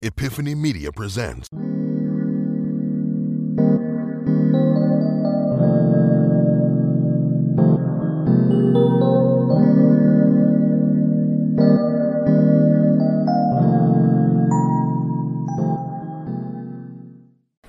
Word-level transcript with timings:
Epiphany 0.00 0.54
Media 0.54 0.92
presents. 0.92 1.48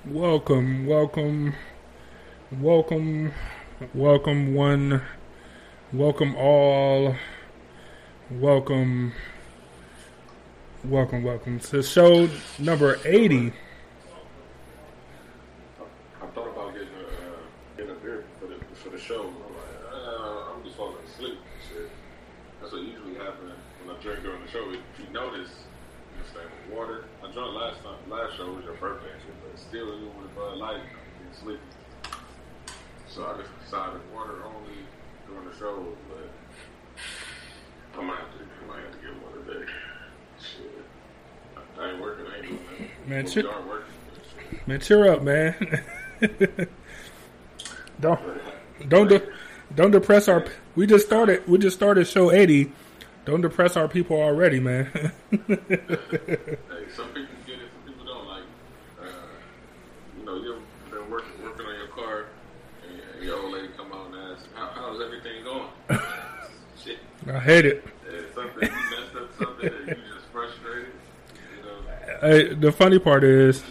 Welcome, 0.06 0.86
welcome, 0.86 1.54
welcome, 2.52 3.32
welcome 3.92 4.54
one, 4.54 5.02
welcome 5.92 6.36
all, 6.36 7.16
welcome, 8.30 9.14
welcome, 10.84 11.22
welcome 11.22 11.58
to 11.60 11.82
show 11.82 12.28
number 12.58 12.98
80. 13.04 13.52
I 16.22 16.26
thought 16.26 16.48
about 16.48 16.72
getting 16.72 16.88
a, 16.88 17.06
uh, 17.06 17.36
getting 17.76 17.92
a 17.92 17.94
beer 17.96 18.24
for 18.40 18.46
the 18.46 18.56
for 18.76 18.88
the 18.88 18.98
show. 18.98 19.22
I'm 19.22 19.34
like, 19.34 19.92
uh, 19.92 20.52
I'm 20.54 20.64
just 20.64 20.76
falling 20.76 20.96
asleep. 21.06 21.38
That's 22.60 22.72
what 22.72 22.82
usually 22.82 23.14
happens 23.14 23.52
when 23.84 23.96
I 23.96 24.00
drink 24.00 24.22
during 24.22 24.42
the 24.42 24.50
show. 24.50 24.70
If 24.70 24.80
you 24.98 25.12
notice, 25.12 25.50
you 25.50 26.24
stay 26.30 26.40
with 26.40 26.78
water. 26.78 27.04
I 27.22 27.30
drank 27.32 27.54
last 27.54 27.82
time. 27.82 27.98
Last 28.08 28.36
show 28.36 28.52
was 28.52 28.64
your 28.64 28.74
birthday, 28.74 29.12
shit, 29.24 29.34
but 29.44 29.58
still, 29.60 29.88
even 29.88 30.22
with 30.22 30.34
Bud 30.34 30.56
Light, 30.56 30.76
I'm 30.80 30.82
getting 31.18 31.42
sleepy. 31.42 31.60
So 33.08 33.26
I 33.26 33.36
just 33.38 33.50
decided 33.64 34.00
water 34.14 34.44
only 34.44 34.86
during 35.26 35.48
the 35.48 35.56
show, 35.58 35.86
but 36.08 36.30
I 37.98 38.02
might 38.02 38.18
have 38.18 38.30
to, 38.32 38.38
I 38.38 38.66
might 38.68 38.80
have 38.84 38.92
to 38.92 38.98
get 38.98 39.22
one 39.22 39.44
today. 39.44 39.72
Shit. 40.40 40.84
I 41.78 41.90
ain't 41.90 42.00
working. 42.00 42.26
I 42.26 42.36
ain't 42.36 42.46
doing 42.46 42.58
nothing. 42.70 42.90
Man, 43.10 43.24
Well, 43.24 43.32
shit. 43.32 43.44
we 43.44 43.50
are 43.50 43.62
working. 43.62 43.92
but 44.14 44.24
shit. 44.52 44.68
Man, 44.68 44.80
cheer 44.80 45.12
up, 45.12 45.22
man. 45.22 45.54
don't 48.00 48.20
don't 48.88 49.08
de- 49.08 49.28
don't 49.74 49.90
depress 49.90 50.28
our. 50.28 50.44
We 50.76 50.86
just 50.86 51.06
started. 51.06 51.46
We 51.48 51.58
just 51.58 51.76
started 51.76 52.06
show 52.06 52.30
80. 52.30 52.72
Don't 53.24 53.40
depress 53.42 53.76
our 53.76 53.88
people 53.88 54.16
already, 54.20 54.60
man. 54.60 54.86
Hey, 55.30 55.36
some 56.96 57.08
people 57.08 57.34
get 57.46 57.58
it, 57.58 57.68
some 57.72 57.82
people 57.86 58.04
don't. 58.06 58.26
Like, 58.26 58.42
uh, 59.00 59.04
you 60.18 60.24
know, 60.24 60.36
you've 60.36 60.62
been 60.90 61.10
working 61.10 61.42
working 61.42 61.66
on 61.66 61.74
your 61.76 61.88
car, 61.88 62.24
and, 62.88 63.00
and 63.16 63.24
your 63.24 63.38
old 63.40 63.52
lady 63.52 63.68
come 63.76 63.92
out 63.92 64.06
and 64.06 64.32
ask, 64.32 64.46
"How, 64.54 64.70
how's 64.74 65.00
everything 65.00 65.44
going?" 65.44 65.68
Shit, 66.84 66.98
I 67.28 67.38
hate 67.40 67.66
it. 67.66 67.84
and 68.08 68.26
something 68.34 68.62
you 68.62 68.74
messed 68.74 69.16
up, 69.16 69.28
something 69.38 69.70
that. 69.70 69.88
You 69.98 70.09
Hey, 72.20 72.52
the 72.52 72.70
funny 72.70 72.98
part 72.98 73.24
is, 73.24 73.62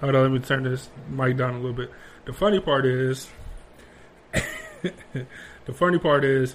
hold 0.00 0.14
on, 0.14 0.22
let 0.22 0.30
me 0.30 0.40
turn 0.40 0.64
this 0.64 0.90
mic 1.08 1.38
down 1.38 1.54
a 1.54 1.56
little 1.56 1.72
bit. 1.72 1.90
The 2.26 2.34
funny 2.34 2.60
part 2.60 2.84
is, 2.84 3.30
the 4.82 5.72
funny 5.72 5.98
part 5.98 6.22
is, 6.22 6.54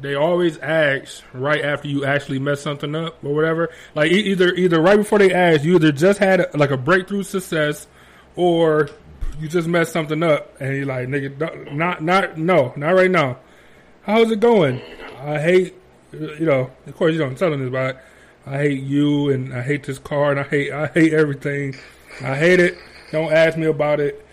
they 0.00 0.14
always 0.14 0.56
ask 0.58 1.22
right 1.32 1.64
after 1.64 1.88
you 1.88 2.04
actually 2.04 2.38
mess 2.38 2.60
something 2.60 2.94
up 2.94 3.24
or 3.24 3.34
whatever. 3.34 3.70
Like 3.96 4.12
either 4.12 4.54
either 4.54 4.80
right 4.80 4.96
before 4.96 5.18
they 5.18 5.32
ask, 5.32 5.64
you 5.64 5.74
either 5.76 5.90
just 5.90 6.20
had 6.20 6.40
a, 6.40 6.56
like 6.56 6.70
a 6.70 6.76
breakthrough 6.76 7.24
success, 7.24 7.88
or 8.36 8.90
you 9.40 9.48
just 9.48 9.66
messed 9.66 9.92
something 9.92 10.22
up, 10.22 10.60
and 10.60 10.76
you're 10.76 10.86
like, 10.86 11.08
nigga, 11.08 11.72
not 11.72 12.02
not 12.02 12.38
no, 12.38 12.72
not 12.76 12.90
right 12.94 13.10
now. 13.10 13.38
How's 14.02 14.30
it 14.30 14.38
going? 14.38 14.80
I 15.18 15.40
hate, 15.40 15.74
you 16.12 16.46
know. 16.46 16.70
Of 16.86 16.94
course, 16.96 17.14
you 17.14 17.18
don't 17.18 17.36
tell 17.36 17.50
them 17.50 17.60
this, 17.60 17.70
but 17.70 18.00
I 18.46 18.58
hate 18.58 18.82
you, 18.82 19.30
and 19.30 19.54
I 19.54 19.62
hate 19.62 19.84
this 19.84 19.98
car, 19.98 20.30
and 20.30 20.40
I 20.40 20.44
hate 20.44 20.72
I 20.72 20.86
hate 20.88 21.12
everything. 21.12 21.76
I 22.20 22.36
hate 22.36 22.60
it. 22.60 22.76
Don't 23.10 23.32
ask 23.32 23.56
me 23.56 23.66
about 23.66 24.00
it. 24.00 24.24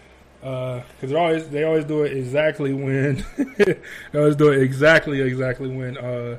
Because 0.41 0.83
they 1.01 1.15
always 1.15 1.49
they 1.49 1.63
always 1.63 1.85
do 1.85 2.03
it 2.03 2.17
exactly 2.17 2.73
when 2.73 3.23
they 3.57 3.77
always 4.19 4.35
do 4.35 4.51
it 4.51 4.61
exactly 4.61 5.21
exactly 5.21 5.69
when 5.69 5.97
uh 5.97 6.37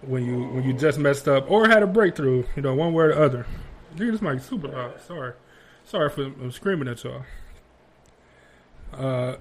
when 0.00 0.24
you 0.24 0.44
when 0.44 0.64
you 0.64 0.72
just 0.72 0.98
messed 0.98 1.28
up 1.28 1.50
or 1.50 1.68
had 1.68 1.82
a 1.82 1.86
breakthrough 1.86 2.44
you 2.56 2.62
know 2.62 2.74
one 2.74 2.92
way 2.94 3.04
or 3.04 3.14
the 3.14 3.22
other. 3.22 3.46
Dude, 3.94 4.14
this 4.14 4.22
mic 4.22 4.40
super 4.40 4.68
loud. 4.68 5.00
Sorry, 5.06 5.34
sorry 5.84 6.08
for 6.08 6.22
I'm 6.24 6.50
screaming 6.50 6.88
at 6.88 7.04
y'all. 7.04 7.24
Uh, 8.94 9.36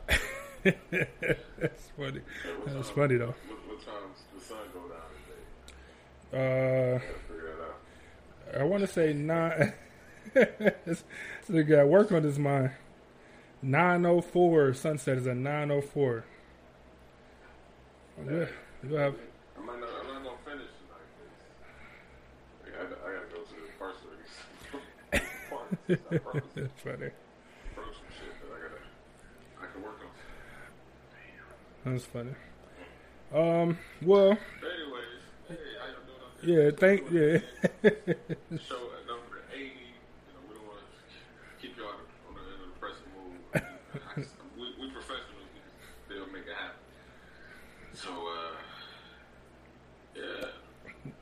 that's 0.63 1.89
funny. 1.97 2.21
That's 2.65 2.89
funny 2.89 3.15
though. 3.15 3.33
What, 3.47 3.67
what 3.67 3.85
times 3.85 4.23
the 4.37 4.43
sun 4.43 4.57
go 4.73 4.81
down 4.89 4.99
today? 6.31 6.95
Uh, 6.95 6.99
Figure 6.99 7.05
that 7.05 7.15
out. 7.15 7.20
I 8.57 8.63
want 8.63 8.81
to 8.81 8.87
say 8.87 9.13
nine. 9.13 9.73
this 10.33 11.03
this 11.47 11.65
guy 11.67 11.83
work 11.83 12.11
on 12.11 12.23
this 12.23 12.37
mind. 12.37 12.71
Nine 13.61 14.05
oh 14.05 14.21
four. 14.21 14.73
Sunset 14.73 15.17
is 15.17 15.27
at 15.27 15.37
nine 15.37 15.71
oh 15.71 15.81
four. 15.81 16.25
Yeah, 18.29 18.45
you 18.87 18.95
have. 18.95 19.15
I 19.57 19.61
might 19.61 19.79
not. 19.79 19.89
I'm 20.01 20.07
not 20.13 20.23
gonna 20.23 20.37
finish 20.45 20.67
tonight. 20.77 21.07
'cause 22.63 22.65
I 22.65 22.69
gotta, 22.83 22.95
I 23.05 23.07
gotta 23.13 23.29
go 23.33 23.39
to 23.41 23.55
the 23.55 23.71
parts 23.79 23.99
parts. 25.49 26.47
That's 26.55 26.81
funny. 26.81 27.09
Approach 27.71 27.95
some 27.95 28.11
shit 28.17 28.33
that 28.41 28.49
I 28.53 28.57
gotta. 28.61 28.81
I 29.61 29.61
can 29.73 29.81
work 29.83 29.99
on. 31.85 31.93
That's 31.93 32.05
funny. 32.05 32.33
Um. 33.33 33.77
Well. 34.01 34.31
Hey, 34.33 34.37
how 35.79 35.85
y'all 35.87 36.03
doing 36.05 36.21
out 36.21 36.30
there? 36.30 36.30
Yeah. 36.43 36.71
Thank. 36.73 37.05
Yeah. 37.13 37.37
Show 38.57 38.81
at 38.97 39.05
number 39.05 39.45
80. 39.53 39.61
You 39.61 40.33
know, 40.33 40.41
we 40.49 40.57
don't 40.57 40.65
want 40.65 40.81
to 40.81 40.87
keep 41.61 41.77
y'all 41.77 41.93
on 41.93 42.33
a 42.33 42.45
depressing 42.73 43.13
mood. 43.13 43.37
we, 44.57 44.73
we 44.81 44.89
professionals, 44.89 45.45
we 45.53 45.61
still 46.09 46.25
make 46.33 46.49
it 46.49 46.57
happen. 46.57 46.81
So, 47.93 48.09
uh, 48.09 48.57
yeah. 50.17 50.49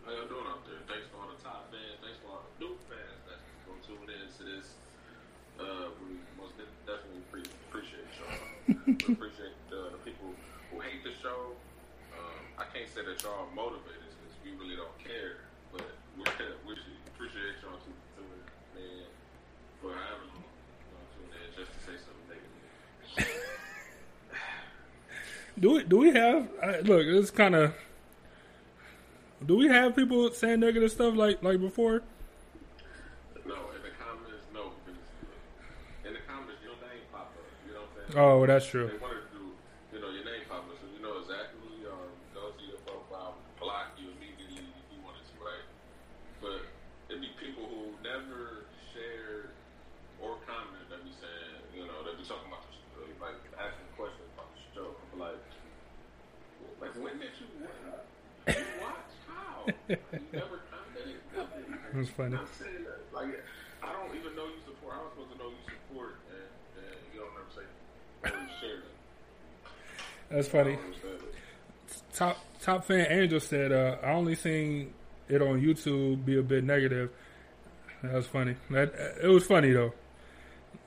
How 0.07 0.15
y'all 0.15 0.31
doing 0.31 0.47
out 0.47 0.63
there? 0.63 0.79
Thanks 0.87 1.11
for 1.11 1.19
all 1.19 1.27
the 1.35 1.39
top 1.43 1.67
fans. 1.67 1.99
Thanks 1.99 2.15
for 2.23 2.39
all 2.39 2.47
the 2.47 2.55
new 2.63 2.79
fans 2.87 3.19
that's 3.27 3.43
going 3.67 3.75
to 3.75 3.87
tune 3.91 4.07
in 4.07 4.23
to 4.23 4.43
this. 4.47 4.79
Uh, 5.59 5.91
we 5.99 6.15
most 6.39 6.55
de- 6.55 6.79
definitely 6.87 7.27
pre- 7.27 7.51
appreciate 7.67 8.07
y'all. 8.15 8.39
we 8.87 8.95
appreciate 9.19 9.59
uh, 9.75 9.91
the 9.91 10.01
people 10.07 10.31
who 10.71 10.79
hate 10.79 11.03
the 11.03 11.11
show. 11.19 11.59
Um, 12.15 12.39
I 12.55 12.63
can't 12.71 12.87
say 12.87 13.03
that 13.03 13.19
y'all 13.19 13.51
are 13.51 13.51
motivated 13.51 13.98
really 14.69 14.81
don't 14.81 14.99
care, 15.03 15.37
but 15.71 15.81
we, 16.17 16.23
we 16.67 16.75
should 16.75 16.93
appreciate 17.07 17.55
y'all 17.61 17.77
to, 17.79 17.89
to 17.89 18.21
man 18.75 19.05
for 19.81 19.93
however 19.93 20.25
long 20.33 20.43
you 20.85 20.93
know, 20.93 21.01
tune 21.17 21.31
in 21.33 21.49
just 21.57 21.71
to 21.73 21.79
say 21.85 21.97
something 21.97 22.27
negative. 22.29 23.33
do 25.59 25.71
we? 25.71 25.83
Do 25.83 25.97
we 25.97 26.11
have? 26.11 26.49
Look, 26.87 27.05
it's 27.05 27.31
kind 27.31 27.55
of. 27.55 27.73
Do 29.45 29.55
we 29.57 29.69
have 29.69 29.95
people 29.95 30.31
saying 30.31 30.59
negative 30.59 30.91
stuff 30.91 31.15
like 31.15 31.41
like 31.41 31.59
before? 31.59 32.03
No, 33.45 33.55
in 33.73 33.81
the 33.81 33.93
comments, 33.97 34.45
no. 34.53 34.69
In 36.05 36.13
the 36.13 36.19
comments, 36.27 36.61
your 36.61 36.77
name 36.83 37.07
pop 37.11 37.33
up. 37.33 37.41
You 37.65 37.73
know 37.73 37.81
what 37.81 38.05
I'm 38.05 38.13
saying? 38.13 38.21
Oh, 38.21 38.45
that's 38.45 38.67
true. 38.67 38.87
They 38.91 39.01
wanted 39.01 39.23
to 39.31 39.39
do, 39.39 39.43
you 39.95 39.99
know, 40.03 40.11
your 40.11 40.25
name 40.25 40.43
pop 40.49 40.67
up, 40.67 40.77
so 40.77 40.85
you 40.93 41.01
know 41.01 41.17
exactly 41.23 41.57
who 41.63 41.81
you 41.81 41.87
are. 41.87 42.11
Go 42.35 42.51
to 42.51 42.63
your 42.67 42.77
profile, 42.85 43.39
block 43.57 43.95
you 43.97 44.11
immediately 44.19 44.63
if 44.63 44.87
you 44.91 44.99
wanted 45.03 45.23
to, 45.23 45.35
right? 45.39 45.65
But 46.39 46.63
it'd 47.11 47.19
be 47.19 47.31
people 47.39 47.67
who 47.67 47.91
never 47.99 48.67
shared 48.95 49.51
or 50.23 50.39
commented 50.47 50.87
that 50.87 51.03
be 51.03 51.11
saying, 51.19 51.59
you 51.75 51.83
know, 51.83 51.99
they 52.07 52.15
be 52.15 52.23
talking 52.23 52.47
about 52.47 52.63
the 52.67 52.75
show, 52.75 53.03
like 53.19 53.39
asking 53.59 53.87
questions 53.99 54.27
about 54.35 54.47
the 54.55 54.61
show. 54.71 54.87
I'm 55.11 55.19
like, 55.19 55.43
like 56.79 56.95
when 56.95 57.19
did 57.19 57.35
you 57.39 57.47
watch? 57.59 58.55
You 58.55 58.67
watch? 58.79 59.11
How? 59.27 59.67
You 59.67 59.75
never 59.75 59.75
commented? 59.75 59.75
Nothing. 59.75 59.78
That's 61.93 62.09
funny. 62.11 62.35
I'm 62.35 62.47
saying 62.59 62.85
that. 62.85 62.99
Like, 63.13 63.43
I 63.81 63.91
don't 63.93 64.15
even 64.15 64.35
know 64.35 64.45
you 64.45 64.59
support. 64.65 64.93
I 64.95 65.01
was 65.01 65.11
supposed 65.13 65.31
to 65.31 65.37
know 65.39 65.49
you 65.49 65.55
support, 65.65 66.15
and, 66.29 66.85
and 66.85 66.95
you 67.13 67.19
don't 67.19 67.33
ever 67.33 67.49
say, 67.55 67.65
or 68.23 68.29
you 68.29 68.49
share 68.61 68.77
it. 68.77 68.85
That's 70.29 70.47
funny. 70.47 70.77
Top 72.13 72.37
top 72.61 72.85
fan 72.85 73.07
Angel 73.09 73.39
said, 73.39 73.71
uh, 73.71 73.97
"I 74.03 74.11
only 74.11 74.35
seen 74.35 74.93
it 75.27 75.41
on 75.41 75.61
YouTube 75.61 76.25
be 76.25 76.37
a 76.37 76.43
bit 76.43 76.63
negative." 76.63 77.09
That 78.03 78.13
was 78.13 78.27
funny. 78.27 78.55
That 78.69 78.93
it 79.23 79.27
was 79.27 79.45
funny 79.45 79.71
though. 79.71 79.93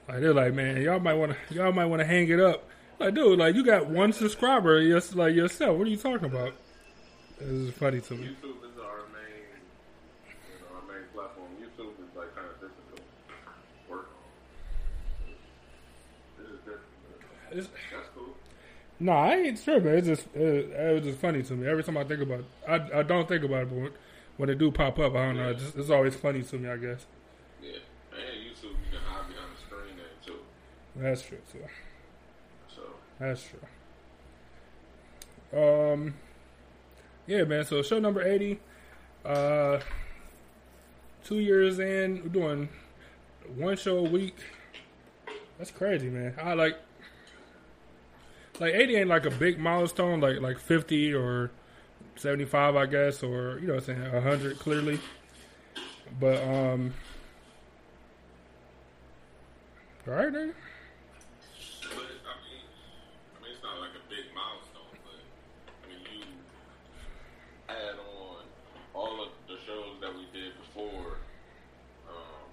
Like 0.09 0.21
they're 0.21 0.35
like, 0.35 0.55
man, 0.55 0.81
y'all 0.81 1.00
might 1.00 1.15
want 1.15 1.32
to 1.32 1.55
y'all 1.55 1.73
might 1.73 1.87
want 1.87 2.00
to 2.00 2.06
hang 2.06 2.29
it 2.29 2.38
up. 2.38 2.69
Like, 3.00 3.15
dude, 3.15 3.38
like 3.38 3.55
you 3.56 3.65
got 3.65 3.88
one 3.88 4.12
subscriber, 4.12 4.87
just 4.87 5.17
like 5.17 5.35
yourself. 5.35 5.76
What 5.76 5.87
are 5.88 5.91
you 5.91 5.97
talking 5.97 6.26
about? 6.26 6.53
This 7.38 7.49
is 7.49 7.75
funny 7.75 8.00
to 8.00 8.15
me. 8.15 8.29
YouTube 8.29 8.62
it's, 17.54 17.69
that's 17.69 18.08
cool. 18.14 18.37
No, 19.00 19.12
nah, 19.12 19.25
I 19.25 19.34
ain't 19.37 19.58
sure, 19.58 19.81
but 19.81 19.94
It's 19.94 20.06
just 20.06 20.26
it, 20.34 20.70
it, 20.70 20.94
was 20.94 21.02
just 21.04 21.19
funny 21.19 21.43
to 21.43 21.54
me. 21.54 21.66
Every 21.66 21.82
time 21.82 21.96
I 21.96 22.04
think 22.04 22.20
about, 22.20 22.40
it, 22.40 22.46
I 22.69 23.00
I 23.00 23.02
don't 23.02 23.28
think 23.28 23.44
about 23.44 23.62
it, 23.62 23.82
but 23.82 23.93
when 24.37 24.49
it 24.49 24.58
do 24.58 24.70
pop 24.70 24.99
up, 24.99 25.14
I 25.14 25.26
don't 25.26 25.37
yeah. 25.37 25.43
know. 25.43 25.54
Just, 25.54 25.76
it's 25.76 25.90
always 25.90 26.14
funny 26.14 26.43
to 26.43 26.58
me, 26.58 26.69
I 26.69 26.76
guess. 26.76 27.06
Yeah, 27.62 27.78
and 28.12 28.20
YouTube, 28.40 28.70
you 28.70 28.90
can 28.90 29.00
hide 29.00 29.28
behind 29.28 29.50
the 29.54 29.60
screen 29.60 29.96
there 29.96 30.06
too. 30.25 30.40
That's 30.96 31.22
true 31.22 31.38
too. 31.50 31.64
So 32.75 32.82
that's 33.19 33.44
true. 33.49 33.60
Um, 35.93 36.14
yeah, 37.26 37.44
man. 37.44 37.64
So 37.64 37.82
show 37.82 37.99
number 37.99 38.22
eighty. 38.22 38.60
Uh, 39.25 39.81
two 41.25 41.38
years 41.38 41.78
in, 41.78 42.22
we're 42.22 42.28
doing 42.28 42.69
one 43.56 43.76
show 43.76 43.99
a 43.99 44.02
week. 44.02 44.37
That's 45.58 45.70
crazy, 45.70 46.08
man. 46.08 46.34
I 46.43 46.54
like 46.54 46.76
like 48.60 48.75
eighty 48.75 48.96
ain't 48.96 49.08
like 49.08 49.26
a 49.26 49.31
big 49.31 49.58
milestone, 49.58 50.20
like 50.20 50.40
like 50.40 50.58
fifty 50.58 51.14
or 51.14 51.50
seventy 52.16 52.44
five, 52.44 52.76
I 52.76 52.87
guess, 52.87 53.22
or 53.22 53.58
you 53.60 53.69
know, 53.69 53.75
I'm 53.75 53.81
saying 53.81 54.02
hundred 54.02 54.58
clearly. 54.58 54.99
But 56.20 56.43
um, 56.43 56.93
all 60.06 60.14
right, 60.14 60.32
nigga. 60.32 60.52
But 61.81 61.94
I 61.94 62.34
mean, 62.43 62.66
I 63.31 63.38
mean, 63.38 63.52
it's 63.54 63.62
not 63.62 63.78
like 63.78 63.94
a 63.94 64.02
big 64.10 64.26
milestone, 64.34 64.99
but 65.06 65.22
I 65.22 65.88
mean, 65.88 66.02
you 66.10 66.26
add 67.70 67.96
on 68.02 68.43
all 68.94 69.22
of 69.22 69.31
the 69.46 69.56
shows 69.64 69.96
that 70.02 70.12
we 70.12 70.26
did 70.34 70.58
before, 70.58 71.22
um, 72.10 72.44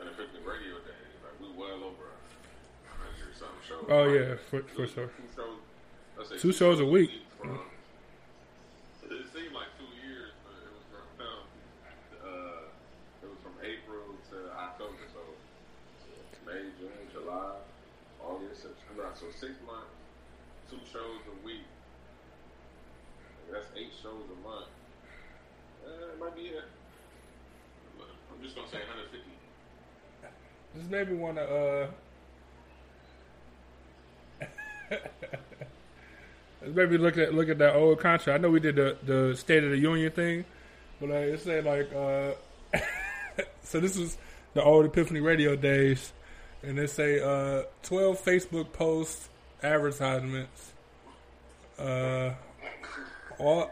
and 0.00 0.08
the 0.08 0.14
50 0.16 0.38
radio 0.48 0.80
days. 0.80 1.12
Like 1.22 1.36
we 1.38 1.52
well 1.52 1.84
over 1.84 2.08
a 2.08 2.92
hundred 2.96 3.36
something 3.36 3.60
shows. 3.68 3.76
Oh 3.88 4.04
yeah, 4.12 4.34
for 4.50 4.60
for 4.62 4.86
two- 4.86 4.92
sure. 4.92 5.06
Two 5.08 5.22
shows, 5.34 5.58
let's 6.30 6.42
Two 6.42 6.52
shows 6.52 6.80
a 6.80 6.84
week. 6.84 7.10
From, 7.40 7.58
it 9.08 9.24
seemed 9.32 9.54
like 9.54 9.72
two 9.80 9.88
years, 10.04 10.32
but 10.44 10.52
it 10.60 10.68
was 10.76 10.84
from 10.92 11.08
uh, 12.20 12.68
it 13.24 13.28
was 13.32 13.38
from 13.42 13.56
April 13.64 14.12
to 14.30 14.52
October, 14.52 15.00
so 15.12 15.20
May, 16.44 16.68
June, 16.78 16.92
July, 17.12 17.56
August, 18.22 18.62
September. 18.62 19.08
So 19.14 19.26
six 19.32 19.52
months, 19.64 19.88
two 20.70 20.78
shows 20.92 21.24
a 21.24 21.46
week. 21.46 21.64
That's 23.50 23.66
eight 23.74 23.92
shows 24.02 24.28
a 24.28 24.46
month. 24.46 24.68
Uh, 25.86 26.12
it 26.12 26.20
might 26.20 26.36
be 26.36 26.52
it. 26.52 26.64
I'm 28.30 28.42
just 28.44 28.54
gonna 28.54 28.68
say 28.68 28.78
150. 28.84 29.24
This 30.74 30.84
made 30.90 31.08
me 31.08 31.16
want 31.16 31.38
to. 31.38 31.42
Uh, 31.48 31.90
me 36.90 36.98
look 36.98 37.18
at 37.18 37.34
look 37.34 37.48
at 37.48 37.58
that 37.58 37.74
old 37.74 38.00
contract. 38.00 38.38
I 38.38 38.42
know 38.42 38.50
we 38.50 38.60
did 38.60 38.76
the 38.76 38.96
the 39.04 39.36
State 39.36 39.64
of 39.64 39.70
the 39.70 39.78
Union 39.78 40.10
thing, 40.12 40.44
but 41.00 41.10
uh, 41.10 41.14
it 41.14 41.40
said 41.40 41.64
like. 41.64 41.92
Uh, 41.92 42.32
so 43.62 43.80
this 43.80 43.96
was 43.96 44.16
the 44.54 44.62
old 44.62 44.86
Epiphany 44.86 45.20
Radio 45.20 45.56
days, 45.56 46.12
and 46.62 46.78
it 46.78 46.90
say 46.90 47.20
uh, 47.20 47.62
twelve 47.82 48.22
Facebook 48.22 48.72
posts, 48.72 49.28
advertisements, 49.62 50.72
uh, 51.78 52.32
all 53.38 53.70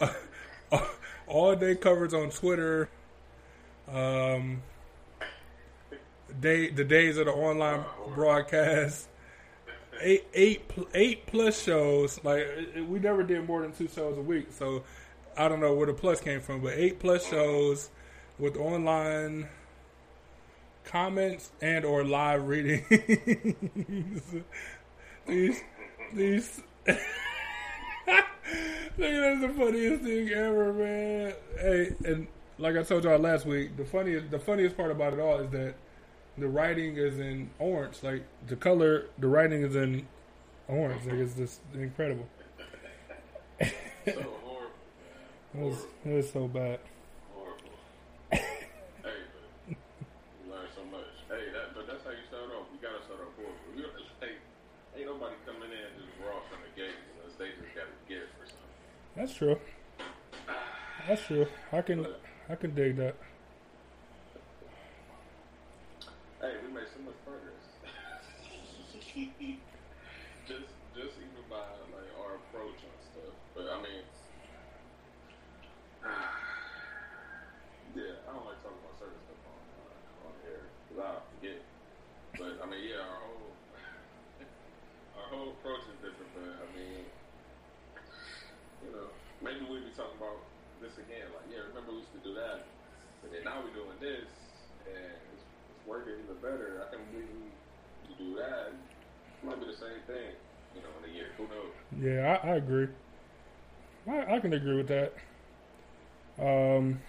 all 1.26 1.56
day 1.56 1.74
coverage 1.74 2.14
on 2.14 2.30
Twitter. 2.30 2.88
Um, 3.92 4.62
day 6.40 6.70
the 6.70 6.84
days 6.84 7.16
of 7.16 7.26
the 7.26 7.32
online 7.32 7.84
broadcast. 8.14 9.08
Eight 10.00 10.26
eight 10.94 11.26
plus 11.26 11.62
shows. 11.62 12.22
Like 12.25 12.46
we 12.88 12.98
never 12.98 13.22
did 13.22 13.46
more 13.46 13.62
than 13.62 13.72
two 13.72 13.88
shows 13.88 14.19
a 14.19 14.22
week, 14.22 14.48
so 14.50 14.82
I 15.37 15.48
don't 15.48 15.60
know 15.60 15.75
where 15.75 15.87
the 15.87 15.94
plus 15.94 16.20
came 16.20 16.40
from. 16.40 16.60
But 16.60 16.75
eight 16.75 16.98
plus 16.98 17.28
shows 17.28 17.90
with 18.38 18.56
online 18.56 19.48
comments 20.84 21.50
and 21.60 21.84
or 21.84 22.04
live 22.04 22.46
reading. 22.46 22.84
these 25.26 25.62
these. 26.14 26.62
That's 28.99 29.40
the 29.40 29.52
funniest 29.56 30.04
thing 30.04 30.31
ever, 30.31 30.72
man. 30.72 31.34
Hey, 31.60 31.94
and 32.04 32.26
like 32.58 32.76
I 32.76 32.82
told 32.82 33.04
y'all 33.04 33.19
last 33.19 33.44
week, 33.44 33.76
the 33.76 33.84
funniest 33.84 34.31
the 34.31 34.38
funniest 34.38 34.76
part 34.76 34.90
about 34.90 35.12
it 35.12 35.20
all 35.20 35.38
is 35.40 35.50
that 35.50 35.75
the 36.38 36.49
writing 36.49 36.97
is 36.97 37.19
in 37.19 37.50
orange. 37.59 38.03
Like 38.03 38.25
the 38.47 38.56
color, 38.56 39.06
the 39.19 39.27
writing 39.29 39.62
is 39.62 39.77
in 39.77 40.06
orange. 40.69 41.05
Like 41.05 41.15
it's 41.17 41.35
just 41.35 41.61
incredible. 41.75 42.29
So 44.06 44.12
horrible, 44.44 44.71
It 45.55 45.61
was, 45.61 45.87
it 46.05 46.12
was 46.12 46.31
so 46.31 46.47
bad. 46.47 46.79
horrible. 47.35 47.75
hey, 48.31 48.41
but 49.03 49.17
you 49.69 49.77
learn 50.53 50.69
so 50.77 50.85
much. 50.93 51.11
Hey, 51.29 51.50
that, 51.53 51.75
but 51.75 51.87
that's 51.88 52.05
how 52.05 52.11
you 52.11 52.23
start 52.29 52.44
off. 52.55 52.67
You 52.71 52.79
gotta 52.81 53.03
start 53.05 53.21
off 53.21 53.35
horrible. 53.35 53.75
You 53.75 53.85
hey, 54.21 54.37
ain't 54.97 55.06
nobody 55.11 55.35
coming 55.44 55.71
in 55.73 55.88
just 55.99 56.12
raw 56.23 56.38
from 56.49 56.61
the 56.62 56.71
gate 56.81 56.94
unless 57.19 57.35
they 57.38 57.49
just 57.59 57.75
got 57.75 57.91
a 57.91 57.97
gift 58.09 58.31
or 58.38 58.47
something. 58.47 59.17
That's 59.17 59.35
true. 59.35 59.59
That's 61.09 61.23
true. 61.27 61.47
I 61.73 61.83
can 61.83 62.06
I 62.49 62.55
can 62.55 62.75
dig 62.75 62.97
that. 62.99 63.17
Hey, 66.41 66.53
we 66.62 66.69
made 66.73 66.87
so 66.94 67.00
much 67.03 67.19
progress. 67.27 67.65
just, 70.47 70.69
just 70.95 71.15
even 71.19 71.43
by 71.50 71.65
like 71.91 72.11
our 72.23 72.37
approach 72.38 72.79
on 72.87 72.95
stuff. 73.11 73.35
But 73.56 73.67
I 73.73 73.81
mean, 73.83 74.05
yeah, 77.97 78.21
I 78.29 78.31
don't 78.37 78.45
like 78.45 78.61
talking 78.61 78.76
about 78.85 78.95
certain 79.00 79.17
stuff 79.25 79.41
on 79.49 79.59
uh, 79.88 80.26
on 80.29 80.35
air 80.45 80.69
because 80.87 81.00
I 81.00 81.11
forget. 81.35 81.59
But 82.37 82.53
I 82.61 82.67
mean, 82.69 82.85
yeah, 82.85 83.00
our 83.00 83.19
whole 83.25 83.50
our 85.17 85.26
whole 85.33 85.50
approach 85.56 85.88
is 85.88 85.97
different. 86.05 86.31
But 86.37 86.53
I 86.62 86.67
mean, 86.76 87.03
you 88.85 88.91
know, 88.93 89.09
maybe 89.41 89.65
we'll 89.65 89.81
be 89.83 89.91
talking 89.97 90.21
about 90.21 90.45
this 90.85 90.95
again. 91.00 91.33
Like, 91.33 91.49
yeah, 91.49 91.65
remember 91.73 91.97
we 91.97 92.05
used 92.05 92.05
to 92.16 92.28
do 92.28 92.34
that, 92.34 92.64
but 93.22 93.32
then 93.32 93.44
now 93.44 93.60
we're 93.62 93.74
doing 93.74 93.96
this, 94.00 94.28
and 94.86 95.12
it's, 95.32 95.44
it's 95.70 95.86
working 95.86 96.14
even 96.24 96.36
better. 96.40 96.82
I 96.86 96.94
can 96.94 97.04
believe 97.12 97.28
we 97.28 97.50
you 98.08 98.32
do 98.32 98.36
that. 98.38 98.72
It 98.72 99.46
might 99.46 99.60
be 99.60 99.66
the 99.66 99.76
same 99.76 100.00
thing, 100.06 100.32
you 100.74 100.80
know, 100.82 100.88
in 101.04 101.10
a 101.10 101.14
year. 101.14 101.28
Who 101.36 101.44
knows? 101.48 101.72
Yeah, 102.00 102.38
I, 102.42 102.52
I 102.52 102.54
agree. 102.56 102.88
I, 104.08 104.36
I 104.36 104.40
can 104.40 104.52
agree 104.52 104.76
with 104.76 104.88
that. 104.88 105.12
Um, 106.38 107.00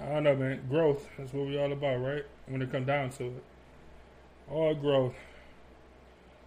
I 0.00 0.06
don't 0.06 0.24
know, 0.24 0.36
man. 0.36 0.66
Growth. 0.68 1.06
That's 1.16 1.32
what 1.32 1.46
we 1.46 1.58
all 1.58 1.72
about, 1.72 2.00
right? 2.00 2.24
When 2.48 2.62
it 2.62 2.70
comes 2.72 2.86
down 2.86 3.10
to 3.10 3.24
it, 3.24 3.44
all 4.50 4.74
growth. 4.74 5.14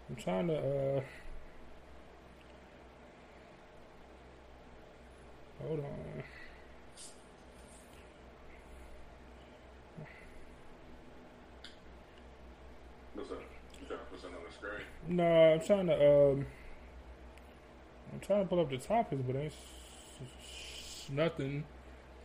I'm 0.09 0.15
trying 0.15 0.47
to. 0.47 0.57
uh 0.57 1.01
Hold 5.63 5.79
on. 5.79 6.23
What's 13.15 13.31
up? 13.31 13.39
You 13.81 13.87
trying 13.87 13.99
to 13.99 14.05
put 14.05 14.21
something 14.21 14.37
on 14.37 14.45
the 14.45 14.53
No, 15.07 15.53
I'm 15.53 15.61
trying 15.61 15.87
to. 15.87 15.93
um 16.33 16.45
I'm 18.13 18.19
trying 18.19 18.43
to 18.43 18.47
pull 18.47 18.59
up 18.59 18.69
the 18.69 18.77
topics, 18.77 19.21
but 19.25 19.35
ain't 19.35 19.51
s- 19.51 19.57
s- 20.43 21.07
nothing 21.11 21.63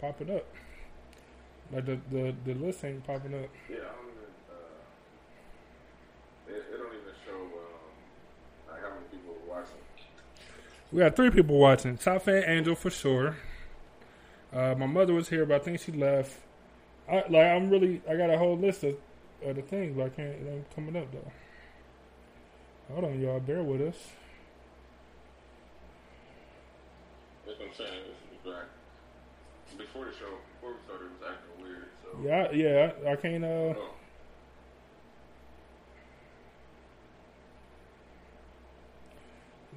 popping 0.01 0.31
up. 0.31 0.47
Like 1.73 1.87
the 1.87 1.99
the 2.11 2.35
the 2.45 2.55
list 2.55 2.85
ain't 2.85 3.05
popping 3.07 3.35
up. 3.35 3.49
Yeah, 3.69 3.77
I 3.77 3.81
don't 3.81 4.11
even. 4.11 4.29
Uh, 4.51 4.55
it, 6.49 6.65
it 6.75 6.77
don't 6.79 6.89
even 6.95 7.15
show 7.25 7.35
um, 7.35 8.71
like 8.71 8.81
how 8.83 8.89
many 8.91 9.07
people 9.11 9.35
are 9.35 9.49
watching. 9.59 9.77
We 10.91 10.99
got 11.01 11.17
three 11.17 11.31
people 11.31 11.59
watching. 11.59 11.97
Top 11.99 12.23
fan 12.23 12.45
Angel 12.47 12.75
for 12.75 12.91
sure. 12.91 13.37
Uh, 14.53 14.75
my 14.77 14.87
mother 14.87 15.15
was 15.15 15.29
here, 15.31 15.47
but 15.47 15.61
I 15.61 15.65
think 15.65 15.81
she 15.81 15.93
left. 15.93 16.37
I 17.09 17.25
like. 17.29 17.47
I'm 17.47 17.71
really. 17.71 18.03
I 18.09 18.17
got 18.17 18.31
a 18.31 18.39
whole 18.39 18.57
list 18.57 18.85
of, 18.85 18.97
of 19.45 19.57
the 19.57 19.63
things, 19.63 19.97
but 19.97 20.07
I 20.07 20.09
can't. 20.11 20.29
It 20.31 20.47
ain't 20.51 20.75
coming 20.75 20.97
up 20.97 21.11
though. 21.13 21.31
Hold 22.93 23.05
on, 23.05 23.21
y'all. 23.21 23.41
Bear 23.41 23.63
with 23.63 23.81
us. 23.81 23.97
That's 27.47 27.59
what 27.59 27.69
I'm 27.69 27.75
saying. 27.75 28.01
This 28.45 28.53
is 29.73 29.79
before 29.79 30.05
the 30.05 30.13
show. 30.13 30.27
Before 30.61 30.73
we 30.75 30.79
started, 30.87 31.07
it 31.07 31.11
was 31.21 31.31
acting 31.31 31.65
weird. 31.65 31.87
So 32.03 32.19
Yeah, 32.23 32.49
I- 32.49 32.53
yeah. 32.53 33.09
I, 33.09 33.13
I 33.13 33.17
can't. 33.17 33.45
Uh, 33.45 33.49
Oh, 33.79 33.95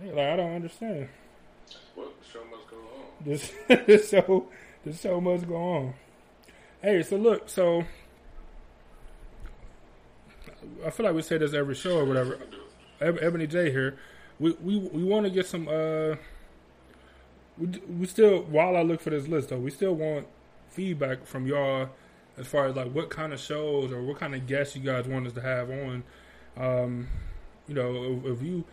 yeah, 0.04 0.12
like 0.12 0.28
I 0.28 0.36
don't 0.36 0.56
understand. 0.56 1.08
well, 1.96 2.08
the 2.22 2.28
show 2.32 2.44
must 2.46 2.70
go 2.70 2.78
on. 2.78 3.06
This 3.26 3.52
this 3.88 4.10
show 4.10 4.48
this 4.84 5.02
show 5.02 5.22
must 5.22 5.48
go 5.48 5.56
on. 5.56 5.94
Hey, 6.82 7.02
so 7.04 7.16
look, 7.16 7.50
so 7.50 7.84
I 10.86 10.90
feel 10.90 11.06
like 11.06 11.16
we 11.16 11.22
say 11.22 11.38
this 11.38 11.54
every 11.54 11.76
show 11.76 11.98
or 12.00 12.06
whatever. 12.06 12.38
Eb- 13.02 13.20
Ebony 13.22 13.48
J 13.48 13.72
here. 13.72 13.98
We 14.40 14.52
we 14.62 14.78
we 14.78 15.04
want 15.04 15.26
to 15.26 15.30
get 15.30 15.46
some. 15.46 15.68
uh 15.68 16.16
We 17.58 17.68
we 18.00 18.06
still 18.06 18.42
while 18.44 18.76
I 18.76 18.82
look 18.82 19.00
for 19.02 19.10
this 19.12 19.28
list 19.28 19.50
though, 19.50 19.60
we 19.60 19.72
still 19.72 19.96
want 19.96 20.28
feedback 20.70 21.26
from 21.26 21.48
y'all 21.48 21.90
as 22.38 22.48
far 22.48 22.66
as 22.68 22.76
like 22.76 22.92
what 22.92 23.10
kind 23.10 23.32
of 23.32 23.40
shows 23.40 23.92
or 23.94 24.02
what 24.02 24.20
kind 24.20 24.36
of 24.36 24.46
guests 24.46 24.76
you 24.76 24.82
guys 24.82 25.08
want 25.08 25.26
us 25.28 25.34
to 25.34 25.42
have 25.42 25.70
on. 25.70 26.04
Um, 26.58 27.08
you 27.68 27.74
know, 27.74 28.22
if, 28.26 28.38
if 28.40 28.42
you, 28.46 28.66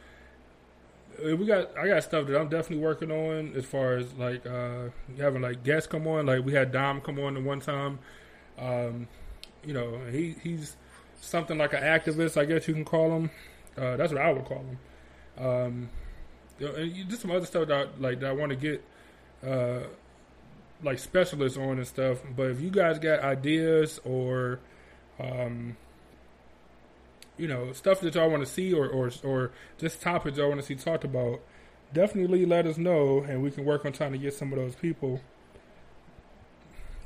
if 1.19 1.39
we 1.39 1.47
got, 1.47 1.77
I 1.77 1.87
got 1.89 2.03
stuff 2.03 2.27
that 2.27 2.39
I'm 2.41 2.49
definitely 2.49 2.85
working 2.85 3.11
on 3.11 3.53
as 3.55 3.65
far 3.65 3.97
as 3.97 4.13
like 4.15 4.45
uh, 4.47 4.89
having 5.19 5.43
like 5.43 5.63
guests 5.63 5.87
come 5.87 6.07
on. 6.07 6.27
Like 6.27 6.45
we 6.45 6.53
had 6.55 6.73
Dom 6.73 7.01
come 7.01 7.19
on 7.21 7.35
the 7.35 7.41
one 7.41 7.61
time. 7.61 7.99
Um, 8.59 9.09
you 9.65 9.75
know, 9.75 10.01
he 10.11 10.35
he's 10.43 10.77
something 11.21 11.59
like 11.59 11.73
an 11.73 11.83
activist, 11.83 12.37
I 12.41 12.45
guess 12.47 12.67
you 12.67 12.75
can 12.75 12.85
call 12.85 13.13
him. 13.17 13.31
Uh, 13.77 13.97
that's 13.97 14.13
what 14.13 14.21
I 14.21 14.33
would 14.33 14.45
call 14.45 14.65
them. 14.65 14.79
Um, 15.39 15.91
and 16.61 17.09
just 17.09 17.23
some 17.23 17.31
other 17.31 17.47
stuff 17.47 17.69
that 17.69 18.01
like 18.01 18.21
that 18.21 18.29
I 18.29 18.33
want 18.33 18.51
to 18.51 18.57
get 18.57 18.85
uh, 19.47 19.81
like 20.83 20.99
specialists 20.99 21.59
on 21.59 21.79
and 21.79 21.87
stuff. 21.87 22.19
But 22.37 22.51
if 22.51 22.61
you 22.61 22.71
guys 22.71 22.99
got 22.99 23.21
ideas 23.21 24.01
or 24.05 24.61
um, 25.19 25.77
you 27.37 27.49
know 27.49 27.73
stuff 27.73 28.01
that 28.01 28.15
y'all 28.15 28.31
want 28.31 28.45
to 28.45 28.53
see 28.53 28.73
or 28.73 28.87
or 28.89 29.11
or 29.25 29.53
just 29.79 30.01
topics 30.03 30.39
y'all 30.39 30.49
want 30.49 30.61
to 30.61 30.67
see 30.67 30.75
talked 30.75 31.05
about, 31.05 31.41
definitely 31.93 32.47
let 32.47 32.67
us 32.67 32.79
know, 32.79 33.21
and 33.21 33.43
we 33.43 33.51
can 33.51 33.65
work 33.65 33.85
on 33.85 33.93
trying 33.93 34.13
to 34.13 34.19
get 34.19 34.35
some 34.35 34.53
of 34.53 34.59
those 34.59 34.75
people. 34.75 35.21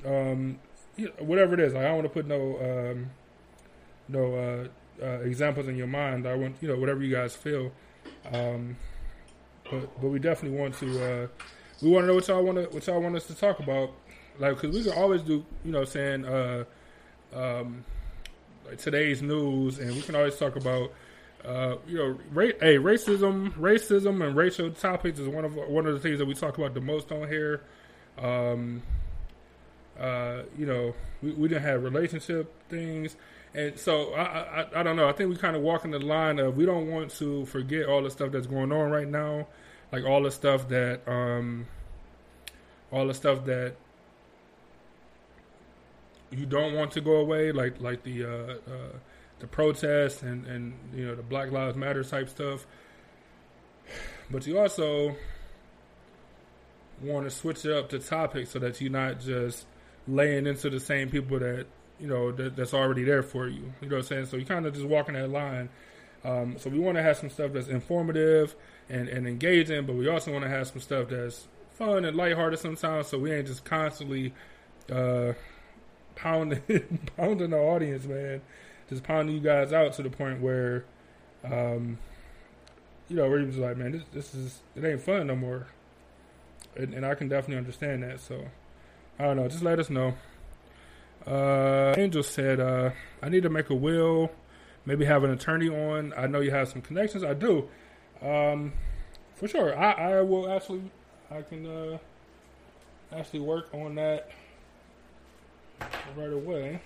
Um, 0.05 0.59
whatever 1.19 1.55
it 1.55 1.61
is, 1.61 1.75
like, 1.75 1.85
I 1.85 1.89
don't 1.89 1.97
want 1.97 2.07
to 2.07 2.13
put 2.13 2.27
no 2.27 2.91
um, 2.91 3.11
no 4.09 4.35
uh, 4.35 4.69
uh, 5.03 5.21
examples 5.21 5.69
in 5.69 5.77
your 5.77 5.87
mind. 5.87 6.27
I 6.27 6.35
want 6.35 6.57
you 6.61 6.69
know 6.69 6.77
whatever 6.77 7.03
you 7.03 7.15
guys 7.15 7.35
feel. 7.35 7.73
Um, 8.33 8.77
but 9.71 10.01
but 10.01 10.09
we 10.09 10.19
definitely 10.19 10.59
want 10.59 10.75
to 10.79 11.05
uh, 11.05 11.27
we 11.83 11.91
want 11.91 12.05
to 12.05 12.09
know 12.09 12.15
what 12.15 12.29
y'all 12.29 12.43
want 12.43 12.59
to 12.59 12.65
what 12.75 12.87
y'all 12.87 13.01
want 13.01 13.17
us 13.17 13.27
to 13.27 13.35
talk 13.35 13.59
about. 13.59 13.91
Like 14.39 14.61
because 14.61 14.75
we 14.75 14.83
can 14.83 14.93
always 14.93 15.23
do 15.23 15.45
you 15.65 15.73
know 15.73 15.85
saying 15.85 16.25
uh, 16.25 16.65
um, 17.35 17.85
like 18.67 18.79
today's 18.79 19.23
news, 19.23 19.79
and 19.79 19.93
we 19.93 20.03
can 20.03 20.15
always 20.15 20.37
talk 20.37 20.57
about. 20.57 20.93
Uh, 21.45 21.77
you 21.87 21.97
know, 21.97 22.19
ra- 22.33 22.59
hey, 22.61 22.77
racism, 22.77 23.53
racism, 23.53 24.27
and 24.27 24.35
racial 24.35 24.69
topics 24.73 25.21
is 25.21 25.29
one 25.29 25.45
of 25.45 25.55
one 25.55 25.87
of 25.87 25.95
the 25.95 26.01
things 26.01 26.19
that 26.19 26.25
we 26.25 26.35
talk 26.35 26.59
about 26.59 26.75
the 26.75 26.81
most 26.81 27.13
on 27.13 27.29
here. 27.29 27.63
Um, 28.19 28.83
uh, 30.01 30.43
you 30.59 30.67
know, 30.67 30.95
we, 31.23 31.33
we 31.33 31.49
didn't 31.49 31.63
have 31.63 31.83
relationship 31.85 32.53
things, 32.69 33.17
and 33.55 33.79
so 33.79 34.13
I, 34.15 34.63
I, 34.63 34.81
I 34.81 34.83
don't 34.83 34.97
know. 34.97 35.09
I 35.09 35.13
think 35.13 35.31
we 35.31 35.37
kind 35.37 35.57
of 35.57 35.63
walk 35.63 35.85
in 35.85 35.91
the 35.91 35.99
line 35.99 36.39
of 36.39 36.57
we 36.57 36.67
don't 36.67 36.91
want 36.91 37.11
to 37.13 37.47
forget 37.47 37.87
all 37.87 38.03
the 38.03 38.11
stuff 38.11 38.33
that's 38.33 38.47
going 38.47 38.73
on 38.73 38.91
right 38.91 39.09
now, 39.09 39.49
like 39.93 40.05
all 40.05 40.23
the 40.23 40.31
stuff 40.31 40.69
that, 40.69 41.09
um, 41.09 41.67
all 42.91 43.07
the 43.07 43.15
stuff 43.15 43.45
that 43.47 43.77
you 46.31 46.47
don't 46.47 46.75
want 46.75 46.93
to 46.93 47.01
go 47.01 47.17
away, 47.17 47.53
like 47.53 47.81
like 47.81 48.03
the 48.03 48.25
uh, 48.25 48.29
uh, 48.29 48.97
the 49.39 49.47
protests 49.47 50.23
and 50.23 50.47
and 50.47 50.75
you 50.95 51.07
know 51.07 51.15
the 51.15 51.23
Black 51.23 51.51
Lives 51.51 51.77
Matter 51.77 52.05
type 52.05 52.29
stuff. 52.29 52.67
But 54.31 54.47
you 54.47 54.59
also 54.59 55.15
want 57.01 57.25
to 57.25 57.31
switch 57.31 57.65
it 57.65 57.73
up 57.73 57.89
to 57.91 57.99
topics 57.99 58.51
so 58.51 58.59
that 58.59 58.81
you're 58.81 58.91
not 58.91 59.21
just 59.21 59.67
laying 60.09 60.47
into 60.47 60.71
the 60.71 60.81
same 60.81 61.11
people 61.11 61.39
that 61.39 61.67
you 61.99 62.07
know 62.07 62.33
that, 62.33 62.57
that's 62.57 62.75
already 62.75 63.05
there 63.05 63.23
for 63.23 63.49
you. 63.49 63.73
You 63.81 63.89
know 63.89 63.97
what 63.97 64.03
I'm 64.03 64.03
saying? 64.03 64.27
So 64.27 64.37
you 64.37 64.45
kind 64.45 64.67
of 64.67 64.75
just 64.75 64.87
walking 64.87 65.15
that 65.15 65.31
line. 65.31 65.69
Um, 66.25 66.57
so 66.59 66.71
we 66.71 66.79
want 66.79 66.97
to 66.97 67.03
have 67.03 67.17
some 67.17 67.31
stuff 67.31 67.53
that's 67.53 67.69
informative 67.69 68.57
and, 68.89 69.09
and 69.09 69.29
engaging, 69.29 69.87
but 69.87 69.95
we 69.95 70.09
also 70.09 70.33
want 70.33 70.45
to 70.45 70.51
have 70.51 70.67
some 70.67 70.81
stuff 70.81 71.09
that's 71.09 71.47
fun 71.73 72.05
and 72.05 72.17
lighthearted 72.17 72.59
sometimes. 72.59 73.07
So 73.09 73.19
we 73.19 73.33
ain't 73.33 73.47
just 73.47 73.65
constantly 73.65 74.35
uh, 74.91 75.35
pounding 76.15 76.63
pounding 77.17 77.51
the 77.51 77.59
audience, 77.59 78.07
man. 78.07 78.43
Just 78.89 79.03
pounding 79.03 79.35
you 79.35 79.41
guys 79.41 79.73
out 79.73 79.93
to 79.95 80.03
the 80.03 80.11
point 80.11 80.41
where, 80.41 80.85
um, 81.45 81.99
you 83.09 83.17
know, 83.17 83.29
where 83.29 83.41
you 83.41 83.47
just 83.47 83.59
like, 83.59 83.77
man, 83.77 83.93
this 83.93 84.03
this 84.13 84.35
is 84.35 84.61
it 84.75 84.85
ain't 84.85 85.01
fun 85.01 85.29
no 85.29 85.37
more. 85.37 85.69
And, 86.77 86.93
and 86.93 87.07
I 87.07 87.15
can 87.15 87.29
definitely 87.29 87.59
understand 87.59 88.03
that. 88.03 88.21
So 88.21 88.47
I 89.19 89.25
don't 89.25 89.37
know. 89.37 89.49
Just 89.49 89.63
let 89.63 89.79
us 89.79 89.91
know. 89.91 90.15
Uh, 91.27 91.95
Angel 91.99 92.23
said, 92.23 92.61
uh, 92.61 92.91
I 93.21 93.29
need 93.29 93.43
to 93.43 93.51
make 93.51 93.71
a 93.71 93.75
will, 93.75 94.31
maybe 94.85 95.05
have 95.05 95.25
an 95.25 95.31
attorney 95.31 95.69
on. 95.69 96.15
I 96.17 96.27
know 96.27 96.41
you 96.41 96.53
have 96.53 96.69
some 96.69 96.83
connections. 96.83 97.25
I 97.25 97.35
do. 97.35 97.69
Um, 98.23 98.73
for 99.35 99.49
sure. 99.49 99.77
I, 99.77 99.93
I 99.93 100.23
will 100.23 100.51
actually, 100.51 100.83
I 101.31 101.43
can 101.43 101.67
uh, 101.67 101.99
actually 103.13 103.41
work 103.41 103.69
on 103.75 103.97
that 103.97 104.31
right 106.17 106.33
away. 106.33 106.81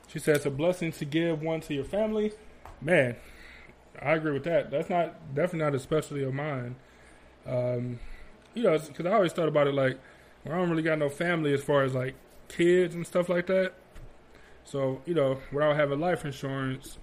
she 0.09 0.19
said 0.19 0.37
it's 0.37 0.47
a 0.47 0.51
blessing 0.51 0.93
to 0.93 1.05
give 1.05 1.43
one 1.43 1.61
to 1.63 1.75
your 1.75 1.85
family. 1.85 2.33
Man, 2.81 3.17
I 4.01 4.13
agree 4.13 4.33
with 4.33 4.45
that. 4.45 4.71
That's 4.71 4.89
not 4.89 5.35
definitely 5.35 5.61
not 5.61 5.75
a 5.75 5.79
specialty 5.79 6.23
of 6.23 6.35
mine. 6.35 6.77
Um, 7.47 7.99
you 8.55 8.63
know, 8.63 8.79
because 8.79 9.07
I 9.07 9.13
always 9.13 9.33
thought 9.33 9.49
about 9.49 9.67
it 9.67 9.75
like, 9.75 9.99
well, 10.45 10.55
I 10.55 10.59
don't 10.59 10.71
really 10.71 10.83
got 10.83 10.99
no 10.99 11.09
family 11.09 11.53
as 11.53 11.63
far 11.63 11.83
as 11.85 11.95
like 11.95 12.15
kids 12.49 12.95
and 12.95 13.07
stuff 13.07 13.29
like 13.29 13.47
that. 13.47 13.73
So 14.65 15.01
you 15.07 15.15
know, 15.15 15.39
without 15.53 15.77
having 15.77 16.01
life 16.01 16.25
insurance, 16.25 16.99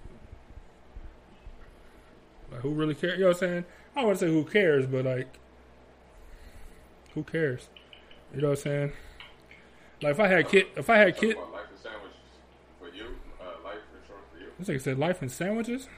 like 2.50 2.60
who 2.60 2.70
really 2.70 2.94
cares? 2.94 3.14
You 3.18 3.24
know 3.24 3.26
what 3.28 3.42
I'm 3.42 3.48
saying? 3.48 3.64
I 3.94 4.00
don't 4.00 4.06
want 4.08 4.18
to 4.20 4.26
say 4.26 4.32
who 4.32 4.44
cares, 4.44 4.86
but 4.86 5.04
like, 5.04 5.28
who 7.14 7.22
cares? 7.22 7.68
You 8.34 8.42
know 8.42 8.50
what 8.50 8.58
I'm 8.58 8.62
saying? 8.62 8.92
Like 10.02 10.12
if 10.12 10.20
I 10.20 10.28
had 10.28 10.48
kid, 10.48 10.66
if 10.76 10.90
I 10.90 10.98
had 10.98 11.16
kid, 11.16 11.36
life 11.36 11.46
and 11.70 11.78
sandwiches 11.78 12.18
for 12.78 12.88
you. 12.88 13.04
Uh, 13.40 13.64
life 13.64 13.78
insurance 14.00 14.26
for 14.32 14.38
you. 14.38 14.48
this 14.58 14.68
nigga 14.68 14.82
said 14.82 14.98
life 14.98 15.22
and 15.22 15.32
sandwiches. 15.32 15.88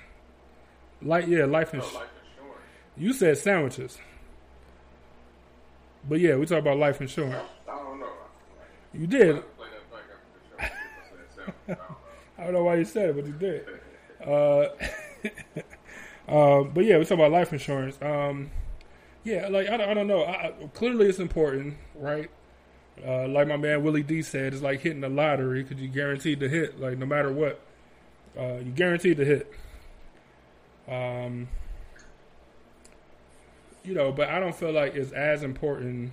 Like 1.03 1.27
yeah, 1.27 1.45
life 1.45 1.73
and 1.73 1.83
No, 1.83 1.89
life 1.89 2.09
insurance. 2.37 2.61
you 2.97 3.13
said 3.13 3.39
sandwiches, 3.39 3.99
but 6.09 6.21
yeah, 6.21 6.37
we 6.37 6.47
talk 6.47 6.59
about 6.59 6.79
life 6.79 7.01
insurance. 7.01 7.37
I 7.69 7.77
don't 7.77 8.01
know. 8.01 8.09
You 8.93 9.07
did. 9.07 9.43
Play 9.57 9.67
that 9.73 9.91
back 9.91 10.01
after 10.13 10.29
the 10.59 10.67
show. 10.67 10.73
I 11.39 11.49
said 11.49 11.55
sandwich. 11.57 11.57
I 11.69 11.75
don't 11.75 11.79
know. 11.79 11.97
I 12.39 12.45
don't 12.45 12.53
know 12.55 12.65
why 12.65 12.75
you 12.77 12.85
said 12.85 13.11
it, 13.11 13.17
but 13.17 13.27
you 13.27 13.33
did. 13.33 13.67
Uh, 14.25 14.69
uh, 16.29 16.63
but 16.75 16.85
yeah, 16.85 16.99
we 16.99 17.05
talk 17.05 17.13
about 17.19 17.33
life 17.33 17.53
insurance. 17.53 17.99
Um, 18.01 18.51
yeah, 19.25 19.49
like 19.49 19.69
I, 19.69 19.77
don't- 19.77 19.89
I 19.91 19.95
don't 19.95 20.07
know. 20.07 20.23
I, 20.23 20.47
I- 20.49 20.67
clearly, 20.75 21.07
it's 21.07 21.19
important, 21.19 21.77
right? 21.95 22.31
Uh, 23.07 23.29
like 23.29 23.47
my 23.47 23.57
man 23.57 23.83
Willie 23.85 24.03
D 24.03 24.23
said, 24.23 24.53
it's 24.53 24.63
like 24.63 24.81
hitting 24.81 25.01
the 25.03 25.09
lottery 25.09 25.63
because 25.63 25.81
you 25.81 25.89
guaranteed 25.89 26.41
to 26.41 26.49
hit. 26.49 26.81
Like 26.81 26.99
no 26.99 27.07
matter 27.07 27.33
what, 27.33 27.61
uh, 28.39 28.55
you 28.57 28.73
guaranteed 28.75 29.17
to 29.19 29.25
hit. 29.25 29.53
Um, 30.89 31.49
you 33.85 33.95
know, 33.95 34.13
but 34.13 34.29
I 34.29 34.39
don't 34.41 34.55
feel 34.55 34.73
like 34.73 34.95
it's 34.95 35.13
as 35.13 35.43
important 35.43 36.13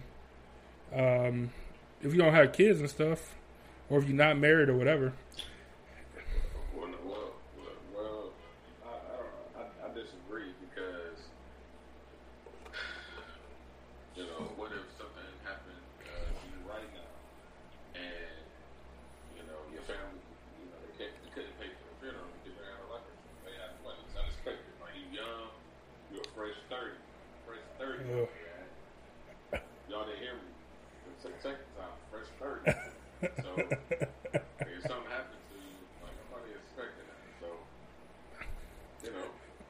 um, 0.93 1.49
if 2.01 2.13
you 2.13 2.17
don't 2.19 2.33
have 2.33 2.53
kids 2.53 2.79
and 2.79 2.89
stuff, 2.89 3.33
or 3.89 3.99
if 3.99 4.07
you're 4.07 4.15
not 4.15 4.37
married 4.37 4.69
or 4.69 4.75
whatever. 4.75 5.13
Well, 6.75 6.87
no, 6.87 6.97
well, 7.05 7.31
well, 7.57 7.73
well 7.95 8.23
I, 8.85 8.89
I 8.89 9.17
don't 9.17 9.27
know. 9.27 9.63
I, 9.85 9.89
I 9.89 9.93
disagree 9.93 10.53
because, 10.71 11.19
you 14.15 14.23
know, 14.23 14.47
what 14.55 14.71
if 14.71 14.85
something 14.97 15.29
happened 15.43 15.81
uh, 16.05 16.31
to 16.39 16.45
you 16.47 16.69
right 16.69 16.87
now? 16.93 17.01
Y'all 29.89 30.03
didn't 30.05 30.19
hear 30.19 30.33
me. 30.35 30.49
It's 31.13 31.23
the 31.23 31.31
second 31.39 31.69
time, 31.79 31.95
fresh 32.11 32.27
third. 32.41 32.61
So 33.39 33.49
if 33.55 34.81
something 34.83 35.07
happened 35.07 35.39
to 35.39 35.55
you, 35.55 35.77
like 36.03 36.15
nobody 36.27 36.51
expecting 36.57 37.07
that. 37.07 37.23
So 37.39 37.47
you 39.05 39.11
know, 39.15 39.27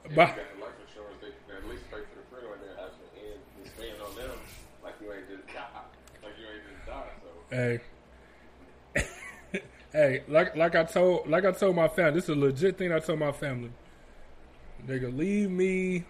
if 0.07 0.09
you 0.11 0.17
But- 0.17 0.33
got 0.33 0.49
the 0.49 0.59
life 0.65 0.77
insurance, 0.81 1.19
they 1.21 1.31
can 1.45 1.61
at 1.61 1.67
least 1.69 1.85
pay 1.93 2.01
for 2.09 2.15
the 2.17 2.25
funeral 2.31 2.57
and 2.57 2.63
then 2.65 2.73
have 2.79 2.95
to 2.97 3.07
end 3.21 3.37
and 3.37 3.65
spend 3.69 3.97
on 4.01 4.11
them 4.17 4.37
like 4.81 4.97
you 4.97 5.13
ain't 5.13 5.29
just 5.29 5.45
died, 5.53 5.91
like 6.25 6.33
you 6.41 6.45
ain't 6.49 6.65
just 6.65 6.83
died. 6.89 7.13
So 7.21 7.29
Hey. 7.55 7.79
hey, 9.93 10.23
like 10.27 10.57
like 10.57 10.75
I 10.75 10.83
told 10.83 11.29
like 11.29 11.45
I 11.45 11.53
told 11.53 11.77
my 11.77 11.87
family, 11.87 12.15
this 12.15 12.25
is 12.25 12.31
a 12.31 12.35
legit 12.35 12.77
thing 12.77 12.91
I 12.91 12.99
told 12.99 13.19
my 13.19 13.31
family. 13.31 13.71
Nigga, 14.85 15.15
leave 15.15 15.49
me 15.49 16.03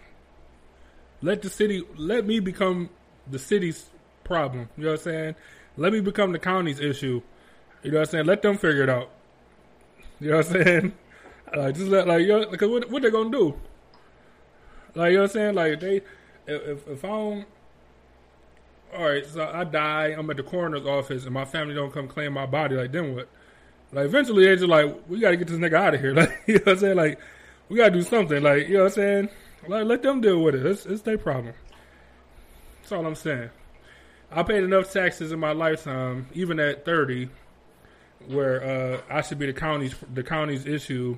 let 1.22 1.42
the 1.42 1.48
city 1.48 1.84
let 1.96 2.26
me 2.26 2.40
become 2.40 2.90
the 3.30 3.38
city's 3.38 3.90
problem. 4.24 4.68
You 4.76 4.86
know 4.86 4.90
what 4.90 5.00
I'm 5.00 5.04
saying? 5.04 5.34
Let 5.76 5.92
me 5.92 6.00
become 6.00 6.32
the 6.32 6.40
county's 6.40 6.80
issue. 6.80 7.22
You 7.84 7.92
know 7.92 7.98
what 7.98 8.08
I'm 8.08 8.10
saying? 8.10 8.26
Let 8.26 8.42
them 8.42 8.58
figure 8.58 8.82
it 8.82 8.90
out. 8.90 9.10
You 10.18 10.30
know 10.30 10.38
what 10.38 10.46
I'm 10.46 10.64
saying? 10.64 10.92
Like 11.54 11.76
just 11.76 11.86
let 11.86 12.08
like 12.08 12.26
yo 12.26 12.50
because 12.50 12.68
what 12.68 12.90
what 12.90 13.02
they 13.02 13.10
gonna 13.10 13.30
do? 13.30 13.54
Like 14.96 15.12
you 15.12 15.18
know 15.18 15.22
what 15.22 15.30
I'm 15.30 15.32
saying? 15.32 15.54
Like 15.54 15.78
they 15.78 16.02
if 16.48 16.88
if 16.88 17.04
I 17.04 17.08
don't 17.08 17.46
all 18.96 19.04
right, 19.04 19.26
so 19.26 19.50
I 19.52 19.64
die. 19.64 20.14
I'm 20.16 20.28
at 20.30 20.36
the 20.36 20.42
coroner's 20.42 20.86
office, 20.86 21.24
and 21.24 21.34
my 21.34 21.44
family 21.44 21.74
don't 21.74 21.92
come 21.92 22.08
claim 22.08 22.32
my 22.32 22.46
body. 22.46 22.76
Like, 22.76 22.92
then 22.92 23.14
what? 23.14 23.28
Like, 23.92 24.06
eventually, 24.06 24.46
they 24.46 24.56
just 24.56 24.68
like, 24.68 25.08
we 25.08 25.20
got 25.20 25.30
to 25.30 25.36
get 25.36 25.48
this 25.48 25.58
nigga 25.58 25.74
out 25.74 25.94
of 25.94 26.00
here. 26.00 26.14
Like, 26.14 26.42
you 26.46 26.54
know 26.54 26.60
what 26.64 26.72
I'm 26.72 26.78
saying? 26.78 26.96
Like, 26.96 27.20
we 27.68 27.76
got 27.76 27.90
to 27.90 27.90
do 27.92 28.02
something. 28.02 28.42
Like, 28.42 28.68
you 28.68 28.74
know 28.74 28.84
what 28.84 28.92
I'm 28.92 28.94
saying? 28.94 29.28
Like, 29.68 29.84
let 29.84 30.02
them 30.02 30.20
deal 30.20 30.42
with 30.42 30.54
it. 30.54 30.64
It's, 30.64 30.86
it's 30.86 31.02
their 31.02 31.18
problem. 31.18 31.54
That's 32.80 32.92
all 32.92 33.06
I'm 33.06 33.14
saying. 33.14 33.50
I 34.30 34.42
paid 34.42 34.64
enough 34.64 34.92
taxes 34.92 35.32
in 35.32 35.38
my 35.38 35.52
lifetime, 35.52 36.28
even 36.34 36.58
at 36.58 36.84
30, 36.84 37.28
where 38.28 38.62
uh, 38.62 39.00
I 39.08 39.22
should 39.22 39.38
be 39.38 39.46
the 39.46 39.52
county's 39.52 39.94
the 40.12 40.22
county's 40.22 40.66
issue 40.66 41.16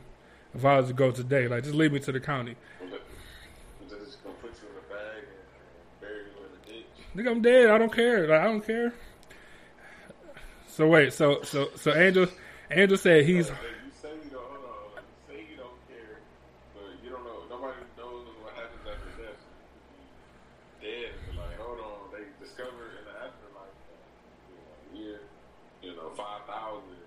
if 0.55 0.65
I 0.65 0.79
was 0.79 0.89
to 0.89 0.95
go 0.95 1.11
today. 1.11 1.49
Like, 1.49 1.65
just 1.65 1.75
leave 1.75 1.93
me 1.93 2.01
to 2.01 2.13
the 2.13 2.21
county. 2.21 2.57
they're 3.89 3.99
just 3.99 4.23
gonna 4.23 4.35
put 4.37 4.53
you 4.63 4.69
in 4.69 4.77
a 4.77 4.95
bag 4.95 5.25
and, 5.25 5.27
and 5.27 6.01
bury 6.01 6.17
you 6.17 6.45
in 6.45 6.51
the 6.53 6.73
ditch. 6.73 6.98
Nigga, 7.17 7.31
I'm 7.31 7.43
dead. 7.43 7.71
I 7.71 7.79
don't 7.79 7.93
care. 7.93 8.27
Like, 8.29 8.41
I 8.41 8.45
don't 8.45 8.65
care. 8.65 8.93
So 10.69 10.87
wait, 10.87 11.13
so 11.13 11.43
so 11.43 11.71
so 11.75 11.93
Angel 11.95 12.29
Angel 12.71 12.97
said 12.97 13.25
he's 13.25 13.51
Like, 13.51 13.59
you 13.59 13.91
say 14.01 14.09
you 14.13 14.31
don't, 14.31 14.47
care, 15.89 16.21
but 16.73 16.83
you 17.03 17.11
don't 17.11 17.25
know 17.25 17.43
nobody 17.51 17.83
knows 17.97 18.27
what 18.43 18.55
happens 18.55 18.87
after 18.87 19.11
death. 19.21 19.43
Like, 21.37 21.59
hold 21.59 21.81
on, 21.81 22.13
They 22.13 22.25
discover 22.39 22.95
in 22.95 23.05
the 23.05 23.11
afterlife 23.11 23.75
like, 24.93 24.95
you 24.95 25.19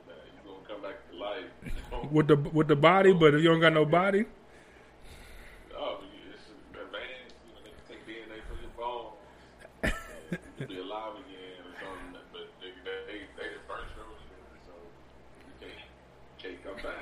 say 0.05 0.19
you 0.35 0.41
gonna 0.43 0.67
come 0.67 0.81
back 0.81 1.09
to 1.09 1.15
life. 1.15 2.11
With 2.11 2.27
the 2.27 2.35
with 2.35 2.67
the 2.67 2.75
body, 2.75 3.13
but 3.13 3.35
if 3.35 3.41
you 3.41 3.47
don't 3.47 3.61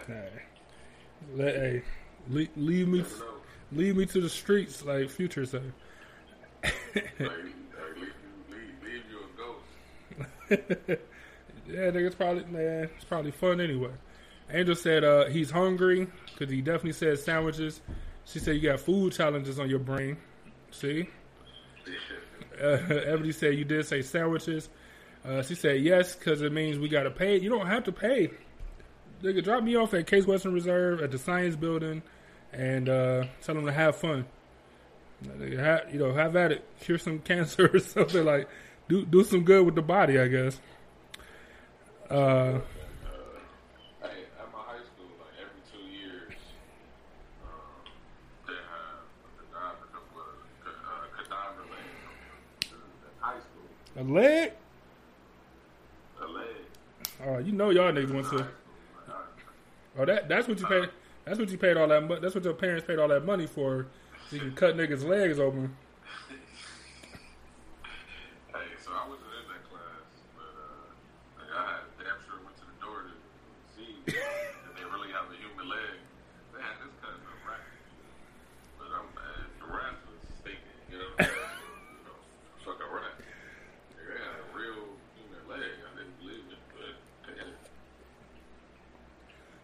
hey, 0.09 0.41
let, 1.35 1.55
hey 1.55 1.83
leave, 2.29 2.87
me 2.87 3.03
leave 3.71 3.95
me 3.95 4.05
to 4.05 4.21
the 4.21 4.29
streets 4.29 4.83
like 4.83 5.09
Future 5.09 5.45
said. 5.45 5.73
Like, 6.63 6.73
like 7.19 7.31
leave, 7.95 8.13
leave, 8.49 8.73
leave 8.83 9.03
you 9.09 9.19
a 10.49 10.57
ghost. 10.57 11.01
Yeah, 11.67 11.91
nigga, 11.91 12.07
it's 12.07 12.15
probably 12.15 12.45
man, 12.45 12.89
it's 12.95 13.05
probably 13.05 13.31
fun 13.31 13.61
anyway. 13.61 13.91
Angel 14.51 14.75
said 14.75 15.03
uh, 15.03 15.25
he's 15.25 15.51
hungry 15.51 16.07
because 16.33 16.51
he 16.51 16.61
definitely 16.61 16.93
said 16.93 17.19
sandwiches. 17.19 17.81
She 18.25 18.39
said 18.39 18.55
you 18.55 18.69
got 18.69 18.79
food 18.79 19.13
challenges 19.13 19.59
on 19.59 19.69
your 19.69 19.79
brain. 19.79 20.17
See, 20.71 21.07
uh, 22.59 22.65
Ebony 22.89 23.31
said 23.31 23.55
you 23.55 23.65
did 23.65 23.85
say 23.85 24.01
sandwiches. 24.01 24.69
Uh, 25.23 25.43
she 25.43 25.53
said 25.53 25.81
yes 25.81 26.15
because 26.15 26.41
it 26.41 26.51
means 26.51 26.79
we 26.79 26.89
got 26.89 27.03
to 27.03 27.11
pay. 27.11 27.37
You 27.37 27.49
don't 27.49 27.67
have 27.67 27.83
to 27.83 27.91
pay. 27.91 28.31
Nigga, 29.23 29.43
drop 29.43 29.63
me 29.63 29.75
off 29.75 29.93
at 29.93 30.07
Case 30.07 30.25
Western 30.25 30.53
Reserve 30.53 31.01
at 31.01 31.11
the 31.11 31.17
Science 31.17 31.55
Building, 31.55 32.01
and 32.53 32.87
uh, 32.87 33.25
tell 33.41 33.55
them 33.55 33.65
to 33.65 33.71
have 33.71 33.95
fun. 33.97 34.25
Nigga, 35.25 35.63
ha- 35.63 35.89
you 35.91 35.99
know, 35.99 36.13
have 36.13 36.35
at 36.37 36.51
it. 36.53 36.63
Cure 36.79 36.97
some 36.97 37.19
cancer 37.25 37.69
or 37.73 37.79
something 37.79 38.23
like. 38.23 38.47
Do 38.87 39.05
do 39.05 39.23
some 39.23 39.43
good 39.43 39.65
with 39.65 39.75
the 39.75 39.81
body, 39.83 40.17
I 40.19 40.27
guess. 40.27 40.59
Uh, 42.09 42.59
Hey, 44.01 44.23
at 44.39 44.51
my 44.51 44.59
high 44.65 44.81
school, 44.81 45.11
like 45.19 45.35
every 45.39 45.61
two 45.71 45.85
years, 45.91 46.33
they 48.47 48.53
have 48.53 49.03
a 49.37 49.53
cadaver, 49.53 51.07
cadaver 51.17 51.65
laying 51.69 52.71
in 52.71 52.77
high 53.19 53.37
school. 53.39 53.67
a 53.97 54.03
leg. 54.03 54.53
A 56.21 56.25
leg. 56.25 56.45
Oh, 57.27 57.37
you 57.37 57.51
know 57.51 57.69
y'all 57.69 57.91
niggas 57.91 58.11
went 58.11 58.27
to. 58.29 58.47
Oh, 59.97 60.05
that 60.05 60.29
that's 60.29 60.47
what 60.47 60.59
you 60.59 60.65
paid. 60.65 60.89
That's 61.25 61.39
what 61.39 61.49
you 61.49 61.57
paid 61.57 61.77
all 61.77 61.87
that. 61.87 62.21
That's 62.21 62.35
what 62.35 62.43
your 62.43 62.53
parents 62.53 62.85
paid 62.87 62.99
all 62.99 63.07
that 63.09 63.25
money 63.25 63.47
for. 63.47 63.87
So 64.29 64.35
you 64.35 64.41
can 64.41 64.53
cut 64.53 64.77
niggas' 64.77 65.03
legs 65.03 65.39
open. 65.39 65.75
hey, 68.53 68.69
so 68.83 68.91
I 68.93 69.07
wasn't 69.09 69.25
in 69.41 69.45
that 69.49 69.63
class, 69.69 70.05
but 70.37 70.53
uh, 70.53 71.41
like 71.41 71.49
I 71.49 71.61
had 71.73 71.81
damn 71.97 72.21
sure 72.29 72.37
went 72.45 72.53
to 72.61 72.65
the 72.69 72.77
door 72.77 73.09
to 73.09 73.13
see 73.73 73.89
if 74.05 74.13
they 74.77 74.85
really 74.85 75.09
have 75.09 75.25
a 75.33 75.37
human 75.41 75.65
leg. 75.69 75.97
They 76.53 76.61
had 76.61 76.77
this 76.77 76.93
kind 77.01 77.17
of 77.17 77.25
rat, 77.41 77.65
but 78.77 78.89
I'm 78.93 79.09
uh, 79.17 79.49
the 79.57 79.67
rat 79.73 79.97
was 80.05 80.21
stinking. 80.45 80.77
You 80.93 80.97
know, 81.01 81.09
what 81.17 81.25
I'm 81.25 81.33
saying? 81.33 81.57
you 81.89 82.05
know, 82.05 82.17
fuck 82.61 82.77
a 82.81 82.89
rat. 82.93 83.17
They 83.97 84.13
had 84.13 84.37
a 84.37 84.47
real 84.53 84.93
human 85.17 85.41
leg. 85.49 85.73
I 85.73 85.89
didn't 85.97 86.13
believe 86.21 86.45
it, 86.53 86.61
but 86.69 86.93
they 87.25 87.33
had 87.33 87.49
it. 87.49 87.65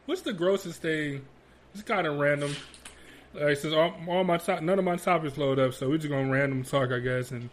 What's 0.05 0.14
the 0.25 0.33
grossest 0.33 0.81
thing? 0.81 1.25
It's 1.73 1.83
kind 1.83 2.05
of 2.07 2.17
random. 2.17 2.55
Like, 3.33 3.57
since 3.57 3.73
all, 3.73 3.93
all 4.07 4.23
my 4.23 4.37
top, 4.37 4.61
none 4.61 4.79
of 4.79 4.85
my 4.85 4.95
topics 4.95 5.37
load 5.37 5.59
up, 5.59 5.73
so 5.73 5.89
we're 5.89 5.97
just 5.97 6.09
gonna 6.09 6.31
random 6.31 6.63
talk, 6.63 6.91
I 6.91 6.99
guess, 6.99 7.31
and 7.31 7.49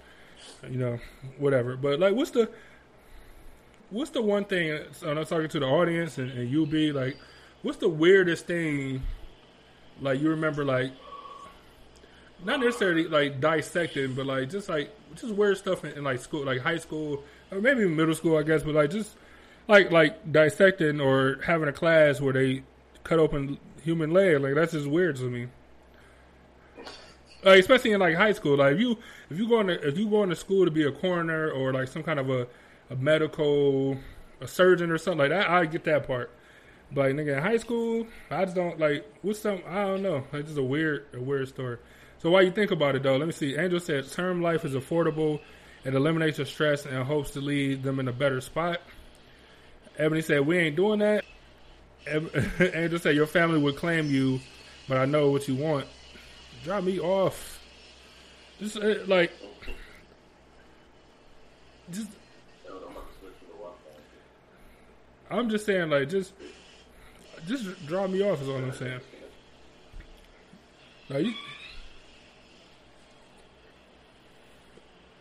you 0.68 0.78
know, 0.78 0.98
whatever. 1.38 1.76
But 1.76 1.98
like, 1.98 2.14
what's 2.14 2.30
the 2.30 2.50
what's 3.90 4.11
the 4.11 4.22
one 4.22 4.44
thing? 4.44 4.78
So 4.92 5.11
I'm 5.11 5.24
talking 5.24 5.48
to 5.48 5.61
the 5.61 5.66
audience 5.66 6.18
and, 6.18 6.30
and 6.32 6.50
you 6.50 6.66
be 6.66 6.92
like, 6.92 7.16
what's 7.62 7.78
the 7.78 7.88
weirdest 7.88 8.46
thing? 8.46 9.02
Like 10.00 10.20
you 10.20 10.30
remember, 10.30 10.64
like 10.64 10.92
not 12.44 12.61
necessarily 12.61 13.06
like 13.06 13.40
dissecting, 13.40 14.14
but 14.14 14.26
like 14.26 14.50
just 14.50 14.68
like 14.68 14.90
just 15.14 15.35
weird 15.35 15.58
stuff 15.58 15.85
in, 15.85 15.92
in 15.92 16.04
like 16.04 16.20
school, 16.20 16.44
like 16.44 16.61
high 16.61 16.78
school 16.78 17.22
or 17.50 17.61
maybe 17.61 17.87
middle 17.87 18.14
school, 18.14 18.37
I 18.37 18.42
guess. 18.42 18.62
But 18.62 18.74
like 18.74 18.90
just 18.90 19.16
like 19.68 19.90
like 19.90 20.31
dissecting 20.31 21.01
or 21.01 21.38
having 21.44 21.68
a 21.68 21.72
class 21.72 22.20
where 22.20 22.33
they 22.33 22.62
cut 23.05 23.18
open 23.18 23.59
human 23.83 24.11
leg, 24.12 24.40
like 24.40 24.55
that's 24.55 24.72
just 24.72 24.87
weird 24.87 25.16
to 25.16 25.25
me. 25.25 25.48
Like, 27.44 27.59
especially 27.59 27.90
in 27.90 28.01
like 28.01 28.14
high 28.14 28.33
school, 28.33 28.57
like 28.57 28.75
if 28.75 28.81
you 28.81 28.98
if 29.31 29.38
you 29.38 29.48
going 29.48 29.66
to 29.66 29.88
if 29.88 29.98
you 29.98 30.09
going 30.09 30.31
to 30.31 30.37
school 30.37 30.64
to 30.64 30.70
be 30.70 30.85
a 30.85 30.92
coroner 30.92 31.51
or 31.51 31.72
like 31.72 31.88
some 31.88 32.03
kind 32.03 32.20
of 32.20 32.31
a, 32.31 32.46
a 32.90 32.96
medical 32.96 33.98
a 34.40 34.46
surgeon 34.46 34.90
or 34.90 34.98
something 34.98 35.18
like 35.18 35.31
that, 35.31 35.51
I 35.51 35.66
get 35.66 35.85
that 35.85 36.07
part. 36.07 36.31
But 36.92 37.07
like, 37.07 37.14
nigga, 37.14 37.38
in 37.38 37.42
high 37.42 37.57
school, 37.57 38.07
I 38.31 38.44
just 38.44 38.57
don't 38.57 38.79
like 38.79 39.11
what's 39.22 39.40
some 39.40 39.62
I 39.66 39.85
don't 39.85 40.03
know. 40.03 40.25
Like 40.33 40.44
just 40.44 40.59
a 40.59 40.62
weird 40.62 41.07
a 41.14 41.20
weird 41.20 41.48
story. 41.48 41.79
So 42.18 42.31
while 42.31 42.42
you 42.42 42.53
think 42.53 42.70
about 42.70 42.94
it 42.94 43.03
though, 43.03 43.16
let 43.16 43.27
me 43.27 43.33
see. 43.33 43.57
Angel 43.57 43.81
said 43.81 44.09
term 44.11 44.40
life 44.42 44.64
is 44.64 44.75
affordable. 44.75 45.40
It 45.85 45.94
eliminates 45.94 46.38
your 46.38 46.46
stress 46.46 46.87
and 46.87 47.03
hopes 47.03 47.33
to 47.33 47.40
lead 47.40 47.83
them 47.83 47.98
in 47.98 48.07
a 48.07 48.12
better 48.12 48.40
spot. 48.40 48.81
Ebony 49.98 50.22
said 50.22 50.46
we 50.46 50.59
ain't 50.59 50.76
doing 50.76 51.00
that. 51.00 51.24
Angel 52.74 52.98
said 52.98 53.14
your 53.14 53.26
family 53.26 53.61
would 53.61 53.76
claim 53.76 54.11
you, 54.11 54.40
but 54.88 54.98
I 54.98 55.05
know 55.05 55.31
what 55.31 55.46
you 55.46 55.55
want. 55.55 55.87
Drop 56.64 56.83
me 56.83 56.98
off. 56.98 57.61
Just 58.59 58.76
uh, 58.76 58.94
like, 59.07 59.33
just 61.90 62.09
I'm 65.33 65.48
just 65.48 65.64
saying, 65.64 65.90
like, 65.90 66.09
just 66.11 66.35
just 67.46 67.87
drop 67.87 68.11
me 68.11 68.22
off 68.22 68.42
is 68.42 68.48
all 68.48 68.57
I'm 68.57 68.72
saying. 68.72 69.00
Now 71.09 71.16
you, 71.18 71.35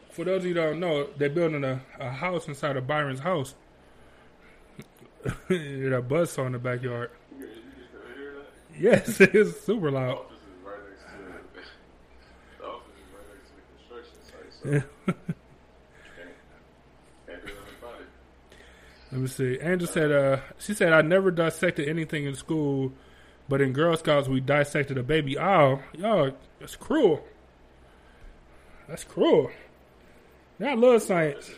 for 0.10 0.26
those 0.26 0.42
of 0.42 0.46
you 0.46 0.54
who 0.54 0.60
don't 0.60 0.80
know, 0.80 1.08
they're 1.18 1.30
building 1.30 1.64
a, 1.64 1.82
a 2.00 2.10
house 2.10 2.48
inside 2.48 2.78
of 2.78 2.86
Byron's 2.88 3.22
house. 3.22 3.56
that 5.50 6.06
buzz 6.08 6.32
saw 6.32 6.46
in 6.46 6.54
the 6.54 6.60
backyard. 6.60 7.12
You 7.38 7.46
can, 7.46 7.48
you 7.48 7.62
can 8.76 8.82
hear? 8.82 8.94
Yes, 8.94 9.20
it's 9.22 9.62
super 9.62 9.92
loud. 9.92 10.26
right 14.64 14.74
right. 14.74 14.84
Let 19.12 19.22
me 19.22 19.28
see. 19.28 19.60
Angel 19.62 19.88
said, 19.88 20.12
uh, 20.12 20.38
she 20.58 20.74
said, 20.74 20.94
I 20.94 21.02
never 21.02 21.32
dissected 21.32 21.88
anything 21.88 22.26
in 22.26 22.36
school, 22.36 22.94
but 23.50 23.62
in 23.62 23.74
Girl 23.74 23.96
Scouts, 23.98 24.28
we 24.28 24.40
dissected 24.40 24.98
a 24.98 25.04
baby 25.04 25.38
owl. 25.38 25.82
Y'all, 25.94 26.32
that's 26.60 26.76
cruel. 26.76 27.24
That's 28.88 29.04
cruel. 29.04 29.52
Yeah, 30.60 30.72
I 30.72 30.74
love 30.76 31.02
science. 31.02 31.52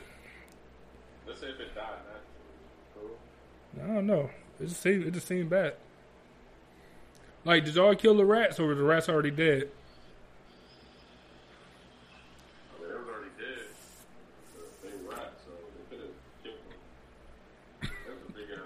Let's 1.27 1.39
say 1.39 1.47
if 1.47 1.59
it 1.59 1.75
died. 1.75 2.02
I 3.81 3.87
don't 3.87 4.05
know. 4.05 4.29
It 4.59 4.67
just 4.67 4.81
seemed, 4.81 5.05
it 5.05 5.11
just 5.11 5.27
seemed 5.27 5.49
bad. 5.49 5.73
Like, 7.45 7.65
did 7.65 7.75
y'all 7.75 7.95
kill 7.95 8.15
the 8.15 8.25
rats, 8.25 8.59
or 8.59 8.67
were 8.67 8.75
the 8.75 8.83
rats 8.83 9.09
already 9.09 9.31
dead? 9.31 9.69
I 12.77 12.81
mean, 12.81 12.89
they 12.89 12.95
was 12.95 13.07
already 13.07 13.29
dead. 13.37 13.65
They 14.83 14.89
rats, 15.09 15.43
so 15.43 15.51
they 15.75 15.97
could 15.97 16.05
have 16.05 16.43
killed 16.43 16.57
them. 16.69 17.89
That 18.05 18.15
was 18.15 18.29
a 18.29 18.31
big 18.31 18.47
ass 18.53 18.61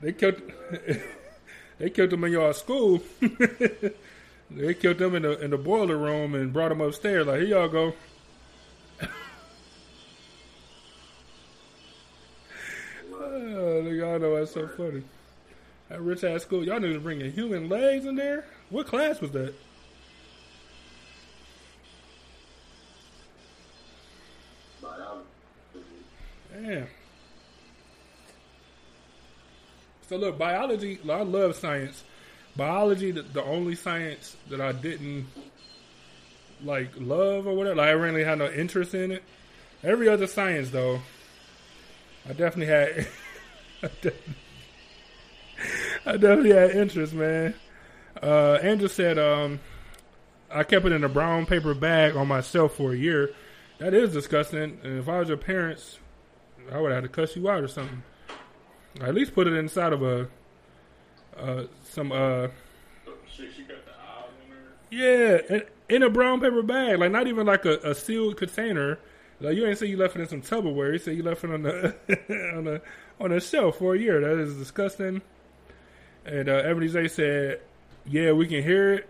They 0.00 0.06
They 0.06 0.12
killed 0.12 0.36
them. 0.36 0.42
They 0.58 0.92
killed, 0.92 1.02
they 1.78 1.90
killed 1.90 2.10
them 2.10 2.24
in 2.24 2.32
your 2.32 2.54
school. 2.54 3.02
they 4.50 4.74
killed 4.74 4.98
them 4.98 5.14
in 5.16 5.22
the 5.22 5.40
in 5.40 5.50
the 5.50 5.58
boiler 5.58 5.98
room 5.98 6.34
and 6.34 6.52
brought 6.52 6.68
them 6.70 6.80
upstairs. 6.80 7.26
Like, 7.26 7.40
here 7.40 7.48
y'all 7.48 7.68
go. 7.68 7.94
Oh, 13.12 13.23
y'all 13.36 14.18
know 14.18 14.36
that's 14.36 14.52
so 14.52 14.66
funny. 14.68 15.02
That 15.88 16.00
rich 16.00 16.24
ass 16.24 16.42
school, 16.42 16.64
y'all 16.64 16.80
niggas 16.80 17.02
bringing 17.02 17.30
human 17.32 17.68
legs 17.68 18.06
in 18.06 18.16
there. 18.16 18.44
What 18.70 18.86
class 18.86 19.20
was 19.20 19.30
that? 19.32 19.54
Damn. 26.52 26.86
So 30.08 30.16
look, 30.16 30.38
biology. 30.38 30.98
I 31.08 31.22
love 31.22 31.56
science. 31.56 32.04
Biology, 32.56 33.10
the, 33.10 33.22
the 33.22 33.42
only 33.42 33.74
science 33.74 34.36
that 34.48 34.60
I 34.60 34.72
didn't 34.72 35.26
like 36.62 36.90
love 36.96 37.46
or 37.46 37.54
whatever. 37.54 37.76
Like, 37.76 37.88
I 37.88 37.92
really 37.92 38.24
had 38.24 38.38
no 38.38 38.50
interest 38.50 38.94
in 38.94 39.12
it. 39.12 39.22
Every 39.82 40.08
other 40.08 40.26
science, 40.26 40.70
though, 40.70 41.00
I 42.28 42.32
definitely 42.32 42.66
had. 42.66 43.06
I 46.06 46.12
definitely- 46.12 46.52
had 46.52 46.70
interest, 46.72 47.14
man. 47.14 47.54
Uh, 48.22 48.54
Andrew 48.62 48.88
said, 48.88 49.18
um, 49.18 49.60
I 50.50 50.62
kept 50.62 50.84
it 50.86 50.92
in 50.92 51.02
a 51.04 51.08
brown 51.08 51.46
paper 51.46 51.74
bag 51.74 52.14
on 52.16 52.28
my 52.28 52.40
shelf 52.40 52.76
for 52.76 52.92
a 52.92 52.96
year. 52.96 53.30
That 53.78 53.92
is 53.94 54.12
disgusting. 54.12 54.78
And 54.84 54.98
if 55.00 55.08
I 55.08 55.18
was 55.18 55.28
your 55.28 55.36
parents, 55.36 55.98
I 56.72 56.80
would 56.80 56.92
have 56.92 57.02
had 57.02 57.12
to 57.12 57.20
cuss 57.22 57.34
you 57.36 57.48
out 57.48 57.62
or 57.64 57.68
something. 57.68 58.02
At 59.00 59.14
least 59.14 59.34
put 59.34 59.46
it 59.48 59.54
inside 59.54 59.92
of 59.92 60.02
a 60.02 60.28
uh, 61.36 61.64
some 61.82 62.12
uh 62.12 62.46
She, 63.28 63.50
she 63.50 63.62
got 63.64 63.84
the 63.84 63.90
eye 63.90 64.22
on 64.22 64.50
her. 64.50 64.56
yeah 64.92 65.38
in, 65.56 65.62
in 65.96 66.02
a 66.04 66.10
brown 66.10 66.40
paper 66.40 66.62
bag, 66.62 67.00
like 67.00 67.10
not 67.10 67.26
even 67.26 67.44
like 67.46 67.64
a, 67.64 67.78
a 67.78 67.92
sealed 67.94 68.36
container. 68.36 68.98
Like 69.40 69.56
you 69.56 69.66
ain't 69.66 69.78
say 69.78 69.86
you 69.86 69.96
left 69.96 70.16
it 70.16 70.20
in 70.22 70.28
some 70.28 70.42
Tupperware. 70.42 70.92
You 70.92 70.98
say 70.98 71.12
you 71.14 71.22
left 71.22 71.44
it 71.44 71.50
on 71.50 71.62
the 71.62 71.94
on 72.56 72.64
the 72.64 72.82
on 73.20 73.32
a 73.32 73.40
shelf 73.40 73.78
for 73.78 73.94
a 73.94 73.98
year. 73.98 74.20
That 74.20 74.40
is 74.40 74.54
disgusting. 74.56 75.22
And 76.24 76.48
uh, 76.48 76.62
Ebony 76.64 76.88
J 76.88 77.08
said, 77.08 77.60
"Yeah, 78.06 78.32
we 78.32 78.46
can 78.46 78.62
hear 78.62 78.94
it. 78.94 79.08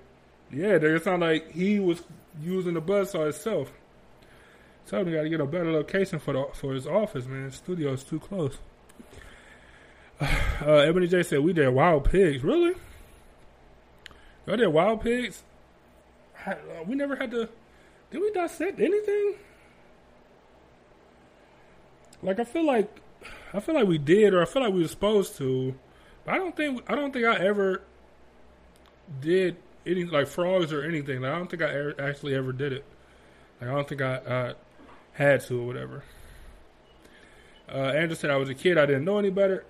Yeah, 0.51 0.77
it 0.77 1.05
sound 1.05 1.23
like 1.23 1.51
he 1.53 1.81
was 1.81 2.03
using 2.43 2.75
the 2.75 2.83
buzzsaw 2.83 3.25
himself. 3.25 3.73
Tell 4.87 5.01
him 5.01 5.09
he 5.09 5.15
got 5.15 5.23
to 5.23 5.29
get 5.29 5.41
a 5.41 5.47
better 5.47 5.73
location 5.73 6.19
for 6.19 6.33
the 6.33 6.47
for 6.55 6.73
his 6.73 6.87
office, 6.87 7.27
man. 7.27 7.45
His 7.45 7.57
studio 7.57 7.93
is 7.93 8.05
too 8.05 8.21
close." 8.21 8.59
Uh, 10.65 10.77
Ebony 10.77 11.09
J 11.09 11.23
said, 11.25 11.41
"We 11.41 11.53
did 11.53 11.69
wild 11.69 12.05
pigs. 12.05 12.43
Really? 12.43 12.75
Y'all 14.47 14.57
did 14.57 14.69
wild 14.69 15.03
pigs? 15.03 15.43
We 16.87 16.95
never 16.95 17.17
had 17.17 17.31
to. 17.33 17.49
Did 18.11 18.21
we 18.21 18.31
dissect 18.31 18.81
anything? 18.81 19.35
Like 22.25 22.41
I 22.41 22.45
feel 22.45 22.67
like, 22.67 22.91
I 23.53 23.61
feel 23.61 23.75
like 23.75 23.87
we 23.87 23.99
did, 23.99 24.33
or 24.33 24.43
I 24.43 24.47
feel 24.47 24.63
like 24.63 24.73
we 24.73 24.83
were 24.83 24.89
supposed 24.89 25.37
to. 25.37 25.75
But 26.25 26.35
I 26.35 26.39
don't 26.39 26.57
think 26.57 26.83
I 26.89 26.95
don't 26.95 27.13
think 27.13 27.27
I 27.27 27.37
ever 27.37 27.83
did 29.21 29.57
any 29.87 30.05
like 30.05 30.27
frogs 30.27 30.73
or 30.73 30.83
anything. 30.83 31.21
Like, 31.21 31.33
I 31.33 31.39
don't 31.39 31.51
think 31.51 31.63
I 31.63 31.69
ever, 31.69 31.95
actually 32.01 32.35
ever 32.35 32.53
did 32.53 32.73
it. 32.73 32.85
Like 33.61 33.71
I 33.71 33.75
don't 33.75 33.89
think 33.89 34.01
I, 34.01 34.17
I 34.27 34.55
had 35.13 35.43
to 35.43 35.61
or 35.61 35.67
whatever." 35.67 36.03
Uh, 37.69 37.93
Andrew 37.93 38.17
said, 38.17 38.31
"I 38.31 38.37
was 38.37 38.49
a 38.49 38.55
kid. 38.55 38.79
I 38.79 38.87
didn't 38.87 39.05
know 39.05 39.19
any 39.19 39.31
better." 39.31 39.65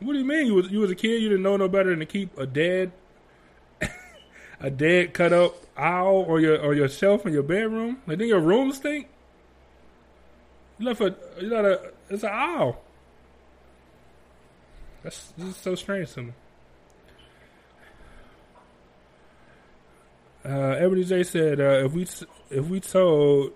What 0.00 0.12
do 0.12 0.18
you 0.18 0.24
mean? 0.24 0.46
You 0.46 0.54
was 0.54 0.70
you 0.70 0.80
was 0.80 0.90
a 0.90 0.96
kid? 0.96 1.22
You 1.22 1.28
didn't 1.28 1.44
know 1.44 1.56
no 1.56 1.68
better 1.68 1.90
than 1.90 2.00
to 2.00 2.06
keep 2.06 2.36
a 2.36 2.46
dead, 2.46 2.90
a 4.60 4.70
dead 4.70 5.14
cut 5.14 5.32
up 5.32 5.54
owl 5.76 6.24
or 6.26 6.40
your 6.40 6.60
or 6.60 6.74
your 6.74 6.88
shelf 6.88 7.24
in 7.24 7.32
your 7.32 7.44
bedroom? 7.44 8.02
Like, 8.06 8.18
then 8.18 8.28
your 8.28 8.40
room 8.40 8.72
stink. 8.72 9.08
You 10.78 10.86
left 10.86 11.00
a 11.00 11.14
you 11.40 11.50
got 11.50 11.64
a 11.64 11.92
it's 12.08 12.22
an 12.22 12.30
owl. 12.32 12.80
That's 15.02 15.32
this 15.36 15.48
is 15.48 15.56
so 15.56 15.74
strange 15.74 16.12
to 16.12 16.22
me. 16.22 16.32
Uh, 20.44 20.76
Ebony 20.78 21.04
J 21.04 21.24
said, 21.24 21.60
uh, 21.60 21.84
"If 21.84 21.92
we 21.92 22.06
if 22.50 22.66
we 22.66 22.80
told 22.80 23.52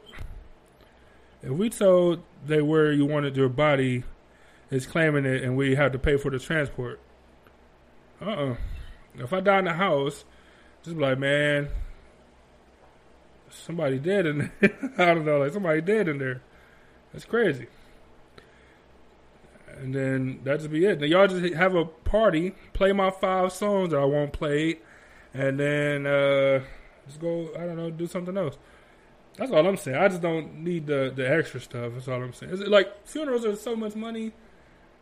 if 1.43 1.51
we 1.51 1.71
told 1.71 2.23
they 2.47 2.61
where 2.61 2.93
you 2.93 3.07
wanted 3.07 3.37
your 3.37 3.49
body." 3.49 4.05
is 4.73 4.87
claiming 4.87 5.27
it 5.27 5.45
and 5.45 5.55
we 5.57 5.75
have 5.75 5.93
to 5.93 5.99
pay 5.99 6.17
for 6.17 6.31
the 6.31 6.39
transport. 6.39 6.99
Uh 8.21 8.31
uh 8.31 8.57
If 9.19 9.33
I 9.33 9.41
die 9.41 9.59
in 9.59 9.67
the 9.67 9.75
house, 9.75 10.25
just 10.83 10.97
be 10.97 11.03
like, 11.03 11.19
man, 11.19 11.69
somebody 13.51 13.99
dead 13.99 14.27
in 14.27 14.39
there. 14.39 14.53
I 14.99 15.15
don't 15.15 15.27
know, 15.27 15.39
like 15.39 15.53
somebody 15.53 15.83
dead 15.83 16.09
in 16.09 16.19
there. 16.19 16.41
That's 17.13 17.25
crazy. 17.25 17.67
And 19.69 19.95
then 19.95 20.41
that 20.45 20.59
just 20.59 20.71
be 20.71 20.85
it. 20.85 21.01
Then 21.01 21.11
y'all 21.11 21.27
just 21.27 21.55
have 21.55 21.75
a 21.75 21.85
party, 21.85 22.55
play 22.73 22.93
my 22.93 23.11
five 23.11 23.53
songs 23.53 23.91
that 23.91 23.99
I 23.99 24.05
won't 24.05 24.33
play, 24.33 24.79
and 25.35 25.59
then 25.59 26.07
uh, 26.07 26.63
just 27.07 27.21
go, 27.21 27.51
I 27.57 27.61
don't 27.61 27.77
know, 27.77 27.91
do 27.91 28.07
something 28.07 28.37
else. 28.37 28.59
That's 29.37 29.51
all 29.51 29.67
I'm 29.67 29.77
saying. 29.77 29.97
I 29.97 30.09
just 30.09 30.21
don't 30.21 30.63
need 30.63 30.87
the, 30.87 31.13
the 31.15 31.29
extra 31.29 31.61
stuff. 31.61 31.93
That's 31.95 32.07
all 32.07 32.23
I'm 32.23 32.35
saying. 32.35 32.53
Is 32.53 32.61
it 32.61 32.69
like 32.69 33.07
funerals 33.07 33.47
are 33.47 33.57
so 33.57 33.75
much 33.75 33.97
money 33.97 34.33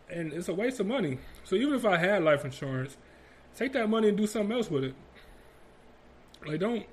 and 0.08 0.32
it's 0.32 0.48
a 0.48 0.54
waste 0.54 0.80
of 0.80 0.86
money. 0.86 1.18
So 1.44 1.56
even 1.56 1.74
if 1.74 1.84
I 1.84 1.96
had 1.96 2.22
life 2.22 2.44
insurance, 2.44 2.96
take 3.56 3.72
that 3.72 3.88
money 3.88 4.08
and 4.08 4.16
do 4.16 4.26
something 4.26 4.56
else 4.56 4.70
with 4.70 4.84
it. 4.84 4.94
Like 6.46 6.60
don't 6.60 6.86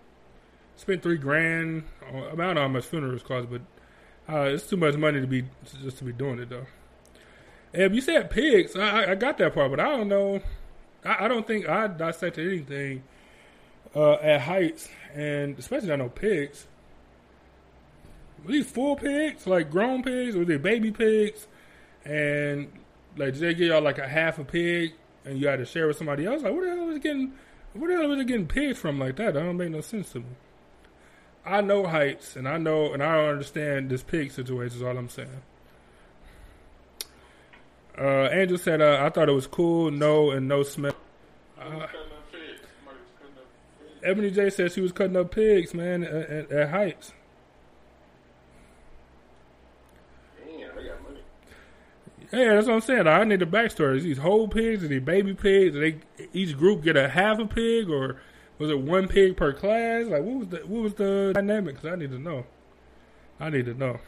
spend 0.75 1.03
three 1.03 1.17
grand. 1.17 1.83
I 2.07 2.11
don't 2.11 2.37
know 2.37 2.61
how 2.61 2.67
much 2.67 2.85
funerals 2.85 3.23
cost, 3.23 3.49
but 3.49 3.61
uh, 4.29 4.41
it's 4.41 4.67
too 4.67 4.77
much 4.77 4.95
money 4.95 5.21
to 5.21 5.27
be 5.27 5.43
just 5.81 5.97
to 5.99 6.03
be 6.03 6.11
doing 6.13 6.39
it 6.39 6.49
though. 6.49 6.65
And 7.73 7.93
you 7.93 8.01
said 8.01 8.29
pigs. 8.29 8.75
I, 8.75 9.11
I- 9.11 9.15
got 9.15 9.37
that 9.39 9.53
part, 9.53 9.69
but 9.71 9.79
I 9.79 9.89
don't 9.89 10.07
know. 10.07 10.41
I, 11.05 11.25
I 11.25 11.27
don't 11.27 11.45
think 11.45 11.67
I 11.67 11.87
dissected 11.87 12.47
anything 12.47 13.03
uh, 13.95 14.13
at 14.13 14.41
heights, 14.41 14.89
and 15.13 15.57
especially 15.59 15.91
I 15.91 15.95
know 15.97 16.09
pigs. 16.09 16.67
Were 18.45 18.51
these 18.51 18.69
full 18.69 18.95
pigs, 18.95 19.47
like 19.47 19.69
grown 19.71 20.03
pigs, 20.03 20.35
or 20.35 20.39
were 20.39 20.45
they 20.45 20.57
baby 20.57 20.91
pigs? 20.91 21.47
And 22.05 22.71
like, 23.17 23.33
did 23.33 23.41
they 23.41 23.53
give 23.53 23.67
y'all 23.67 23.81
like 23.81 23.97
a 23.97 24.07
half 24.07 24.39
a 24.39 24.43
pig, 24.43 24.93
and 25.25 25.39
you 25.39 25.47
had 25.47 25.59
to 25.59 25.65
share 25.65 25.87
with 25.87 25.97
somebody 25.97 26.25
else? 26.25 26.43
Like, 26.43 26.53
what 26.53 26.63
the 26.63 26.69
hell 26.69 26.85
was 26.85 26.99
getting? 26.99 27.33
What 27.73 27.87
the 27.87 27.95
hell 27.95 28.07
was 28.07 28.19
it 28.19 28.27
getting 28.27 28.47
pigs 28.47 28.79
from 28.79 28.99
like 28.99 29.15
that? 29.17 29.33
That 29.33 29.41
don't 29.43 29.57
make 29.57 29.71
no 29.71 29.81
sense 29.81 30.11
to 30.13 30.19
me. 30.19 30.25
I 31.47 31.61
know 31.61 31.87
heights, 31.87 32.35
and 32.35 32.47
I 32.47 32.57
know, 32.57 32.93
and 32.93 33.01
I 33.01 33.15
don't 33.15 33.29
understand 33.29 33.89
this 33.89 34.03
pig 34.03 34.31
situation. 34.31 34.77
Is 34.77 34.83
all 34.83 34.97
I'm 34.97 35.07
saying. 35.09 35.29
Uh, 37.97 38.29
Angel 38.31 38.57
said, 38.57 38.81
uh, 38.81 38.99
"I 39.01 39.09
thought 39.09 39.29
it 39.29 39.33
was 39.33 39.47
cool, 39.47 39.89
no 39.89 40.29
and 40.31 40.47
no 40.47 40.63
smell." 40.63 40.93
Somebody 41.57 41.79
was 41.79 41.89
cutting 41.89 42.11
up 42.11 42.31
pigs. 42.31 42.67
Somebody 42.75 42.99
was 42.99 43.11
cutting 43.17 43.37
up 43.37 43.45
pigs. 43.79 44.03
Ebony 44.03 44.31
J 44.31 44.49
said 44.49 44.71
she 44.73 44.81
was 44.81 44.91
cutting 44.91 45.15
up 45.15 45.31
pigs, 45.31 45.73
man, 45.73 46.03
at, 46.03 46.29
at, 46.29 46.51
at 46.51 46.69
heights. 46.69 47.13
Damn, 50.45 50.75
they 50.75 50.83
got 50.83 51.01
money. 51.01 51.21
Yeah, 52.31 52.55
that's 52.55 52.67
what 52.67 52.73
I'm 52.73 52.81
saying. 52.81 53.07
I 53.07 53.23
need 53.23 53.39
the 53.39 53.45
backstory. 53.45 54.01
These 54.01 54.17
whole 54.17 54.49
pigs? 54.49 54.83
Are 54.83 54.89
these 54.89 55.01
baby 55.01 55.33
pigs? 55.33 55.73
Do 55.73 55.79
they 55.79 56.27
each 56.33 56.57
group 56.57 56.83
get 56.83 56.97
a 56.97 57.07
half 57.07 57.39
a 57.39 57.45
pig, 57.45 57.89
or 57.89 58.19
was 58.57 58.69
it 58.69 58.79
one 58.79 59.07
pig 59.07 59.37
per 59.37 59.53
class? 59.53 60.07
Like, 60.07 60.23
what 60.23 60.35
was 60.39 60.47
the 60.47 60.57
what 60.65 60.83
was 60.83 60.93
the 60.95 61.31
dynamics? 61.33 61.85
I 61.85 61.95
need 61.95 62.11
to 62.11 62.19
know. 62.19 62.45
I 63.39 63.49
need 63.49 63.65
to 63.65 63.73
know. 63.73 63.99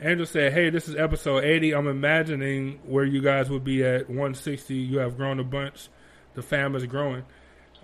Angel 0.00 0.26
said, 0.26 0.52
"Hey, 0.52 0.68
this 0.68 0.88
is 0.88 0.94
episode 0.94 1.44
80. 1.44 1.74
I'm 1.74 1.88
imagining 1.88 2.80
where 2.84 3.04
you 3.04 3.22
guys 3.22 3.48
would 3.48 3.64
be 3.64 3.82
at 3.82 4.08
160. 4.08 4.74
You 4.74 4.98
have 4.98 5.16
grown 5.16 5.40
a 5.40 5.44
bunch. 5.44 5.88
The 6.34 6.42
fam 6.42 6.76
is 6.76 6.84
growing." 6.84 7.24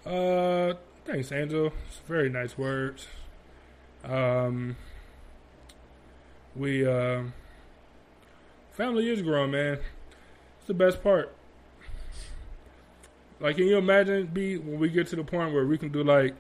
Uh, 0.04 0.74
thanks, 1.06 1.32
Angel. 1.32 1.72
It's 1.88 2.00
very 2.06 2.28
nice 2.28 2.58
words. 2.58 3.06
Um, 4.04 4.76
we 6.54 6.86
uh, 6.86 7.22
family 8.72 9.08
is 9.08 9.22
growing, 9.22 9.52
man. 9.52 9.78
It's 10.58 10.66
the 10.66 10.74
best 10.74 11.02
part. 11.02 11.34
Like, 13.42 13.56
can 13.56 13.66
you 13.66 13.76
imagine 13.76 14.26
be 14.26 14.56
when 14.56 14.78
we 14.78 14.88
get 14.88 15.08
to 15.08 15.16
the 15.16 15.24
point 15.24 15.52
where 15.52 15.66
we 15.66 15.76
can 15.76 15.90
do 15.90 16.04
like 16.04 16.34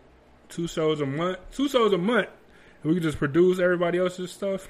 two 0.48 0.68
shows 0.68 1.00
a 1.00 1.06
month, 1.06 1.38
two 1.50 1.68
shows 1.68 1.92
a 1.92 1.98
month, 1.98 2.28
and 2.82 2.92
we 2.92 2.94
can 2.94 3.02
just 3.02 3.18
produce 3.18 3.58
everybody 3.58 3.98
else's 3.98 4.30
stuff? 4.30 4.68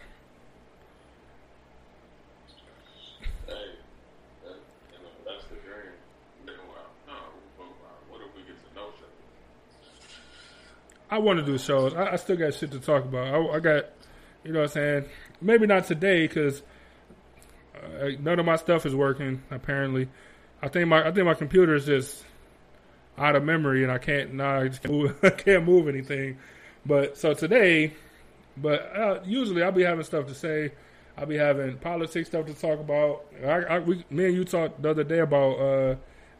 I 11.11 11.19
want 11.19 11.39
to 11.39 11.45
do 11.45 11.59
shows. 11.59 11.93
I, 11.93 12.13
I 12.13 12.17
still 12.17 12.39
got 12.39 12.55
shit 12.55 12.71
to 12.71 12.81
talk 12.81 13.05
about. 13.05 13.27
I, 13.27 13.57
I 13.57 13.61
got, 13.61 13.85
you 14.43 14.53
know 14.53 14.61
what 14.61 14.71
I'm 14.71 14.73
saying? 14.73 15.05
Maybe 15.43 15.67
not 15.67 15.85
today 15.85 16.27
because 16.27 16.63
uh, 17.77 18.13
none 18.19 18.39
of 18.39 18.47
my 18.47 18.57
stuff 18.57 18.87
is 18.87 18.95
working. 18.95 19.43
Apparently, 19.51 20.09
I 20.63 20.69
think 20.69 20.89
my 20.89 21.07
I 21.07 21.11
think 21.13 21.27
my 21.27 21.35
computer 21.35 21.75
is 21.75 21.87
just 21.87 22.25
out 23.19 23.37
of 23.37 23.45
memory 23.45 23.83
and 23.83 23.93
I 23.93 23.99
can't 23.99 24.35
now 24.35 24.61
I 24.61 24.69
just 24.69 24.83
can't 24.83 24.95
move, 24.95 25.19
I 25.25 25.31
can't 25.31 25.65
move 25.65 25.89
anything. 25.89 26.39
But 26.87 27.17
so 27.19 27.35
today, 27.35 27.93
but 28.57 28.97
uh, 28.97 29.21
usually 29.25 29.63
I'll 29.63 29.73
be 29.73 29.83
having 29.85 30.05
stuff 30.05 30.27
to 30.27 30.35
say. 30.35 30.73
I'll 31.17 31.27
be 31.27 31.37
having 31.37 31.77
politics 31.77 32.29
stuff 32.31 32.47
to 32.47 32.55
talk 32.55 32.81
about. 32.81 33.27
I, 33.45 33.49
I 33.65 33.79
we, 33.81 34.03
me 34.09 34.25
and 34.27 34.35
you 34.35 34.45
talked 34.45 34.81
the 34.81 34.91
other 34.91 35.05
day 35.05 35.19
about 35.19 35.53
uh, 35.59 35.95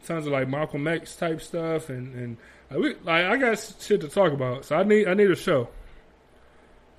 tons 0.05 0.25
of 0.25 0.33
like 0.33 0.47
Malcolm 0.49 0.87
X 0.87 1.15
type 1.15 1.41
stuff 1.41 1.89
and 1.89 2.13
and 2.15 2.37
uh, 2.73 2.79
we, 2.79 2.95
like 3.03 3.25
I 3.25 3.37
got 3.37 3.59
shit 3.79 4.01
to 4.01 4.07
talk 4.07 4.33
about. 4.33 4.65
So 4.65 4.75
I 4.75 4.83
need 4.83 5.07
I 5.07 5.13
need 5.13 5.29
a 5.29 5.35
show. 5.35 5.67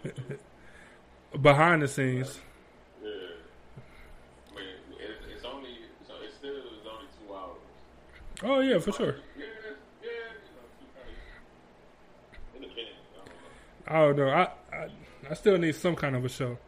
to 0.04 0.12
do. 0.12 1.40
Behind 1.42 1.82
the 1.82 1.88
scenes. 1.88 2.40
Yeah. 3.02 3.10
I 4.52 4.56
mean, 4.56 4.66
it, 5.00 5.16
it's 5.34 5.46
only, 5.46 5.70
so 6.08 6.14
it 6.24 6.34
still 6.38 6.56
is 6.56 6.86
only 6.92 7.08
two 7.18 7.34
hours. 7.34 7.58
Oh 8.44 8.60
yeah, 8.60 8.80
for 8.80 8.92
sure. 8.92 9.16
Yeah, 9.38 9.46
yeah. 10.04 10.10
I 13.88 14.00
don't 14.02 14.18
know. 14.18 14.30
I, 14.30 14.50
I 14.72 14.90
I 15.32 15.34
still 15.34 15.58
need 15.58 15.76
some 15.76 15.96
kind 15.96 16.16
of 16.16 16.24
a 16.24 16.30
show. 16.30 16.60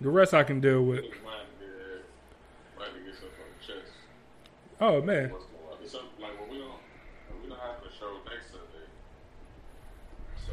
The 0.00 0.10
rest 0.10 0.34
I 0.34 0.42
can 0.42 0.60
deal 0.60 0.82
with. 0.82 1.04
Just 1.04 1.22
mind 1.22 1.46
to 1.60 1.64
get, 1.64 2.04
mind 2.78 2.94
to 2.94 3.00
get 3.00 3.14
something 3.14 3.40
on 3.40 3.46
the 3.60 3.64
chest. 3.64 3.92
Oh 4.80 5.00
man. 5.02 5.30
A 5.30 5.32
while. 5.32 5.78
It's 5.82 5.92
something 5.92 6.20
like 6.20 6.38
when 6.40 6.50
we 6.50 6.58
don't, 6.58 6.80
when 7.30 7.42
we 7.42 7.48
don't 7.48 7.60
have 7.60 7.80
a 7.80 7.90
show 7.96 8.12
next 8.28 8.52
Sunday. 8.52 8.86
So 10.46 10.52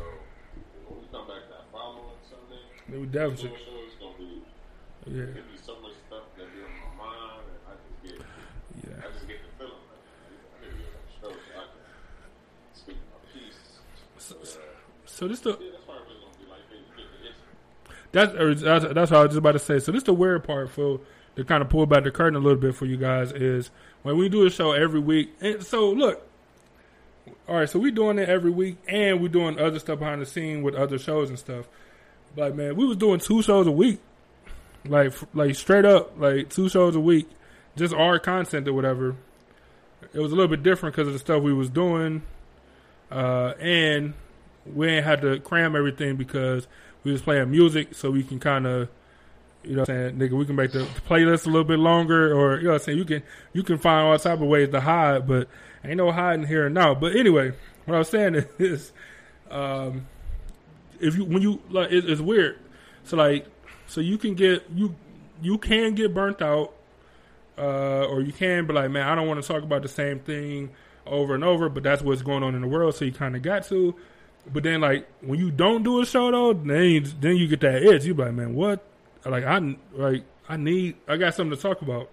when 0.88 1.02
we 1.02 1.08
come 1.12 1.28
back 1.28 1.44
that 1.52 1.68
following 1.72 2.16
Sunday, 2.24 2.64
We 2.88 3.06
the 3.06 3.12
definitely. 3.12 3.60
show 3.60 3.78
is 3.84 3.96
gonna 4.00 4.18
be, 4.18 4.42
Yeah. 5.12 5.24
it'll 5.36 5.52
be 5.52 5.60
so 5.60 5.76
much 5.84 5.96
stuff 6.08 6.24
that 6.38 6.48
be 6.56 6.64
on 6.64 6.72
my 6.72 7.04
mind, 7.04 7.44
and 7.52 7.60
I 7.68 7.74
just 7.84 8.00
get, 8.04 8.18
Yeah. 8.88 9.04
I 9.04 9.12
just 9.12 9.28
get 9.28 9.40
the 9.44 9.52
feeling 9.60 9.84
like 9.92 10.04
I 10.08 10.16
need 10.32 10.40
to 10.40 10.78
get 10.80 10.88
on 10.88 11.04
the 11.04 11.14
show 11.20 11.32
so 11.36 11.52
I 11.60 11.66
can 11.68 11.84
speak 12.74 12.98
my 13.12 13.20
piece. 13.28 13.60
So, 14.24 14.36
uh, 14.40 14.64
so 15.06 15.28
this 15.28 15.42
the 15.42 15.52
yeah, 15.60 15.76
that's 15.76 15.84
probably 15.84 16.16
gonna 16.16 16.40
be 16.40 16.48
like 16.48 16.64
maybe 16.72 16.88
get 16.96 17.08
the 17.12 17.28
itch. 17.28 17.40
that's 18.16 18.32
that's 18.64 18.94
that's 18.94 19.12
what 19.12 19.20
I 19.20 19.24
was 19.28 19.30
just 19.36 19.40
about 19.44 19.52
to 19.54 19.60
say. 19.60 19.80
So 19.80 19.92
this 19.92 20.00
is 20.00 20.08
the 20.08 20.14
weird 20.16 20.44
part 20.46 20.70
for 20.72 21.02
to 21.36 21.44
kind 21.44 21.62
of 21.62 21.70
pull 21.70 21.86
back 21.86 22.04
the 22.04 22.12
curtain 22.12 22.36
a 22.36 22.40
little 22.40 22.60
bit 22.60 22.76
for 22.76 22.86
you 22.86 22.98
guys 22.98 23.32
is 23.32 23.72
when 24.04 24.18
we 24.18 24.30
do 24.30 24.46
a 24.46 24.50
show 24.50 24.72
every 24.72 25.00
week. 25.00 25.34
And 25.42 25.64
so 25.64 25.90
look, 25.90 26.28
all 27.48 27.56
right, 27.56 27.70
so 27.70 27.80
we're 27.80 27.92
doing 27.92 28.20
it 28.20 28.30
every 28.30 28.52
week, 28.52 28.78
and 28.88 29.22
we're 29.22 29.30
doing 29.30 29.60
other 29.60 29.80
stuff 29.80 30.00
behind 30.00 30.22
the 30.22 30.26
scene 30.26 30.62
with 30.62 30.76
other 30.76 30.98
shows 30.98 31.30
and 31.30 31.40
stuff. 31.40 31.68
Like 32.36 32.56
man, 32.56 32.76
we 32.76 32.86
was 32.86 32.98
doing 32.98 33.20
two 33.20 33.42
shows 33.42 33.68
a 33.68 33.72
week, 33.72 34.00
like 34.86 35.14
like 35.34 35.56
straight 35.56 35.86
up, 35.86 36.20
like 36.20 36.50
two 36.50 36.70
shows 36.70 36.96
a 36.96 37.00
week, 37.00 37.28
just 37.76 37.94
our 37.94 38.20
content 38.20 38.68
or 38.68 38.74
whatever. 38.74 39.16
It 40.14 40.20
was 40.20 40.32
a 40.32 40.36
little 40.36 40.50
bit 40.50 40.64
different 40.64 40.96
because 40.96 41.08
of 41.08 41.14
the 41.14 41.20
stuff 41.20 41.42
we 41.42 41.54
was 41.54 41.70
doing, 41.70 42.24
uh, 43.12 43.54
and 43.60 44.14
we 44.66 44.88
ain't 44.90 45.06
had 45.06 45.22
to 45.22 45.40
cram 45.40 45.76
everything 45.76 46.16
because 46.16 46.68
we 47.04 47.12
was 47.12 47.22
playing 47.22 47.52
music, 47.52 47.96
so 47.96 48.12
we 48.12 48.24
can 48.24 48.40
kind 48.40 48.66
of, 48.66 48.90
you 49.64 49.76
know, 49.76 49.82
what 49.82 49.90
I'm 49.90 50.18
saying, 50.18 50.20
nigga, 50.20 50.38
we 50.38 50.46
can 50.46 50.56
make 50.56 50.72
the, 50.72 50.80
the 50.80 51.02
playlist 51.08 51.46
a 51.46 51.50
little 51.50 51.64
bit 51.64 51.80
longer, 51.80 52.34
or 52.34 52.58
you 52.58 52.64
know, 52.64 52.72
what 52.72 52.82
I'm 52.82 52.86
saying, 52.86 52.98
you 52.98 53.06
can 53.06 53.24
you 53.54 53.64
can 53.64 53.78
find 53.78 54.08
all 54.08 54.18
type 54.20 54.42
of 54.42 54.48
ways 54.48 54.70
to 54.70 54.82
hide, 54.82 55.28
but 55.28 55.48
ain't 55.84 55.98
no 55.98 56.12
hiding 56.12 56.46
here 56.46 56.66
and 56.66 56.76
now. 56.76 56.94
But 56.94 57.16
anyway, 57.16 57.54
what 57.86 57.96
I 57.96 58.00
was 58.00 58.10
saying 58.10 58.46
is, 58.60 58.92
um, 59.50 60.06
if 61.00 61.16
you 61.16 61.26
when 61.26 61.42
you 61.42 61.62
like, 61.70 61.92
it, 61.92 62.10
it's 62.10 62.22
weird. 62.22 62.60
So 63.06 63.18
like, 63.18 63.48
so 63.88 64.02
you 64.02 64.18
can 64.18 64.36
get 64.36 64.64
you 64.74 64.96
you 65.42 65.58
can 65.58 65.96
get 65.96 66.14
burnt 66.14 66.42
out, 66.42 66.74
uh, 67.58 68.06
or 68.06 68.22
you 68.22 68.34
can 68.34 68.66
be 68.66 68.74
like, 68.74 68.92
man, 68.92 69.08
I 69.08 69.16
don't 69.16 69.28
want 69.28 69.42
to 69.42 69.48
talk 69.48 69.64
about 69.64 69.82
the 69.82 69.90
same 69.90 70.20
thing 70.20 70.72
over 71.06 71.36
and 71.36 71.44
over, 71.44 71.70
but 71.70 71.84
that's 71.84 72.02
what's 72.02 72.22
going 72.22 72.44
on 72.44 72.56
in 72.56 72.62
the 72.62 72.68
world, 72.68 72.96
so 72.96 73.06
you 73.06 73.12
kind 73.12 73.36
of 73.36 73.42
got 73.42 73.66
to. 73.68 73.96
But 74.52 74.64
then, 74.64 74.82
like 74.82 75.08
when 75.22 75.40
you 75.40 75.52
don't 75.52 75.84
do 75.84 76.02
a 76.02 76.06
show 76.06 76.32
though, 76.32 76.54
then 76.54 76.84
you, 76.84 77.02
then 77.02 77.38
you 77.38 77.48
get 77.48 77.62
that 77.62 77.82
itch. 77.82 78.06
You 78.06 78.14
be 78.14 78.24
like, 78.24 78.34
man, 78.34 78.54
what? 78.54 78.86
Like 79.26 79.46
I 79.46 79.76
like 79.94 80.24
I 80.50 80.58
need 80.58 80.96
I 81.08 81.18
got 81.18 81.34
something 81.36 81.56
to 81.56 81.62
talk 81.62 81.82
about. 81.82 82.10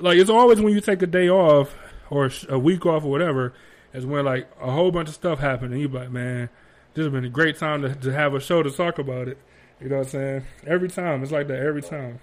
Like 0.00 0.18
it's 0.18 0.30
always 0.30 0.60
when 0.60 0.72
you 0.72 0.80
take 0.80 1.02
a 1.02 1.06
day 1.06 1.28
off 1.28 1.74
or 2.10 2.30
a 2.48 2.58
week 2.58 2.84
off 2.86 3.04
or 3.04 3.10
whatever, 3.10 3.54
is 3.92 4.04
when 4.04 4.24
like 4.24 4.48
a 4.60 4.70
whole 4.70 4.90
bunch 4.90 5.08
of 5.08 5.14
stuff 5.14 5.38
happened, 5.38 5.72
and 5.72 5.80
you 5.80 5.88
be 5.88 5.98
like, 5.98 6.10
man, 6.10 6.48
this 6.94 7.04
has 7.04 7.12
been 7.12 7.24
a 7.24 7.28
great 7.30 7.56
time 7.58 7.82
to, 7.82 7.94
to 7.94 8.12
have 8.12 8.34
a 8.34 8.40
show 8.40 8.62
to 8.62 8.70
talk 8.70 8.98
about 8.98 9.28
it. 9.28 9.38
You 9.80 9.88
know 9.88 9.98
what 9.98 10.06
I'm 10.06 10.10
saying? 10.10 10.44
Every 10.66 10.88
time 10.88 11.22
it's 11.22 11.32
like 11.32 11.48
that. 11.48 11.58
Every 11.58 11.82
time. 11.82 12.20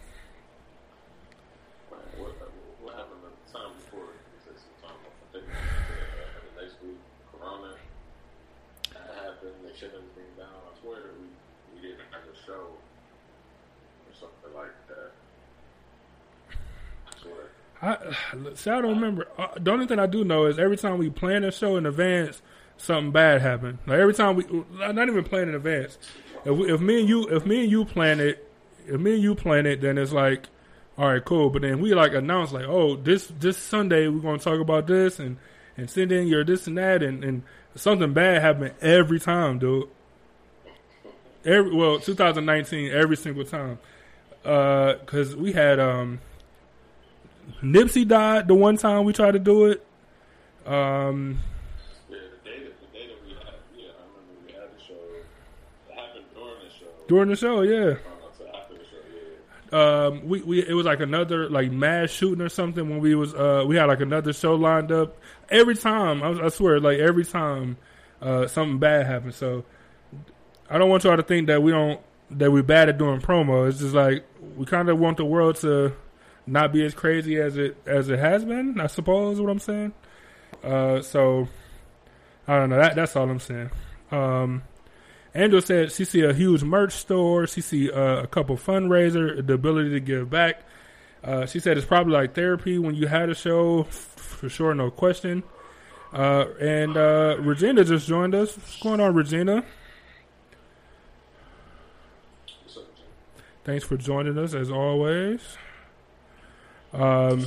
Man, 1.91 1.99
what, 2.17 2.31
what 2.81 2.95
happened 2.95 3.19
the 3.23 3.51
time 3.51 3.71
before? 3.81 4.07
We 4.07 4.37
took 4.45 4.57
some 4.57 4.89
time 4.89 4.97
off. 5.03 5.13
I 5.29 5.33
think 5.33 5.45
uh, 5.49 6.39
the 6.55 6.61
next 6.61 6.75
week, 6.81 6.99
Corona 7.31 7.75
that 8.93 9.13
happened. 9.15 9.59
They 9.65 9.73
shut 9.75 9.91
everything 9.91 10.31
down. 10.37 10.55
I 10.55 10.79
swear 10.79 11.01
that 11.01 11.15
we, 11.19 11.27
we 11.75 11.81
didn't 11.81 12.05
have 12.11 12.23
a 12.23 12.35
show 12.45 12.77
or 12.79 14.13
something 14.13 14.53
like 14.55 14.71
that. 14.87 15.11
I 16.53 17.21
swear. 17.21 17.51
I 17.81 17.97
see. 18.55 18.69
I 18.69 18.81
don't 18.81 18.95
remember. 18.95 19.27
Uh, 19.37 19.47
the 19.59 19.71
only 19.71 19.87
thing 19.87 19.99
I 19.99 20.05
do 20.05 20.23
know 20.23 20.45
is 20.45 20.59
every 20.59 20.77
time 20.77 20.97
we 20.97 21.09
plan 21.09 21.43
a 21.43 21.51
show 21.51 21.77
in 21.77 21.85
advance, 21.85 22.41
something 22.77 23.11
bad 23.11 23.41
happened. 23.41 23.79
Like 23.85 23.99
every 23.99 24.13
time 24.13 24.35
we, 24.35 24.45
not 24.77 25.07
even 25.07 25.23
plan 25.23 25.49
in 25.49 25.55
advance. 25.55 25.97
If, 26.45 26.57
we, 26.57 26.71
if 26.71 26.81
me 26.81 27.01
and 27.01 27.09
you, 27.09 27.27
if 27.29 27.45
me 27.45 27.63
and 27.63 27.71
you 27.71 27.85
plan 27.85 28.19
it, 28.19 28.47
if 28.87 28.99
me 28.99 29.15
and 29.15 29.23
you 29.23 29.35
plan 29.35 29.65
it, 29.65 29.81
then 29.81 29.97
it's 29.97 30.13
like, 30.13 30.47
all 30.97 31.07
right, 31.07 31.23
cool. 31.23 31.49
But 31.49 31.61
then 31.61 31.79
we 31.79 31.93
like 31.93 32.13
announce 32.13 32.51
like, 32.51 32.65
oh, 32.65 32.95
this 32.95 33.31
this 33.39 33.57
Sunday 33.57 34.07
we're 34.07 34.19
gonna 34.19 34.39
talk 34.39 34.59
about 34.59 34.87
this 34.87 35.19
and 35.19 35.37
and 35.77 35.89
send 35.89 36.11
in 36.11 36.27
your 36.27 36.43
this 36.43 36.67
and 36.67 36.77
that 36.77 37.03
and 37.03 37.23
and 37.23 37.43
something 37.75 38.13
bad 38.13 38.41
happened 38.41 38.73
every 38.81 39.19
time, 39.19 39.59
dude. 39.59 39.89
Every 41.45 41.73
well, 41.73 41.99
2019, 41.99 42.91
every 42.91 43.15
single 43.15 43.45
time, 43.45 43.79
because 44.43 45.35
we 45.35 45.53
had 45.53 45.79
um. 45.79 46.19
Nipsey 47.61 48.07
died 48.07 48.47
the 48.47 48.55
one 48.55 48.77
time 48.77 49.03
we 49.05 49.13
tried 49.13 49.31
to 49.31 49.39
do 49.39 49.65
it. 49.65 49.85
Um, 50.65 51.39
Yeah, 52.09 52.17
the 52.43 52.49
day 52.49 52.63
that 52.63 52.79
the 52.81 52.97
day 52.97 53.07
that 53.07 53.25
we 53.25 53.31
had, 53.33 53.53
yeah, 53.75 53.87
I 53.97 54.03
remember 54.05 54.45
we 54.45 54.53
had 54.53 54.69
the 54.75 54.83
show. 54.83 54.93
It 55.89 55.95
happened 55.95 56.25
during 56.35 56.59
the 56.59 56.69
show. 56.69 56.85
during 57.07 57.29
the 57.29 57.35
show, 57.35 57.61
yeah. 57.61 57.95
So 58.37 58.45
after 58.55 58.75
the 58.75 58.83
show, 58.83 58.97
yeah. 59.71 60.07
Um, 60.07 60.27
we, 60.27 60.41
we 60.41 60.67
it 60.67 60.73
was 60.73 60.85
like 60.85 60.99
another 60.99 61.49
like 61.49 61.71
mass 61.71 62.09
shooting 62.09 62.41
or 62.41 62.49
something 62.49 62.89
when 62.89 62.99
we 62.99 63.15
was 63.15 63.33
uh 63.33 63.63
we 63.67 63.75
had 63.75 63.85
like 63.85 64.01
another 64.01 64.33
show 64.33 64.55
lined 64.55 64.91
up. 64.91 65.17
Every 65.49 65.75
time 65.75 66.21
I, 66.23 66.45
I 66.45 66.49
swear, 66.49 66.79
like 66.79 66.99
every 66.99 67.25
time 67.25 67.77
uh 68.21 68.47
something 68.47 68.79
bad 68.79 69.05
happened. 69.05 69.33
So 69.33 69.63
I 70.69 70.77
don't 70.77 70.89
want 70.89 71.03
y'all 71.03 71.17
to 71.17 71.23
think 71.23 71.47
that 71.47 71.63
we 71.63 71.71
don't 71.71 71.99
that 72.31 72.51
we're 72.51 72.63
bad 72.63 72.89
at 72.89 72.97
doing 72.97 73.21
promo. 73.21 73.67
It's 73.67 73.79
just 73.79 73.95
like 73.95 74.23
we 74.55 74.65
kind 74.65 74.89
of 74.89 74.99
want 74.99 75.17
the 75.17 75.25
world 75.25 75.55
to 75.57 75.93
not 76.49 76.73
be 76.73 76.85
as 76.85 76.93
crazy 76.93 77.37
as 77.37 77.57
it 77.57 77.77
as 77.85 78.09
it 78.09 78.19
has 78.19 78.45
been. 78.45 78.79
I 78.79 78.87
suppose 78.87 79.39
what 79.39 79.49
I'm 79.49 79.59
saying. 79.59 79.93
Uh, 80.63 81.01
so 81.01 81.47
I 82.47 82.57
don't 82.57 82.69
know. 82.69 82.77
That 82.77 82.95
that's 82.95 83.15
all 83.15 83.29
I'm 83.29 83.39
saying. 83.39 83.69
Um, 84.11 84.63
Angel 85.35 85.61
said 85.61 85.91
she 85.91 86.05
see 86.05 86.21
a 86.21 86.33
huge 86.33 86.63
merch 86.63 86.93
store. 86.93 87.47
She 87.47 87.61
see 87.61 87.91
uh, 87.91 88.23
a 88.23 88.27
couple 88.27 88.57
fundraiser, 88.57 89.45
the 89.45 89.53
ability 89.53 89.91
to 89.91 89.99
give 89.99 90.29
back. 90.29 90.63
Uh, 91.23 91.45
she 91.45 91.59
said 91.59 91.77
it's 91.77 91.85
probably 91.85 92.13
like 92.13 92.33
therapy 92.33 92.79
when 92.79 92.95
you 92.95 93.07
had 93.07 93.29
a 93.29 93.35
show, 93.35 93.83
for 93.83 94.49
sure, 94.49 94.73
no 94.73 94.89
question. 94.89 95.43
Uh, 96.11 96.45
and 96.59 96.97
uh, 96.97 97.35
Regina 97.39 97.83
just 97.83 98.07
joined 98.07 98.33
us. 98.33 98.57
What's 98.57 98.81
going 98.81 98.99
on, 98.99 99.13
Regina? 99.13 99.63
Thanks 103.65 103.85
for 103.85 103.97
joining 103.97 104.37
us 104.37 104.55
as 104.55 104.71
always. 104.71 105.41
Um, 106.93 107.01
Uh, 107.01 107.37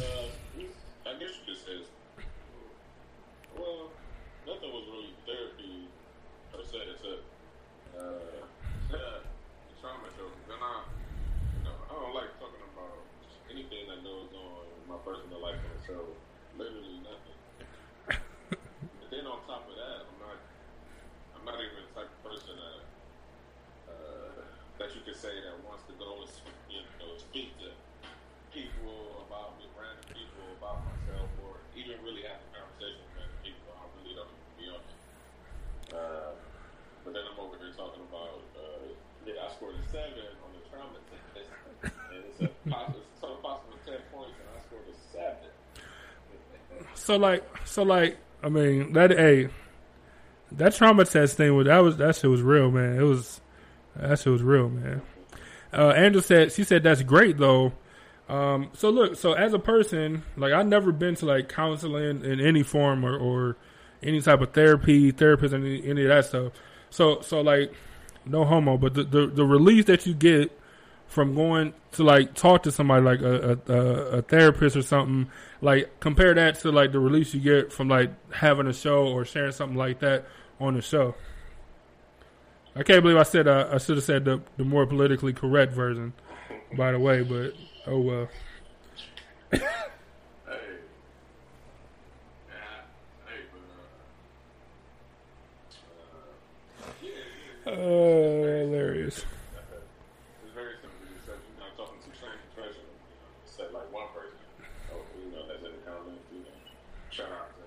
I 1.10 1.18
guess 1.18 1.34
you 1.34 1.42
could 1.50 1.58
say, 1.58 1.74
it's- 1.82 1.90
well, 3.58 3.90
nothing 4.46 4.70
was 4.72 4.86
really 4.86 5.14
therapy 5.26 5.88
per 6.52 6.62
se, 6.62 6.78
except 6.94 7.22
uh, 7.98 8.46
the 8.88 9.02
trauma 9.80 10.08
show. 10.16 10.30
Then 10.46 10.62
I, 10.62 10.84
you 11.58 11.64
know, 11.66 11.74
I 11.90 11.92
don't 11.94 12.14
like 12.14 12.30
talking 12.38 12.62
about 12.72 13.02
anything 13.50 13.88
that 13.90 14.04
goes 14.04 14.30
on 14.30 14.62
in 14.78 14.88
my 14.88 14.98
personal 15.04 15.40
life 15.42 15.58
on 15.58 15.70
the 15.74 15.82
show. 15.86 16.04
Literally 16.56 17.00
nothing. 17.02 17.38
and 19.02 19.08
then 19.10 19.26
on 19.26 19.42
top 19.50 19.66
of 19.68 19.74
that, 19.74 20.06
I'm 20.06 20.18
not, 20.22 20.38
I'm 21.34 21.44
not 21.44 21.58
even 21.58 21.82
the 21.82 21.92
type 21.98 22.10
of 22.14 22.20
person 22.22 22.54
that, 22.62 22.80
uh, 23.90 24.40
that 24.78 24.94
you 24.94 25.02
could 25.02 25.16
say 25.18 25.34
that 25.42 25.58
wants 25.66 25.82
to 25.90 25.94
go 25.98 26.22
and 26.22 26.30
speak, 26.30 26.54
you 26.70 26.82
know, 27.02 27.18
speak 27.18 27.58
to 27.58 27.74
people 28.52 29.24
about 29.24 29.56
me, 29.56 29.64
random 29.72 30.04
people 30.12 30.44
about 30.60 30.84
myself, 30.84 31.24
or 31.40 31.56
even 31.72 31.96
really 32.04 32.20
have 32.28 32.36
a 32.36 32.48
conversation 32.52 33.00
with 33.00 33.16
random 33.16 33.40
people. 33.40 33.72
I 33.72 33.80
really 33.96 34.12
don't 34.12 34.28
even 34.28 34.52
be 34.60 34.66
on 34.68 34.80
it. 34.84 34.98
Uh, 35.96 36.36
but 37.00 37.16
then 37.16 37.24
I'm 37.32 37.40
over 37.40 37.56
here 37.56 37.72
talking 37.72 38.04
about, 38.04 38.44
uh, 38.52 38.92
yeah, 39.24 39.48
I 39.48 39.56
scored 39.56 39.80
a 39.80 39.81
seven 39.92 40.24
on 40.42 40.50
the 40.56 40.62
trauma 40.70 40.98
test, 41.10 41.92
and 42.10 42.24
it's 42.24 42.40
a 42.40 42.70
possible, 42.70 43.00
a 43.22 43.26
possible 43.42 43.78
ten 43.86 43.98
points, 44.12 44.32
and 44.40 44.48
I 44.48 44.60
scored 44.66 44.82
a 44.88 44.96
seven. 45.12 46.86
so 46.94 47.16
like, 47.16 47.44
so 47.66 47.82
like, 47.82 48.18
I 48.42 48.48
mean, 48.48 48.92
that 48.94 49.12
a 49.12 49.48
that 50.56 50.74
trauma 50.74 51.04
test 51.04 51.36
thing 51.36 51.54
was 51.54 51.66
that 51.66 51.78
was 51.78 51.96
that 51.98 52.16
shit 52.16 52.30
was 52.30 52.42
real, 52.42 52.70
man. 52.70 52.98
It 52.98 53.02
was 53.02 53.40
that 53.96 54.18
shit 54.18 54.32
was 54.32 54.42
real, 54.42 54.68
man. 54.68 55.02
Uh, 55.72 55.88
Angela 55.90 56.22
said 56.22 56.52
she 56.52 56.64
said 56.64 56.82
that's 56.82 57.02
great 57.02 57.38
though. 57.38 57.72
Um, 58.28 58.70
so 58.72 58.90
look, 58.90 59.16
so 59.16 59.32
as 59.32 59.52
a 59.52 59.58
person, 59.58 60.22
like 60.36 60.52
I've 60.52 60.66
never 60.66 60.92
been 60.92 61.14
to 61.16 61.26
like 61.26 61.48
counseling 61.48 62.24
in 62.24 62.40
any 62.40 62.62
form 62.62 63.04
or, 63.04 63.16
or 63.16 63.56
any 64.02 64.20
type 64.20 64.40
of 64.40 64.52
therapy, 64.52 65.10
therapist, 65.10 65.54
any 65.54 65.86
any 65.86 66.02
of 66.02 66.08
that 66.08 66.24
stuff. 66.26 66.52
So 66.90 67.20
so 67.20 67.40
like 67.40 67.72
no 68.24 68.44
homo, 68.44 68.76
but 68.76 68.94
the 68.94 69.04
the, 69.04 69.26
the 69.26 69.44
release 69.44 69.86
that 69.86 70.06
you 70.06 70.14
get 70.14 70.56
from 71.12 71.34
going 71.34 71.74
to 71.92 72.02
like 72.02 72.32
talk 72.34 72.62
to 72.62 72.72
somebody 72.72 73.04
like 73.04 73.20
a, 73.20 73.60
a, 73.68 73.72
a, 73.72 74.22
therapist 74.22 74.74
or 74.76 74.80
something, 74.80 75.30
like 75.60 76.00
compare 76.00 76.32
that 76.32 76.58
to 76.58 76.72
like 76.72 76.90
the 76.90 76.98
release 76.98 77.34
you 77.34 77.40
get 77.40 77.70
from 77.70 77.86
like 77.86 78.10
having 78.32 78.66
a 78.66 78.72
show 78.72 79.06
or 79.08 79.22
sharing 79.26 79.52
something 79.52 79.76
like 79.76 79.98
that 80.00 80.24
on 80.58 80.72
the 80.72 80.80
show. 80.80 81.14
I 82.74 82.82
can't 82.82 83.02
believe 83.02 83.18
I 83.18 83.24
said 83.24 83.46
uh, 83.46 83.68
I 83.70 83.76
should 83.76 83.96
have 83.96 84.04
said 84.04 84.24
the 84.24 84.40
the 84.56 84.64
more 84.64 84.86
politically 84.86 85.34
correct 85.34 85.72
version, 85.72 86.14
by 86.76 86.92
the 86.92 86.98
way, 86.98 87.22
but 87.22 87.52
oh 87.86 88.00
well. 88.00 88.28
Hey, 89.50 89.58
yeah, 89.60 89.68
hey, 93.26 93.42
but 93.52 93.60
uh, 93.68 93.84
uh, 96.86 96.92
yeah, 97.02 97.10
yeah, 97.10 97.12
Uh, 97.12 97.51
Oh, 97.66 98.42
hilarious. 98.42 99.22
It's 99.22 100.50
very 100.54 100.74
simple. 100.82 100.98
You 101.06 101.14
said 101.22 101.38
you're 101.38 101.62
not 101.62 101.72
talking 101.78 102.02
to 102.02 102.10
strange 102.18 102.42
professionals. 102.54 102.90
You 103.06 103.16
know, 103.22 103.30
said 103.46 103.70
like 103.70 103.86
one 103.94 104.10
person. 104.10 104.34
Oh, 104.90 104.98
you 105.14 105.30
know, 105.30 105.46
that's 105.46 105.62
in 105.62 105.70
the 105.70 105.82
comments. 105.86 106.26
You 106.34 106.42
know, 106.42 106.58
shout 107.14 107.30
out 107.30 107.54
to 107.54 107.64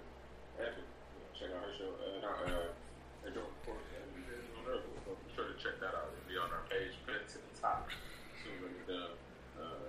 Evan. 0.60 0.84
You 0.84 1.20
know, 1.24 1.32
check 1.32 1.50
out 1.56 1.64
her 1.64 1.74
show. 1.80 1.96
Uh, 1.96 2.20
not, 2.20 2.36
uh, 2.44 2.76
Angel 3.24 3.48
Report. 3.64 3.80
Evan 3.96 4.24
Days 4.28 4.48
on 4.60 4.68
Earth. 4.68 4.84
So 5.08 5.16
be 5.16 5.32
sure 5.32 5.48
to 5.48 5.56
check 5.64 5.80
that 5.80 5.96
out. 5.96 6.12
It'll 6.12 6.28
be 6.28 6.36
on 6.36 6.52
our 6.52 6.68
page, 6.68 7.00
pinned 7.08 7.24
to 7.32 7.40
the 7.40 7.54
top. 7.56 7.88
As 7.88 8.40
soon 8.44 8.52
as 8.60 8.68
we 8.68 8.76
get 8.76 8.88
done 8.92 9.16
uh, 9.56 9.88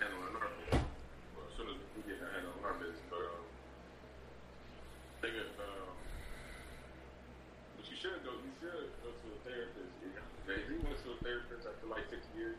handling 0.00 0.32
our 0.32 0.48
business. 0.64 0.80
Well, 1.36 1.44
as 1.44 1.52
soon 1.60 1.76
as 1.76 1.78
we 1.92 2.08
get 2.08 2.24
done 2.24 2.32
handling 2.32 2.64
our 2.64 2.76
business. 2.80 3.04
But 3.12 3.20
um, 3.36 3.44
think 5.20 5.36
of 5.44 5.52
um, 5.60 5.92
but 7.76 7.84
you 7.84 7.96
should 8.00 8.24
go. 8.24 8.32
You 8.40 8.52
should 8.58 8.90
go 9.04 9.10
to 9.14 9.26
a 9.30 9.38
therapist. 9.46 9.92
You 10.02 10.10
know, 10.16 10.26
Jay 10.48 10.60
Z 10.66 10.68
went 10.82 10.98
to 11.06 11.08
a 11.14 11.18
therapist 11.22 11.62
after 11.66 11.86
like 11.86 12.04
six 12.10 12.26
years. 12.34 12.58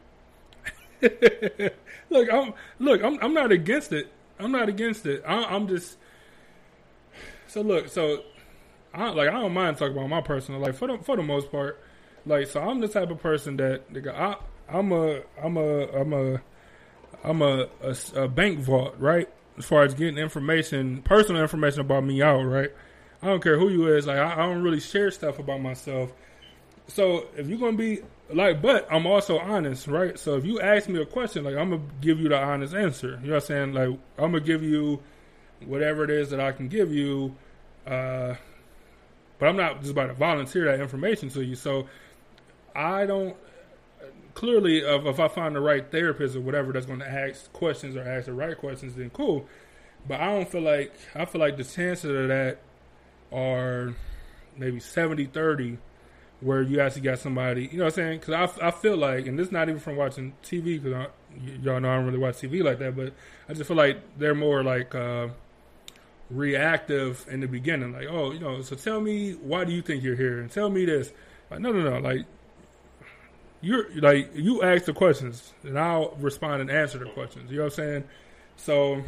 look, 2.09 2.31
I'm 2.31 2.53
look, 2.79 3.03
I'm 3.03 3.19
I'm 3.21 3.33
not 3.33 3.51
against 3.51 3.93
it. 3.93 4.11
I'm 4.39 4.51
not 4.51 4.69
against 4.69 5.05
it. 5.05 5.23
I, 5.27 5.43
I'm 5.43 5.67
just 5.67 5.97
so 7.47 7.61
look. 7.61 7.89
So 7.89 8.23
I 8.93 9.09
like 9.09 9.29
I 9.29 9.33
don't 9.33 9.53
mind 9.53 9.77
talking 9.77 9.95
about 9.95 10.09
my 10.09 10.21
personal 10.21 10.59
life 10.59 10.77
for 10.77 10.87
the 10.87 10.97
for 11.03 11.15
the 11.15 11.23
most 11.23 11.51
part. 11.51 11.81
Like 12.25 12.47
so, 12.47 12.61
I'm 12.61 12.79
the 12.79 12.87
type 12.87 13.09
of 13.09 13.19
person 13.19 13.57
that 13.57 13.83
I 14.13 14.35
I'm 14.69 14.91
a 14.91 15.21
I'm 15.41 15.57
a 15.57 15.87
I'm 15.87 16.13
a 16.13 16.41
I'm 17.23 17.41
a, 17.41 17.67
a 17.81 17.95
a 18.15 18.27
bank 18.27 18.59
vault, 18.59 18.95
right? 18.99 19.29
As 19.57 19.65
far 19.65 19.83
as 19.83 19.93
getting 19.93 20.17
information, 20.17 21.01
personal 21.01 21.41
information 21.41 21.81
about 21.81 22.03
me 22.03 22.21
out, 22.21 22.41
right? 22.43 22.71
I 23.21 23.27
don't 23.27 23.41
care 23.41 23.57
who 23.57 23.69
you 23.69 23.95
is. 23.95 24.05
Like 24.05 24.17
I, 24.17 24.33
I 24.33 24.35
don't 24.47 24.61
really 24.61 24.79
share 24.79 25.09
stuff 25.11 25.39
about 25.39 25.61
myself. 25.61 26.11
So 26.87 27.27
if 27.35 27.47
you're 27.47 27.59
gonna 27.59 27.77
be 27.77 28.01
like, 28.33 28.61
but 28.61 28.87
I'm 28.91 29.05
also 29.05 29.39
honest, 29.39 29.87
right? 29.87 30.17
So 30.17 30.35
if 30.35 30.45
you 30.45 30.59
ask 30.59 30.89
me 30.89 31.01
a 31.01 31.05
question, 31.05 31.43
like 31.43 31.55
I'm 31.55 31.69
gonna 31.69 31.83
give 32.01 32.19
you 32.19 32.29
the 32.29 32.37
honest 32.37 32.73
answer. 32.73 33.19
You 33.21 33.27
know 33.27 33.35
what 33.35 33.43
I'm 33.43 33.47
saying? 33.47 33.73
Like 33.73 33.89
I'm 34.17 34.31
gonna 34.31 34.39
give 34.41 34.63
you 34.63 35.01
whatever 35.65 36.03
it 36.03 36.09
is 36.09 36.29
that 36.31 36.39
I 36.39 36.51
can 36.51 36.67
give 36.67 36.93
you. 36.93 37.35
Uh, 37.85 38.35
but 39.39 39.47
I'm 39.47 39.55
not 39.55 39.81
just 39.81 39.91
about 39.91 40.07
to 40.07 40.13
volunteer 40.13 40.65
that 40.65 40.81
information 40.81 41.29
to 41.29 41.43
you. 41.43 41.55
So 41.55 41.87
I 42.75 43.05
don't 43.05 43.35
clearly 44.33 44.79
if, 44.79 45.05
if 45.05 45.19
I 45.19 45.27
find 45.27 45.55
the 45.55 45.59
right 45.59 45.89
therapist 45.89 46.35
or 46.35 46.41
whatever 46.41 46.71
that's 46.71 46.85
going 46.85 46.99
to 46.99 47.09
ask 47.09 47.51
questions 47.53 47.95
or 47.95 48.01
ask 48.01 48.25
the 48.27 48.33
right 48.33 48.57
questions, 48.57 48.95
then 48.95 49.09
cool. 49.09 49.47
But 50.07 50.21
I 50.21 50.33
don't 50.33 50.49
feel 50.49 50.61
like 50.61 50.93
I 51.15 51.25
feel 51.25 51.41
like 51.41 51.57
the 51.57 51.63
chances 51.63 52.05
of 52.05 52.27
that 52.27 52.59
are 53.31 53.95
maybe 54.55 54.79
70-30 54.79 55.77
where 56.39 56.61
you 56.61 56.79
actually 56.79 57.01
got 57.01 57.19
somebody, 57.19 57.67
you 57.71 57.79
know 57.79 57.85
what 57.85 57.93
I'm 57.93 57.95
saying? 57.95 58.19
Because 58.19 58.59
I, 58.59 58.67
I 58.67 58.71
feel 58.71 58.95
like, 58.95 59.25
and 59.25 59.39
this 59.39 59.47
is 59.47 59.51
not 59.51 59.69
even 59.69 59.79
from 59.79 59.95
watching 59.95 60.33
TV, 60.43 60.81
because 60.81 61.07
y'all 61.61 61.79
know 61.79 61.89
I 61.89 61.95
don't 61.95 62.05
really 62.05 62.19
watch 62.19 62.35
TV 62.35 62.63
like 62.63 62.79
that, 62.79 62.95
but 62.95 63.13
I 63.49 63.53
just 63.53 63.67
feel 63.67 63.77
like 63.77 63.97
they're 64.17 64.35
more 64.35 64.63
like 64.63 64.93
uh, 64.93 65.29
reactive 66.29 67.25
in 67.29 67.39
the 67.39 67.47
beginning. 67.47 67.93
Like, 67.93 68.07
oh, 68.07 68.31
you 68.31 68.39
know, 68.39 68.61
so 68.61 68.75
tell 68.75 69.01
me, 69.01 69.33
why 69.33 69.63
do 69.63 69.71
you 69.71 69.81
think 69.81 70.03
you're 70.03 70.15
here? 70.15 70.39
And 70.39 70.51
tell 70.51 70.69
me 70.69 70.85
this. 70.85 71.11
Like, 71.49 71.59
no, 71.59 71.71
no, 71.71 71.89
no. 71.89 71.99
Like, 71.99 72.25
you're 73.61 73.89
like, 73.95 74.29
you 74.35 74.61
ask 74.61 74.85
the 74.85 74.93
questions, 74.93 75.53
and 75.63 75.79
I'll 75.79 76.15
respond 76.19 76.61
and 76.61 76.69
answer 76.69 76.99
the 76.99 77.05
questions. 77.05 77.49
You 77.49 77.57
know 77.57 77.63
what 77.63 77.73
I'm 77.73 77.75
saying? 77.75 78.03
So, 78.57 79.03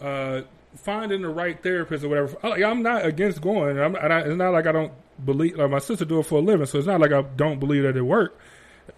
uh, 0.00 0.42
finding 0.76 1.22
the 1.22 1.28
right 1.28 1.60
therapist 1.60 2.04
or 2.04 2.08
whatever. 2.08 2.36
Like, 2.42 2.62
I'm 2.62 2.82
not 2.82 3.04
against 3.04 3.40
going. 3.40 3.78
I'm, 3.78 3.96
I, 3.96 4.20
it's 4.20 4.36
not 4.36 4.52
like 4.52 4.66
I 4.66 4.72
don't 4.72 4.92
believe. 5.24 5.56
Like 5.56 5.70
my 5.70 5.78
sister 5.78 6.04
do 6.04 6.18
it 6.20 6.26
for 6.26 6.38
a 6.38 6.42
living, 6.42 6.66
so 6.66 6.78
it's 6.78 6.86
not 6.86 7.00
like 7.00 7.12
I 7.12 7.22
don't 7.22 7.58
believe 7.60 7.82
that 7.84 7.96
it 7.96 8.02
worked. 8.02 8.40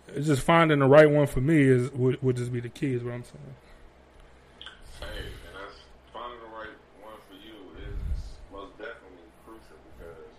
It's 0.09 0.27
just 0.27 0.43
finding 0.43 0.79
the 0.79 0.87
right 0.87 1.11
one 1.11 1.27
for 1.27 1.41
me 1.41 1.61
is 1.63 1.91
would, 1.93 2.23
would 2.23 2.37
just 2.37 2.53
be 2.53 2.61
the 2.61 2.69
key. 2.69 2.95
Is 2.95 3.03
what 3.03 3.15
I'm 3.15 3.25
saying. 3.25 3.55
Hey, 5.01 5.27
and 5.27 5.55
that's 5.55 5.79
finding 6.13 6.41
the 6.41 6.51
right 6.55 6.75
one 7.03 7.19
for 7.29 7.37
you 7.37 7.57
is 7.83 7.99
most 8.53 8.73
definitely 8.79 9.27
crucial 9.45 9.77
because 9.97 10.31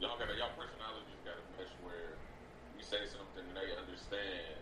y'all 0.00 0.16
gotta 0.18 0.34
y'all 0.34 0.50
personalities 0.56 1.20
gotta 1.22 1.44
mesh 1.60 1.70
where 1.84 2.16
you 2.78 2.82
say 2.82 3.04
something 3.06 3.44
and 3.44 3.54
they 3.54 3.68
understand, 3.76 4.58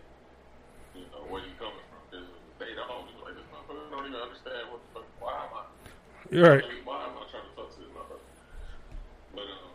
you 0.93 1.07
know, 1.15 1.23
where 1.31 1.41
you 1.41 1.51
coming 1.57 1.79
from. 1.89 2.01
Because 2.11 2.27
they 2.59 2.75
don't, 2.75 2.89
you're 3.15 3.23
like 3.25 3.35
this 3.39 3.47
motherfucker 3.49 3.87
don't 3.89 4.05
even 4.05 4.19
understand 4.19 4.69
what 4.69 4.81
the 4.93 5.01
fuck. 5.01 5.07
Why 5.23 5.33
am 5.47 5.51
I? 5.55 5.63
You're 6.29 6.43
right. 6.43 6.63
I 6.63 6.67
mean, 6.67 6.83
why 6.83 7.07
am 7.07 7.15
I 7.17 7.23
trying 7.31 7.47
to 7.47 7.53
talk 7.55 7.71
to 7.71 7.79
this 7.79 7.89
motherfucker? 7.95 8.19
But 9.33 9.47
um, 9.47 9.71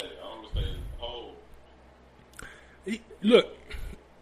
hey, 0.00 0.10
I 0.18 0.26
understand. 0.36 0.78
Oh, 1.00 1.32
E- 2.86 3.00
look, 3.24 3.46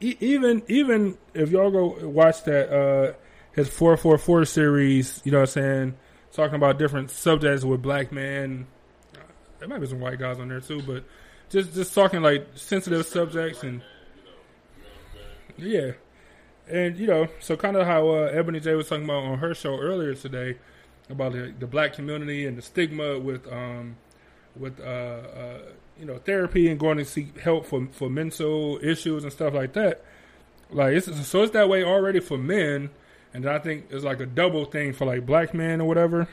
e- 0.01 0.17
even 0.21 0.63
even 0.69 1.19
if 1.35 1.51
y'all 1.51 1.71
go 1.71 2.09
watch 2.09 2.45
that 2.45 2.73
uh 2.75 3.13
his 3.53 3.69
four 3.69 3.97
four 3.99 4.17
four 4.17 4.45
series, 4.47 5.21
you 5.25 5.33
know 5.33 5.41
what 5.41 5.51
I'm 5.51 5.63
saying, 5.63 5.95
talking 6.33 6.55
about 6.55 6.79
different 6.79 7.11
subjects 7.11 7.65
with 7.65 7.83
black 7.83 8.11
men. 8.13 8.67
uh, 9.15 9.19
There 9.59 9.69
might 9.69 9.81
be 9.81 9.87
some 9.87 10.01
white 10.01 10.19
guys 10.19 10.39
on 10.39 10.49
there 10.49 10.61
too, 10.61 10.81
but 10.83 11.05
just 11.51 11.75
just 11.75 11.95
talking 11.95 12.23
like 12.23 12.47
sensitive 12.55 13.05
subjects 13.05 13.63
and 13.63 13.83
yeah, 15.59 15.93
and 16.69 16.97
you 16.97 17.07
know, 17.07 17.29
so 17.41 17.57
kind 17.57 17.77
of 17.77 17.87
how 17.87 18.09
uh, 18.09 18.31
Ebony 18.33 18.61
J 18.61 18.75
was 18.75 18.89
talking 18.89 19.05
about 19.05 19.25
on 19.25 19.39
her 19.39 19.55
show 19.55 19.79
earlier 19.79 20.15
today 20.15 20.59
about 21.11 21.33
the, 21.33 21.53
the 21.59 21.67
black 21.67 21.93
community 21.93 22.47
and 22.47 22.57
the 22.57 22.63
stigma 22.63 23.19
with 23.19 23.47
um 23.53 23.97
with 24.57 24.81
uh, 24.81 24.83
uh 24.83 25.59
you 25.99 26.07
know 26.07 26.19
therapy 26.19 26.69
and 26.69 26.79
going 26.79 26.99
to 26.99 27.05
seek 27.05 27.39
help 27.39 27.67
for 27.67 27.87
for 27.93 28.09
mental 28.09 28.79
issues 28.83 29.25
and 29.25 29.33
stuff 29.33 29.55
like 29.55 29.73
that. 29.75 30.05
Like 30.71 30.95
it's 30.95 31.27
so 31.27 31.43
it's 31.43 31.53
that 31.53 31.69
way 31.69 31.85
already 31.85 32.21
for 32.21 32.39
men, 32.39 32.91
and 33.35 33.47
I 33.47 33.59
think 33.59 33.87
it's 33.91 34.05
like 34.05 34.21
a 34.21 34.27
double 34.27 34.65
thing 34.65 34.93
for 34.93 35.05
like 35.05 35.27
black 35.27 35.55
men 35.55 35.81
or 35.81 35.89
whatever. 35.89 36.29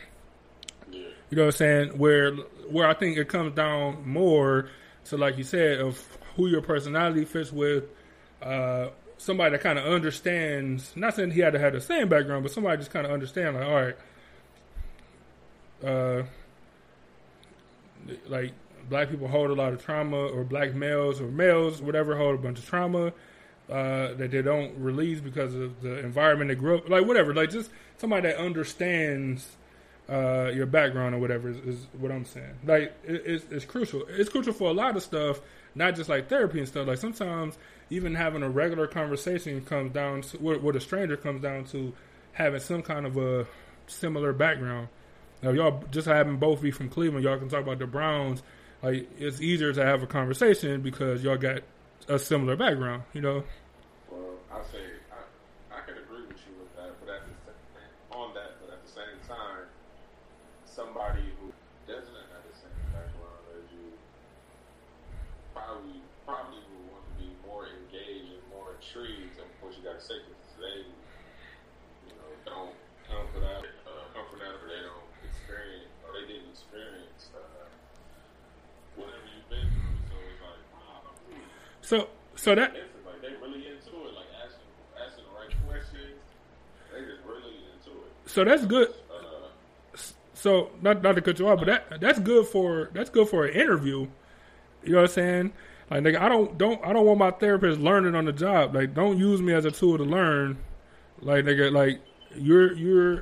You 0.91 1.38
know 1.38 1.43
what 1.43 1.55
I'm 1.55 1.57
saying? 1.57 1.97
Where 1.97 2.34
where 2.70 2.88
I 2.88 2.93
think 2.93 3.18
it 3.18 3.28
comes 3.28 3.55
down 3.55 4.07
more 4.07 4.70
to 5.05 5.18
like 5.18 5.38
you 5.38 5.43
said 5.43 5.80
of 5.80 5.99
who 6.36 6.47
your 6.47 6.62
personality 6.62 7.26
fits 7.26 7.51
with. 7.51 7.86
Uh, 8.41 8.89
somebody 9.18 9.51
that 9.51 9.62
kind 9.62 9.78
of 9.78 9.86
understands. 9.86 10.95
Not 10.95 11.16
saying 11.16 11.32
he 11.32 11.41
had 11.41 11.53
to 11.53 11.60
have 11.60 11.74
the 11.74 11.82
same 11.82 12.10
background, 12.10 12.43
but 12.43 12.51
somebody 12.51 12.78
just 12.78 12.91
kind 12.91 13.05
of 13.05 13.12
understand. 13.12 13.55
Like, 13.55 13.66
all 13.66 13.76
right, 13.76 13.95
uh, 15.84 16.24
like 18.28 18.53
black 18.90 19.10
people 19.10 19.28
hold 19.28 19.50
a 19.50 19.54
lot 19.54 19.74
of 19.74 19.84
trauma, 19.84 20.18
or 20.18 20.44
black 20.44 20.74
males 20.74 21.22
or 21.22 21.28
males, 21.28 21.82
whatever, 21.82 22.18
hold 22.18 22.36
a 22.36 22.38
bunch 22.38 22.60
of 22.60 22.66
trauma 22.66 23.14
uh, 23.70 24.14
that 24.16 24.32
they 24.32 24.42
don't 24.42 24.76
release 24.78 25.20
because 25.20 25.54
of 25.54 25.82
the 25.82 26.00
environment 26.00 26.50
they 26.50 26.56
grew 26.56 26.78
up. 26.78 26.90
Like 26.90 27.06
whatever, 27.06 27.34
like 27.34 27.52
just 27.52 27.70
somebody 27.98 28.28
that 28.30 28.38
understands 28.38 29.58
uh, 30.10 30.50
your 30.54 30.66
background 30.66 31.14
or 31.14 31.20
whatever 31.20 31.50
is, 31.50 31.58
is 31.58 31.88
what 32.00 32.12
I'm 32.12 32.26
saying. 32.26 32.56
Like 32.66 32.96
it, 33.06 33.24
it's, 33.26 33.46
it's 33.52 33.66
crucial. 33.66 34.04
It's 34.10 34.30
crucial 34.30 34.54
for 34.54 34.70
a 34.70 34.74
lot 34.74 34.96
of 34.98 35.04
stuff, 35.04 35.42
not 35.76 35.96
just 35.96 36.10
like 36.10 36.30
therapy 36.30 36.60
and 36.60 36.68
stuff. 36.68 36.88
Like 36.88 36.98
sometimes 36.98 37.58
even 37.90 38.16
having 38.16 38.42
a 38.42 38.50
regular 38.50 38.88
conversation 38.88 39.62
comes 39.64 39.94
down 39.94 40.22
to 40.22 40.38
with, 40.40 40.62
with 40.62 40.76
a 40.76 40.82
stranger 40.82 41.16
comes 41.16 41.42
down 41.42 41.66
to 41.66 41.94
having 42.34 42.60
some 42.60 42.82
kind 42.82 43.06
of 43.06 43.18
a 43.18 43.46
similar 43.86 44.34
background. 44.34 44.88
Now 45.44 45.52
y'all 45.52 45.84
just 45.92 46.08
having 46.08 46.38
both 46.38 46.62
be 46.62 46.72
from 46.72 46.90
Cleveland, 46.90 47.24
y'all 47.24 47.38
can 47.38 47.50
talk 47.50 47.62
about 47.62 47.80
the 47.80 47.88
Browns. 47.88 48.42
Like 48.82 49.09
it's 49.19 49.41
easier 49.41 49.73
to 49.73 49.86
have 49.86 50.03
a 50.03 50.07
conversation 50.07 50.82
because 50.82 51.23
y'all 51.23 51.38
got 51.38 51.61
a 52.07 52.17
similar 52.17 52.55
background. 52.55 53.03
You 53.13 53.21
know. 53.21 53.43
Well, 54.09 54.39
I 54.51 54.61
say 54.71 54.84
I, 55.11 55.75
I 55.75 55.82
can 55.86 55.97
agree 55.97 56.25
with 56.27 56.39
you 56.47 56.55
with 56.59 56.73
that, 56.77 56.95
but 57.03 57.13
at 57.13 57.21
the 57.27 58.15
on 58.15 58.34
that, 58.34 58.57
but 58.61 58.73
at 58.73 58.86
the 58.86 58.91
same 58.91 59.19
time, 59.27 59.67
somebody 60.65 61.23
who 61.39 61.51
doesn't 61.86 62.07
have 62.32 62.43
the 62.47 62.55
same 62.55 62.80
background 62.93 63.43
as 63.57 63.67
you 63.73 63.91
probably 65.53 65.99
probably 66.25 66.61
would 66.71 66.86
want 66.93 67.03
to 67.03 67.13
be 67.19 67.30
more 67.45 67.67
engaged 67.67 68.32
and 68.32 68.45
more 68.53 68.77
intrigued 68.77 69.36
in 69.38 69.47
what 69.59 69.75
you 69.75 69.84
got 69.84 69.99
to 69.99 70.05
say 70.05 70.21
because 70.23 70.55
they, 70.61 70.88
you 72.07 72.13
know, 72.15 72.30
don't 72.45 72.75
come 73.09 73.25
for 73.34 73.41
that, 73.41 73.65
uh, 73.89 74.05
come 74.13 74.25
from 74.30 74.39
that, 74.39 74.53
or 74.55 74.69
they 74.69 74.82
don't 74.86 75.09
experience, 75.25 75.89
or 76.05 76.13
they 76.13 76.25
didn't 76.30 76.53
experience 76.53 77.34
uh, 77.34 77.65
whatever 78.93 79.25
you've 79.25 79.49
been 79.49 79.65
through. 79.65 79.97
So 80.05 80.15
it's 80.21 80.41
like, 80.45 80.63
wow. 80.77 81.09
So 81.90 82.08
so 82.36 82.54
that 82.54 82.72
like 82.72 83.20
they 83.24 83.30
really 83.42 83.66
into 83.68 83.98
it, 84.08 84.14
like 84.14 84.28
asking 84.46 84.62
asking 85.04 85.24
the 85.24 85.40
right 85.40 85.68
questions. 85.68 86.22
They 86.94 87.00
just 87.02 87.26
really 87.26 87.58
into 87.74 87.98
it. 88.02 88.12
so 88.28 88.44
that's 88.44 88.64
good. 88.68 88.90
Uh, 89.10 89.98
So 90.36 90.70
not 90.84 91.02
not 91.02 91.16
to 91.16 91.22
cut 91.22 91.40
you 91.40 91.48
off, 91.50 91.58
but 91.58 91.66
that 91.66 92.00
that's 92.00 92.20
good 92.20 92.46
for 92.46 92.92
that's 92.94 93.10
good 93.10 93.28
for 93.28 93.46
an 93.46 93.56
interview. 93.56 94.08
You 94.84 94.92
know 94.92 94.98
what 94.98 95.10
I'm 95.10 95.14
saying? 95.16 95.54
Like 95.90 96.04
nigga, 96.04 96.20
I 96.22 96.30
don't 96.30 96.56
don't 96.60 96.80
I 96.86 96.94
don't 96.94 97.08
want 97.08 97.18
my 97.18 97.32
therapist 97.32 97.80
learning 97.80 98.14
on 98.14 98.26
the 98.26 98.34
job. 98.34 98.76
Like 98.76 98.94
don't 98.94 99.18
use 99.18 99.42
me 99.42 99.54
as 99.54 99.66
a 99.66 99.72
tool 99.72 99.98
to 99.98 100.04
learn. 100.04 100.60
Like 101.22 101.46
nigga, 101.46 101.72
like 101.72 102.02
you're 102.36 102.72
you're 102.74 103.14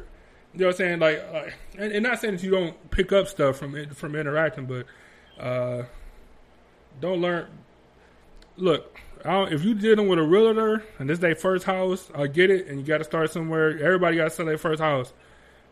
you 0.54 0.64
know 0.64 0.66
what 0.66 0.72
I'm 0.72 0.78
saying? 0.78 1.00
Like, 1.00 1.24
like 1.32 1.54
and, 1.78 1.94
and 1.94 2.04
not 2.04 2.20
saying 2.20 2.34
that 2.36 2.44
you 2.44 2.52
don't 2.52 2.92
pick 2.92 3.14
up 3.14 3.30
stuff 3.30 3.56
from 3.60 3.76
it, 3.76 3.96
from 3.96 4.14
interacting, 4.14 4.66
but 4.66 4.86
uh 5.42 5.84
don't 7.00 7.22
learn. 7.22 7.48
Look, 8.58 9.00
if 9.26 9.64
you 9.64 9.74
dealing 9.76 10.08
with 10.08 10.20
a 10.20 10.24
realtor 10.24 10.84
and 11.00 11.10
this 11.10 11.20
their 11.20 11.36
first 11.36 11.66
house, 11.66 12.10
I 12.16 12.28
get 12.28 12.50
it, 12.50 12.68
and 12.68 12.80
you 12.80 12.86
got 12.86 12.98
to 13.00 13.04
start 13.04 13.32
somewhere. 13.32 13.70
Everybody 13.84 14.18
got 14.18 14.26
to 14.26 14.30
sell 14.32 14.46
their 14.46 14.58
first 14.58 14.82
house. 14.82 15.14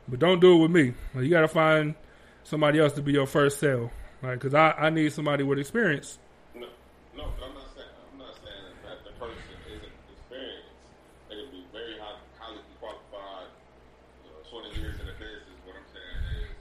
But 0.07 0.19
don't 0.19 0.39
do 0.39 0.53
it 0.55 0.59
with 0.61 0.71
me. 0.71 0.93
You 1.15 1.29
got 1.29 1.41
to 1.41 1.47
find 1.47 1.95
somebody 2.43 2.79
else 2.79 2.93
to 2.93 3.01
be 3.01 3.13
your 3.13 3.25
first 3.25 3.59
sale, 3.59 3.91
right? 4.21 4.35
Because 4.35 4.53
I, 4.53 4.71
I 4.77 4.89
need 4.91 5.11
somebody 5.13 5.43
with 5.43 5.57
experience. 5.57 6.19
no, 6.53 6.67
no, 7.17 7.25
but 7.39 7.47
I'm 7.49 7.55
not 7.55 7.65
saying 7.73 7.89
I'm 8.13 8.19
not 8.19 8.35
saying 8.37 8.69
that 8.85 9.01
the 9.03 9.11
person 9.17 9.41
isn't 9.65 9.93
experienced. 10.13 10.69
They 11.29 11.35
could 11.41 11.51
be 11.51 11.65
very 11.73 11.97
high, 11.97 12.21
highly 12.37 12.61
qualified. 12.79 13.49
You 14.21 14.29
know, 14.29 14.61
20 14.61 14.77
years 14.77 14.99
in 15.01 15.07
the 15.09 15.17
business. 15.17 15.57
What 15.65 15.73
I'm 15.73 15.89
saying 15.89 16.21
is, 16.37 16.53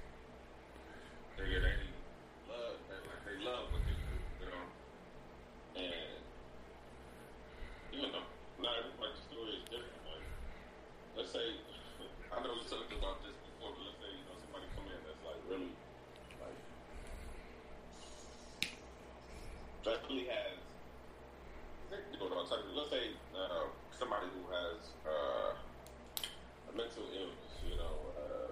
they 1.37 1.45
get 1.53 1.69
any 1.69 1.93
love, 2.49 2.81
they, 2.89 2.97
like 3.05 3.23
they 3.29 3.37
love 3.45 3.69
what 3.77 3.85
they 3.85 3.93
do. 3.93 4.17
You 4.41 4.47
know, 4.49 4.65
and 5.85 6.17
you 7.93 8.09
know, 8.09 8.25
not 8.65 8.73
everybody's 8.81 9.21
story 9.29 9.53
is 9.61 9.65
different. 9.69 10.01
Like, 10.09 10.25
let's 11.21 11.29
say, 11.29 11.45
I 12.33 12.41
know 12.41 12.57
we 12.57 12.65
talked 12.65 12.89
about 12.97 13.21
this 13.21 13.37
before, 13.45 13.71
but 13.77 13.85
let's 13.85 14.01
say, 14.01 14.11
you 14.17 14.25
know, 14.27 14.35
somebody 14.41 14.67
come 14.75 14.89
in 14.89 14.99
that's 15.07 15.23
like 15.23 15.39
really, 15.47 15.71
like, 16.43 16.59
that 19.85 20.01
really 20.11 20.27
has, 20.27 20.59
you 22.11 22.19
know, 22.19 22.27
what 22.27 22.43
I'm 22.43 22.49
talking- 22.51 22.75
let's 22.75 22.91
say, 22.91 23.15
uh, 23.37 23.71
somebody 23.95 24.27
who 24.35 24.43
has, 24.51 24.81
uh, 25.07 25.55
a 25.55 26.73
mental 26.75 27.05
illness, 27.15 27.55
you 27.69 27.77
know, 27.79 27.95
uh, 28.19 28.51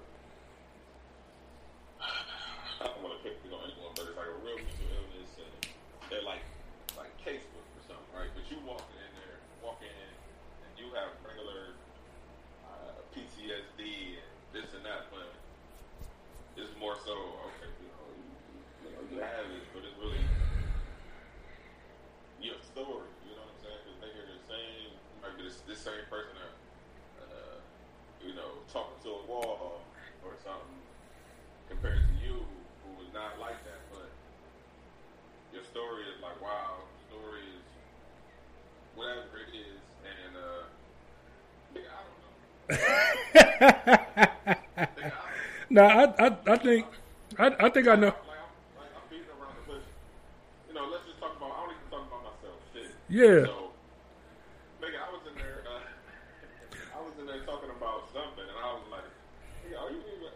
I 1.98 2.84
don't 2.86 3.02
want 3.02 3.18
to 3.18 3.20
pick 3.26 3.42
on 3.50 3.58
anyone, 3.66 3.90
but 3.96 4.06
it's 4.06 4.16
like 4.16 4.30
a 4.30 4.38
real 4.44 4.54
mental 4.62 4.86
illness, 4.94 5.30
and 5.42 5.52
they're 6.10 6.22
like, 6.22 6.44
like 6.96 7.10
casebook 7.24 7.66
or 7.74 7.82
something, 7.88 8.10
right? 8.14 8.30
But 8.34 8.46
you 8.50 8.58
walk 8.66 8.84
in 8.94 9.10
there, 9.18 9.38
walk 9.64 9.80
in, 9.82 9.88
and 10.62 10.70
you 10.78 10.92
have 10.94 11.10
regular 11.26 11.74
uh, 12.68 12.98
PTSD 13.14 14.18
and 14.20 14.30
this 14.52 14.68
and 14.76 14.84
that, 14.84 15.08
but 15.10 15.32
it's 16.60 16.74
more 16.78 16.96
so 17.06 17.14
okay, 17.56 17.70
you 17.80 17.88
know, 17.88 18.04
you, 18.12 18.28
you 18.84 18.88
know, 18.92 19.02
you 19.08 19.16
have 19.24 19.46
it, 19.48 19.64
but 19.72 19.82
it's 19.86 19.96
really 19.98 20.20
your 22.42 22.58
story. 22.66 23.06
You 23.24 23.38
know 23.38 23.46
what 23.46 23.54
I'm 23.54 23.60
saying? 23.62 23.80
Because 23.86 23.98
they 24.02 24.10
hear 24.12 24.26
the 24.26 24.40
same, 24.50 24.90
might 25.22 25.34
be 25.38 25.46
this, 25.46 25.62
this 25.64 25.78
same 25.80 26.02
person 26.10 26.34
that, 26.42 26.54
uh, 27.22 27.56
you 28.26 28.34
know, 28.34 28.58
talking 28.72 28.98
to 29.06 29.10
a 29.14 29.22
wall 29.30 29.80
or 30.26 30.34
something 30.42 30.82
compared 31.70 32.02
to 32.02 32.14
you 32.18 32.42
who 32.82 32.88
was 32.98 33.08
not 33.14 33.38
like 33.38 33.62
that, 33.64 33.80
but 33.94 34.10
your 35.54 35.62
story 35.64 36.02
is 36.10 36.18
like, 36.20 36.36
wow, 36.42 36.82
your 36.82 37.02
story 37.08 37.46
is 37.46 37.62
whatever 39.02 39.34
it 39.42 39.50
is, 39.50 39.82
and 40.06 40.32
uh, 40.38 40.62
nigga, 41.74 41.90
I 41.90 42.00
don't 42.06 42.22
know. 42.22 42.38
Nigga, 45.74 45.90
I 45.90 46.06
I 46.06 46.26
I, 46.26 46.54
I 46.54 46.56
think 46.62 46.86
I, 47.34 47.46
I 47.58 47.68
think 47.74 47.88
I 47.90 47.96
know. 47.98 48.14
Like, 48.14 48.38
I'm, 48.38 48.78
like, 48.78 48.94
I'm 48.94 49.06
beating 49.10 49.26
around 49.34 49.58
the 49.58 49.66
bush. 49.66 49.86
You 50.70 50.74
know, 50.78 50.86
let's 50.86 51.02
just 51.10 51.18
talk 51.18 51.34
about. 51.34 51.50
I 51.50 51.66
don't 51.66 51.74
even 51.74 51.88
talk 51.90 52.06
about 52.06 52.22
myself. 52.30 52.62
Shit. 52.70 52.94
Yeah. 53.10 53.42
So, 53.50 53.74
nigga, 54.78 55.02
I 55.02 55.10
was 55.10 55.26
in 55.26 55.34
there. 55.34 55.66
Uh, 55.66 55.82
I 56.96 57.02
was 57.02 57.14
in 57.18 57.26
there 57.26 57.42
talking 57.42 57.74
about 57.74 58.06
something, 58.14 58.46
and 58.46 58.58
I 58.62 58.70
was 58.70 58.86
like, 58.86 59.08
"Nigga, 59.66 59.82
are 59.82 59.90
you 59.90 59.98
even?" 59.98 60.30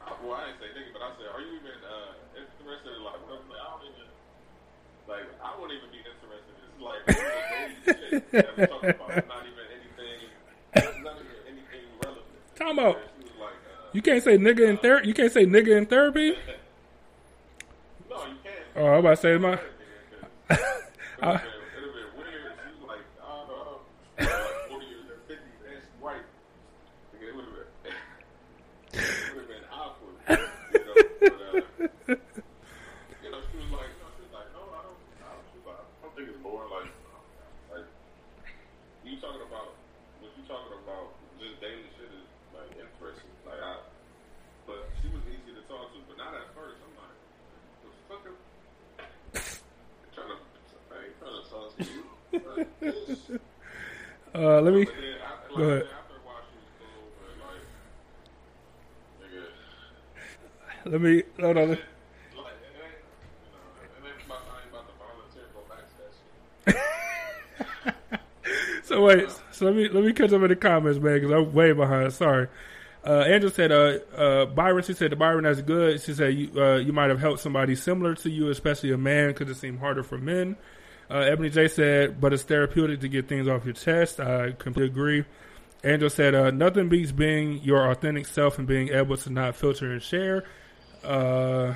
I, 0.00 0.16
well, 0.24 0.40
I 0.40 0.48
didn't 0.48 0.64
say 0.64 0.72
nigga, 0.72 0.90
but 0.96 1.04
I 1.04 1.12
said, 1.20 1.28
"Are 1.36 1.42
you 1.44 1.52
even 1.60 1.76
uh, 1.84 2.16
interested 2.40 2.96
in 2.96 3.04
like?" 3.04 3.20
What 3.28 3.44
I'm 3.44 3.52
like, 3.52 3.60
I 3.60 3.68
don't 3.76 3.84
even. 3.92 4.08
Like, 5.04 5.28
I 5.38 5.54
wouldn't 5.54 5.76
even 5.76 5.90
be 5.92 6.02
interested. 6.02 6.54
Is 6.56 6.82
like 6.82 7.04
daily 7.86 7.98
shit 8.10 8.32
that 8.32 8.56
we're 8.58 8.66
talking 8.66 8.90
about. 8.90 9.10
It's 9.18 9.28
not 9.28 9.46
even 9.46 9.64
anything. 9.72 10.28
It's 10.74 10.86
anything 11.48 11.84
relevant. 12.02 12.26
Time 12.56 12.78
out. 12.78 12.96
Like, 12.96 13.52
You 13.92 14.02
can't 14.02 14.22
say 14.22 14.36
nigga 14.38 14.68
in 14.68 14.78
therapy. 14.78 15.08
You 15.08 15.14
can't 15.14 15.32
say 15.32 15.46
nigga 15.46 15.76
in 15.76 15.86
therapy. 15.86 16.36
No, 18.10 18.16
you 18.26 18.34
can't. 18.44 18.56
Oh, 18.76 18.86
I'm 18.86 18.98
about 19.00 19.10
to 19.10 19.16
say 19.16 19.36
my. 19.38 19.58
uh, 54.34 54.60
let 54.60 54.74
me 54.74 54.86
go 55.56 55.62
ahead. 55.62 55.86
Let 60.84 61.00
me 61.00 61.22
hold 61.40 61.56
on. 61.58 61.78
so 68.84 69.02
wait, 69.04 69.28
so 69.50 69.64
let 69.66 69.74
me 69.74 69.88
let 69.88 70.04
me 70.04 70.12
catch 70.12 70.32
up 70.32 70.42
in 70.42 70.48
the 70.48 70.56
comments, 70.56 70.98
man, 71.00 71.14
because 71.14 71.32
I'm 71.32 71.52
way 71.52 71.72
behind. 71.72 72.12
Sorry. 72.12 72.48
Uh, 73.04 73.20
Angela 73.20 73.52
said, 73.52 73.70
uh, 73.70 73.98
uh, 74.16 74.46
Byron, 74.46 74.82
she 74.82 74.92
said, 74.92 75.12
"The 75.12 75.16
Byron, 75.16 75.44
that's 75.44 75.60
good. 75.62 76.00
She 76.02 76.12
said, 76.12 76.34
you, 76.34 76.50
uh, 76.60 76.76
you 76.76 76.92
might 76.92 77.08
have 77.08 77.20
helped 77.20 77.38
somebody 77.38 77.76
similar 77.76 78.16
to 78.16 78.30
you, 78.30 78.50
especially 78.50 78.90
a 78.90 78.98
man, 78.98 79.28
because 79.28 79.48
it 79.48 79.54
seemed 79.60 79.78
harder 79.78 80.02
for 80.02 80.18
men. 80.18 80.56
Uh, 81.10 81.18
Ebony 81.18 81.50
J 81.50 81.68
said, 81.68 82.20
but 82.20 82.32
it's 82.32 82.42
therapeutic 82.42 83.00
to 83.00 83.08
get 83.08 83.28
things 83.28 83.46
off 83.48 83.64
your 83.64 83.74
chest. 83.74 84.18
I 84.18 84.52
completely 84.52 84.90
agree. 84.90 85.24
Angel 85.84 86.10
said, 86.10 86.34
uh, 86.34 86.50
nothing 86.50 86.88
beats 86.88 87.12
being 87.12 87.62
your 87.62 87.90
authentic 87.90 88.26
self 88.26 88.58
and 88.58 88.66
being 88.66 88.88
able 88.88 89.16
to 89.16 89.30
not 89.30 89.54
filter 89.54 89.92
and 89.92 90.02
share. 90.02 90.44
Uh, 91.04 91.74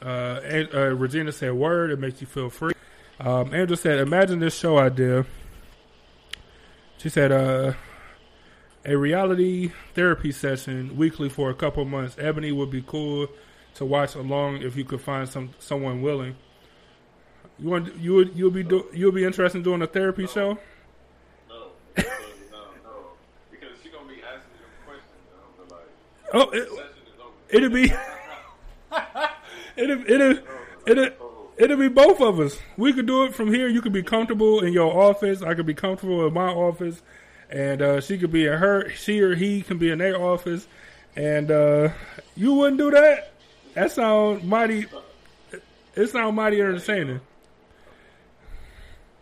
uh, 0.00 0.40
uh, 0.72 0.94
Regina 0.94 1.32
said, 1.32 1.52
word, 1.52 1.90
it 1.90 1.98
makes 1.98 2.20
you 2.20 2.26
feel 2.26 2.48
free. 2.48 2.74
Um, 3.18 3.52
Angel 3.52 3.76
said, 3.76 3.98
imagine 3.98 4.38
this 4.38 4.56
show 4.56 4.78
idea. 4.78 5.26
She 6.98 7.08
said, 7.08 7.32
uh, 7.32 7.72
a 8.84 8.96
reality 8.96 9.72
therapy 9.94 10.32
session 10.32 10.96
weekly 10.96 11.28
for 11.28 11.50
a 11.50 11.54
couple 11.54 11.84
months. 11.84 12.16
Ebony 12.18 12.52
would 12.52 12.70
be 12.70 12.82
cool 12.86 13.28
to 13.74 13.84
watch 13.84 14.14
along 14.14 14.62
if 14.62 14.76
you 14.76 14.84
could 14.84 15.00
find 15.00 15.28
some 15.28 15.50
someone 15.58 16.02
willing. 16.02 16.36
You 17.60 17.68
want 17.68 17.94
you 17.96 18.14
would 18.14 18.32
you'll 18.36 18.50
be 18.50 18.62
do, 18.62 18.86
you'll 18.92 19.12
be 19.12 19.24
interested 19.24 19.58
in 19.58 19.64
doing 19.64 19.82
a 19.82 19.86
therapy 19.86 20.26
show? 20.26 20.58
No, 21.48 21.56
no, 21.58 21.68
no, 21.96 22.04
because 23.50 23.68
she 23.82 23.90
gonna 23.90 24.08
be 24.08 24.22
asking 24.22 24.54
me 24.54 24.66
questions. 24.86 25.26
And 25.30 25.40
I'm 25.44 25.68
gonna 25.68 25.68
be 25.68 25.74
like, 25.74 26.32
Oh, 26.32 26.50
it, 26.52 26.68
it'll 27.50 27.70
be 27.70 27.92
it'll 29.76 30.10
it'll 30.10 30.38
it'll 30.86 31.52
it'll 31.58 31.76
be 31.76 31.88
both 31.88 32.20
of 32.22 32.40
us. 32.40 32.58
We 32.78 32.92
could 32.94 33.06
do 33.06 33.24
it 33.24 33.34
from 33.34 33.52
here. 33.52 33.68
You 33.68 33.82
could 33.82 33.92
be 33.92 34.02
comfortable 34.02 34.60
in 34.64 34.72
your 34.72 34.96
office. 34.96 35.42
I 35.42 35.52
could 35.54 35.66
be 35.66 35.74
comfortable 35.74 36.26
in 36.26 36.32
my 36.32 36.48
office, 36.48 37.02
and 37.50 37.82
uh, 37.82 38.00
she 38.00 38.16
could 38.16 38.32
be 38.32 38.46
in 38.46 38.54
her. 38.54 38.88
She 38.90 39.20
or 39.20 39.34
he 39.34 39.60
can 39.60 39.76
be 39.76 39.90
in 39.90 39.98
their 39.98 40.16
office, 40.18 40.66
and 41.14 41.50
uh, 41.50 41.90
you 42.36 42.54
wouldn't 42.54 42.78
do 42.78 42.90
that. 42.92 43.32
That 43.74 43.92
sound 43.92 44.44
mighty. 44.44 44.86
It 45.94 46.06
sound 46.08 46.36
mighty 46.36 46.60
entertaining. 46.62 47.20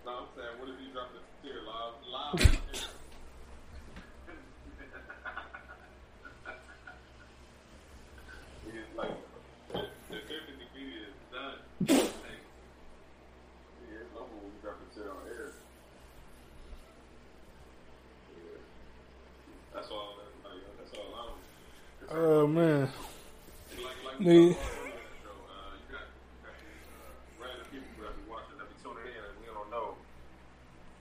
No, 0.04 0.12
I'm 0.12 0.24
saying, 0.36 0.48
what 0.58 0.68
if 0.68 0.74
you 0.80 0.92
drop 0.92 1.08
the 1.12 1.48
tear 1.48 1.60
live, 1.66 1.94
live? 2.44 2.60
Because, 8.64 8.84
like, 8.96 9.10
the 9.72 9.78
the 10.10 10.18
therapy 10.26 10.52
video 10.74 11.08
is 11.08 11.14
done. 11.32 11.58
Like, 11.88 12.42
yeah, 13.88 14.02
it's 14.02 14.14
over 14.16 14.34
when 14.34 14.52
you 14.52 14.60
drop 14.62 14.76
the 14.80 15.00
tear 15.00 15.10
on 15.10 15.16
air. 15.28 15.52
Yeah. 18.36 18.58
That's 19.74 19.88
all. 19.90 20.16
that- 20.18 20.50
Like, 20.50 20.62
that's 20.78 20.92
all 20.98 21.14
I'm. 22.10 22.16
Oh 22.38 22.46
man. 22.46 22.86
Like, 23.82 23.98
like 24.06 24.18
The- 24.22 24.30
we 24.30 24.54
talked 24.54 24.62
about 24.62 24.78
earlier 24.78 24.94
in 24.94 25.10
the 25.10 25.18
show, 25.26 25.34
uh, 25.50 25.74
you 25.74 25.86
got, 25.90 26.06
you 26.06 26.38
got 26.46 26.54
these 26.62 26.86
uh, 26.86 27.42
random 27.42 27.66
people 27.66 27.90
that 27.98 28.14
be 28.14 28.22
watching, 28.30 28.54
that 28.62 28.68
be 28.70 28.76
tuning 28.78 29.10
in, 29.10 29.22
and 29.26 29.34
we 29.42 29.50
don't 29.50 29.66
know, 29.74 29.98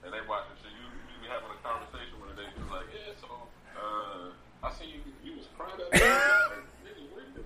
and 0.01 0.09
they 0.17 0.21
watching. 0.25 0.57
So 0.57 0.67
you, 0.73 0.81
you 0.81 1.15
be 1.21 1.29
having 1.29 1.53
a 1.53 1.59
conversation 1.61 2.17
with 2.17 2.33
them, 2.33 2.41
they 2.41 2.49
be 2.57 2.65
like, 2.73 2.89
"Yeah, 2.89 3.13
so 3.21 3.29
uh, 3.77 4.33
I 4.65 4.69
see 4.81 4.97
you, 4.97 5.05
you 5.21 5.37
was 5.37 5.45
crying 5.53 5.77
that 5.77 5.93
day." 5.93 6.09
like, 6.09 6.65
nigga, 6.81 7.05
where 7.13 7.21
you, 7.29 7.45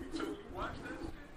you 0.00 0.08
too, 0.16 0.32
you 0.40 0.48
watch 0.56 0.72
that 0.88 0.96
shit? 0.96 1.28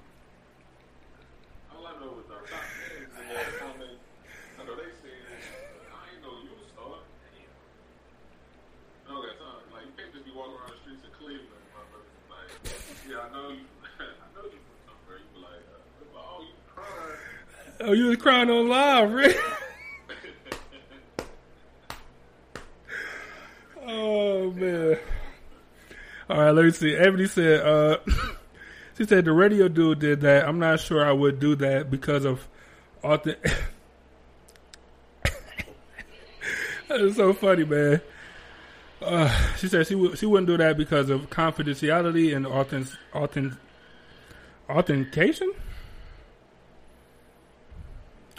All 1.75 1.83
I 1.83 1.99
know 1.99 2.15
is 2.23 2.31
our 2.31 2.47
top 2.47 2.63
fans 2.63 3.11
in 3.11 3.23
there 3.27 3.59
comment. 3.59 3.99
I 4.55 4.61
know 4.63 4.75
they 4.79 4.87
say, 5.03 5.11
"I 5.91 6.15
ain't 6.15 6.23
know 6.23 6.31
you 6.47 6.55
saw 6.71 6.95
it." 6.95 7.03
Damn. 7.35 7.51
I 9.03 9.19
don't 9.19 9.19
got 9.27 9.35
time. 9.35 9.67
Like, 9.75 9.83
you 9.87 9.93
can't 9.99 10.11
just 10.15 10.23
be 10.23 10.31
walking 10.31 10.55
around 10.57 10.71
the 10.73 10.79
streets 10.83 11.03
of 11.05 11.11
Cleveland, 11.15 11.63
motherfucker. 11.71 12.11
Like, 12.27 12.49
yeah, 13.07 13.23
I 13.23 13.27
know 13.31 13.47
you. 13.55 13.63
I 14.03 14.27
know 14.35 14.43
you 14.51 14.59
from 14.59 14.77
somewhere. 14.89 15.21
You 15.21 15.29
be 15.31 15.39
like, 15.39 15.63
uh, 15.63 16.17
oh, 16.19 16.41
you 16.43 16.55
crying. 16.67 17.66
Oh, 17.79 17.93
you 17.93 18.07
was 18.07 18.17
crying 18.17 18.49
on 18.49 18.67
live, 18.67 19.13
right? 19.13 19.35
Oh 23.85 24.51
man. 24.51 24.97
All 26.29 26.41
right, 26.41 26.51
let 26.51 26.65
me 26.65 26.71
see. 26.71 26.93
Ebony 26.93 27.27
said, 27.27 27.65
uh, 27.65 27.97
she 28.97 29.05
said 29.05 29.23
the 29.25 29.31
radio 29.31 29.69
dude 29.69 29.99
did 29.99 30.21
that. 30.21 30.47
I'm 30.47 30.59
not 30.59 30.81
sure 30.81 31.05
I 31.05 31.13
would 31.13 31.39
do 31.39 31.55
that 31.55 31.89
because 31.89 32.25
of 32.25 32.45
authentic. 33.03 33.43
that 36.89 36.99
is 36.99 37.15
so 37.15 37.31
funny, 37.31 37.63
man. 37.63 38.01
Uh, 39.01 39.29
she 39.57 39.67
said 39.67 39.87
she 39.87 39.95
would 39.95 40.17
she 40.17 40.25
wouldn't 40.25 40.47
do 40.47 40.57
that 40.57 40.75
because 40.77 41.09
of 41.09 41.29
confidentiality 41.29 42.35
and 42.35 42.45
authentic, 42.45 42.93
authentic, 43.13 43.57
authentication. 44.69 45.51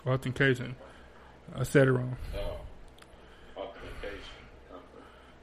Authentication. 0.09 0.77
I 1.55 1.63
said 1.65 1.89
it 1.89 1.93
wrong. 1.93 2.17
Oh, 2.37 2.57
authentication. 3.57 4.21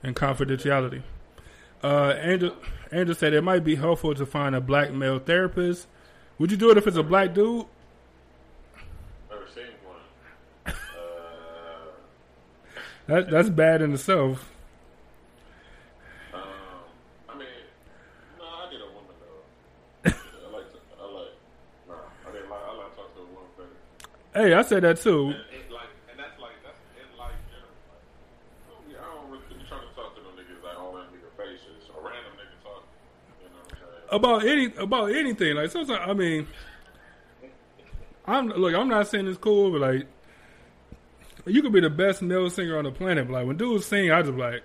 and 0.04 0.16
confidentiality. 0.16 1.02
Uh, 1.84 2.14
Angel, 2.18 2.56
Angel 2.92 3.16
said 3.16 3.34
it 3.34 3.44
might 3.44 3.64
be 3.64 3.76
helpful 3.76 4.14
to 4.16 4.26
find 4.26 4.56
a 4.56 4.62
black 4.62 4.92
male 4.92 5.20
therapist. 5.20 5.88
Would 6.40 6.52
you 6.52 6.58
do 6.58 6.72
it 6.72 6.78
if 6.78 6.88
it's 6.88 6.98
a 6.98 7.04
black 7.04 7.34
dude? 7.34 7.66
Never 9.30 9.46
seen 9.54 9.66
one. 9.84 9.98
Uh, 10.66 10.72
That 13.08 13.30
that's 13.30 13.50
bad 13.50 13.82
in 13.84 13.94
itself. 13.94 14.50
um, 16.34 16.42
I 17.30 17.38
mean, 17.38 17.48
no, 18.40 18.46
I 18.46 18.68
get 18.72 18.82
a 18.82 18.86
woman 18.88 19.16
though. 19.20 19.44
I 20.06 20.08
like 20.56 20.72
to. 20.72 20.78
I 21.00 21.02
like. 21.12 21.34
No, 21.88 21.94
I 22.28 22.32
didn't 22.32 22.50
like. 22.50 22.62
I 22.68 22.72
like 22.78 22.90
to 22.92 22.96
talk 22.96 23.14
to 23.16 23.22
a 23.22 23.26
woman 23.26 23.50
better. 23.58 23.70
Hey, 24.46 24.54
I 24.54 24.62
said 24.62 24.84
that 24.84 25.02
too. 25.02 25.28
And, 25.28 25.34
and 25.34 25.72
like, 25.74 25.90
and 26.12 26.20
that's 26.20 26.40
like 26.40 26.54
that's 26.62 26.78
in 26.94 27.18
life 27.18 27.34
general. 27.50 27.74
Like, 28.70 28.92
yeah, 28.92 28.98
I 29.02 29.16
don't 29.16 29.32
really 29.32 29.44
be 29.50 29.66
trying 29.68 29.82
to 29.82 29.96
talk 29.96 30.14
to 30.16 30.22
them 30.22 30.34
niggas 30.38 30.64
like 30.64 30.78
all 30.78 30.94
that 30.94 31.10
nigga 31.10 31.32
faces 31.36 31.90
or 31.90 32.04
random 32.04 32.34
nigga 32.38 32.64
talk. 32.64 32.84
You 33.42 33.50
know 33.50 33.58
what 33.64 33.74
I'm 33.74 33.78
saying? 33.80 34.12
About 34.12 34.46
any 34.46 34.84
about 34.84 35.16
anything. 35.16 35.56
Like 35.56 35.72
sometimes 35.72 36.00
I 36.08 36.14
mean 36.14 36.48
I'm 38.28 38.50
look, 38.50 38.74
I'm 38.76 38.88
not 38.88 39.08
saying 39.08 39.28
it's 39.28 39.38
cool, 39.38 39.72
but 39.72 39.82
like 39.82 40.08
you 41.48 41.62
could 41.62 41.74
be 41.74 41.80
the 41.80 41.90
best 41.90 42.22
male 42.22 42.50
singer 42.50 42.78
on 42.78 42.84
the 42.84 42.92
planet, 42.92 43.28
but 43.28 43.34
like 43.34 43.48
when 43.48 43.58
dudes 43.58 43.86
sing, 43.86 44.12
I 44.12 44.22
just 44.22 44.38
like 44.38 44.62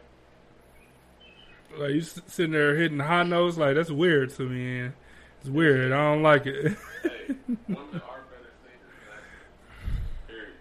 like 1.78 1.92
you 1.92 2.02
sitting 2.02 2.52
there 2.52 2.76
hitting 2.76 2.98
high 2.98 3.22
notes, 3.22 3.56
like 3.56 3.76
that's 3.76 3.90
weird 3.90 4.30
to 4.36 4.42
me. 4.42 4.90
It's 5.40 5.48
weird. 5.48 5.92
I 5.92 5.96
don't 5.96 6.22
like 6.22 6.46
it. 6.46 6.76
hey, 7.02 7.08
women 7.68 7.78
are 7.94 8.20
better 8.28 8.52
singers. 8.60 8.92
man. 9.08 10.02
Period. 10.26 10.54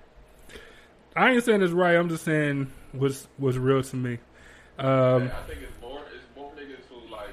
I 1.15 1.31
ain't 1.31 1.43
saying 1.43 1.61
it's 1.61 1.73
right. 1.73 1.95
I'm 1.95 2.09
just 2.09 2.23
saying 2.23 2.71
what's 2.91 3.27
what's 3.37 3.57
real 3.57 3.81
to 3.83 3.95
me. 3.95 4.19
Um, 4.77 5.23
I 5.23 5.41
think 5.47 5.61
it's 5.61 5.81
more. 5.81 6.01
It's 6.13 6.23
more 6.35 6.51
niggas 6.53 6.85
who 6.87 7.11
like. 7.11 7.29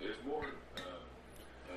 There's 0.00 0.16
more 0.26 0.44
uh, 0.76 0.80
uh, 1.70 1.74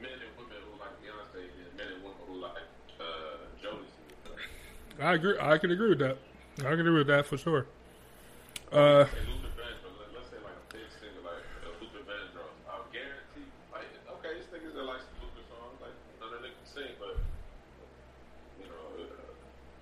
men 0.00 0.12
and 0.12 0.30
women 0.38 0.58
who 0.70 0.78
like 0.78 0.94
Beyonce 1.02 1.42
than 1.48 1.76
men 1.76 1.86
and 1.94 2.02
women 2.04 2.18
who 2.28 2.36
like 2.40 2.62
uh, 3.00 3.04
Jodeci. 3.62 5.02
I 5.02 5.14
agree. 5.14 5.36
I 5.40 5.58
can 5.58 5.70
agree 5.72 5.88
with 5.90 5.98
that. 6.00 6.18
I 6.60 6.70
can 6.70 6.80
agree 6.80 6.98
with 6.98 7.08
that 7.08 7.26
for 7.26 7.36
sure. 7.36 7.66
Uh, 8.70 9.04
Say 9.06 9.10
Luther 9.26 9.50
Vandross. 9.58 9.96
Let, 9.98 10.14
let's 10.14 10.30
say 10.30 10.38
like 10.44 10.54
a 10.54 10.66
big 10.70 10.86
singer 11.00 11.24
like 11.24 11.42
uh, 11.64 11.74
Luther 11.80 12.04
Vandross. 12.06 12.54
I'll 12.70 12.86
guarantee. 12.92 13.48
Like, 13.72 13.88
okay, 14.20 14.38
this 14.38 14.46
niggas 14.54 14.74
that 14.76 14.84
like 14.86 15.00
some 15.02 15.18
Luther 15.24 15.42
songs. 15.50 15.80
Like 15.82 15.96
none 16.20 16.30
of 16.36 16.42
them 16.44 16.52
can 16.52 16.66
sing, 16.70 16.94
but 17.00 17.18
you 18.60 18.68
know. 18.70 19.08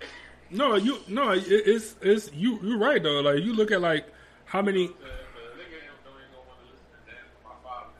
Uh, 0.00 0.06
no, 0.52 0.76
you 0.76 0.98
no, 1.08 1.30
it, 1.30 1.44
it's 1.46 1.96
it's 2.02 2.32
you. 2.32 2.58
You're 2.62 2.78
right 2.78 3.02
though. 3.02 3.20
Like 3.20 3.42
you 3.42 3.54
look 3.54 3.70
at 3.70 3.80
like 3.80 4.06
how 4.44 4.60
many. 4.62 4.86
the, 4.86 4.92
the 4.92 4.98
nigga 4.98 5.78
ain't 5.80 6.04
don't 6.04 6.14
even 6.14 6.28
gonna 6.32 6.46
want 6.46 6.60
to 6.60 6.66
listen 6.70 6.86
to 6.92 7.00
dance 7.10 7.28
with 7.32 7.44
my 7.44 7.56
father. 7.64 7.90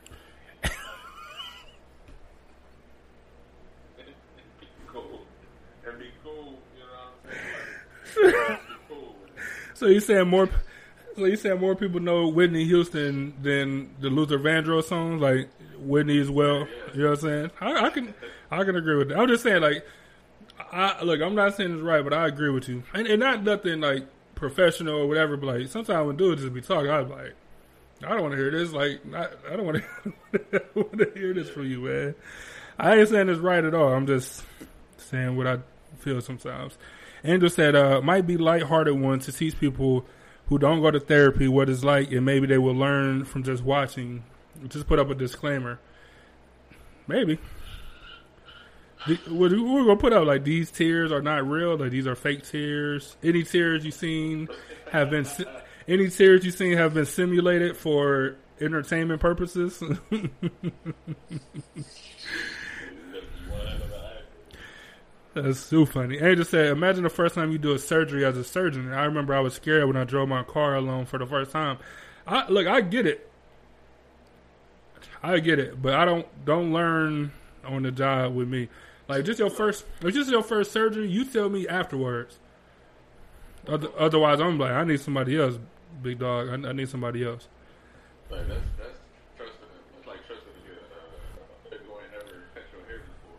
be 4.61 4.67
cool. 4.87 5.21
And 5.87 5.99
be 5.99 6.11
cool, 6.23 6.59
you 6.77 6.85
know 6.85 6.93
what 7.23 7.33
I'm 7.33 8.33
saying? 8.33 8.49
Like, 8.49 8.69
be 8.69 8.75
cool. 8.89 9.17
So 9.75 9.87
you 9.87 10.01
saying 10.01 10.29
more? 10.29 10.49
So 11.17 11.25
you 11.25 11.37
saying 11.37 11.59
more 11.59 11.75
people 11.75 12.01
know 12.01 12.29
Whitney 12.29 12.65
Houston 12.65 13.35
than 13.43 13.95
the 14.01 14.11
Luther 14.11 14.39
Vandross 14.39 14.85
songs? 14.85 15.21
Like 15.23 15.49
Whitney 15.79 16.21
as 16.21 16.31
well. 16.31 16.67
You 16.95 17.03
know 17.03 17.11
what 17.11 17.19
I'm 17.19 17.25
saying? 17.25 17.51
I, 17.61 17.87
I 17.87 17.91
can 17.91 18.15
I 18.51 18.65
can 18.65 18.77
agree 18.77 18.97
with 18.97 19.09
that. 19.09 19.19
I'm 19.19 19.29
just 19.29 19.43
saying 19.43 19.63
like. 19.63 19.87
I 20.73 21.03
look. 21.03 21.21
I'm 21.21 21.35
not 21.35 21.55
saying 21.55 21.75
it's 21.75 21.83
right, 21.83 22.03
but 22.03 22.15
I 22.15 22.27
agree 22.27 22.51
with 22.51 22.69
you, 22.69 22.83
and, 22.95 23.07
and 23.07 23.21
not 23.21 23.45
nothing 23.45 23.81
like 23.81 24.07
professional 24.35 25.01
or 25.01 25.07
whatever. 25.07 25.37
But 25.37 25.59
like 25.59 25.69
sometimes 25.69 26.07
when 26.07 26.17
dudes 26.17 26.43
just 26.43 26.55
be 26.55 26.63
talking, 26.63 26.91
I'm 26.91 27.11
like, 27.11 27.35
I 28.05 28.11
don't 28.11 28.23
want 28.23 28.33
to 28.33 28.39
hear 28.39 28.51
this. 28.51 28.73
Like, 28.73 29.01
I, 29.15 29.29
I 29.53 29.57
don't 29.57 29.67
want 29.67 29.83
to 30.33 30.63
want 30.75 30.99
to 30.99 31.13
hear 31.15 31.35
this 31.35 31.51
from 31.51 31.67
you, 31.71 31.83
man. 31.83 32.15
I 32.79 32.97
ain't 32.97 33.09
saying 33.09 33.29
it's 33.29 33.41
right 33.41 33.65
at 33.65 33.75
all. 33.75 33.93
I'm 33.93 34.07
just 34.07 34.45
saying 34.97 35.37
what 35.37 35.47
I 35.47 35.59
feel 35.99 36.21
sometimes. 36.21 36.79
Angel 37.25 37.51
said, 37.51 37.77
uh, 37.77 38.01
might 38.01 38.27
be 38.27 38.37
lighthearted 38.37 38.99
one 38.99 39.21
to 39.21 39.33
teach 39.33 39.59
people 39.61 40.07
who 40.47 40.59
don't 40.59 40.81
go 40.81 40.91
to 40.91 40.99
therapy 40.99 41.47
what 41.47 41.69
it's 41.69 41.85
like, 41.85 42.11
and 42.11 42.27
maybe 42.27 42.47
they 42.47 42.59
will 42.59 42.75
learn 42.75 43.25
from 43.25 43.45
just 43.45 43.63
watching. 43.63 44.25
Just 44.69 44.87
put 44.87 44.99
up 44.99 45.11
a 45.11 45.15
disclaimer. 45.15 45.79
Maybe. 47.07 47.39
We're 49.29 49.49
gonna 49.49 49.97
put 49.97 50.13
out 50.13 50.27
like 50.27 50.45
these 50.45 50.71
tears 50.71 51.11
are 51.11 51.23
not 51.23 51.47
real. 51.49 51.77
Like 51.77 51.91
these 51.91 52.07
are 52.07 52.15
fake 52.15 52.45
tears. 52.45 53.17
Any 53.23 53.43
tears 53.43 53.85
you've 53.85 53.95
seen 53.95 54.49
have 54.91 55.11
been 55.11 55.27
any 55.89 56.09
tears 56.09 56.45
you've 56.45 56.55
seen 56.55 56.77
have 56.77 56.95
been 56.95 57.07
simulated 57.07 57.77
for 57.77 58.37
entertainment 58.61 59.21
purposes. 59.21 59.83
That's 65.35 65.59
so 65.61 65.87
funny. 65.87 66.19
Angel 66.19 66.45
said, 66.45 66.67
"Imagine 66.67 67.05
the 67.05 67.11
first 67.11 67.35
time 67.35 67.51
you 67.53 67.59
do 67.59 67.73
a 67.73 67.79
surgery 67.79 68.25
as 68.25 68.37
a 68.37 68.45
surgeon." 68.45 68.93
I 68.93 69.05
remember 69.05 69.35
I 69.35 69.41
was 69.41 69.55
scared 69.55 69.87
when 69.87 69.97
I 69.97 70.05
drove 70.05 70.29
my 70.29 70.43
car 70.45 70.77
alone 70.77 71.07
for 71.07 71.19
the 71.19 71.27
first 71.27 71.51
time. 71.51 71.79
I 72.27 72.47
look, 72.49 72.67
I 72.67 72.83
get 72.83 73.07
it. 73.07 73.31
I 75.23 75.39
get 75.39 75.59
it, 75.59 75.81
but 75.81 75.95
I 75.95 76.05
don't 76.05 76.27
don't 76.45 76.73
learn 76.73 77.33
on 77.65 77.83
the 77.83 77.91
job 77.91 78.35
with 78.35 78.49
me. 78.49 78.69
Like 79.13 79.27
just 79.27 79.39
your 79.39 79.51
first, 79.51 79.85
if 80.01 80.15
just 80.15 80.31
your 80.31 80.43
first 80.43 80.73
surgery, 80.73 81.07
you 81.07 81.27
tell 81.27 81.51
me 81.51 81.69
afterwards. 81.69 82.39
Other, 83.69 83.89
otherwise, 83.99 84.41
I'm 84.41 84.59
like, 84.59 84.73
I 84.73 84.85
need 84.85 85.01
somebody 85.01 85.39
else, 85.39 85.59
big 86.03 86.19
dog. 86.19 86.49
I, 86.49 86.71
I 86.71 86.73
need 86.73 86.89
somebody 86.89 87.23
else. 87.23 87.47
Like 88.31 88.49
that's 88.49 88.61
that's 88.79 88.99
trusting. 89.37 89.59
It's 89.99 90.07
like 90.07 90.27
trusting 90.27 90.49
a 90.49 91.75
uh, 91.75 91.77
a 91.77 91.87
boy 91.87 92.01
never 92.11 92.43
cut 92.55 92.63
your 92.73 92.87
hair 92.87 93.03
before. 93.05 93.39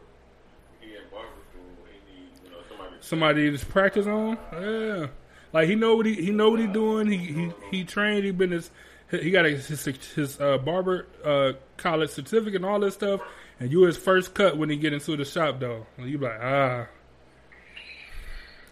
He 0.80 0.96
in 0.96 1.02
barber 1.12 1.42
school. 1.50 1.64
He 1.90 2.22
need 2.22 2.30
you 2.44 2.52
know 2.52 2.62
somebody. 2.70 2.96
Somebody 3.02 3.58
to 3.58 3.66
practice 3.66 4.06
on. 4.06 4.38
Yeah, 4.54 5.08
like 5.54 5.68
he 5.68 5.74
know 5.74 5.96
what 5.96 6.06
he 6.06 6.14
he 6.14 6.30
know 6.30 6.52
what 6.52 6.60
he 6.60 6.68
doing. 6.68 7.08
He 7.08 7.18
he 7.18 7.52
he 7.72 7.84
trained. 7.84 8.26
He 8.26 8.30
been 8.32 8.52
his 8.52 8.70
he 9.10 9.32
got 9.32 9.46
his 9.46 9.68
his, 9.68 9.86
his 10.14 10.40
uh, 10.40 10.60
barber 10.60 11.08
uh, 11.26 11.54
college 11.78 12.12
certificate 12.12 12.58
and 12.58 12.66
all 12.66 12.80
this 12.80 12.94
stuff. 12.94 13.22
And 13.60 13.72
you 13.72 13.84
his 13.84 13.98
first 13.98 14.34
cut 14.34 14.58
when 14.58 14.70
he 14.70 14.76
get 14.76 14.94
into 14.94 15.16
the 15.16 15.26
shop 15.26 15.60
though. 15.60 15.86
And 15.98 16.10
you 16.10 16.18
like 16.18 16.40
ah, 16.42 16.88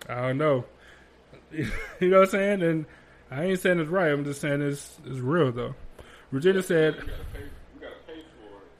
I 0.09 0.15
don't 0.27 0.38
know. 0.38 0.65
you 1.51 1.69
know 2.01 2.19
what 2.19 2.25
I'm 2.25 2.32
saying? 2.32 2.61
And 2.63 2.86
I 3.29 3.45
ain't 3.45 3.59
saying 3.59 3.79
it's 3.79 3.89
right. 3.89 4.11
I'm 4.11 4.25
just 4.25 4.41
saying 4.41 4.61
it's 4.61 4.99
it's 5.05 5.19
real 5.19 5.51
though. 5.51 5.75
Regina 6.32 6.63
said. 6.63 6.95
You 6.95 7.01
gotta 7.01 7.23
pay. 7.34 7.39
You 7.39 7.82
gotta 7.82 7.95
pay 8.07 8.23
for 8.39 8.57
it. 8.61 8.71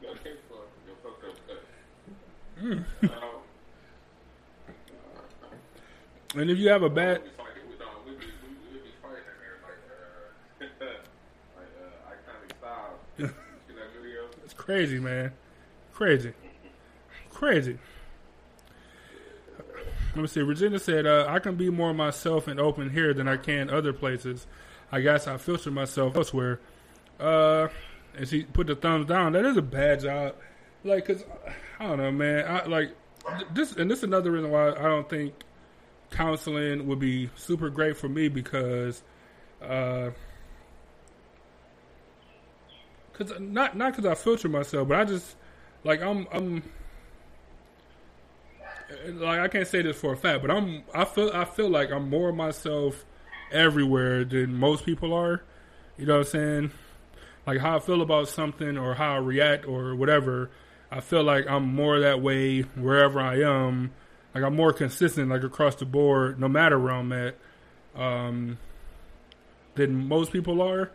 You 0.00 0.08
gotta 0.08 0.20
pay 0.20 0.34
for 0.48 0.60
your 0.86 0.96
fucked 1.02 1.24
up 1.24 1.36
cut. 1.46 1.62
Hmm. 2.60 3.18
And 6.34 6.50
if 6.50 6.56
you 6.56 6.70
have 6.70 6.82
a 6.82 6.88
bad, 6.88 7.22
we 7.22 7.28
fight 7.28 7.52
it. 7.56 7.68
We 7.68 7.76
don't. 7.76 8.06
We 8.06 8.12
be 8.12 8.24
we, 8.24 8.48
we 8.72 8.78
be 8.80 8.88
fighting 9.02 9.20
in 9.20 9.36
there 9.44 9.60
like 9.60 9.84
uh, 10.80 10.96
like 11.60 11.72
uh, 11.76 12.08
iconic 12.08 12.56
style. 12.56 12.96
You 13.18 13.26
see 13.68 13.74
that 13.76 13.92
video? 13.92 14.24
it's 14.42 14.51
crazy, 14.62 15.00
man, 15.00 15.32
crazy, 15.92 16.32
crazy. 17.30 17.78
Let 20.14 20.22
me 20.22 20.28
see. 20.28 20.40
Regina 20.40 20.78
said, 20.78 21.04
uh, 21.04 21.26
"I 21.28 21.40
can 21.40 21.56
be 21.56 21.68
more 21.68 21.92
myself 21.92 22.46
and 22.46 22.60
open 22.60 22.90
here 22.90 23.12
than 23.12 23.26
I 23.26 23.38
can 23.38 23.70
other 23.70 23.92
places. 23.92 24.46
I 24.92 25.00
guess 25.00 25.26
I 25.26 25.36
filter 25.36 25.72
myself 25.72 26.16
elsewhere." 26.16 26.60
Uh, 27.18 27.68
and 28.16 28.28
she 28.28 28.44
put 28.44 28.68
the 28.68 28.76
thumbs 28.76 29.06
down. 29.06 29.32
That 29.32 29.44
is 29.44 29.56
a 29.56 29.62
bad 29.62 30.00
job. 30.00 30.36
Like, 30.84 31.06
cause 31.06 31.24
I 31.80 31.88
don't 31.88 31.98
know, 31.98 32.12
man. 32.12 32.46
I 32.46 32.64
like 32.66 32.94
this, 33.52 33.74
and 33.74 33.90
this 33.90 33.98
is 33.98 34.04
another 34.04 34.30
reason 34.30 34.52
why 34.52 34.70
I 34.70 34.82
don't 34.82 35.08
think 35.08 35.34
counseling 36.10 36.86
would 36.86 37.00
be 37.00 37.30
super 37.34 37.68
great 37.68 37.96
for 37.96 38.08
me 38.08 38.28
because, 38.28 39.02
uh, 39.60 40.10
cause 43.12 43.32
not 43.40 43.76
not 43.76 43.94
cause 43.94 44.06
I 44.06 44.14
filter 44.14 44.48
myself, 44.48 44.88
but 44.88 44.98
I 44.98 45.04
just 45.04 45.36
like 45.84 46.02
I'm 46.02 46.26
I'm 46.32 46.62
like 49.06 49.40
I 49.40 49.48
can't 49.48 49.66
say 49.66 49.82
this 49.82 49.98
for 49.98 50.12
a 50.12 50.16
fact, 50.16 50.42
but 50.42 50.50
I'm 50.50 50.82
I 50.94 51.04
feel 51.04 51.30
I 51.32 51.44
feel 51.44 51.68
like 51.68 51.90
I'm 51.90 52.08
more 52.08 52.32
myself 52.32 53.04
everywhere 53.50 54.24
than 54.24 54.54
most 54.54 54.84
people 54.84 55.12
are. 55.12 55.42
You 55.98 56.06
know 56.06 56.18
what 56.18 56.26
I'm 56.26 56.32
saying? 56.32 56.70
Like 57.46 57.58
how 57.58 57.76
I 57.76 57.80
feel 57.80 58.02
about 58.02 58.28
something 58.28 58.78
or 58.78 58.94
how 58.94 59.14
I 59.14 59.18
react 59.18 59.66
or 59.66 59.94
whatever. 59.94 60.50
I 60.90 61.00
feel 61.00 61.22
like 61.22 61.46
I'm 61.48 61.74
more 61.74 62.00
that 62.00 62.20
way 62.20 62.60
wherever 62.60 63.20
I 63.20 63.40
am. 63.40 63.92
Like 64.34 64.44
I'm 64.44 64.56
more 64.56 64.72
consistent, 64.72 65.30
like 65.30 65.42
across 65.42 65.74
the 65.76 65.84
board, 65.84 66.38
no 66.40 66.48
matter 66.48 66.78
where 66.78 66.92
I'm 66.92 67.12
at, 67.12 67.36
um, 67.94 68.58
than 69.74 70.08
most 70.08 70.32
people 70.32 70.62
are. 70.62 70.90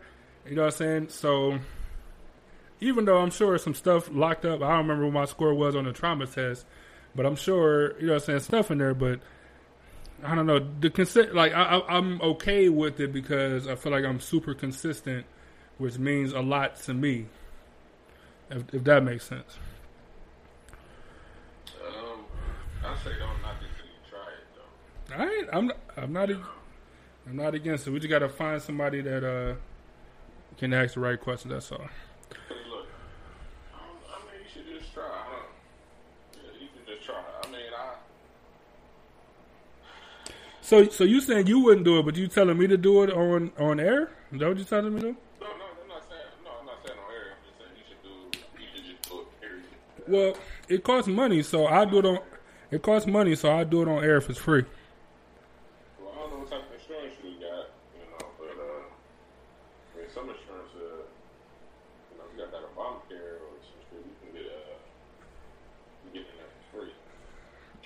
You 0.48 0.56
know 0.56 0.62
what 0.62 0.74
I'm 0.74 0.78
saying? 0.78 1.08
So 1.10 1.58
even 2.80 3.04
though 3.04 3.18
I'm 3.18 3.30
sure 3.30 3.56
some 3.58 3.74
stuff 3.74 4.08
locked 4.12 4.44
up, 4.44 4.62
I 4.62 4.68
don't 4.68 4.88
remember 4.88 5.04
what 5.04 5.14
my 5.14 5.24
score 5.24 5.54
was 5.54 5.74
on 5.76 5.84
the 5.84 5.92
trauma 5.92 6.26
test, 6.26 6.66
but 7.14 7.26
I'm 7.26 7.36
sure 7.36 7.98
you 8.00 8.06
know 8.06 8.14
what 8.14 8.22
I'm 8.22 8.26
saying 8.26 8.40
stuff 8.40 8.70
in 8.70 8.78
there. 8.78 8.94
But 8.94 9.20
I 10.22 10.34
don't 10.34 10.46
know 10.46 10.58
the 10.80 10.90
consent. 10.90 11.34
Like 11.34 11.52
I, 11.52 11.78
I, 11.78 11.96
I'm 11.96 12.20
okay 12.20 12.68
with 12.68 13.00
it 13.00 13.12
because 13.12 13.66
I 13.66 13.74
feel 13.74 13.92
like 13.92 14.04
I'm 14.04 14.20
super 14.20 14.54
consistent, 14.54 15.26
which 15.78 15.98
means 15.98 16.32
a 16.32 16.40
lot 16.40 16.76
to 16.82 16.94
me. 16.94 17.26
If, 18.50 18.62
if 18.72 18.84
that 18.84 19.04
makes 19.04 19.24
sense. 19.24 19.58
Um, 21.86 22.24
I 22.82 22.96
say 23.04 23.10
don't 23.18 23.42
knock 23.42 23.56
it 23.60 23.68
till 23.76 23.86
you 23.86 24.00
try 24.08 24.20
it 24.32 24.46
though. 24.54 25.14
All 25.14 25.26
right, 25.26 25.48
I'm 25.52 25.72
I'm 25.96 26.12
not 26.12 26.30
I'm 26.30 27.36
not 27.36 27.54
against 27.54 27.86
it. 27.86 27.90
We 27.90 27.98
just 27.98 28.08
got 28.08 28.20
to 28.20 28.28
find 28.28 28.62
somebody 28.62 29.02
that 29.02 29.22
uh 29.24 29.54
can 30.56 30.72
ask 30.72 30.94
the 30.94 31.00
right 31.00 31.20
questions. 31.20 31.52
That's 31.52 31.70
all. 31.72 31.78
Cause 31.78 32.56
look, 32.70 32.86
I, 33.74 33.78
don't, 33.78 33.98
I 34.10 34.32
mean, 34.32 34.42
you 34.42 34.48
should 34.50 34.80
just 34.80 34.92
try. 34.94 35.04
I 35.04 35.30
don't, 35.30 36.42
yeah, 36.42 36.60
you 36.60 36.68
should 36.74 36.86
just 36.86 37.06
try. 37.06 37.16
I 37.16 37.46
mean, 37.48 37.60
I. 37.76 37.94
So 40.68 40.86
so 40.90 41.04
you 41.04 41.22
saying 41.22 41.46
you 41.46 41.60
wouldn't 41.60 41.86
do 41.86 41.98
it, 41.98 42.04
but 42.04 42.14
you 42.14 42.28
telling 42.28 42.58
me 42.58 42.66
to 42.66 42.76
do 42.76 43.02
it 43.02 43.10
on 43.10 43.52
on 43.58 43.80
air? 43.80 44.10
Is 44.30 44.38
that 44.38 44.48
what 44.48 44.58
you 44.58 44.64
telling 44.64 44.94
me 44.94 45.00
to 45.00 45.06
do? 45.12 45.16
No, 45.40 45.46
no, 45.46 45.52
I'm 45.54 45.88
not 45.88 46.04
saying. 46.10 46.20
No, 46.44 46.50
I'm 46.60 46.66
not 46.66 46.76
saying 46.84 46.98
on 46.98 47.10
air. 47.10 47.32
I'm 47.32 47.40
just 47.48 47.56
saying 47.56 47.72
you 47.80 47.84
should 47.88 48.02
do. 48.04 48.38
You 48.60 48.66
should 48.74 48.84
just 48.84 49.08
do 49.08 49.20
it. 49.20 49.40
Period. 49.40 49.64
Well, 50.06 50.36
it 50.68 50.84
costs 50.84 51.08
money, 51.08 51.42
so 51.42 51.66
I 51.66 51.86
do 51.86 52.00
it 52.00 52.04
on. 52.04 52.18
It 52.70 52.82
costs 52.82 53.08
money, 53.08 53.34
so 53.34 53.50
I 53.50 53.64
do 53.64 53.80
it 53.80 53.88
on 53.88 54.04
air 54.04 54.18
if 54.18 54.28
it's 54.28 54.38
free. 54.38 54.66
Well, 55.98 56.12
I 56.12 56.20
don't 56.20 56.32
know 56.32 56.36
what 56.40 56.50
type 56.50 56.60
of 56.60 56.74
insurance 56.78 57.16
you 57.24 57.30
got, 57.40 57.72
you 57.96 58.04
know, 58.04 58.28
but 58.36 58.52
uh, 58.60 58.84
I 58.92 59.96
mean, 59.96 60.10
some 60.12 60.28
insurance, 60.28 60.72
uh, 60.76 61.08
you 62.12 62.16
know, 62.20 62.28
you 62.36 62.44
got 62.44 62.52
that 62.52 62.68
Obamacare 62.76 63.40
or 63.40 63.56
some 63.64 63.80
shit, 63.88 64.04
you 64.04 64.12
can 64.20 64.36
get 64.36 64.52
uh, 64.52 64.76
you 66.04 66.20
get 66.20 66.28
in 66.28 66.36
there 66.36 66.52
for 66.68 66.84
free. 66.84 66.92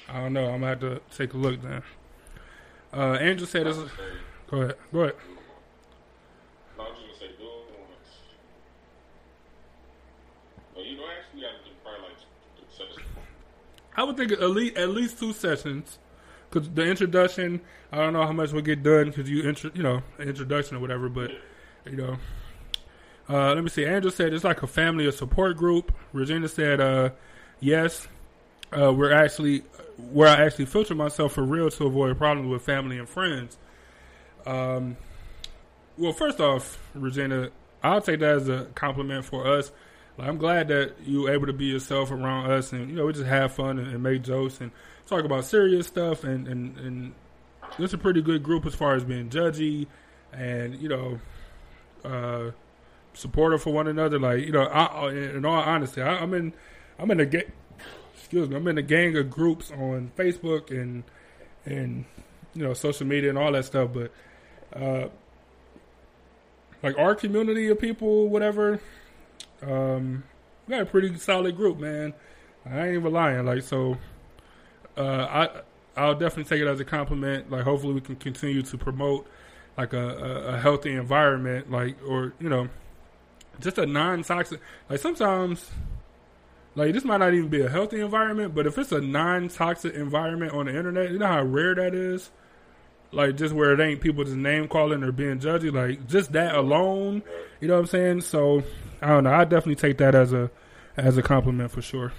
I 0.08 0.18
don't 0.18 0.32
know. 0.32 0.46
I'm 0.46 0.66
gonna 0.66 0.74
have 0.74 0.80
to 0.80 1.00
take 1.16 1.32
a 1.34 1.36
look 1.36 1.62
then. 1.62 1.84
Uh, 2.92 3.16
Angel 3.20 3.46
said 3.46 3.66
this. 3.66 3.76
Go 4.50 4.58
ahead. 4.58 4.76
Go 4.92 5.00
ahead. 5.00 5.14
no, 6.76 6.84
I'm 6.84 6.90
just 6.90 7.00
gonna 7.00 7.14
say 7.18 7.26
do 7.38 7.44
it 7.44 7.88
once. 7.88 8.10
Well, 10.74 10.84
you 10.84 10.96
know, 10.98 11.04
actually, 11.04 11.40
you 11.40 11.46
got 11.46 11.82
probably 11.82 12.08
like 12.08 12.18
two 12.58 12.66
sessions. 12.68 13.06
I 13.96 14.04
would 14.04 14.16
think 14.16 14.32
at 14.32 14.50
least 14.50 14.76
at 14.76 14.90
least 14.90 15.18
two 15.18 15.32
sessions, 15.32 15.98
because 16.50 16.68
the 16.68 16.84
introduction. 16.84 17.62
I 17.90 17.96
don't 17.96 18.12
know 18.12 18.26
how 18.26 18.32
much 18.32 18.52
will 18.52 18.62
get 18.62 18.82
done 18.82 19.08
because 19.08 19.28
you 19.28 19.42
intro, 19.48 19.70
you 19.74 19.82
know, 19.82 20.02
introduction 20.18 20.76
or 20.76 20.80
whatever. 20.80 21.08
But 21.08 21.30
you 21.86 21.96
know, 21.96 22.18
uh, 23.28 23.54
let 23.54 23.64
me 23.64 23.70
see. 23.70 23.84
Angel 23.84 24.10
said 24.10 24.34
it's 24.34 24.44
like 24.44 24.62
a 24.62 24.66
family 24.66 25.06
or 25.06 25.12
support 25.12 25.56
group. 25.56 25.92
Regina 26.12 26.48
said, 26.48 26.80
uh, 26.80 27.10
yes. 27.60 28.06
Uh, 28.70 28.92
we're 28.92 29.12
actually 29.12 29.62
where 29.96 30.28
I 30.28 30.44
actually 30.44 30.66
filter 30.66 30.94
myself 30.94 31.32
for 31.32 31.42
real 31.42 31.70
to 31.70 31.86
avoid 31.86 32.16
problems 32.18 32.50
with 32.50 32.62
family 32.62 32.98
and 32.98 33.08
friends. 33.08 33.58
Um, 34.46 34.96
well, 35.96 36.12
first 36.12 36.40
off, 36.40 36.78
Regina, 36.94 37.50
I'll 37.82 38.00
take 38.00 38.20
that 38.20 38.36
as 38.36 38.48
a 38.48 38.66
compliment 38.74 39.24
for 39.24 39.46
us. 39.46 39.72
Like, 40.18 40.28
I'm 40.28 40.38
glad 40.38 40.68
that 40.68 40.94
you 41.04 41.22
were 41.22 41.32
able 41.32 41.46
to 41.46 41.52
be 41.52 41.66
yourself 41.66 42.10
around 42.10 42.50
us, 42.50 42.72
and 42.72 42.90
you 42.90 42.96
know, 42.96 43.06
we 43.06 43.12
just 43.12 43.26
have 43.26 43.52
fun 43.52 43.78
and, 43.78 43.92
and 43.92 44.02
make 44.02 44.22
jokes 44.22 44.60
and 44.60 44.70
talk 45.06 45.24
about 45.24 45.44
serious 45.44 45.86
stuff. 45.86 46.24
And 46.24 46.46
and 46.48 46.76
and 46.78 47.14
it's 47.78 47.92
a 47.92 47.98
pretty 47.98 48.22
good 48.22 48.42
group 48.42 48.66
as 48.66 48.74
far 48.74 48.94
as 48.94 49.04
being 49.04 49.30
judgy 49.30 49.86
and 50.32 50.80
you 50.80 50.88
know, 50.88 51.20
uh, 52.04 52.50
supportive 53.14 53.62
for 53.62 53.72
one 53.72 53.88
another. 53.88 54.18
Like 54.18 54.44
you 54.44 54.52
know, 54.52 54.64
I, 54.64 55.10
in 55.12 55.44
all 55.44 55.54
honesty, 55.54 56.02
I, 56.02 56.18
I'm 56.18 56.34
in 56.34 56.52
I'm 56.98 57.10
in 57.10 57.20
a 57.20 57.26
excuse 58.32 58.48
me, 58.48 58.56
I'm 58.56 58.66
in 58.66 58.78
a 58.78 58.82
gang 58.82 59.14
of 59.18 59.28
groups 59.28 59.70
on 59.70 60.10
Facebook 60.16 60.70
and 60.70 61.04
and 61.66 62.06
you 62.54 62.62
know 62.62 62.72
social 62.72 63.06
media 63.06 63.28
and 63.28 63.38
all 63.38 63.52
that 63.52 63.66
stuff. 63.66 63.90
But 63.92 64.10
uh, 64.74 65.08
like 66.82 66.96
our 66.96 67.14
community 67.14 67.68
of 67.68 67.78
people, 67.78 68.30
whatever, 68.30 68.80
um, 69.60 70.24
we 70.66 70.72
got 70.72 70.80
a 70.80 70.86
pretty 70.86 71.14
solid 71.18 71.58
group, 71.58 71.78
man. 71.78 72.14
I 72.64 72.86
ain't 72.86 72.94
even 72.94 73.12
lying. 73.12 73.44
Like 73.44 73.64
so, 73.64 73.98
uh, 74.96 75.02
I 75.02 75.50
I'll 75.94 76.14
definitely 76.14 76.44
take 76.44 76.66
it 76.66 76.70
as 76.70 76.80
a 76.80 76.86
compliment. 76.86 77.50
Like, 77.50 77.64
hopefully, 77.64 77.92
we 77.92 78.00
can 78.00 78.16
continue 78.16 78.62
to 78.62 78.78
promote 78.78 79.26
like 79.76 79.92
a, 79.92 80.08
a, 80.08 80.54
a 80.54 80.58
healthy 80.58 80.94
environment, 80.94 81.70
like 81.70 81.98
or 82.08 82.32
you 82.40 82.48
know, 82.48 82.70
just 83.60 83.76
a 83.76 83.84
non 83.84 84.22
toxic. 84.22 84.58
Like 84.88 85.00
sometimes, 85.00 85.70
like 86.74 86.92
this 86.94 87.04
might 87.04 87.18
not 87.18 87.34
even 87.34 87.48
be 87.48 87.60
a 87.60 87.68
healthy 87.68 88.00
environment, 88.00 88.54
but 88.54 88.66
if 88.66 88.78
it's 88.78 88.92
a 88.92 89.00
non 89.00 89.48
toxic 89.48 89.94
environment 89.94 90.52
on 90.52 90.66
the 90.66 90.76
internet, 90.76 91.10
you 91.10 91.18
know 91.18 91.26
how 91.26 91.42
rare 91.42 91.74
that 91.74 91.94
is. 91.94 92.30
Like 93.14 93.36
just 93.36 93.52
where 93.54 93.72
it 93.74 93.80
ain't 93.80 94.00
people 94.00 94.24
just 94.24 94.36
name 94.36 94.68
calling 94.68 95.02
or 95.02 95.12
being 95.12 95.38
judgy, 95.38 95.70
like 95.72 96.06
just 96.08 96.32
that 96.32 96.54
alone, 96.54 97.22
you 97.60 97.68
know 97.68 97.74
what 97.74 97.80
I'm 97.80 97.86
saying? 97.86 98.20
So 98.22 98.62
I 99.02 99.08
don't 99.08 99.24
know. 99.24 99.32
I 99.34 99.44
definitely 99.44 99.74
take 99.76 99.98
that 99.98 100.14
as 100.14 100.32
a 100.32 100.50
as 100.96 101.18
a 101.18 101.22
compliment 101.22 101.70
for 101.70 101.82
sure. 101.82 102.12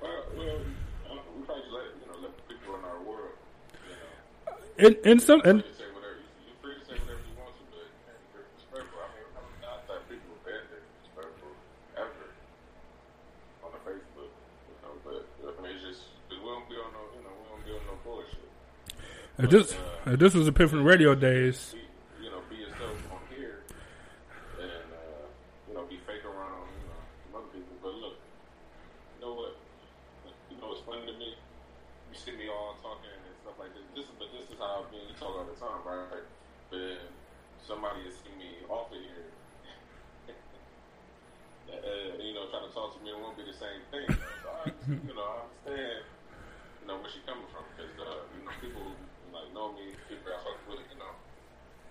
Well, 0.00 0.10
well, 0.36 0.46
uh, 0.46 1.14
we 1.36 1.42
probably 1.42 1.62
just 1.62 1.72
let 1.74 1.82
you 1.98 2.06
know 2.06 2.18
let 2.22 2.30
the 2.36 2.54
people 2.54 2.76
in 2.78 2.84
our 2.84 3.00
world. 3.02 3.34
You 4.78 4.84
know, 4.86 4.86
And 4.86 4.96
and 5.04 5.20
some 5.20 5.42
and 5.44 5.58
you 5.58 5.64
can 5.66 5.74
say 5.74 5.90
whatever 5.90 6.14
you, 6.14 6.46
you're 6.46 6.58
free 6.62 6.74
to 6.78 6.84
say 6.86 6.94
whatever 7.02 7.22
you 7.26 7.34
want 7.42 7.50
to, 7.58 7.62
but 7.74 7.82
you 7.82 7.90
can't 8.06 8.22
be 8.22 8.38
disrespectful. 8.38 9.02
I 9.02 9.10
mean, 9.18 9.26
I'm 9.34 9.50
not 9.66 9.82
that 9.90 10.06
people 10.06 10.30
have 10.30 10.46
been 10.46 10.62
disrespectful 10.78 11.50
ever 11.98 12.26
on 13.66 13.70
the 13.74 13.82
Facebook, 13.82 14.30
you 14.30 14.76
know. 14.86 14.94
But 15.02 15.26
I 15.26 15.58
mean, 15.58 15.74
it's 15.74 15.82
just 15.90 16.06
'cause 16.30 16.38
we 16.38 16.46
don't 16.46 16.70
be 16.70 16.78
on 16.78 16.86
no, 16.94 17.02
you 17.18 17.22
know, 17.26 17.34
we 17.34 17.44
don't 17.50 17.64
be 17.66 17.72
on 17.74 17.82
no 17.90 17.98
bullshit. 18.06 18.46
If 19.38 19.50
this 19.50 19.76
if 20.06 20.18
this 20.18 20.34
was 20.34 20.48
Epiphany 20.48 20.82
Radio 20.82 21.14
days. 21.14 21.74
You 22.20 22.30
know, 22.30 22.40
be 22.50 22.56
yourself 22.56 22.96
on 23.12 23.20
here, 23.34 23.64
and 24.60 24.86
uh, 24.92 25.26
you 25.68 25.74
know, 25.74 25.84
be 25.84 25.98
fake 26.06 26.24
around, 26.24 26.68
other 27.34 27.46
people. 27.52 27.76
But 27.82 27.94
look, 27.94 28.16
you 29.16 29.26
know 29.26 29.34
what? 29.34 29.56
You 30.50 30.56
know 30.60 30.68
what's 30.68 30.82
funny 30.82 31.06
to 31.06 31.18
me? 31.18 31.34
You 32.12 32.16
see 32.18 32.32
me 32.36 32.48
all 32.48 32.76
talking 32.82 33.08
and 33.08 33.34
stuff 33.42 33.56
like 33.58 33.72
this. 33.72 34.04
Is, 34.04 34.10
but 34.18 34.28
this 34.32 34.48
is 34.50 34.58
how 34.58 34.84
me 34.92 35.00
and 35.00 35.08
you 35.10 35.16
talk 35.16 35.32
all 35.32 35.48
the 35.48 35.56
time, 35.56 35.80
right? 35.86 36.24
But 36.70 37.08
somebody 37.66 38.04
has 38.04 38.14
seen 38.20 38.36
me 38.38 38.62
off 38.68 38.92
of 38.92 38.98
here. 38.98 39.32
Uh, 41.72 42.20
you 42.20 42.34
know, 42.36 42.44
trying 42.52 42.68
to 42.68 42.74
talk 42.74 42.92
to 42.92 43.00
me, 43.00 43.10
it 43.10 43.16
won't 43.16 43.32
be 43.32 43.48
the 43.48 43.56
same 43.56 43.80
thing. 43.88 44.04
You 45.08 45.14
know, 45.16 45.24
I 45.24 45.40
understand, 45.48 46.04
you 46.82 46.86
know, 46.86 47.00
where 47.00 47.08
she's 47.08 47.24
coming 47.24 47.48
from 47.48 47.64
because, 47.72 47.96
uh, 47.96 48.28
you 48.36 48.44
know, 48.44 48.52
people 48.60 48.82
who, 48.82 48.92
like 49.32 49.48
know 49.56 49.72
me, 49.72 49.96
people 50.04 50.28
I 50.28 50.36
talk 50.44 50.60
with, 50.68 50.84
you 50.92 50.98
know, 51.00 51.16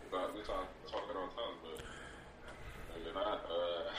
about 0.06 0.38
we 0.38 0.46
talk 0.46 0.70
talking 0.86 1.18
all 1.18 1.34
the 1.34 1.38
time, 1.40 1.56
but 1.66 1.82
uh, 1.82 2.98
you're 3.02 3.18
not, 3.18 3.42
uh, 3.50 3.90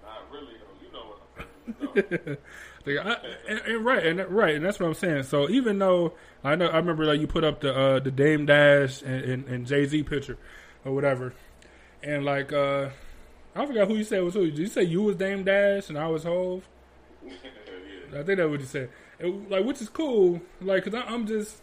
not 0.00 0.20
really. 0.32 0.56
Though. 0.56 0.80
You 0.80 0.90
know 0.96 1.04
what 1.12 1.69
I'm 1.82 1.88
saying? 1.94 2.06
You 2.10 2.18
know. 2.26 2.36
Like, 2.86 2.96
I, 3.06 3.16
and, 3.48 3.58
and 3.60 3.84
right, 3.84 4.06
and 4.06 4.20
right, 4.30 4.54
and 4.54 4.64
that's 4.64 4.80
what 4.80 4.86
I'm 4.86 4.94
saying. 4.94 5.24
So 5.24 5.50
even 5.50 5.78
though 5.78 6.14
I 6.42 6.54
know, 6.54 6.66
I 6.66 6.76
remember 6.78 7.04
like 7.04 7.20
you 7.20 7.26
put 7.26 7.44
up 7.44 7.60
the 7.60 7.74
uh, 7.76 7.98
the 8.00 8.10
Dame 8.10 8.46
Dash 8.46 9.02
and, 9.02 9.22
and, 9.22 9.44
and 9.48 9.66
Jay 9.66 9.84
Z 9.84 10.02
picture 10.04 10.38
or 10.84 10.94
whatever, 10.94 11.34
and 12.02 12.24
like 12.24 12.52
uh, 12.54 12.88
I 13.54 13.66
forgot 13.66 13.86
who 13.88 13.96
you 13.96 14.04
said 14.04 14.22
was 14.22 14.32
who. 14.34 14.46
Did 14.50 14.58
you 14.58 14.66
say 14.66 14.82
you 14.82 15.02
was 15.02 15.16
Dame 15.16 15.44
Dash 15.44 15.90
and 15.90 15.98
I 15.98 16.06
was 16.06 16.24
Hove? 16.24 16.66
yeah. 17.26 17.32
I 18.20 18.22
think 18.22 18.38
that's 18.38 18.48
what 18.50 18.60
you 18.60 18.66
said. 18.66 18.88
It, 19.18 19.50
like, 19.50 19.64
which 19.64 19.82
is 19.82 19.90
cool. 19.90 20.40
Like, 20.62 20.84
cause 20.84 20.94
I, 20.94 21.00
I'm 21.02 21.26
just, 21.26 21.60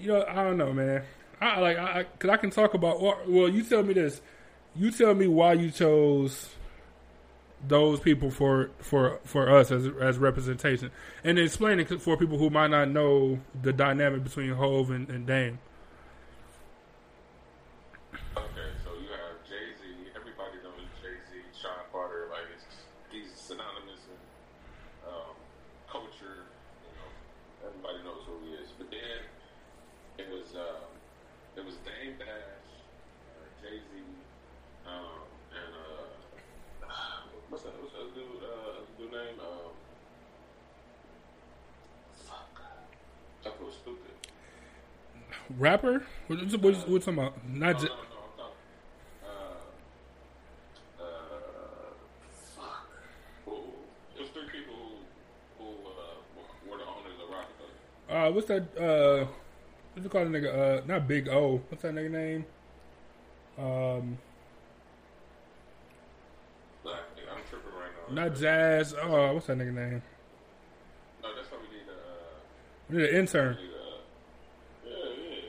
you 0.00 0.08
know, 0.08 0.24
I 0.26 0.42
don't 0.44 0.56
know, 0.56 0.72
man. 0.72 1.02
I 1.42 1.58
like, 1.60 1.76
I, 1.76 2.00
I- 2.00 2.06
cause 2.18 2.30
I 2.30 2.36
can 2.38 2.48
talk 2.50 2.72
about. 2.72 3.02
Well, 3.28 3.48
you 3.50 3.62
tell 3.64 3.82
me 3.82 3.92
this. 3.92 4.22
You 4.74 4.90
tell 4.90 5.12
me 5.14 5.26
why 5.26 5.52
you 5.52 5.70
chose 5.70 6.48
those 7.66 8.00
people 8.00 8.30
for 8.30 8.70
for 8.78 9.20
for 9.24 9.50
us 9.50 9.70
as 9.70 9.88
as 10.00 10.18
representation, 10.18 10.90
and 11.22 11.38
explain 11.38 11.80
it 11.80 12.00
for 12.00 12.16
people 12.16 12.38
who 12.38 12.50
might 12.50 12.70
not 12.70 12.88
know 12.88 13.40
the 13.62 13.72
dynamic 13.72 14.24
between 14.24 14.50
Hove 14.52 14.90
and, 14.90 15.08
and 15.08 15.26
Dame. 15.26 15.58
Okay, 18.36 18.70
so 18.84 18.90
you 18.98 19.08
have 19.12 19.38
Jay 19.48 19.72
Z. 19.78 19.84
Everybody 20.16 20.56
knows 20.64 20.88
Jay 21.00 21.16
Z, 21.30 21.38
Sean 21.60 21.84
Carter. 21.92 22.28
Like 22.30 22.48
it's 22.56 22.64
he's 23.10 23.30
synonymous 23.38 24.00
in 24.08 24.18
um, 25.08 25.36
culture. 25.88 26.48
You 26.82 26.92
know, 26.96 27.10
everybody 27.68 28.02
knows 28.04 28.24
who 28.26 28.40
he 28.44 28.54
is. 28.56 28.70
But 28.76 28.90
then 28.90 29.20
it 30.18 30.28
was 30.32 30.54
um, 30.56 30.88
it 31.56 31.64
was 31.64 31.76
Dame 31.84 32.16
Dash, 32.18 32.68
uh, 33.36 33.46
Jay 33.62 33.78
Z, 33.78 34.00
um, 34.88 35.24
and 35.52 35.72
uh, 35.76 36.88
what's 37.48 37.64
that? 37.64 37.72
What's 37.80 37.92
that 37.92 38.14
dude? 38.14 38.24
Uh, 38.40 38.80
dude 38.96 39.12
name? 39.12 39.36
Um, 39.40 39.72
fuck. 42.24 42.60
That 43.44 43.60
was 43.62 43.74
stupid. 43.74 44.16
Rapper? 45.62 46.02
What, 46.26 46.40
what, 46.40 46.60
what, 46.60 46.88
what 46.88 47.02
talking 47.02 47.18
about? 47.20 47.34
Not 47.48 47.76
No, 47.82 47.88
no, 47.88 47.94
no, 48.36 48.44
Uh, 49.24 51.00
uh. 51.00 51.04
Who, 53.46 53.52
it 54.16 54.20
was 54.22 54.30
three 54.30 54.48
people 54.50 54.74
who, 55.58 55.64
who 55.64 55.70
uh, 55.70 56.02
were- 56.36 56.70
were 56.72 56.78
the 56.78 56.84
owners 56.84 57.16
of 57.22 57.30
Roc-A-Fella. 57.30 58.26
Uh, 58.28 58.30
what's 58.32 58.48
that? 58.48 58.62
Uh, 58.76 59.26
what 59.94 60.02
you 60.02 60.08
call 60.08 60.24
the 60.24 60.30
nigga? 60.36 60.80
Uh, 60.82 60.82
not 60.86 61.06
Big 61.06 61.28
O. 61.28 61.60
What's 61.68 61.82
that 61.82 61.94
nigga 61.94 62.10
name? 62.10 62.44
Um, 63.56 64.18
Like, 66.84 66.96
I'm 67.30 67.42
tripping 67.48 67.70
right 67.78 67.92
now. 68.08 68.14
not 68.26 68.34
Jazz. 68.36 68.94
Oh, 69.00 69.34
what's 69.34 69.46
that 69.46 69.58
nigga 69.58 69.72
name? 69.74 70.02
No, 71.22 71.28
that's 71.36 71.48
why 71.52 71.58
we 71.58 71.68
need 71.76 71.86
a. 71.88 71.92
Uh, 71.92 71.96
We 72.90 72.96
need 72.96 73.10
an 73.10 73.16
intern. 73.20 73.58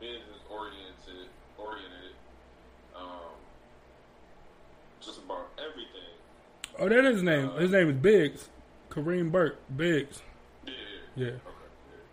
business 0.00 0.40
oriented, 0.50 1.28
oriented. 1.58 2.16
Um, 2.96 3.36
just 5.00 5.18
about 5.18 5.48
everything. 5.58 6.16
Oh, 6.78 6.88
that 6.88 7.04
is 7.04 7.16
his 7.16 7.22
name. 7.22 7.50
His 7.52 7.70
name 7.70 7.90
is 7.90 7.96
Biggs. 7.96 8.48
Kareem 8.90 9.30
Burke. 9.30 9.60
Biggs. 9.76 10.22
Yeah. 10.66 10.72
Yeah. 11.14 11.26
Okay. 11.26 11.68
Yeah. 11.92 12.04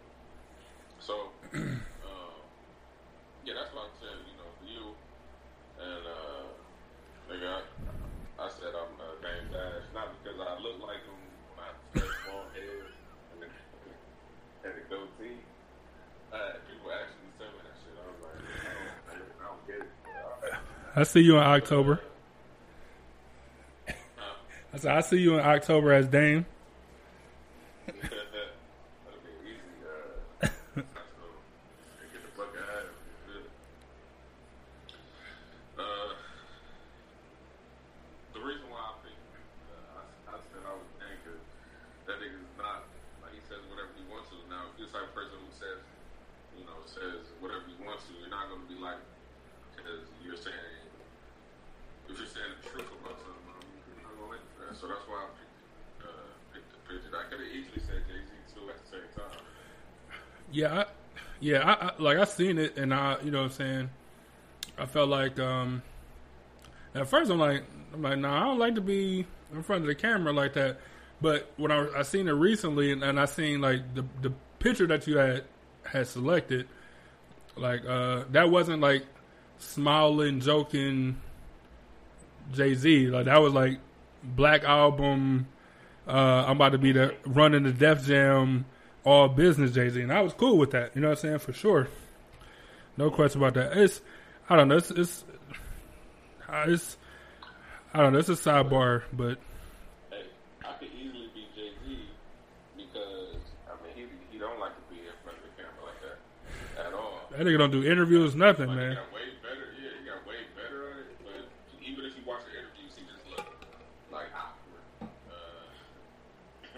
So, 1.00 1.14
um, 1.54 1.82
yeah, 3.46 3.54
that's 3.56 3.74
what 3.74 3.88
I 3.88 3.92
said. 4.00 4.18
You 4.28 4.36
know, 4.38 4.50
for 4.60 4.68
you, 4.68 4.84
and 5.80 6.04
uh, 6.06 6.46
nigga, 7.32 7.64
I, 8.40 8.44
I 8.44 8.50
said 8.50 8.76
I'm 8.76 8.94
uh, 9.00 9.16
Dame 9.24 9.52
Dash 9.52 9.88
not 9.94 10.12
because 10.22 10.40
I 10.40 10.60
look 10.62 10.80
like 10.84 11.04
him 11.08 11.20
when 11.56 11.64
I 11.64 11.72
have 11.72 11.80
straight 11.96 12.24
long 12.28 12.48
hair 12.54 12.92
and 13.34 13.40
the, 13.42 13.48
and 14.68 14.74
the 14.76 14.84
goatee. 14.92 15.40
Uh, 16.28 16.60
people 16.68 16.92
actually 16.92 17.32
tell 17.40 17.48
me 17.56 17.64
that 17.64 17.76
shit. 17.80 17.96
I 17.96 18.04
was 18.12 18.20
like, 18.20 18.36
I 18.44 19.16
don't, 19.16 19.32
I 19.40 19.44
don't 19.48 19.64
get 19.64 19.80
it. 19.88 19.92
I 20.98 21.04
see 21.04 21.20
you 21.20 21.38
in 21.38 21.44
October. 21.44 22.02
I 23.88 24.78
said 24.78 24.98
I 24.98 25.02
see 25.02 25.18
you 25.18 25.38
in 25.38 25.46
October 25.46 25.94
as 25.94 26.08
Dame. 26.08 26.44
That'd 27.86 28.02
be 28.02 28.10
easy. 29.46 29.62
Uh, 29.86 30.18
so, 30.42 30.50
get 32.02 32.26
the 32.26 32.34
fuck 32.34 32.50
out 32.50 32.90
of 32.90 32.98
here. 33.30 33.46
Uh, 35.78 36.18
the 38.34 38.42
reason 38.42 38.66
why 38.74 38.82
I 38.82 38.98
think 39.06 39.22
uh, 39.70 40.02
I, 40.02 40.34
I 40.34 40.42
said 40.50 40.66
I 40.66 40.74
was 40.74 40.90
anchored, 40.98 41.46
that 42.10 42.18
nigga's 42.26 42.58
not 42.58 42.90
like 43.22 43.38
he 43.38 43.42
says 43.46 43.62
whatever 43.70 43.94
he 43.94 44.02
wants 44.10 44.34
to. 44.34 44.42
Now, 44.50 44.74
if 44.74 44.82
you're 44.82 44.90
the 44.90 44.98
type 44.98 45.06
of 45.06 45.14
person 45.14 45.38
who 45.46 45.54
says, 45.54 45.78
you 46.58 46.66
know, 46.66 46.82
says 46.90 47.22
whatever 47.38 47.70
you 47.70 47.78
want 47.86 48.02
to. 48.02 48.18
You're 48.18 48.34
not 48.34 48.50
going 48.50 48.66
to 48.66 48.70
be 48.74 48.82
like 48.82 48.98
because 49.78 50.02
you're 50.26 50.42
saying 50.42 50.88
if 52.10 52.18
you're 52.18 52.28
saying 52.28 52.52
the 52.64 52.70
truth 52.70 52.88
about 53.04 53.20
something, 53.20 53.46
I'm 53.52 54.04
not 54.04 54.16
going 54.16 54.40
to 54.40 54.40
like 54.40 54.46
that. 54.64 54.80
So 54.80 54.88
that's 54.88 55.04
why 55.08 55.28
I 55.28 55.30
picked, 55.36 56.08
uh, 56.08 56.32
picked 56.56 56.70
the 56.72 56.80
picture. 56.88 57.12
I 57.12 57.24
could 57.30 57.40
have 57.44 57.52
easily 57.52 57.82
said 57.84 58.00
Jay 58.08 58.22
Z 58.24 58.32
too 58.56 58.64
at 58.72 58.80
the 58.80 58.88
same 58.88 59.10
time. 59.12 59.44
Yeah, 60.52 60.82
I, 60.82 60.86
yeah, 61.40 61.68
I, 61.68 61.74
I 61.88 61.92
like 62.00 62.18
I 62.18 62.24
seen 62.38 62.58
it, 62.58 62.78
and 62.78 62.94
I, 62.94 63.18
you 63.24 63.32
know, 63.32 63.40
what 63.40 63.46
I'm 63.46 63.52
saying, 63.52 63.90
I 64.78 64.86
felt 64.86 65.10
like 65.10 65.40
um, 65.40 65.82
at 66.94 67.08
first 67.08 67.32
I'm 67.32 67.40
like, 67.40 67.64
I'm 67.94 68.02
like, 68.02 68.20
nah, 68.20 68.42
I 68.42 68.44
don't 68.46 68.60
like 68.60 68.76
to 68.76 68.82
be 68.82 69.26
in 69.54 69.64
front 69.64 69.82
of 69.82 69.88
the 69.88 69.96
camera 69.96 70.32
like 70.32 70.54
that. 70.54 70.78
But 71.20 71.52
when 71.58 71.72
I 71.72 71.88
I 71.98 72.04
seen 72.04 72.28
it 72.28 72.34
recently, 72.34 72.92
and, 72.92 73.04
and 73.04 73.20
I 73.20 73.26
seen 73.26 73.60
like 73.60 73.96
the 73.96 74.06
the 74.22 74.34
picture 74.60 74.88
that 74.88 75.08
you 75.08 75.18
had 75.18 75.44
had 75.84 76.08
selected, 76.08 76.68
like 77.56 77.86
uh, 77.86 78.26
that 78.32 78.50
wasn't 78.50 78.82
like 78.82 79.06
smiling, 79.58 80.40
joking 80.40 81.18
Jay 82.54 82.76
Z. 82.76 83.08
Like 83.08 83.26
that 83.26 83.42
was 83.42 83.54
like 83.54 83.80
Black 84.24 84.64
Album. 84.64 85.48
Uh, 86.08 86.46
I'm 86.48 86.58
about 86.58 86.74
to 86.74 86.78
be 86.78 86.92
the 86.92 87.16
running 87.26 87.64
the 87.64 87.74
Def 87.74 88.06
Jam 88.06 88.66
all 89.04 89.28
business 89.28 89.72
Jay 89.72 89.90
Z, 89.90 90.02
and 90.02 90.14
I 90.14 90.22
was 90.22 90.34
cool 90.34 90.58
with 90.58 90.72
that. 90.72 90.96
You 90.96 91.02
know 91.02 91.10
what 91.10 91.18
I'm 91.18 91.22
saying 91.22 91.40
for 91.40 91.54
sure. 91.54 91.88
No 92.98 93.12
question 93.12 93.42
about 93.42 93.54
that. 93.56 93.78
It's 93.78 94.02
I 94.50 94.56
don't 94.56 94.68
know. 94.68 94.78
It's 94.78 94.92
it's 94.92 95.24
uh, 96.50 96.66
it's 96.68 96.98
I 97.94 98.02
don't 98.02 98.14
know. 98.14 98.20
It's 98.20 98.30
a 98.30 98.34
sidebar, 98.34 99.04
but 99.14 99.38
Hey, 100.10 100.24
I 100.66 100.74
could 100.80 100.90
easily 100.98 101.30
be 101.34 101.46
Jay 101.56 101.72
Z 101.86 102.00
because 102.76 103.38
I 103.70 103.74
mean 103.86 103.94
he 103.96 104.04
he 104.32 104.40
don't 104.40 104.60
like 104.60 104.74
to 104.76 104.82
be 104.94 105.00
in 105.02 105.14
front 105.24 105.38
of 105.38 105.44
the 105.46 105.54
camera 105.62 105.84
like 105.86 106.02
that 106.02 106.88
at 106.88 106.94
all. 106.94 107.22
that 107.32 107.40
nigga 107.46 107.58
don't 107.58 107.72
do 107.72 107.84
interviews, 107.84 108.36
nothing, 108.36 108.68
Like, 108.68 108.78
man. 108.78 108.90
He 108.92 108.96
got 108.96 109.14
way 109.14 109.22
better. 109.44 109.68
Yeah, 109.78 109.90
he 110.02 110.06
got 110.10 110.26
way 110.28 110.42
better 110.56 110.92
at 110.92 110.98
it. 111.06 111.18
But 111.24 111.46
even 111.86 112.06
if 112.06 112.14
you 112.18 112.24
watch 112.26 112.42
the 112.50 112.58
interviews, 112.58 112.94
he 112.98 113.04
just 113.06 113.24
look 113.30 113.46
like 114.12 114.28
awkward. 114.34 115.12
Uh, 115.30 115.70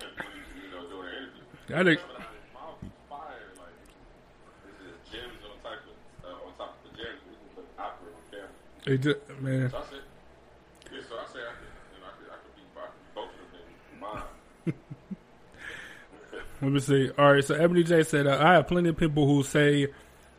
you 0.59 0.67
know, 0.74 0.84
doing 0.89 1.07
an 1.07 1.15
interview. 1.15 1.43
That 1.70 1.86
nigga, 1.88 2.01
Coming 2.03 2.17
out 2.20 2.34
his 2.34 2.49
mouth 2.51 2.80
is 2.84 2.91
fire. 3.07 3.49
Like 3.55 3.78
this 4.65 4.78
is 4.84 4.97
gems 5.13 5.39
on 5.47 5.55
top 5.63 5.80
of 5.86 5.95
uh, 6.26 6.45
on 6.47 6.51
top 6.57 6.74
of 6.76 6.82
the 6.89 6.91
gems. 6.97 7.22
This 7.30 7.38
is 7.38 7.51
look 7.55 7.70
awkward 7.78 8.13
on 8.17 8.24
just, 8.97 9.17
man. 9.41 9.69
So 9.69 9.77
I 9.77 9.81
said, 9.89 9.99
yeah. 10.91 10.99
So 11.07 11.15
I 11.15 11.25
say 11.31 11.39
I 11.39 11.53
could, 11.55 11.71
you 11.93 11.99
know, 12.01 12.07
I 12.07 12.11
could, 12.17 12.29
I 12.31 12.37
could 12.41 12.55
be, 12.55 12.61
I 12.75 12.85
could 12.85 13.03
be 13.03 13.11
both 13.15 13.29
of 13.29 13.51
them 13.53 13.99
mine. 14.01 14.73
Let 16.61 16.71
me 16.71 16.79
see. 16.79 17.09
All 17.17 17.33
right, 17.33 17.43
so 17.43 17.55
Ebony 17.55 17.83
J 17.83 18.03
said, 18.03 18.27
uh, 18.27 18.37
"I 18.41 18.53
have 18.53 18.67
plenty 18.67 18.89
of 18.89 18.97
people 18.97 19.25
who 19.27 19.43
say, 19.43 19.87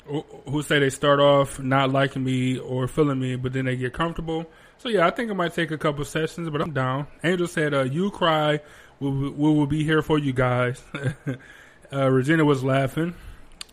who- 0.06 0.62
say 0.62 0.78
they 0.78 0.90
start 0.90 1.18
off 1.20 1.58
not 1.60 1.90
liking 1.90 2.24
me 2.24 2.58
or 2.58 2.86
feeling 2.88 3.18
me, 3.18 3.36
but 3.36 3.52
then 3.52 3.64
they 3.64 3.76
get 3.76 3.92
comfortable. 3.94 4.44
So 4.78 4.88
yeah, 4.88 5.06
I 5.06 5.10
think 5.10 5.30
it 5.30 5.34
might 5.34 5.54
take 5.54 5.70
a 5.70 5.78
couple 5.78 6.04
sessions, 6.04 6.50
but 6.50 6.60
I'm 6.60 6.72
down." 6.72 7.06
Angel 7.24 7.46
said, 7.46 7.72
uh, 7.72 7.82
"You 7.84 8.10
cry, 8.10 8.60
we, 8.98 9.10
we 9.10 9.30
will 9.54 9.66
be 9.66 9.82
here 9.84 10.02
for 10.02 10.18
you 10.18 10.32
guys." 10.34 10.82
uh, 11.92 12.10
Regina 12.10 12.44
was 12.44 12.62
laughing. 12.62 13.14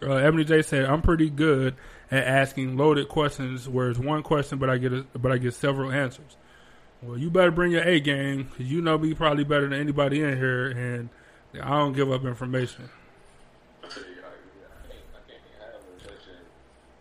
Uh, 0.01 0.13
Ebony 0.15 0.45
J 0.45 0.61
said, 0.61 0.86
"I'm 0.86 1.01
pretty 1.01 1.30
good 1.30 1.75
at 2.10 2.24
asking 2.24 2.78
loaded 2.78 3.10
questions, 3.10 3.68
where 3.68 3.89
it's 3.89 3.99
one 3.99 4.24
question, 4.24 4.58
but 4.58 4.70
I 4.70 4.78
get 4.78 4.93
a, 4.93 5.05
but 5.18 5.32
I 5.32 5.38
get 5.38 5.53
several 5.53 5.91
answers." 5.91 6.38
Well, 7.01 7.18
you 7.18 7.30
better 7.30 7.51
bring 7.51 7.72
your 7.72 7.84
A 7.84 7.99
game 7.99 8.43
because 8.43 8.72
you 8.72 8.82
know 8.82 8.97
me 8.97 9.14
probably 9.14 9.43
better 9.43 9.70
than 9.70 9.80
anybody 9.80 10.24
in 10.24 10.36
here, 10.36 10.68
and 10.68 11.10
I 11.62 11.70
don't 11.70 11.93
give 11.93 12.12
up 12.12 12.26
information. 12.26 12.89
I 13.84 13.88
tell 13.88 14.03
you, 14.03 14.10
I, 14.10 14.28
I 14.28 15.20
can't, 15.28 15.41
have 15.60 15.82
a 15.95 15.99
session 16.01 16.41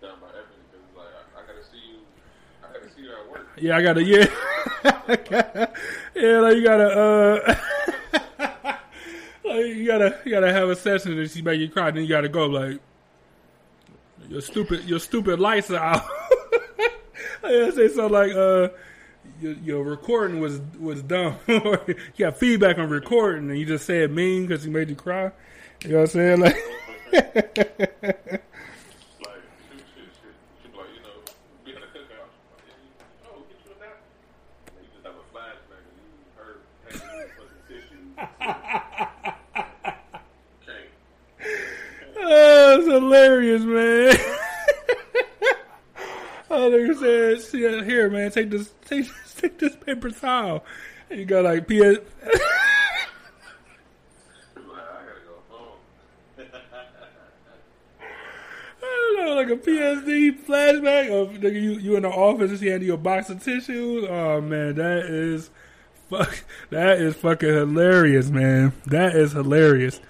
done 0.03 0.19
by 0.21 0.29
Ebony 0.29 0.45
because 0.71 0.85
it's 0.87 0.97
like 0.97 1.07
I, 1.17 1.41
I 1.41 1.47
gotta 1.47 1.65
see 1.65 1.81
you, 1.89 1.99
I 2.63 2.73
gotta 2.75 2.95
see 2.95 3.03
you 3.03 3.13
at 3.13 3.31
work. 3.31 3.49
Yeah, 3.57 3.77
I 3.77 3.83
gotta. 3.83 4.05
Yeah, 4.05 4.27
yeah. 6.15 6.41
Like 6.41 6.57
you 6.57 6.65
gotta. 6.65 6.89
Uh, 7.01 7.57
like 9.45 9.67
you 9.67 9.87
gotta. 9.87 10.19
You 10.27 10.31
gotta 10.31 10.53
have 10.53 10.69
a 10.69 10.77
session 10.77 11.19
and 11.19 11.31
she 11.31 11.41
make 11.41 11.59
you 11.59 11.71
cry. 11.71 11.91
Then 11.91 12.03
you 12.03 12.09
gotta 12.09 12.29
go. 12.29 12.47
Like 12.47 12.81
your 14.29 14.41
stupid. 14.41 14.85
Your 14.85 14.99
stupid 15.01 15.39
lights 15.41 15.71
are 15.71 15.79
out. 15.79 16.05
I 17.45 17.71
say 17.71 17.89
something 17.89 18.13
like, 18.13 18.33
uh, 18.35 18.69
your, 19.41 19.53
your 19.65 19.85
recording 19.85 20.41
was 20.41 20.61
was 20.79 21.03
dumb. 21.03 21.37
or 21.49 21.81
you 21.87 21.95
got 22.19 22.39
feedback 22.39 22.79
on 22.79 22.89
recording, 22.91 23.51
and 23.51 23.59
you 23.59 23.67
just 23.67 23.87
said 23.87 24.11
mean 24.11 24.47
because 24.47 24.65
you 24.65 24.71
made 24.73 24.89
you 24.89 24.97
cry. 24.97 25.31
You 25.83 25.91
know 25.91 26.01
what 26.01 26.15
I'm 26.15 26.41
saying? 26.41 26.41
Like. 26.41 26.57
Like 29.21 29.41
shoot, 29.71 29.85
shoot, 29.95 30.11
shoot. 30.21 30.35
She 30.63 30.69
be 30.69 30.77
like, 30.77 30.89
you 30.95 31.01
know, 31.03 31.15
be 31.65 31.71
at 31.73 31.83
a 31.83 31.87
cookout. 31.87 32.29
Like, 32.53 32.67
oh, 33.31 33.41
get 33.49 33.59
you 33.65 33.71
a 33.73 33.79
nap. 33.81 33.97
And 34.77 34.85
you 34.85 34.91
just 34.93 35.07
have 35.07 35.15
a 35.15 35.25
flashback 35.33 35.83
and 35.87 35.97
you 35.97 36.05
heard 36.37 36.61
hanging 36.85 37.31
fucking 37.37 37.63
tissues. 37.69 38.07
Can't. 40.67 42.16
Oh, 42.29 42.79
it's 42.79 42.89
hilarious, 42.89 43.63
man. 43.63 44.17
oh, 46.51 46.71
nigga 46.71 46.99
said, 46.99 47.41
"See, 47.43 47.65
uh, 47.65 47.85
here, 47.85 48.11
man, 48.11 48.33
take 48.33 48.51
this, 48.51 48.73
take 48.85 49.07
this, 49.07 49.35
take 49.37 49.59
this 49.59 49.77
paper 49.77 50.11
towel." 50.11 50.65
And 51.09 51.21
you 51.21 51.25
got 51.25 51.45
like 51.45 51.69
PS, 51.69 51.99
Like, 59.27 59.51
a 59.51 59.57
PSD 59.57 60.45
flashback 60.47 61.11
of 61.11 61.35
nigga, 61.41 61.61
you 61.61 61.73
you 61.73 61.95
in 61.97 62.03
the 62.03 62.09
office 62.09 62.51
and 62.51 62.59
she 62.59 62.69
handed 62.69 62.87
you 62.87 62.95
a 62.95 62.97
box 62.97 63.29
of 63.29 63.43
tissues. 63.43 64.07
Oh 64.09 64.41
man, 64.41 64.77
that 64.77 65.05
is 65.07 65.51
fuck, 66.09 66.43
that 66.71 66.99
is 67.01 67.15
fucking 67.15 67.49
hilarious, 67.49 68.31
man. 68.31 68.73
That 68.87 69.15
is 69.15 69.33
hilarious. 69.33 70.01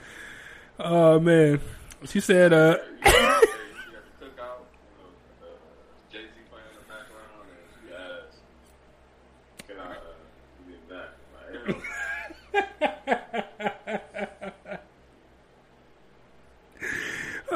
Oh 0.79 1.19
man, 1.19 1.61
she 2.09 2.21
said, 2.21 2.53
uh. 2.53 2.79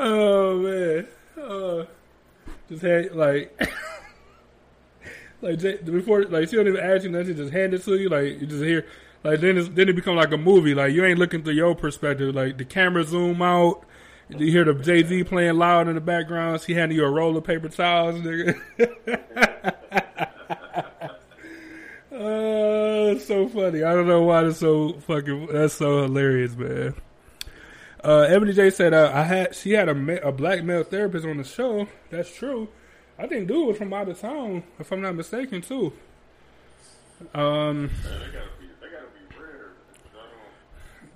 Oh 0.02 0.58
man, 0.58 1.06
uh, 1.36 1.84
just 2.70 2.82
had 2.82 3.14
like, 3.14 3.60
like 5.42 5.60
before, 5.84 6.24
like 6.24 6.48
she 6.48 6.56
don't 6.56 6.68
even 6.68 6.80
ask 6.80 7.04
you 7.04 7.10
nothing, 7.10 7.36
just 7.36 7.52
hand 7.52 7.74
it 7.74 7.82
to 7.84 7.96
you, 7.96 8.08
like 8.08 8.40
you 8.40 8.46
just 8.46 8.64
hear, 8.64 8.86
like 9.24 9.40
then 9.40 9.58
it's, 9.58 9.68
then 9.68 9.90
it 9.90 9.96
become 9.96 10.16
like 10.16 10.32
a 10.32 10.38
movie, 10.38 10.74
like 10.74 10.94
you 10.94 11.04
ain't 11.04 11.18
looking 11.18 11.42
through 11.42 11.52
your 11.52 11.74
perspective, 11.74 12.34
like 12.34 12.56
the 12.56 12.64
camera 12.64 13.04
zoom 13.04 13.42
out, 13.42 13.84
you 14.38 14.50
hear 14.50 14.64
the 14.64 14.74
Jay 14.74 15.02
Z 15.04 15.24
playing 15.24 15.56
loud 15.56 15.88
in 15.88 15.94
the 15.94 16.00
background, 16.00 16.60
she 16.60 16.74
handing 16.74 16.96
you 16.98 17.04
a 17.04 17.10
roll 17.10 17.36
of 17.36 17.44
paper 17.44 17.68
towels, 17.68 18.16
nigga. 18.20 18.58
Uh, 22.12 23.12
it's 23.14 23.26
so 23.26 23.48
funny. 23.48 23.82
I 23.82 23.94
don't 23.94 24.06
know 24.06 24.22
why 24.22 24.44
it's 24.44 24.58
so 24.58 24.92
fucking. 25.06 25.46
That's 25.46 25.74
so 25.74 26.02
hilarious, 26.02 26.54
man. 26.54 26.94
Uh, 28.04 28.26
Ebony 28.28 28.52
J 28.52 28.68
said, 28.70 28.92
uh, 28.92 29.10
"I 29.14 29.22
had 29.22 29.54
she 29.54 29.72
had 29.72 29.88
a 29.88 29.94
ma- 29.94 30.18
a 30.22 30.30
black 30.32 30.62
male 30.64 30.82
therapist 30.82 31.24
on 31.24 31.38
the 31.38 31.44
show. 31.44 31.86
That's 32.10 32.34
true. 32.34 32.68
I 33.18 33.26
think 33.26 33.48
dude 33.48 33.68
was 33.68 33.78
from 33.78 33.92
out 33.92 34.08
of 34.08 34.20
town, 34.20 34.64
if 34.78 34.90
I'm 34.92 35.00
not 35.02 35.14
mistaken, 35.14 35.62
too. 35.62 35.92
Um, 37.32 37.82
man, 37.86 37.90
they 38.04 38.08
gotta 38.10 38.50
be, 38.58 38.66
they 38.80 38.88
gotta 38.88 39.06
be 39.14 39.40
rare. 39.40 39.70
I 40.12 40.18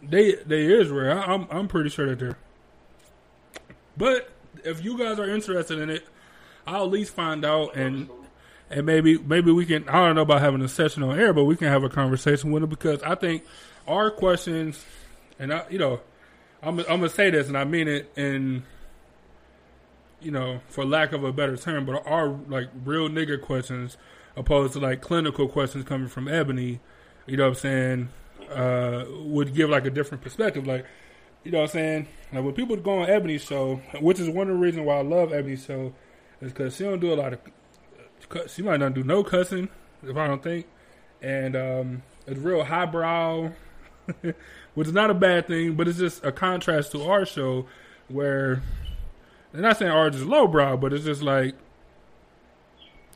don't- 0.01 0.11
they 0.11 0.35
they 0.47 0.65
is 0.73 0.89
rare. 0.91 1.19
I, 1.19 1.35
I'm 1.35 1.47
I'm 1.51 1.69
pretty 1.69 1.91
sure 1.91 2.07
that 2.07 2.19
they're. 2.19 2.39
But 3.97 4.31
if 4.65 4.85
you 4.85 4.99
guys 4.99 5.19
are 5.19 5.29
interested 5.29 5.79
in 5.79 5.91
it, 5.91 6.07
I'll 6.67 6.85
at 6.85 6.91
least 6.91 7.15
find 7.15 7.45
out 7.45 7.77
and 7.77 8.09
and 8.71 8.87
maybe 8.87 9.19
maybe 9.19 9.53
we 9.53 9.67
can. 9.67 9.89
I 9.89 10.07
don't 10.07 10.17
know 10.17 10.23
about 10.23 10.41
having 10.41 10.63
a 10.63 10.69
session 10.69 11.03
on 11.03 11.19
air, 11.19 11.33
but 11.33 11.45
we 11.45 11.57
can 11.57 11.69
have 11.69 11.85
a 11.85 11.89
conversation 11.89 12.51
with 12.51 12.63
them 12.63 12.71
because 12.71 13.03
I 13.03 13.15
think 13.15 13.45
our 13.87 14.11
questions, 14.11 14.85
and 15.39 15.53
I, 15.53 15.65
you 15.69 15.79
know, 15.79 16.01
I'm 16.63 16.79
I'm 16.81 16.85
gonna 16.87 17.09
say 17.09 17.31
this 17.31 17.49
and 17.49 17.59
I 17.59 17.65
mean 17.65 17.89
it 17.89 18.11
and 18.17 18.63
you 20.25 20.31
know, 20.31 20.61
for 20.69 20.85
lack 20.85 21.13
of 21.13 21.23
a 21.23 21.33
better 21.33 21.57
term, 21.57 21.85
but 21.85 22.05
our 22.07 22.29
like 22.29 22.71
real 22.85 23.09
nigga 23.09 23.41
questions 23.41 23.99
opposed 24.37 24.73
to 24.73 24.81
like 24.81 25.03
clinical 25.03 25.47
questions 25.47 25.85
coming 25.85 26.09
from 26.09 26.27
Ebony, 26.27 26.81
you 27.27 27.37
know 27.37 27.45
what 27.45 27.51
I'm 27.51 27.55
saying, 27.55 28.09
uh, 28.51 29.05
would 29.11 29.55
give 29.55 29.69
like 29.69 29.85
a 29.85 29.91
different 29.91 30.25
perspective. 30.25 30.67
Like, 30.67 30.87
you 31.45 31.51
know 31.51 31.59
what 31.59 31.65
I'm 31.65 31.71
saying? 31.71 32.07
Like 32.33 32.45
when 32.45 32.55
people 32.55 32.77
go 32.77 33.01
on 33.01 33.11
Ebony 33.11 33.39
show, 33.39 33.77
which 34.01 34.19
is 34.19 34.29
one 34.29 34.49
of 34.49 34.55
the 34.57 34.61
reasons 34.61 34.87
why 34.87 34.97
I 34.97 35.03
love 35.03 35.33
Ebony 35.33 35.57
show, 35.57 35.95
is 36.41 36.53
because 36.53 36.77
she 36.77 36.85
don't 36.85 37.01
do 37.01 37.13
a 37.13 37.17
lot 37.17 37.33
of, 37.35 37.41
she 38.51 38.63
might 38.63 38.81
not 38.81 38.95
do 38.95 39.05
no 39.05 39.23
cussing, 39.23 39.69
if 40.03 40.17
I 40.17 40.27
don't 40.27 40.43
think, 40.43 40.67
and 41.23 41.55
um, 41.57 42.03
it's 42.27 42.41
real 42.41 42.65
highbrow, 42.65 43.53
which 44.75 44.89
is 44.89 44.93
not 44.93 45.11
a 45.11 45.15
bad 45.15 45.47
thing, 45.47 45.75
but 45.75 45.87
it's 45.87 45.99
just 45.99 46.25
a 46.25 46.33
contrast 46.33 46.93
to 46.93 47.03
our 47.05 47.25
show 47.25 47.67
where, 48.09 48.63
they're 49.53 49.63
not 49.63 49.79
saying 49.79 49.93
ours 49.93 50.17
is 50.17 50.27
lowbrow, 50.27 50.77
but 50.77 50.93
it's 50.93 51.05
just 51.05 51.23
like, 51.23 51.55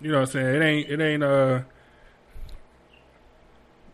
you 0.01 0.13
know, 0.13 0.21
what 0.21 0.29
I'm 0.29 0.33
saying 0.33 0.55
it 0.55 0.63
ain't 0.65 0.89
it 0.89 1.01
ain't 1.01 1.23
uh 1.25 1.63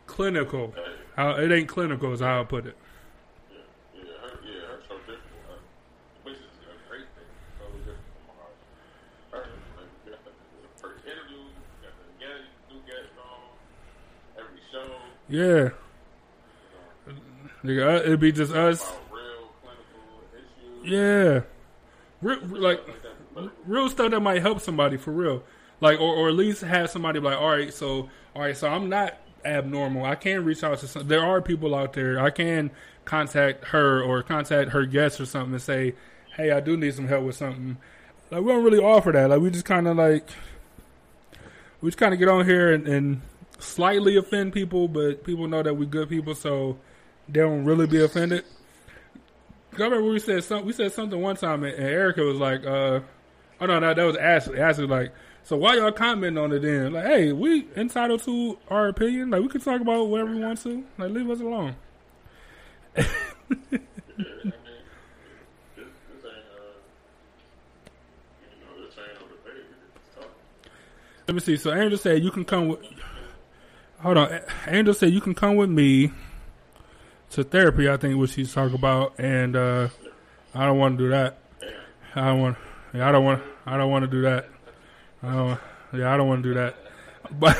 clinical. 0.07 0.74
How 1.16 1.37
it 1.37 1.51
ain't 1.51 1.68
clinical 1.68 2.12
is 2.12 2.20
how 2.20 2.43
I 2.43 2.45
put 2.45 2.66
it. 2.66 2.76
Yeah, 3.51 3.59
yeah, 3.97 4.03
her, 4.20 4.39
yeah, 4.45 4.61
her 4.68 4.80
so 4.87 4.99
different. 4.99 5.24
Uh, 5.49 5.57
which 6.24 6.35
is 6.35 6.53
a 6.68 6.76
great 6.91 7.09
thing. 7.16 7.30
Totally 7.57 7.80
different 7.80 8.12
from 8.12 8.37
ours. 8.37 8.61
Her, 9.32 9.49
like, 9.80 9.89
we 10.05 10.11
got 10.12 10.20
the, 10.26 10.32
the 10.37 10.68
first 10.76 11.01
interview, 11.09 11.41
we 11.41 11.80
got 11.80 11.97
the 11.97 12.12
guest, 12.20 12.45
new 12.68 12.80
guest 12.85 13.09
on, 13.16 13.57
every 14.37 14.61
show, 14.68 14.85
Yeah, 15.29 15.70
Nigga, 17.64 18.01
it'd 18.01 18.20
be 18.20 18.31
just 18.33 18.53
us. 18.53 18.93
real. 19.11 19.51
Yeah, 20.85 21.41
Re- 22.20 22.37
like 22.43 22.81
real 23.64 23.89
stuff 23.89 24.11
that 24.11 24.20
might 24.20 24.43
help 24.43 24.61
somebody 24.61 24.97
for 24.99 25.12
real. 25.12 25.43
Like, 25.81 25.99
or, 26.01 26.14
or 26.14 26.29
at 26.29 26.35
least 26.35 26.62
have 26.62 26.91
somebody 26.91 27.20
be 27.20 27.25
like, 27.27 27.39
all 27.39 27.49
right, 27.51 27.72
so, 27.72 28.09
all 28.35 28.43
right, 28.43 28.57
so 28.57 28.68
I'm 28.68 28.89
not 28.89 29.18
abnormal. 29.45 30.05
I 30.05 30.14
can 30.14 30.45
reach 30.45 30.62
out 30.62 30.79
to 30.79 30.87
some. 30.87 31.09
There 31.09 31.25
are 31.25 31.41
people 31.41 31.75
out 31.75 31.95
there. 31.95 32.20
I 32.20 32.31
can 32.31 32.70
contact 33.05 33.66
her 33.66 34.03
or 34.03 34.22
contact 34.22 34.70
her 34.70 34.85
guest 34.87 35.20
or 35.20 35.27
something 35.27 35.55
and 35.55 35.62
say, 35.62 35.95
hey, 36.37 36.51
I 36.51 36.61
do 36.61 36.77
need 36.77 36.95
some 36.95 37.09
help 37.09 37.25
with 37.25 37.37
something. 37.37 37.77
Like, 38.31 38.43
we 38.43 38.53
don't 38.53 38.64
really 38.64 38.79
offer 38.79 39.12
that. 39.12 39.31
Like, 39.31 39.41
we 39.41 39.51
just 39.51 39.64
kind 39.64 39.89
of 39.89 39.97
like, 39.97 40.29
we 41.81 41.89
just 41.91 41.99
kind 41.99 42.12
of 42.12 42.18
get 42.18 42.29
on 42.29 42.45
here 42.45 42.72
and, 42.72 42.87
and 42.87 43.20
slightly 43.65 44.17
offend 44.17 44.53
people, 44.53 44.89
but 44.89 45.25
people 45.25 45.49
know 45.49 45.62
that 45.62 45.75
we 45.75 45.87
good 45.87 46.09
people, 46.09 46.35
so 46.35 46.77
they 47.29 47.41
don't 47.41 47.65
really 47.65 47.87
be 47.87 48.03
offended. 48.03 48.45
I 49.73 49.77
remember 49.83 50.09
we 50.09 50.21
said 50.21 50.45
some, 50.45 50.65
we 50.65 50.73
said 50.73 50.93
something 50.93 51.21
one 51.21 51.37
time, 51.37 51.65
and, 51.65 51.75
and 51.75 51.87
Erica 51.87 52.23
was 52.23 52.39
like, 52.39 52.65
uh, 52.65 53.01
"Oh 53.61 53.67
no, 53.67 53.79
no, 53.81 53.93
that 53.95 54.05
was 54.05 54.17
Ashley." 54.17 54.61
Ashley 54.61 54.87
like, 54.87 55.12
"So 55.43 55.57
why 55.57 55.77
y'all 55.77 55.91
commenting 55.91 56.39
on 56.39 56.53
it 56.53 56.61
then? 56.61 56.93
Like, 56.93 57.07
hey, 57.07 57.33
we 57.33 57.67
entitled 57.77 58.23
to 58.25 58.59
our 58.69 58.89
opinion. 58.89 59.31
Like, 59.31 59.43
we 59.43 59.49
can 59.49 59.61
talk 59.61 59.81
about 59.81 60.09
whatever 60.09 60.33
we 60.33 60.41
want 60.41 60.62
to. 60.62 60.85
Like, 60.99 61.11
leave 61.11 61.29
us 61.29 61.41
alone." 61.41 61.77
Let 71.27 71.35
me 71.35 71.41
see. 71.41 71.57
So 71.57 71.73
Angel 71.75 71.99
said 71.99 72.23
you 72.23 72.31
can 72.31 72.45
come 72.45 72.69
with. 72.69 72.81
Hold 74.05 74.19
on. 74.19 74.41
Angel 74.67 74.93
said 74.93 75.15
you 75.15 75.23
can 75.23 75.35
come 75.35 75.57
with 75.57 75.71
me 75.71 76.13
to 77.31 77.43
therapy. 77.43 77.89
I 77.89 77.97
think 77.97 78.19
what 78.19 78.29
she's 78.29 78.53
talking 78.53 78.75
about, 78.75 79.19
and 79.19 79.57
uh, 79.57 79.89
I 80.55 80.67
don't 80.67 80.77
want 80.77 80.99
to 80.99 81.05
do 81.05 81.09
that. 81.09 81.39
I 82.15 82.27
don't 82.27 82.41
want. 82.41 82.59
Yeah, 82.93 83.09
I 83.09 83.13
don't 83.13 83.25
want. 83.25 83.43
I 83.65 83.79
don't 83.79 83.91
want 83.91 84.03
to 84.03 84.11
do 84.11 84.21
that. 84.21 84.47
I 85.23 85.33
don't. 85.33 85.61
Yeah, 85.95 86.13
I 86.13 86.19
don't 86.19 86.29
want 86.29 86.43
to 86.43 86.49
do 86.51 86.55
that. 86.55 86.77
But 87.31 87.57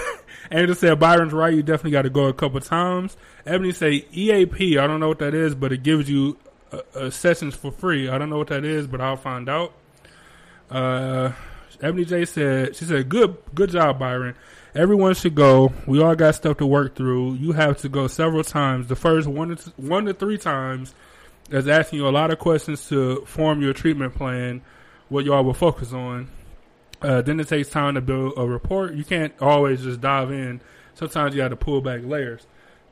Angel 0.53 0.75
said 0.75 1.01
Byron's 1.01 1.33
right. 1.33 1.55
You 1.55 1.63
definitely 1.63 1.93
got 1.93 2.03
to 2.03 2.11
go 2.11 2.27
a 2.27 2.35
couple 2.35 2.61
times. 2.61 3.17
Ebony 3.47 3.73
say 3.73 4.07
EAP. 4.13 4.77
I 4.77 4.87
don't 4.87 5.01
know 5.01 5.09
what 5.09 5.21
that 5.21 5.33
is, 5.33 5.55
but 5.55 5.73
it 5.73 5.83
gives 5.83 6.11
you 6.11 6.37
uh, 6.71 6.81
uh, 6.95 7.11
sessions 7.11 7.55
for 7.55 7.73
free. 7.73 8.11
I 8.11 8.19
don't 8.19 8.29
know 8.29 8.37
what 8.37 8.49
that 8.49 8.67
is, 8.67 8.87
but 8.87 9.01
I'll 9.01 9.17
find 9.17 9.49
out. 9.49 9.73
Uh, 10.71 11.33
Ebony 11.81 12.05
J 12.05 12.27
said, 12.27 12.77
she 12.77 12.85
said, 12.85 13.09
good, 13.09 13.39
good 13.55 13.71
job, 13.71 13.99
Byron. 13.99 14.35
Everyone 14.75 15.15
should 15.15 15.37
go. 15.37 15.73
We 15.87 16.03
all 16.03 16.17
got 16.17 16.35
stuff 16.35 16.57
to 16.57 16.67
work 16.67 16.97
through. 16.97 17.35
You 17.35 17.53
have 17.53 17.79
to 17.79 17.89
go 17.89 18.09
several 18.09 18.43
times. 18.43 18.89
The 18.89 18.97
first 18.97 19.29
one 19.29 19.55
to, 19.57 19.73
one 19.77 20.07
to 20.07 20.15
three 20.15 20.37
times 20.37 20.95
is 21.51 21.69
asking 21.69 22.01
you 22.01 22.09
a 22.09 22.11
lot 22.11 22.33
of 22.33 22.41
questions 22.41 22.89
to 22.89 23.25
form 23.25 23.63
your 23.63 23.73
treatment 23.73 24.17
plan, 24.17 24.63
what 25.09 25.25
y'all 25.25 25.45
will 25.45 25.55
focus 25.55 25.93
on. 25.93 26.29
Uh, 27.01 27.23
then 27.23 27.39
it 27.39 27.47
takes 27.47 27.69
time 27.69 27.95
to 27.95 28.01
build 28.01 28.33
a 28.37 28.45
report. 28.45 28.95
You 28.95 29.05
can't 29.05 29.33
always 29.41 29.83
just 29.83 30.01
dive 30.01 30.33
in. 30.33 30.61
Sometimes 30.95 31.35
you 31.35 31.43
got 31.43 31.49
to 31.49 31.57
pull 31.57 31.81
back 31.81 32.01
layers. 32.03 32.45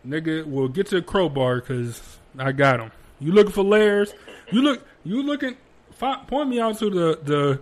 Nigga, 0.07 0.45
will 0.45 0.69
get 0.69 0.87
to 0.89 0.99
a 0.99 1.03
crowbar 1.03 1.61
because 1.61 2.19
I 2.39 2.53
got 2.53 2.77
them. 2.77 2.93
You 3.19 3.33
looking 3.33 3.53
for 3.53 3.65
layers? 3.65 4.15
You 4.51 4.63
look. 4.63 4.87
You 5.05 5.23
looking? 5.23 5.57
Point 5.99 6.49
me 6.49 6.61
out 6.61 6.79
to 6.79 6.91
the 6.91 7.19
the 7.23 7.61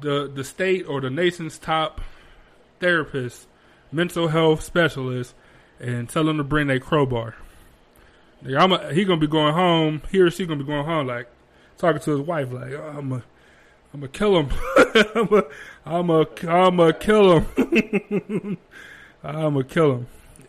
the 0.00 0.30
the 0.32 0.44
state 0.44 0.86
or 0.86 1.00
the 1.00 1.10
nation's 1.10 1.58
top 1.58 2.00
therapist, 2.80 3.46
mental 3.92 4.28
health 4.28 4.62
specialist, 4.62 5.34
and 5.80 6.08
tell 6.08 6.24
them 6.24 6.38
to 6.38 6.44
bring 6.44 6.66
their 6.66 6.80
crowbar. 6.80 7.34
Nigga, 8.44 8.60
I'm 8.60 8.72
a, 8.72 8.92
he 8.92 9.04
gonna 9.04 9.20
be 9.20 9.26
going 9.26 9.54
home. 9.54 10.02
He 10.10 10.20
or 10.20 10.30
she 10.30 10.46
gonna 10.46 10.62
be 10.62 10.66
going 10.66 10.84
home 10.84 11.06
like 11.06 11.28
talking 11.78 12.00
to 12.02 12.10
his 12.10 12.20
wife 12.20 12.52
like, 12.52 12.72
oh, 12.72 12.94
I'm 12.96 13.12
a, 13.12 13.22
I'm 13.92 14.00
gonna 14.00 14.08
kill 14.08 14.40
him. 14.40 14.50
I'm 15.14 15.32
a, 15.32 15.44
I'm 15.84 16.10
a, 16.10 16.26
I'm 16.48 16.80
a 16.80 16.92
kill 16.92 17.40
him. 17.40 18.58
I'm 19.24 19.54
gonna 19.54 19.64
kill 19.64 19.92
him. 19.92 20.06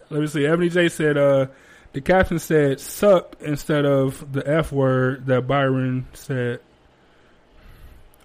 Let 0.10 0.22
me 0.22 0.28
see. 0.28 0.46
Ebony 0.46 0.70
J 0.70 0.90
said, 0.90 1.18
uh, 1.18 1.48
the 1.94 2.02
caption 2.02 2.40
said 2.40 2.80
"suck" 2.80 3.36
instead 3.40 3.86
of 3.86 4.32
the 4.32 4.48
F 4.48 4.72
word 4.72 5.26
that 5.28 5.48
Byron 5.48 6.08
said. 6.14 6.60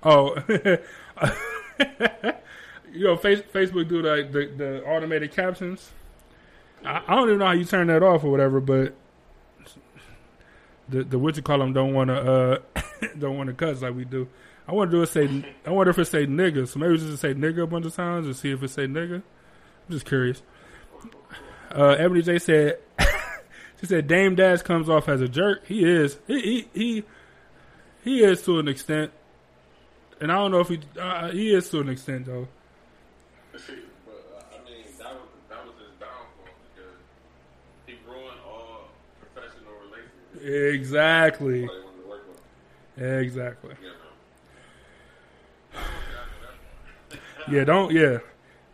Oh, 0.03 0.35
you 2.93 3.05
know, 3.05 3.17
face, 3.17 3.41
Facebook 3.53 3.89
do 3.89 4.03
like 4.03 4.33
the, 4.33 4.47
the 4.47 4.85
automated 4.85 5.33
captions. 5.33 5.91
I, 6.85 7.03
I 7.07 7.15
don't 7.15 7.29
even 7.29 7.39
know 7.39 7.47
how 7.47 7.53
you 7.53 7.65
turn 7.65 7.87
that 7.89 8.03
off 8.03 8.25
or 8.25 8.31
whatever, 8.31 8.61
but 8.61 8.95
the 10.89 11.05
the 11.05 11.19
what 11.19 11.37
you 11.37 11.43
call 11.43 11.59
them 11.59 11.73
don't 11.73 11.95
want 11.95 12.09
to 12.09 12.15
uh 12.15 12.59
don't 13.19 13.37
want 13.37 13.49
to 13.49 13.55
cuss 13.55 13.83
like 13.83 13.95
we 13.95 14.05
do. 14.05 14.29
I 14.67 14.73
want 14.73 14.91
to 14.91 14.97
do 14.97 15.03
it 15.03 15.07
say 15.09 15.45
I 15.67 15.71
wonder 15.71 15.91
if 15.91 15.99
it 15.99 16.07
say 16.07 16.27
nigga. 16.27 16.69
So 16.69 16.79
maybe 16.79 16.99
just 16.99 17.21
say 17.23 17.35
nigga 17.35 17.63
a 17.63 17.67
bunch 17.67 17.87
of 17.87 17.95
times 17.95 18.27
and 18.27 18.37
see 18.37 18.51
if 18.51 18.63
it 18.63 18.69
say 18.69 18.87
nigga. 18.87 19.17
I'm 19.17 19.91
just 19.91 20.07
curious. 20.07 20.43
Uh, 21.71 21.97
Ebony 21.99 22.23
J 22.23 22.39
said 22.39 22.79
she 23.81 23.87
said 23.87 24.07
Dame 24.07 24.35
Dash 24.35 24.63
comes 24.63 24.89
off 24.89 25.09
as 25.09 25.21
a 25.21 25.29
jerk. 25.29 25.67
He 25.67 25.85
is. 25.85 26.19
He 26.27 26.41
he 26.41 26.69
he, 26.75 27.05
he 28.05 28.25
is 28.25 28.43
to 28.43 28.59
an 28.59 28.69
extent. 28.69 29.13
And 30.21 30.31
I 30.31 30.37
don't 30.37 30.51
know 30.51 30.61
if 30.61 30.69
he 30.69 30.81
uh, 31.01 31.31
he 31.31 31.55
is 31.55 31.71
to 31.71 31.81
an 31.81 31.89
extent 31.89 32.27
though. 32.27 32.49
See, 33.57 33.75
but 34.07 34.15
uh, 34.35 34.57
I 34.57 34.65
mean, 34.65 34.85
that 34.99 35.13
was 35.13 35.29
that 35.51 35.67
was 35.67 35.75
his 35.77 35.93
downfall 36.01 36.49
because 36.73 36.97
he 37.87 37.99
ruined 38.09 38.41
all 38.49 38.89
professional 39.21 39.73
relationships. 39.85 40.32
Exactly. 40.43 41.69
Exactly. 42.97 43.75
Yeah, 47.51 47.65
don't 47.65 47.93
yeah, 47.93 48.19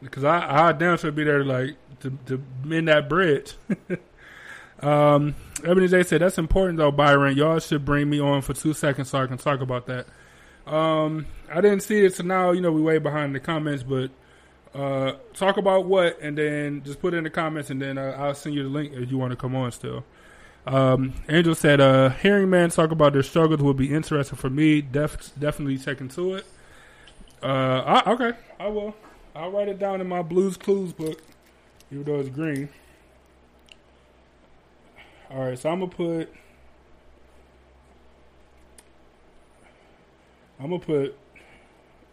because 0.03 0.25
I 0.25 0.69
I 0.69 0.73
damn 0.73 0.99
sure 0.99 1.11
be 1.11 1.25
there 1.25 1.45
like 1.45 1.77
to 2.01 2.11
to 2.27 2.43
mend 2.65 2.89
that 2.89 3.09
bridge. 3.09 3.55
um, 4.81 5.35
Ebony 5.65 5.89
J 5.89 6.03
said 6.03 6.21
that's 6.21 6.39
important 6.39 6.79
though, 6.79 6.91
Byron. 6.91 7.37
Y'all 7.37 7.59
should 7.61 7.85
bring 7.85 8.11
me 8.11 8.21
on 8.21 8.43
for 8.43 8.55
two 8.55 8.75
seconds 8.75 9.11
so 9.11 9.23
I 9.23 9.27
can 9.27 9.39
talk 9.39 9.61
about 9.61 9.87
that. 9.87 10.07
Um, 10.67 11.27
I 11.51 11.61
didn't 11.61 11.81
see 11.81 12.05
it, 12.05 12.15
so 12.15 12.25
now 12.25 12.51
you 12.51 12.61
know 12.61 12.73
we 12.73 12.83
way 12.83 12.99
behind 12.99 13.35
the 13.35 13.41
comments, 13.41 13.83
but 13.83 14.11
uh, 14.75 15.13
talk 15.35 15.57
about 15.57 15.87
what, 15.87 16.21
and 16.21 16.37
then 16.37 16.83
just 16.85 17.01
put 17.01 17.15
it 17.15 17.19
in 17.19 17.25
the 17.25 17.31
comments, 17.31 17.71
and 17.71 17.81
then 17.81 17.97
uh, 17.97 18.17
I'll 18.19 18.35
send 18.35 18.55
you 18.55 18.65
the 18.65 18.69
link 18.69 18.93
if 18.93 19.11
you 19.11 19.17
want 19.17 19.31
to 19.31 19.37
come 19.37 19.55
on 19.55 19.73
still. 19.73 20.05
Um, 20.67 21.15
Angel 21.29 21.55
said, 21.55 21.81
uh, 21.81 22.11
hearing 22.11 22.51
men 22.51 22.71
talk 22.71 22.91
about 22.91 23.15
their 23.15 23.23
struggles 23.23 23.63
would 23.63 23.77
be 23.77 23.95
interesting 23.95 24.37
for 24.37 24.51
me. 24.51 24.83
Def- 24.83 25.33
definitely 25.39 25.79
check 25.79 25.99
to 26.07 26.35
it. 26.35 26.47
Uh, 27.43 28.03
I, 28.07 28.11
okay, 28.13 28.33
I 28.59 28.69
will. 28.69 28.95
I'll 29.35 29.51
write 29.51 29.69
it 29.69 29.79
down 29.79 30.01
in 30.01 30.09
my 30.09 30.23
Blues 30.23 30.57
Clues 30.57 30.93
book, 30.93 31.23
even 31.91 32.05
though 32.05 32.19
it's 32.21 32.29
green. 32.29 32.69
All 35.31 35.45
right, 35.45 35.59
so 35.59 35.71
I'm 35.71 35.81
gonna 35.81 35.91
put. 35.93 36.33
I'm 40.59 40.71
gonna 40.71 40.81
put 40.81 41.17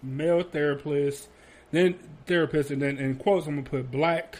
male 0.03 0.43
therapist, 0.43 1.29
then 1.71 1.97
therapist, 2.27 2.69
and 2.71 2.81
then 2.81 2.97
in 2.97 3.15
quotes 3.15 3.47
I'm 3.47 3.55
gonna 3.55 3.69
put 3.69 3.89
black. 3.91 4.39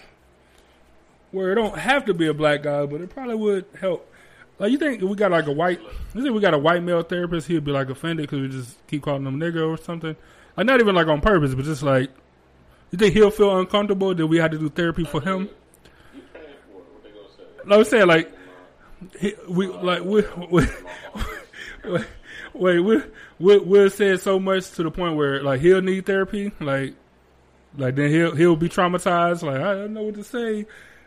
Where 1.35 1.51
it 1.51 1.55
don't 1.55 1.77
have 1.77 2.05
to 2.05 2.13
be 2.13 2.27
a 2.27 2.33
black 2.33 2.63
guy, 2.63 2.85
but 2.85 3.01
it 3.01 3.09
probably 3.09 3.35
would 3.35 3.65
help. 3.77 4.09
Like 4.57 4.71
you 4.71 4.77
think 4.77 5.01
we 5.01 5.15
got 5.15 5.31
like 5.31 5.47
a 5.47 5.51
white, 5.51 5.81
you 6.13 6.21
think 6.21 6.33
we 6.33 6.39
got 6.39 6.53
a 6.53 6.57
white 6.57 6.81
male 6.81 7.03
therapist, 7.03 7.47
he'd 7.47 7.65
be 7.65 7.71
like 7.71 7.89
offended 7.89 8.23
because 8.23 8.39
we 8.39 8.47
just 8.47 8.87
keep 8.87 9.01
calling 9.01 9.25
him 9.25 9.37
nigga 9.37 9.67
or 9.67 9.75
something. 9.75 10.15
Like 10.55 10.65
not 10.65 10.79
even 10.79 10.95
like 10.95 11.07
on 11.07 11.19
purpose, 11.19 11.53
but 11.53 11.65
just 11.65 11.83
like 11.83 12.09
you 12.91 12.97
think 12.97 13.13
he'll 13.13 13.31
feel 13.31 13.59
uncomfortable 13.59 14.15
that 14.15 14.25
we 14.25 14.37
had 14.37 14.51
to 14.51 14.57
do 14.57 14.69
therapy 14.69 15.03
for 15.03 15.19
him. 15.19 15.49
Say? 16.13 17.43
No, 17.65 17.79
I'm 17.79 17.83
saying 17.83 18.07
like 18.07 18.31
he, 19.19 19.35
we 19.49 19.67
like 19.67 20.05
we, 20.05 20.23
we, 20.49 20.65
wait 21.83 22.05
wait 22.53 22.79
we 22.79 23.01
we 23.39 23.57
we'll 23.57 23.89
say 23.89 24.15
so 24.15 24.39
much 24.39 24.71
to 24.71 24.83
the 24.83 24.91
point 24.91 25.17
where 25.17 25.43
like 25.43 25.59
he'll 25.59 25.81
need 25.81 26.05
therapy 26.05 26.53
like 26.61 26.95
like 27.77 27.95
then 27.95 28.09
he'll 28.09 28.33
he'll 28.33 28.55
be 28.55 28.69
traumatized 28.69 29.43
like 29.43 29.59
I 29.59 29.73
don't 29.73 29.93
know 29.93 30.03
what 30.03 30.15
to 30.15 30.23
say 30.23 30.65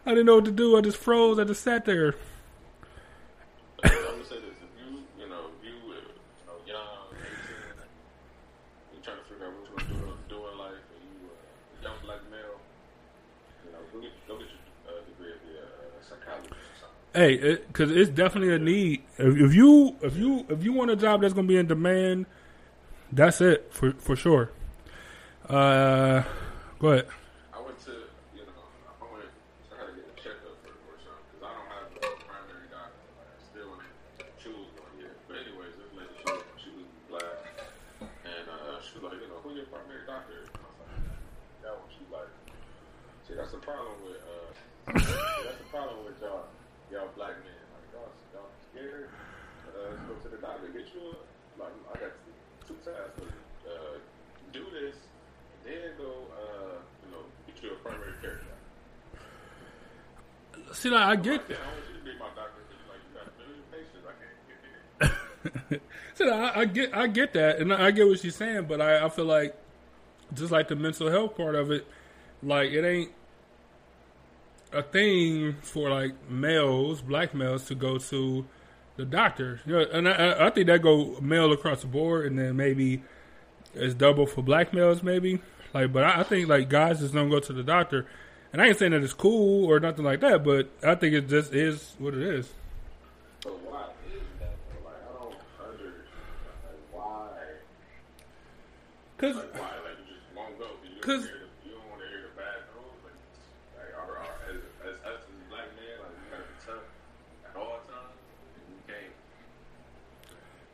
I 0.09 0.13
didn't 0.13 0.25
know 0.25 0.37
what 0.37 0.47
to 0.47 0.51
do. 0.51 0.75
I 0.75 0.81
just 0.81 0.97
froze. 0.97 1.39
I 1.39 1.45
just 1.45 1.63
sat 1.63 1.85
there. 1.85 2.15
I'm 3.85 3.91
gonna 3.91 4.25
say 4.25 4.37
this: 4.37 4.57
if 4.57 4.73
you, 4.81 5.03
you 5.21 5.29
know, 5.29 5.51
if 5.53 5.63
you, 5.63 5.75
you 6.67 6.73
know, 6.73 7.13
trying 9.03 9.19
to 9.19 9.23
figure 9.25 9.45
out 9.45 9.53
what 9.53 9.83
you 9.87 9.97
to 9.97 10.17
do, 10.31 10.37
in 10.37 10.59
life, 10.59 10.73
and 10.73 11.05
you, 11.13 11.29
uh, 11.85 12.17
male, 12.31 12.57
you 13.67 13.71
know, 13.71 13.79
go 13.93 14.01
get, 14.01 14.11
your 14.27 14.39
uh, 14.89 15.05
degree. 15.11 15.33
Uh, 17.13 17.19
hey, 17.19 17.57
because 17.67 17.91
it, 17.91 17.99
it's 17.99 18.09
definitely 18.09 18.55
a 18.55 18.59
need. 18.59 19.03
If, 19.19 19.37
if 19.37 19.55
you 19.55 19.95
if 20.01 20.17
you 20.17 20.47
if 20.49 20.65
you 20.65 20.73
want 20.73 20.91
a 20.91 20.97
job 20.97 21.21
that's 21.21 21.35
gonna 21.35 21.47
be 21.47 21.59
in 21.59 21.67
demand, 21.67 22.25
that's 23.13 23.43
it 23.43 23.75
for 23.75 23.93
for 23.99 24.17
sure. 24.17 24.53
Uh, 25.47 26.23
go 26.79 26.93
ahead. 26.93 27.09
I 60.87 61.17
can't 61.17 61.25
get 61.25 61.49
that. 65.01 65.81
So 66.19 66.29
I, 66.29 66.63
I 66.63 66.65
get 66.65 66.97
I 66.97 67.07
get 67.07 67.33
that, 67.35 67.61
and 67.61 67.73
I 67.73 67.93
get 67.93 68.09
what 68.09 68.19
she's 68.19 68.35
saying, 68.35 68.65
but 68.65 68.81
I, 68.81 69.05
I 69.05 69.09
feel 69.09 69.25
like 69.25 69.57
just 70.35 70.51
like 70.51 70.67
the 70.67 70.75
mental 70.75 71.09
health 71.09 71.37
part 71.37 71.55
of 71.55 71.71
it, 71.71 71.87
like 72.43 72.73
it 72.73 72.85
ain't 72.85 73.13
a 74.73 74.83
thing 74.83 75.55
for 75.63 75.91
like 75.91 76.29
males, 76.29 77.03
black 77.03 77.35
males, 77.35 77.67
to 77.67 77.77
go 77.77 77.99
to 77.99 78.45
the 78.97 79.05
doctor. 79.05 79.61
You 79.65 79.75
know, 79.75 79.87
and 79.93 80.09
I, 80.09 80.47
I 80.47 80.51
think 80.51 80.67
that 80.67 80.83
go 80.83 81.21
male 81.21 81.53
across 81.53 81.83
the 81.83 81.87
board, 81.87 82.27
and 82.27 82.37
then 82.37 82.57
maybe 82.57 83.05
it's 83.75 83.95
double 83.95 84.27
for 84.27 84.43
black 84.43 84.75
males, 84.75 85.05
maybe. 85.05 85.41
Like, 85.73 85.93
but 85.93 86.03
I, 86.03 86.21
I 86.21 86.23
think 86.25 86.49
like 86.49 86.69
guys 86.69 86.99
just 86.99 87.15
don't 87.15 87.31
go 87.31 87.39
to 87.39 87.53
the 87.53 87.63
doctor, 87.63 88.07
and 88.53 88.63
I 88.63 88.67
ain't 88.69 88.79
saying 88.79 88.93
that 88.93 89.03
it's 89.03 89.13
cool 89.15 89.67
or 89.71 89.81
nothing 89.81 90.05
like 90.05 90.21
that, 90.21 90.45
but 90.45 90.69
I 90.83 90.95
think 90.95 91.15
it 91.15 91.29
just 91.29 91.53
is 91.55 91.95
what 91.99 92.15
it 92.15 92.23
is. 92.23 92.49
But 93.43 93.59
why 93.65 93.85
is 94.07 94.21
that? 94.41 94.57
Like 94.85 94.95
I 94.95 95.19
don't 95.19 95.35
understand. 95.61 96.05
Why? 96.93 97.29
Cause 99.19 99.37
Like 99.37 99.55
why? 99.55 99.61
Like 99.61 99.99
you 100.09 100.15
just 100.15 100.37
won't 100.37 100.59
go. 100.59 100.65
You 100.85 100.91
don't 100.91 101.01
'Cause- 101.03 101.25
hear 101.27 101.39
the, 101.39 101.69
you 101.69 101.75
don't 101.77 101.89
want 101.91 102.01
to 102.03 102.09
hear 102.09 102.23
the 102.23 102.41
bad 102.41 102.59
news. 102.75 103.03
Like, 103.05 103.93
like 104.19 104.29
as, 104.49 104.89
as 104.89 104.97
us 105.07 105.21
as 105.23 105.49
black 105.51 105.69
men, 105.77 105.95
like 106.01 106.13
we 106.17 106.31
gotta 106.31 106.43
be 106.43 106.57
tough 106.67 106.85
at 107.49 107.57
all 107.57 107.79
times. 107.87 108.17
We 108.69 108.93
can't. 108.93 109.13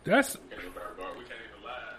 that's 0.05 0.37
We 0.37 0.57
can't 0.57 0.75
guard. 0.75 1.19
We 1.19 1.25
can't 1.25 1.41
even 1.51 1.65
lie. 1.65 1.99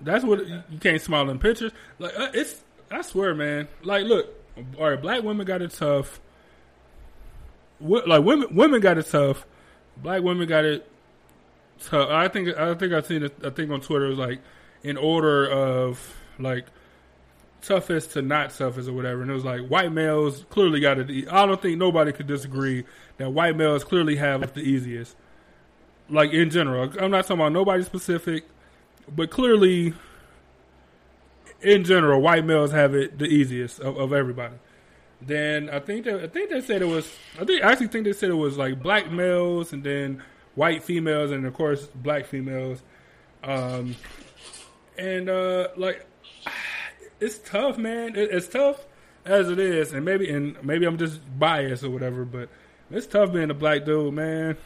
That's 0.00 0.24
what 0.24 0.46
you 0.46 0.78
can't 0.78 1.00
smile 1.00 1.30
in 1.30 1.38
pictures. 1.38 1.72
Like 1.98 2.12
uh, 2.18 2.28
it's, 2.34 2.60
I 2.90 3.02
swear, 3.02 3.34
man. 3.34 3.68
Like, 3.82 4.04
look, 4.06 4.34
all 4.78 4.90
right, 4.90 5.00
black 5.00 5.22
women 5.22 5.46
got 5.46 5.62
it 5.62 5.72
tough. 5.72 6.20
Like 7.80 8.24
women, 8.24 8.54
women 8.54 8.80
got 8.80 8.98
it 8.98 9.06
tough. 9.06 9.46
Black 9.96 10.22
women 10.22 10.48
got 10.48 10.64
it 10.64 10.88
tough. 11.80 12.08
I 12.10 12.28
think, 12.28 12.56
I 12.56 12.74
think 12.74 12.92
I 12.92 13.00
seen 13.02 13.24
a 13.24 13.50
thing 13.50 13.70
on 13.70 13.80
Twitter. 13.80 14.06
It 14.06 14.10
was 14.10 14.18
like 14.18 14.40
in 14.82 14.96
order 14.96 15.48
of 15.48 16.16
like 16.38 16.66
toughest 17.62 18.12
to 18.12 18.22
not 18.22 18.50
toughest 18.50 18.88
or 18.88 18.92
whatever, 18.92 19.22
and 19.22 19.30
it 19.30 19.34
was 19.34 19.44
like 19.44 19.62
white 19.62 19.92
males 19.92 20.44
clearly 20.50 20.80
got 20.80 20.98
it. 20.98 21.28
I 21.30 21.46
don't 21.46 21.60
think 21.60 21.78
nobody 21.78 22.12
could 22.12 22.26
disagree 22.26 22.84
that 23.18 23.30
white 23.30 23.56
males 23.56 23.84
clearly 23.84 24.16
have 24.16 24.42
it 24.42 24.54
the 24.54 24.62
easiest. 24.62 25.16
Like 26.08 26.32
in 26.32 26.50
general, 26.50 26.92
I'm 26.98 27.10
not 27.10 27.22
talking 27.22 27.36
about 27.36 27.52
nobody 27.52 27.82
specific 27.82 28.44
but 29.14 29.30
clearly, 29.30 29.94
in 31.62 31.84
general, 31.84 32.20
white 32.20 32.44
males 32.44 32.72
have 32.72 32.94
it 32.94 33.18
the 33.18 33.26
easiest 33.26 33.80
of, 33.80 33.96
of 33.96 34.12
everybody. 34.12 34.54
Then 35.20 35.68
I 35.70 35.80
think 35.80 36.04
that 36.04 36.22
I 36.22 36.26
think 36.28 36.50
they 36.50 36.60
said 36.60 36.82
it 36.82 36.86
was. 36.86 37.10
I 37.40 37.44
think 37.44 37.64
I 37.64 37.72
actually 37.72 37.88
think 37.88 38.04
they 38.04 38.12
said 38.12 38.30
it 38.30 38.34
was 38.34 38.56
like 38.56 38.80
black 38.80 39.10
males 39.10 39.72
and 39.72 39.82
then 39.82 40.22
white 40.54 40.82
females 40.84 41.30
and 41.30 41.44
of 41.46 41.54
course 41.54 41.86
black 41.86 42.26
females. 42.26 42.82
Um, 43.42 43.96
and 44.96 45.28
uh, 45.28 45.68
like 45.76 46.06
it's 47.20 47.38
tough, 47.38 47.78
man. 47.78 48.14
It, 48.14 48.30
it's 48.30 48.48
tough 48.48 48.86
as 49.24 49.50
it 49.50 49.58
is, 49.58 49.92
and 49.92 50.04
maybe 50.04 50.30
and 50.30 50.62
maybe 50.62 50.86
I'm 50.86 50.98
just 50.98 51.20
biased 51.38 51.82
or 51.82 51.90
whatever, 51.90 52.24
but 52.24 52.48
it's 52.90 53.06
tough 53.06 53.32
being 53.32 53.50
a 53.50 53.54
black 53.54 53.84
dude, 53.84 54.14
man 54.14 54.56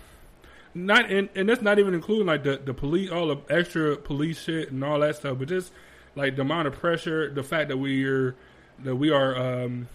not 0.75 1.11
and, 1.11 1.29
and 1.35 1.49
that's 1.49 1.63
not 1.63 1.79
even 1.79 1.95
including 1.95 2.27
like 2.27 2.45
the, 2.45 2.57
the 2.57 2.73
police 2.73 3.11
all 3.11 3.29
the 3.29 3.37
extra 3.51 3.97
police 3.97 4.43
shit 4.43 4.71
and 4.71 4.83
all 4.83 4.99
that 5.01 5.17
stuff 5.17 5.39
but 5.39 5.49
just 5.49 5.73
like 6.15 6.37
the 6.37 6.43
amount 6.43 6.69
of 6.69 6.75
pressure 6.75 7.33
the 7.33 7.43
fact 7.43 7.69
that 7.69 7.77
we're 7.77 8.35
that 8.81 8.95
we 8.97 9.11
are 9.11 9.65
um 9.65 9.89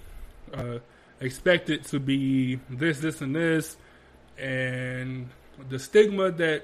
uh 0.54 0.78
expected 1.20 1.84
to 1.86 2.00
be 2.00 2.60
this 2.70 3.00
this 3.00 3.22
and 3.22 3.36
this 3.36 3.78
and 4.38 5.30
the 5.70 5.80
stigma 5.80 6.32
that 6.32 6.64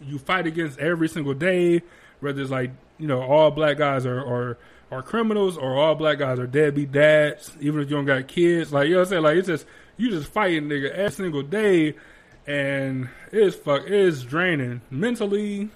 you 0.00 0.18
fight 0.18 0.46
against 0.46 0.78
every 0.78 1.08
single 1.08 1.34
day 1.34 1.80
whether 2.20 2.40
it's 2.40 2.50
like 2.50 2.70
you 2.98 3.06
know 3.06 3.22
all 3.22 3.50
black 3.50 3.76
guys 3.78 4.04
are 4.04 4.20
are, 4.20 4.58
are 4.90 5.02
criminals 5.02 5.56
or 5.56 5.76
all 5.76 5.94
black 5.94 6.18
guys 6.18 6.38
are 6.38 6.46
deadbeat 6.46 6.90
dads 6.92 7.52
even 7.60 7.80
if 7.80 7.88
you 7.88 7.96
don't 7.96 8.04
got 8.04 8.26
kids 8.26 8.72
like 8.72 8.86
you 8.86 8.94
know 8.94 8.98
what 8.98 9.06
i'm 9.06 9.10
saying 9.10 9.22
like 9.22 9.36
it's 9.36 9.46
just 9.46 9.66
you 9.96 10.10
just 10.10 10.30
fighting 10.30 10.64
nigga 10.68 10.90
every 10.90 11.10
single 11.10 11.42
day 11.42 11.94
and 12.46 13.08
it's 13.32 13.56
fuck 13.56 13.82
it's 13.86 14.22
draining 14.22 14.80
mentally 14.90 15.70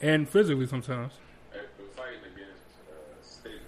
and 0.00 0.28
physically 0.28 0.66
sometimes. 0.66 1.12
Hey, 1.52 1.60
but 1.76 1.96
fighting 1.96 2.20
against 2.34 2.62
uh, 2.88 3.22
stigmas. 3.22 3.60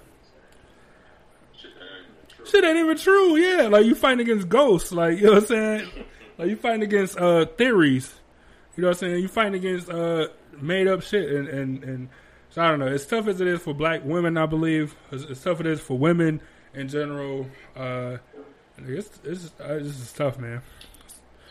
Shit 1.56 1.74
that 1.74 1.84
ain't 1.84 2.06
even 2.06 2.36
true. 2.36 2.37
Shit 2.50 2.64
ain't 2.64 2.78
even 2.78 2.96
true, 2.96 3.36
yeah. 3.36 3.68
Like 3.68 3.84
you 3.84 3.94
fighting 3.94 4.20
against 4.20 4.48
ghosts, 4.48 4.92
like 4.92 5.18
you 5.18 5.24
know 5.24 5.32
what 5.34 5.42
I'm 5.42 5.46
saying? 5.46 5.90
like 6.38 6.48
you 6.48 6.56
fighting 6.56 6.82
against 6.82 7.18
uh 7.18 7.46
theories. 7.46 8.14
You 8.76 8.82
know 8.82 8.88
what 8.88 8.96
I'm 9.02 9.10
saying? 9.10 9.22
You 9.22 9.28
fighting 9.28 9.54
against 9.54 9.90
uh 9.90 10.28
made 10.60 10.88
up 10.88 11.02
shit 11.02 11.30
and, 11.30 11.48
and, 11.48 11.84
and 11.84 12.08
so 12.50 12.62
I 12.62 12.70
don't 12.70 12.80
know. 12.80 12.86
As 12.86 13.06
tough 13.06 13.28
as 13.28 13.40
it 13.40 13.46
is 13.46 13.60
for 13.60 13.74
black 13.74 14.04
women, 14.04 14.36
I 14.36 14.46
believe, 14.46 14.96
as, 15.12 15.24
as 15.26 15.42
tough 15.42 15.60
as 15.60 15.60
it 15.60 15.66
is 15.66 15.80
for 15.80 15.98
women 15.98 16.40
in 16.74 16.88
general, 16.88 17.46
uh 17.76 18.18
it's 18.86 19.10
it's 19.24 19.50
uh, 19.60 19.74
this 19.74 19.98
is 19.98 20.12
tough, 20.12 20.38
man. 20.38 20.62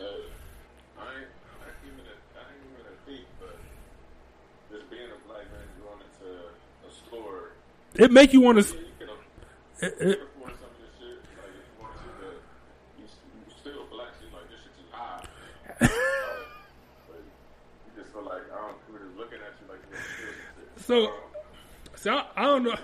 ain't, 0.00 1.28
even 1.84 2.00
a, 2.00 2.16
I 2.34 2.48
ain't 2.48 2.64
even 3.06 3.24
but 3.38 3.58
just 4.72 4.90
being 4.90 5.12
a 5.12 5.28
black 5.28 5.44
man 5.52 5.68
going 5.76 6.00
into 6.00 6.48
a 6.88 6.90
store, 6.90 7.52
It 7.94 8.10
make 8.10 8.32
you 8.32 8.40
want 8.40 8.64
to. 8.64 8.76
It, 9.80 9.94
it, 10.00 10.18
can 10.18 10.26
afford 10.26 10.56
some 10.56 10.72
of 10.72 10.80
this 10.80 10.90
shit. 10.96 11.20
Like 11.36 11.52
if 11.52 11.68
you 11.68 11.76
want 11.84 11.92
to 11.92 12.00
see 12.00 12.12
the, 12.16 12.30
you, 12.96 13.04
you 13.04 13.52
still 13.60 13.84
black, 13.92 14.08
so 14.16 14.24
you 14.24 14.32
like 14.32 14.48
this 14.48 14.64
shit 14.64 14.72
too 14.72 14.88
high. 14.90 15.22
but 15.78 17.20
you 17.20 17.92
just 17.92 18.10
feel 18.10 18.24
like 18.24 18.48
I 18.48 18.56
don't. 18.56 18.80
People 18.88 19.04
just 19.04 19.16
looking 19.20 19.38
at 19.44 19.52
you 19.60 19.68
like 19.68 19.84
you're 19.84 20.00
steal 20.00 20.32
some 20.32 20.64
shit. 20.64 20.72
So- 20.88 21.12
So 21.96 22.12
I, 22.14 22.24
I 22.36 22.42
don't 22.44 22.62
know. 22.64 22.76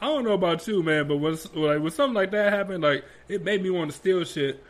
I 0.00 0.06
don't 0.06 0.24
know 0.24 0.32
about 0.32 0.66
you, 0.68 0.82
man, 0.82 1.08
but 1.08 1.16
when 1.16 1.32
like 1.54 1.80
when 1.80 1.90
something 1.90 2.14
like 2.14 2.30
that 2.32 2.52
happened, 2.52 2.82
like 2.82 3.04
it 3.28 3.42
made 3.44 3.62
me 3.62 3.70
want 3.70 3.90
to 3.90 3.96
steal 3.96 4.22
shit. 4.24 4.62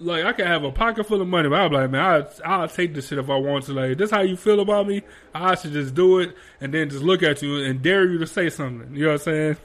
Like 0.00 0.24
I 0.24 0.32
could 0.32 0.46
have 0.46 0.64
a 0.64 0.72
pocket 0.72 1.06
full 1.06 1.20
of 1.20 1.28
money, 1.28 1.48
but 1.48 1.60
I'm 1.60 1.72
like, 1.72 1.90
man, 1.90 2.24
I 2.44 2.48
I'll 2.62 2.68
take 2.68 2.94
this 2.94 3.08
shit 3.08 3.18
if 3.18 3.28
I 3.30 3.36
want 3.36 3.66
to. 3.66 3.72
Like, 3.74 3.98
this 3.98 4.10
how 4.10 4.22
you 4.22 4.36
feel 4.36 4.60
about 4.60 4.88
me? 4.88 5.02
I 5.34 5.54
should 5.56 5.72
just 5.72 5.94
do 5.94 6.18
it 6.20 6.34
and 6.60 6.72
then 6.74 6.88
just 6.90 7.02
look 7.04 7.22
at 7.22 7.42
you 7.42 7.58
and 7.64 7.82
dare 7.82 8.08
you 8.10 8.18
to 8.18 8.26
say 8.26 8.48
something. 8.50 8.92
You 8.94 9.04
know 9.04 9.08
what 9.12 9.20
I'm 9.20 9.24
saying? 9.24 9.56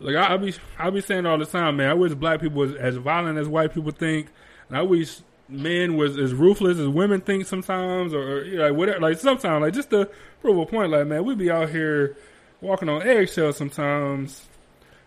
Like 0.00 0.16
I, 0.16 0.34
I 0.34 0.36
be 0.38 0.54
I 0.78 0.90
be 0.90 1.00
saying 1.02 1.26
all 1.26 1.38
the 1.38 1.46
time, 1.46 1.76
man. 1.76 1.90
I 1.90 1.94
wish 1.94 2.14
black 2.14 2.40
people 2.40 2.58
was 2.58 2.74
as 2.74 2.96
violent 2.96 3.38
as 3.38 3.46
white 3.46 3.72
people 3.74 3.92
think, 3.92 4.28
and 4.68 4.76
I 4.78 4.82
wish 4.82 5.20
men 5.48 5.96
was 5.96 6.18
as 6.18 6.34
ruthless 6.34 6.78
as 6.78 6.88
women 6.88 7.20
think 7.20 7.46
sometimes, 7.46 8.12
or, 8.12 8.22
or 8.22 8.44
you 8.44 8.58
know, 8.58 8.68
like 8.68 8.76
whatever. 8.76 9.00
Like 9.00 9.18
sometimes, 9.18 9.62
like 9.62 9.74
just 9.74 9.90
to 9.90 10.08
prove 10.40 10.58
a 10.58 10.66
point, 10.66 10.90
like 10.90 11.06
man, 11.06 11.24
we 11.24 11.34
be 11.34 11.50
out 11.50 11.70
here 11.70 12.16
walking 12.60 12.88
on 12.88 13.02
eggshells 13.02 13.56
sometimes 13.56 14.46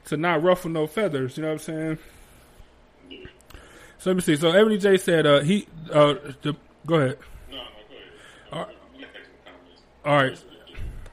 to 0.06 0.18
not 0.18 0.42
ruffle 0.42 0.72
no 0.72 0.88
feathers. 0.88 1.38
You 1.38 1.44
know 1.44 1.50
what 1.50 1.54
I'm 1.54 1.60
saying? 1.60 1.98
So 4.00 4.10
let 4.10 4.16
me 4.16 4.22
see. 4.22 4.36
So 4.36 4.50
Ebony 4.52 4.78
J 4.78 4.98
said 4.98 5.28
uh, 5.28 5.42
he 5.42 5.68
uh, 5.92 6.16
the, 6.42 6.56
go 6.86 6.96
ahead. 6.96 7.18
Go 7.50 7.58
ahead. 7.58 8.68
All 10.04 10.16
right. 10.16 10.44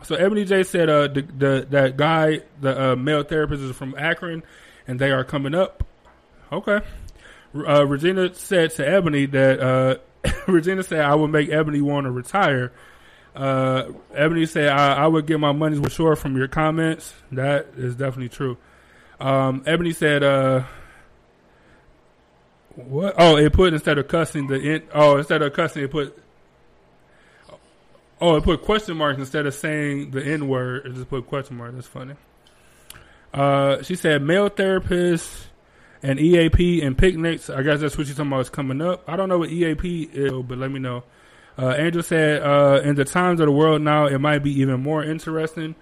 So 0.03 0.15
Ebony 0.15 0.47
J 0.47 0.63
said 0.63 0.89
uh, 0.89 1.09
the, 1.09 1.23
the 1.23 1.67
that 1.71 1.97
guy, 1.99 2.41
the 2.61 2.93
uh, 2.93 2.97
male 2.97 3.23
therapist, 3.23 3.63
is 3.63 3.77
from 3.77 3.95
Akron, 3.99 4.43
and 4.87 4.99
they 4.99 5.11
are 5.11 5.25
coming 5.25 5.55
up. 5.55 5.85
Okay. 6.51 6.81
Uh, 7.55 7.87
Regina 7.87 8.35
said 8.35 8.71
to 8.73 8.87
Ebony 8.87 9.27
that 9.27 9.61
uh, 9.61 9.97
Regina 10.49 10.83
said 10.83 11.01
I 11.01 11.15
would 11.15 11.31
make 11.31 11.49
Ebony 11.49 11.81
want 11.81 12.05
to 12.05 12.11
retire. 12.11 12.73
Uh, 13.35 13.93
Ebony 14.15 14.47
said 14.47 14.69
I, 14.69 14.95
I 14.95 15.07
would 15.07 15.27
get 15.27 15.41
my 15.41 15.53
money's 15.53 15.81
worth 15.81 15.93
sure 15.93 16.17
from 16.17 16.37
your 16.37 16.49
comments. 16.49 17.15
That 17.33 17.69
is 17.77 17.95
definitely 17.95 18.31
true. 18.31 18.59
Um, 19.21 19.63
Ebony 19.67 19.93
said, 19.93 20.23
uh, 20.23 20.65
what? 22.75 23.15
Oh, 23.19 23.37
it 23.37 23.53
put 23.53 23.73
instead 23.73 23.99
of 23.99 24.07
cussing 24.07 24.47
the 24.47 24.55
in, 24.55 24.83
oh 24.95 25.17
instead 25.17 25.43
of 25.43 25.53
cussing 25.53 25.83
it 25.83 25.91
put 25.91 26.17
oh 28.21 28.37
it 28.37 28.45
put 28.45 28.63
question 28.63 28.97
marks 28.97 29.19
instead 29.19 29.47
of 29.47 29.55
saying 29.55 30.13
the 30.13 30.25
n 30.25 30.47
word 30.47 30.87
it 30.87 30.95
just 30.95 31.09
put 31.09 31.27
question 31.27 31.57
mark. 31.57 31.75
That's 31.75 31.89
funny. 31.89 32.15
Uh, 33.35 33.83
she 33.83 33.97
said 33.97 34.23
male 34.23 34.49
therapists 34.49 35.48
and 36.03 36.19
EAP 36.19 36.83
and 36.83 36.97
picnics. 36.97 37.51
I 37.51 37.63
guess 37.63 37.81
that's 37.81 37.99
what 37.99 38.07
she's 38.07 38.17
talking 38.17 38.33
about 38.33 38.41
is 38.41 38.51
coming 38.51 38.81
up. 38.81 39.05
I 39.09 39.17
don't 39.17 39.29
know 39.29 39.39
what 39.39 39.51
EAP 39.51 40.11
is, 40.13 40.33
but 40.33 40.59
let 40.59 40.71
me 40.71 40.79
know. 40.79 41.05
Uh, 41.59 41.75
Angel 41.77 42.03
said, 42.05 42.43
uh, 42.43 42.81
in 42.85 42.95
the 42.95 43.05
times 43.05 43.41
of 43.41 43.47
the 43.47 43.53
world 43.53 43.83
now, 43.83 44.07
it 44.07 44.19
might 44.19 44.39
be 44.45 44.61
even 44.61 44.81
more 44.81 45.03
interesting. 45.03 45.75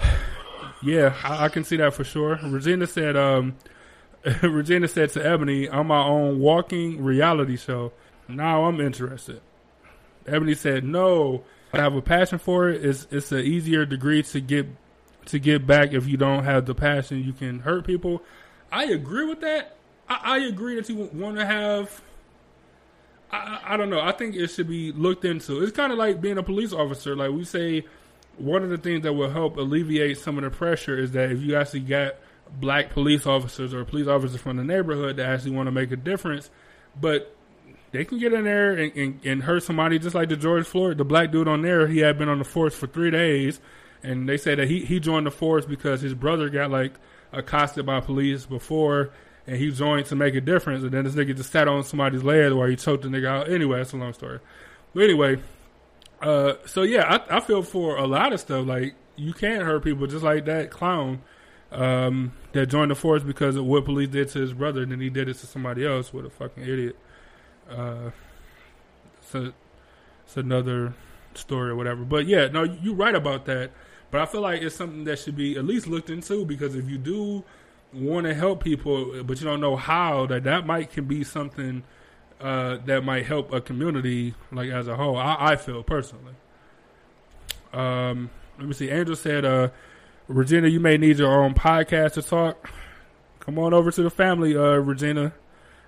yeah, 0.82 1.14
I, 1.24 1.46
I, 1.46 1.48
can 1.48 1.64
see 1.64 1.76
that 1.78 1.92
for 1.92 2.04
sure. 2.04 2.38
Regina 2.40 2.86
said, 2.86 3.16
um, 3.16 3.56
Regina 4.42 4.86
said 4.86 5.10
to 5.10 5.26
Ebony, 5.26 5.68
I'm 5.68 5.88
my 5.88 6.04
own 6.04 6.38
walking 6.38 7.02
reality 7.02 7.56
show. 7.56 7.92
Now 8.28 8.64
I'm 8.64 8.80
interested. 8.80 9.40
Ebony 10.24 10.54
said, 10.54 10.84
no, 10.84 11.42
I 11.72 11.78
have 11.78 11.96
a 11.96 12.02
passion 12.02 12.38
for 12.38 12.68
it. 12.68 12.84
It's, 12.84 13.08
it's 13.10 13.32
an 13.32 13.40
easier 13.40 13.84
degree 13.84 14.22
to 14.22 14.40
get, 14.40 14.68
to 15.26 15.40
get 15.40 15.66
back. 15.66 15.92
If 15.92 16.06
you 16.06 16.16
don't 16.16 16.44
have 16.44 16.66
the 16.66 16.76
passion, 16.76 17.24
you 17.24 17.32
can 17.32 17.58
hurt 17.58 17.84
people. 17.84 18.22
I 18.70 18.84
agree 18.84 19.26
with 19.26 19.40
that. 19.40 19.76
I, 20.08 20.20
I 20.22 20.38
agree 20.38 20.76
that 20.76 20.88
you 20.88 21.10
want 21.12 21.36
to 21.36 21.46
have 21.46 22.00
I, 23.32 23.60
I 23.64 23.76
don't 23.76 23.90
know. 23.90 24.00
I 24.00 24.12
think 24.12 24.34
it 24.34 24.48
should 24.48 24.68
be 24.68 24.92
looked 24.92 25.24
into. 25.24 25.62
It's 25.62 25.76
kind 25.76 25.92
of 25.92 25.98
like 25.98 26.20
being 26.20 26.38
a 26.38 26.42
police 26.42 26.72
officer. 26.72 27.14
Like 27.14 27.30
we 27.30 27.44
say, 27.44 27.84
one 28.38 28.62
of 28.62 28.70
the 28.70 28.78
things 28.78 29.02
that 29.02 29.12
will 29.12 29.30
help 29.30 29.56
alleviate 29.56 30.18
some 30.18 30.38
of 30.38 30.44
the 30.44 30.50
pressure 30.50 30.98
is 30.98 31.12
that 31.12 31.30
if 31.30 31.40
you 31.40 31.56
actually 31.56 31.80
got 31.80 32.16
black 32.58 32.90
police 32.90 33.26
officers 33.26 33.72
or 33.72 33.84
police 33.84 34.08
officers 34.08 34.40
from 34.40 34.56
the 34.56 34.64
neighborhood 34.64 35.16
that 35.16 35.28
actually 35.28 35.52
want 35.52 35.68
to 35.68 35.72
make 35.72 35.92
a 35.92 35.96
difference, 35.96 36.50
but 37.00 37.34
they 37.92 38.04
can 38.04 38.18
get 38.18 38.32
in 38.32 38.44
there 38.44 38.72
and, 38.72 38.96
and, 38.96 39.20
and, 39.24 39.42
hurt 39.42 39.62
somebody 39.62 39.98
just 39.98 40.14
like 40.14 40.28
the 40.28 40.36
George 40.36 40.66
Floyd, 40.66 40.98
the 40.98 41.04
black 41.04 41.30
dude 41.30 41.48
on 41.48 41.62
there. 41.62 41.86
He 41.86 41.98
had 41.98 42.18
been 42.18 42.28
on 42.28 42.38
the 42.38 42.44
force 42.44 42.74
for 42.74 42.86
three 42.86 43.10
days, 43.10 43.60
and 44.02 44.28
they 44.28 44.36
said 44.36 44.58
that 44.58 44.68
he, 44.68 44.84
he 44.84 45.00
joined 45.00 45.26
the 45.26 45.30
force 45.30 45.66
because 45.66 46.00
his 46.00 46.14
brother 46.14 46.48
got 46.48 46.70
like 46.70 46.94
accosted 47.32 47.86
by 47.86 48.00
police 48.00 48.46
before 48.46 49.10
and 49.46 49.56
he 49.56 49.70
joined 49.72 50.06
to 50.06 50.14
make 50.14 50.34
a 50.34 50.40
difference, 50.40 50.84
and 50.84 50.92
then 50.92 51.04
this 51.04 51.14
nigga 51.14 51.36
just 51.36 51.50
sat 51.50 51.66
on 51.66 51.82
somebody's 51.82 52.22
leg 52.22 52.52
while 52.52 52.68
he 52.68 52.76
choked 52.76 53.02
the 53.02 53.08
nigga 53.08 53.26
out. 53.26 53.50
Anyway, 53.50 53.78
that's 53.78 53.92
a 53.92 53.96
long 53.96 54.12
story. 54.12 54.38
But 54.94 55.02
anyway, 55.02 55.40
uh, 56.22 56.54
so 56.66 56.82
yeah, 56.82 57.20
I, 57.30 57.38
I, 57.38 57.40
feel 57.40 57.62
for 57.62 57.96
a 57.96 58.06
lot 58.06 58.32
of 58.32 58.38
stuff. 58.38 58.66
Like 58.66 58.94
you 59.16 59.32
can't 59.32 59.62
hurt 59.62 59.82
people 59.82 60.06
just 60.06 60.22
like 60.22 60.44
that 60.44 60.70
clown 60.70 61.22
um, 61.72 62.32
that 62.52 62.66
joined 62.66 62.92
the 62.92 62.94
force 62.94 63.22
because 63.22 63.56
of 63.56 63.64
what 63.64 63.84
police 63.84 64.08
did 64.08 64.28
to 64.30 64.40
his 64.40 64.52
brother, 64.52 64.82
and 64.82 64.92
then 64.92 65.00
he 65.00 65.10
did 65.10 65.28
it 65.28 65.34
to 65.38 65.46
somebody 65.46 65.86
else. 65.86 66.12
What 66.12 66.26
a 66.26 66.30
fucking 66.30 66.62
idiot. 66.62 66.96
Uh, 67.68 68.10
so 69.20 69.52
it's 70.26 70.36
another 70.36 70.94
story 71.34 71.70
or 71.70 71.76
whatever. 71.76 72.04
But 72.04 72.26
yeah, 72.26 72.48
no, 72.48 72.62
you're 72.62 72.94
right 72.94 73.14
about 73.14 73.46
that. 73.46 73.70
But 74.10 74.20
I 74.20 74.26
feel 74.26 74.40
like 74.40 74.62
it's 74.62 74.74
something 74.74 75.04
that 75.04 75.18
should 75.18 75.36
be 75.36 75.56
at 75.56 75.64
least 75.64 75.86
looked 75.86 76.10
into 76.10 76.44
because 76.44 76.74
if 76.74 76.88
you 76.88 76.98
do 76.98 77.44
want 77.92 78.26
to 78.26 78.34
help 78.34 78.62
people, 78.62 79.22
but 79.22 79.40
you 79.40 79.46
don't 79.46 79.60
know 79.60 79.76
how, 79.76 80.26
that 80.26 80.44
that 80.44 80.66
might 80.66 80.90
can 80.90 81.04
be 81.04 81.24
something 81.24 81.82
uh, 82.40 82.78
that 82.86 83.04
might 83.04 83.26
help 83.26 83.52
a 83.52 83.60
community 83.60 84.34
like 84.50 84.70
as 84.70 84.88
a 84.88 84.96
whole. 84.96 85.16
I, 85.16 85.36
I 85.38 85.56
feel 85.56 85.82
personally. 85.82 86.34
Um, 87.72 88.30
let 88.58 88.66
me 88.66 88.74
see. 88.74 88.90
Angel 88.90 89.14
said, 89.14 89.44
uh, 89.44 89.68
"Regina, 90.26 90.68
you 90.68 90.80
may 90.80 90.96
need 90.96 91.18
your 91.18 91.42
own 91.42 91.54
podcast 91.54 92.14
to 92.14 92.22
talk. 92.22 92.70
Come 93.38 93.58
on 93.58 93.72
over 93.72 93.90
to 93.90 94.02
the 94.02 94.10
family, 94.10 94.56
uh, 94.56 94.76
Regina. 94.76 95.32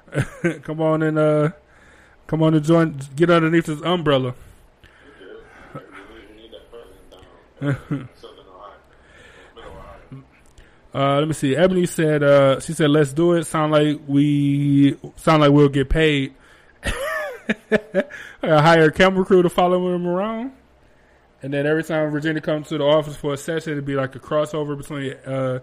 come 0.62 0.80
on 0.80 1.02
and 1.02 1.18
uh, 1.18 1.50
come 2.26 2.42
on 2.42 2.54
and 2.54 2.64
join. 2.64 3.00
Get 3.16 3.30
underneath 3.30 3.66
this 3.66 3.80
umbrella." 3.82 4.34
Uh, 10.94 11.18
let 11.18 11.26
me 11.26 11.32
see. 11.32 11.56
Ebony 11.56 11.86
said, 11.86 12.22
uh, 12.22 12.60
she 12.60 12.74
said, 12.74 12.90
let's 12.90 13.14
do 13.14 13.32
it. 13.32 13.44
Sound 13.44 13.72
like 13.72 13.98
we, 14.06 14.94
sound 15.16 15.40
like 15.40 15.50
we'll 15.50 15.70
get 15.70 15.88
paid. 15.88 16.34
hire 18.42 18.84
a 18.84 18.92
camera 18.92 19.24
crew 19.24 19.42
to 19.42 19.48
follow 19.48 19.94
him 19.94 20.06
around. 20.06 20.52
And 21.42 21.52
then 21.52 21.66
every 21.66 21.82
time 21.82 22.12
Regina 22.12 22.42
comes 22.42 22.68
to 22.68 22.76
the 22.76 22.84
office 22.84 23.16
for 23.16 23.32
a 23.32 23.36
session, 23.38 23.72
it'd 23.72 23.86
be 23.86 23.94
like 23.94 24.14
a 24.14 24.20
crossover 24.20 24.76
between, 24.76 25.14
uh, 25.24 25.60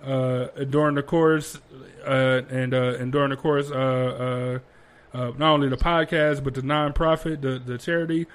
uh, 0.00 0.48
Enduring 0.56 0.94
the 0.94 1.02
Course, 1.02 1.58
uh, 2.06 2.42
and, 2.48 2.72
uh, 2.72 2.94
and 3.00 3.10
during 3.10 3.30
the 3.30 3.36
course, 3.36 3.70
uh, 3.72 4.60
uh, 5.12 5.32
not 5.36 5.54
only 5.54 5.68
the 5.68 5.76
podcast, 5.76 6.44
but 6.44 6.54
the 6.54 6.62
nonprofit, 6.62 7.40
the, 7.40 7.58
the 7.58 7.78
charity. 7.78 8.26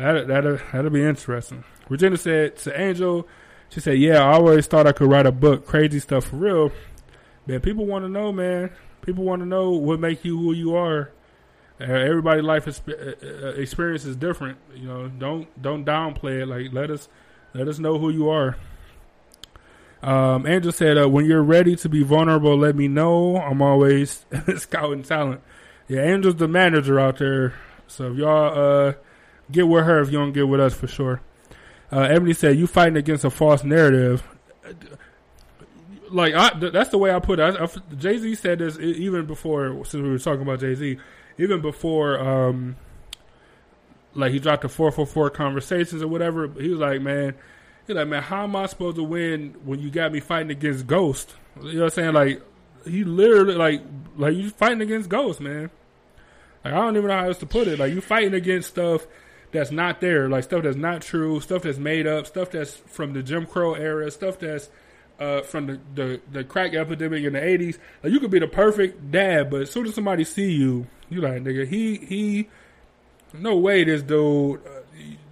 That, 0.00 0.26
that'll, 0.28 0.58
that'll 0.72 0.90
be 0.90 1.02
interesting. 1.02 1.64
Regina 1.88 2.16
said 2.16 2.56
to 2.58 2.80
Angel, 2.80 3.26
she 3.68 3.80
said, 3.80 3.98
"Yeah, 3.98 4.22
I 4.22 4.32
always 4.34 4.66
thought 4.66 4.86
I 4.86 4.92
could 4.92 5.10
write 5.10 5.26
a 5.26 5.32
book, 5.32 5.66
crazy 5.66 6.00
stuff 6.00 6.26
for 6.26 6.36
real. 6.36 6.72
Man, 7.46 7.60
people 7.60 7.86
want 7.86 8.04
to 8.04 8.08
know, 8.08 8.32
man. 8.32 8.70
People 9.02 9.24
want 9.24 9.40
to 9.40 9.46
know 9.46 9.70
what 9.70 10.00
makes 10.00 10.24
you 10.24 10.36
who 10.36 10.52
you 10.52 10.74
are. 10.74 11.10
Uh, 11.80 11.84
everybody's 11.84 12.44
life 12.44 12.66
uh, 12.66 12.92
uh, 12.92 13.48
experience 13.50 14.04
is 14.04 14.16
different. 14.16 14.58
You 14.74 14.88
know, 14.88 15.08
don't 15.08 15.62
don't 15.62 15.84
downplay 15.84 16.42
it. 16.42 16.46
Like 16.46 16.72
let 16.72 16.90
us 16.90 17.08
let 17.54 17.68
us 17.68 17.78
know 17.78 17.98
who 17.98 18.10
you 18.10 18.28
are." 18.28 18.56
Um, 20.02 20.46
Angel 20.46 20.72
said, 20.72 20.98
uh, 20.98 21.08
"When 21.08 21.26
you're 21.26 21.42
ready 21.42 21.76
to 21.76 21.88
be 21.88 22.02
vulnerable, 22.02 22.56
let 22.56 22.76
me 22.76 22.88
know. 22.88 23.36
I'm 23.36 23.62
always 23.62 24.26
scouting 24.56 25.02
talent. 25.02 25.40
Yeah, 25.88 26.02
Angel's 26.02 26.36
the 26.36 26.48
manager 26.48 26.98
out 26.98 27.18
there. 27.18 27.54
So 27.86 28.10
if 28.12 28.18
y'all 28.18 28.88
uh, 28.88 28.92
get 29.50 29.68
with 29.68 29.84
her, 29.84 30.00
if 30.00 30.10
you 30.10 30.18
don't 30.18 30.32
get 30.32 30.48
with 30.48 30.60
us, 30.60 30.74
for 30.74 30.86
sure." 30.86 31.20
Uh, 31.92 32.00
Ebony 32.00 32.32
said, 32.32 32.58
"You 32.58 32.66
fighting 32.66 32.96
against 32.96 33.24
a 33.24 33.30
false 33.30 33.64
narrative." 33.64 34.22
Like 36.10 36.34
I, 36.34 36.56
that's 36.58 36.90
the 36.90 36.98
way 36.98 37.12
I 37.12 37.18
put 37.18 37.38
it. 37.38 37.78
Jay 37.98 38.18
Z 38.18 38.34
said 38.36 38.58
this 38.60 38.78
even 38.78 39.26
before, 39.26 39.84
since 39.84 40.02
we 40.02 40.10
were 40.10 40.18
talking 40.18 40.42
about 40.42 40.60
Jay 40.60 40.74
Z, 40.74 40.98
even 41.38 41.60
before, 41.60 42.18
um, 42.20 42.76
like 44.14 44.32
he 44.32 44.38
dropped 44.38 44.62
the 44.62 44.68
four 44.68 44.90
four 44.90 45.06
four 45.06 45.30
conversations 45.30 46.02
or 46.02 46.08
whatever. 46.08 46.48
He 46.48 46.68
was 46.68 46.78
like, 46.78 47.00
"Man, 47.00 47.34
he's 47.86 47.96
like, 47.96 48.08
man, 48.08 48.22
how 48.22 48.44
am 48.44 48.56
I 48.56 48.66
supposed 48.66 48.96
to 48.96 49.04
win 49.04 49.56
when 49.64 49.80
you 49.80 49.90
got 49.90 50.12
me 50.12 50.20
fighting 50.20 50.50
against 50.50 50.86
Ghost?" 50.86 51.34
You 51.60 51.72
know 51.72 51.84
what 51.84 51.84
I'm 51.84 51.90
saying? 51.90 52.14
Like 52.14 52.42
he 52.84 53.04
literally, 53.04 53.54
like, 53.54 53.82
like 54.16 54.34
you 54.34 54.50
fighting 54.50 54.82
against 54.82 55.08
Ghost, 55.08 55.40
man. 55.40 55.70
Like 56.64 56.74
I 56.74 56.76
don't 56.76 56.96
even 56.96 57.08
know 57.08 57.16
how 57.16 57.26
else 57.26 57.38
to 57.38 57.46
put 57.46 57.68
it. 57.68 57.78
Like 57.78 57.92
you 57.92 58.00
fighting 58.00 58.34
against 58.34 58.70
stuff 58.70 59.06
that's 59.52 59.70
not 59.70 60.00
there, 60.00 60.28
like 60.28 60.44
stuff 60.44 60.62
that's 60.62 60.76
not 60.76 61.02
true, 61.02 61.40
stuff 61.40 61.62
that's 61.62 61.78
made 61.78 62.06
up, 62.06 62.26
stuff 62.26 62.50
that's 62.50 62.74
from 62.74 63.12
the 63.12 63.22
Jim 63.22 63.46
Crow 63.46 63.74
era, 63.74 64.10
stuff 64.10 64.38
that's 64.38 64.68
uh, 65.18 65.42
from 65.42 65.66
the, 65.66 65.80
the, 65.94 66.20
the 66.30 66.44
crack 66.44 66.74
epidemic 66.74 67.24
in 67.24 67.32
the 67.32 67.42
eighties. 67.42 67.78
Like 68.02 68.12
you 68.12 68.20
could 68.20 68.30
be 68.30 68.38
the 68.38 68.48
perfect 68.48 69.10
dad, 69.10 69.50
but 69.50 69.62
as 69.62 69.70
soon 69.70 69.86
as 69.86 69.94
somebody 69.94 70.24
see 70.24 70.52
you, 70.52 70.86
you 71.08 71.20
like 71.20 71.42
nigga, 71.42 71.66
he 71.66 71.96
he, 71.96 72.48
no 73.32 73.56
way 73.56 73.84
this 73.84 74.02
dude, 74.02 74.60
uh, 74.66 74.80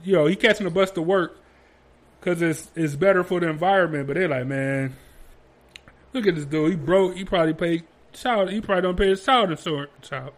you 0.03 0.15
know, 0.15 0.27
he 0.27 0.37
catching 0.37 0.65
the 0.65 0.71
bus 0.71 0.91
to 0.93 1.03
work 1.03 1.39
because 2.21 2.41
it's 2.41 2.71
it's 2.75 2.95
better 2.95 3.23
for 3.23 3.41
the 3.41 3.49
environment. 3.49 4.07
But 4.07 4.15
they're 4.15 4.29
like, 4.29 4.47
man, 4.47 4.97
look 6.13 6.27
at 6.27 6.35
this 6.35 6.47
dude. 6.47 6.71
He 6.71 6.77
broke. 6.77 7.17
He 7.17 7.25
probably 7.25 7.55
paid 7.55 7.85
child. 8.13 8.51
He 8.51 8.61
probably 8.61 8.83
don't 8.83 8.97
pay 8.97 9.09
his 9.09 9.25
child 9.25 9.51
insurance. 9.51 9.91
Child, 10.03 10.33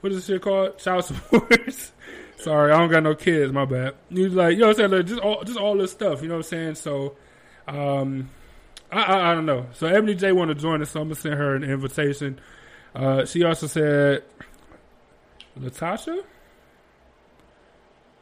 what 0.00 0.12
is 0.12 0.18
this 0.18 0.26
shit 0.26 0.42
called? 0.42 0.78
Child 0.78 1.04
support. 1.06 1.92
Sorry, 2.36 2.72
I 2.72 2.78
don't 2.78 2.90
got 2.90 3.02
no 3.02 3.14
kids. 3.14 3.52
My 3.52 3.64
bad. 3.64 3.94
He's 4.10 4.32
like, 4.32 4.54
you 4.54 4.60
know 4.60 4.68
what 4.68 4.80
I'm 4.80 4.90
saying? 4.90 4.90
Like, 4.90 5.06
just 5.06 5.20
all, 5.20 5.42
just 5.44 5.58
all 5.58 5.76
this 5.76 5.92
stuff. 5.92 6.22
You 6.22 6.28
know 6.28 6.34
what 6.34 6.46
I'm 6.46 6.74
saying? 6.74 6.74
So, 6.76 7.16
um, 7.66 8.30
I, 8.90 9.02
I, 9.02 9.30
I 9.30 9.34
don't 9.34 9.46
know. 9.46 9.66
So 9.72 9.86
Ebony 9.86 10.14
J 10.14 10.32
want 10.32 10.50
to 10.50 10.54
join 10.54 10.82
us, 10.82 10.90
so 10.90 11.00
I'm 11.00 11.08
gonna 11.08 11.14
send 11.16 11.34
her 11.34 11.56
an 11.56 11.64
invitation. 11.64 12.38
Uh, 12.94 13.24
she 13.24 13.42
also 13.44 13.66
said, 13.66 14.22
Latasha. 15.58 16.22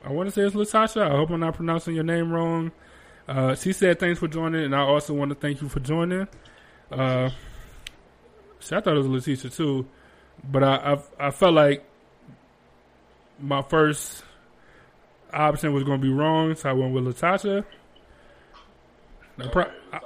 I 0.05 0.13
want 0.13 0.29
to 0.29 0.33
say 0.33 0.43
it's 0.43 0.55
Latasha. 0.55 1.03
I 1.03 1.11
hope 1.11 1.31
I'm 1.31 1.41
not 1.41 1.55
pronouncing 1.55 1.95
your 1.95 2.05
name 2.05 2.31
wrong. 2.31 2.73
Uh, 3.27 3.55
she 3.55 3.73
said 3.73 3.99
thanks 3.99 4.21
for 4.21 4.29
joining, 4.29 4.65
and 4.65 4.75
I 4.75 4.81
also 4.81 5.15
want 5.15 5.31
to 5.31 5.35
thank 5.35 5.63
you 5.63 5.69
for 5.69 5.81
joining. 5.81 6.29
Uh, 6.91 7.31
I 8.61 8.81
thought 8.81 8.89
it 8.89 8.99
was 8.99 9.07
Letitia 9.07 9.51
too, 9.51 9.87
but 10.43 10.63
I, 10.63 10.95
I, 11.19 11.27
I 11.29 11.31
felt 11.31 11.55
like 11.55 11.85
my 13.39 13.63
first 13.63 14.25
option 15.33 15.73
was 15.73 15.85
going 15.85 16.01
to 16.01 16.07
be 16.07 16.13
wrong, 16.13 16.55
so 16.55 16.71
I 16.71 16.73
went 16.73 16.93
with 16.95 17.05
Latasha. 17.05 17.65
I, 19.39 19.47
pro- 19.49 19.71
I, 19.93 20.01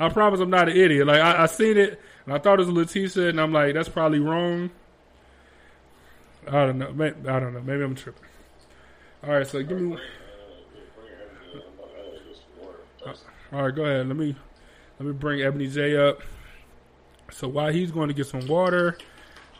I, 0.00 0.08
promise 0.08 0.40
I'm 0.40 0.50
not 0.50 0.68
an 0.68 0.76
idiot. 0.76 1.06
Like 1.06 1.20
I, 1.20 1.42
I 1.42 1.46
seen 1.46 1.76
it 1.76 2.00
and 2.26 2.34
I 2.34 2.38
thought 2.38 2.58
it 2.58 2.66
was 2.66 2.68
Letitia, 2.70 3.28
and 3.28 3.40
I'm 3.40 3.52
like, 3.52 3.74
that's 3.74 3.88
probably 3.88 4.18
wrong. 4.18 4.70
I 6.48 6.66
don't 6.66 6.78
know. 6.78 6.92
Maybe, 6.92 7.28
I 7.28 7.38
don't 7.38 7.54
know. 7.54 7.60
Maybe 7.60 7.82
I'm 7.82 7.94
tripping. 7.94 8.22
All 9.22 9.30
right, 9.30 9.46
so 9.46 9.62
give 9.62 9.80
me. 9.80 9.96
All 13.52 13.62
right, 13.62 13.74
go 13.74 13.84
ahead. 13.84 14.08
Let 14.08 14.16
me 14.16 14.34
Let 14.98 15.06
me 15.06 15.12
bring 15.12 15.40
Ebony 15.40 15.68
J 15.68 15.96
up. 15.96 16.20
So 17.30 17.46
while 17.48 17.72
he's 17.72 17.92
going 17.92 18.08
to 18.08 18.14
get 18.14 18.26
some 18.26 18.46
water, 18.48 18.98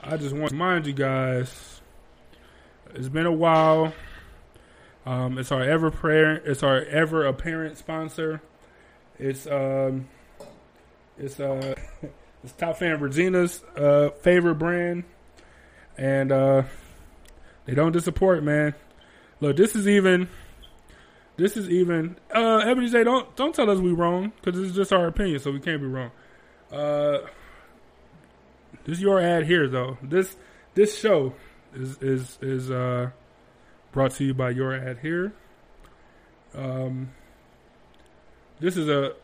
I 0.02 0.16
just 0.16 0.34
want 0.34 0.48
to 0.48 0.55
remind 0.55 0.86
you 0.86 0.93
guys, 0.93 1.76
it's 2.97 3.09
been 3.09 3.27
a 3.27 3.32
while. 3.32 3.93
Um, 5.05 5.39
it's 5.39 5.52
our 5.52 5.62
ever 5.62 5.90
prayer. 5.90 6.36
It's 6.36 6.62
our 6.62 6.82
ever 6.82 7.27
apparent 7.27 7.78
sponsor. 7.78 8.43
It's 9.18 9.47
um, 9.47 10.09
it's 11.18 11.39
uh, 11.39 11.74
it's 12.43 12.52
Top 12.55 12.78
Fan 12.78 13.01
Regina's 13.01 13.62
uh 13.77 14.10
favorite 14.23 14.56
brand, 14.56 15.05
and 15.97 16.32
uh, 16.32 16.62
they 17.66 17.74
don't 17.74 17.93
disappoint, 17.93 18.43
man. 18.44 18.74
Look, 19.40 19.56
this 19.56 19.77
is 19.77 19.86
even. 19.86 20.28
This 21.36 21.59
is 21.59 21.68
even. 21.68 22.16
Uh, 22.35 22.62
Ebony 22.64 22.89
J, 22.89 23.05
don't 23.05 23.35
don't 23.36 23.55
tell 23.55 23.68
us 23.70 23.78
we 23.78 23.93
wrong 23.93 24.32
because 24.40 24.59
this 24.59 24.70
is 24.70 24.77
just 24.77 24.93
our 24.93 25.06
opinion, 25.06 25.39
so 25.39 25.52
we 25.52 25.60
can't 25.60 25.82
be 25.82 25.86
wrong. 25.86 26.10
Uh, 26.73 27.18
this 28.85 28.97
is 28.97 29.02
your 29.02 29.20
ad 29.20 29.47
here, 29.47 29.68
though. 29.68 29.98
This 30.02 30.35
this 30.74 30.98
show 30.98 31.35
is 31.77 31.98
is 32.03 32.39
is 32.43 32.70
uh 32.70 33.11
brought 33.93 34.12
to 34.12 34.24
you 34.24 34.35
by 34.35 34.51
your 34.51 34.74
ad 34.74 34.98
here. 34.98 35.32
Um, 36.55 37.11
this 38.61 38.77
is 38.77 38.89
a 38.89 39.15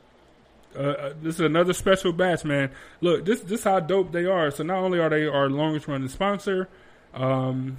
uh, 0.77 1.13
this 1.21 1.35
is 1.35 1.41
another 1.41 1.73
special 1.73 2.13
batch, 2.13 2.45
man. 2.45 2.71
Look, 3.01 3.25
this 3.25 3.41
this 3.41 3.65
how 3.65 3.81
dope 3.81 4.13
they 4.13 4.25
are. 4.25 4.51
So 4.51 4.63
not 4.63 4.79
only 4.79 4.99
are 4.99 5.11
they 5.11 5.27
our 5.27 5.51
longest 5.51 5.89
running 5.89 6.09
sponsor, 6.09 6.69
um, 7.15 7.79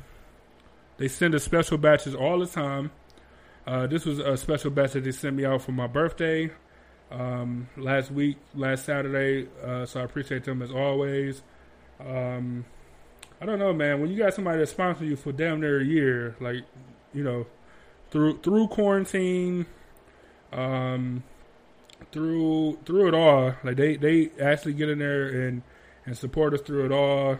they 0.97 1.07
send 1.07 1.33
us 1.35 1.43
special 1.43 1.77
batches 1.77 2.13
all 2.15 2.39
the 2.39 2.45
time. 2.45 2.91
Uh, 3.65 3.87
this 3.87 4.05
was 4.05 4.19
a 4.19 4.37
special 4.37 4.71
batch 4.71 4.91
that 4.93 5.03
they 5.03 5.11
sent 5.11 5.35
me 5.35 5.45
out 5.45 5.61
for 5.61 5.71
my 5.71 5.87
birthday 5.87 6.51
um, 7.11 7.69
last 7.77 8.11
week, 8.11 8.37
last 8.53 8.85
Saturday. 8.85 9.47
Uh, 9.63 9.85
so 9.85 10.01
I 10.01 10.03
appreciate 10.03 10.43
them 10.43 10.61
as 10.61 10.71
always. 10.71 11.41
Um, 11.99 12.65
I 13.43 13.45
don't 13.45 13.59
know, 13.59 13.73
man. 13.73 13.99
When 13.99 14.09
you 14.09 14.17
got 14.17 14.33
somebody 14.33 14.59
that 14.59 14.69
sponsors 14.69 15.05
you 15.05 15.17
for 15.17 15.33
damn 15.33 15.59
near 15.59 15.81
a 15.81 15.83
year, 15.83 16.33
like 16.39 16.63
you 17.13 17.25
know, 17.25 17.45
through 18.09 18.37
through 18.37 18.69
quarantine, 18.69 19.65
um, 20.53 21.23
through 22.13 22.79
through 22.85 23.09
it 23.09 23.13
all, 23.13 23.53
like 23.61 23.75
they 23.75 23.97
they 23.97 24.31
actually 24.41 24.71
get 24.71 24.87
in 24.87 24.99
there 24.99 25.27
and 25.27 25.61
and 26.05 26.17
support 26.17 26.53
us 26.53 26.61
through 26.61 26.85
it 26.85 26.93
all. 26.93 27.37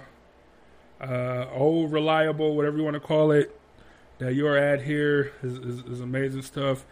Uh, 1.00 1.48
old 1.54 1.94
reliable, 1.94 2.54
whatever 2.54 2.76
you 2.76 2.84
want 2.84 2.96
to 2.96 3.00
call 3.00 3.32
it, 3.32 3.58
that 4.18 4.36
your 4.36 4.58
ad 4.58 4.82
here 4.82 5.32
is, 5.42 5.54
is, 5.54 5.80
is 5.86 6.02
amazing 6.02 6.42
stuff. 6.42 6.84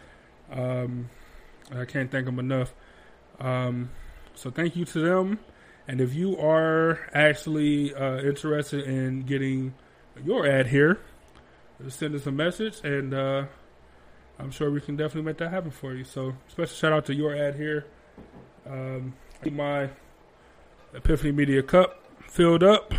Um, 0.49 1.09
I 1.69 1.83
can't 1.83 2.09
thank 2.09 2.27
them 2.27 2.39
enough. 2.39 2.73
Um, 3.41 3.89
so 4.35 4.49
thank 4.49 4.77
you 4.77 4.85
to 4.85 4.99
them. 4.99 5.39
And 5.87 5.99
if 5.99 6.13
you 6.13 6.37
are 6.37 6.99
actually 7.13 7.93
uh, 7.93 8.19
interested 8.19 8.85
in 8.85 9.23
getting 9.23 9.73
your 10.23 10.47
ad 10.47 10.67
here, 10.67 10.99
send 11.89 12.15
us 12.15 12.25
a 12.27 12.31
message, 12.31 12.79
and 12.83 13.13
uh, 13.13 13.45
I'm 14.39 14.51
sure 14.51 14.69
we 14.69 14.81
can 14.81 14.95
definitely 14.95 15.23
make 15.23 15.37
that 15.37 15.49
happen 15.51 15.71
for 15.71 15.93
you. 15.93 16.03
So 16.03 16.35
special 16.47 16.75
shout 16.75 16.93
out 16.93 17.05
to 17.05 17.15
your 17.15 17.35
ad 17.35 17.55
here. 17.55 17.85
Um, 18.65 19.13
my 19.51 19.89
Epiphany 20.93 21.31
Media 21.31 21.63
Cup 21.63 22.03
filled 22.27 22.63
up 22.63 22.93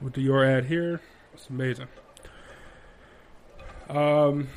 with 0.00 0.14
the 0.14 0.22
your 0.22 0.44
ad 0.44 0.64
here. 0.64 1.00
It's 1.34 1.48
amazing. 1.48 1.88
Um. 3.88 4.48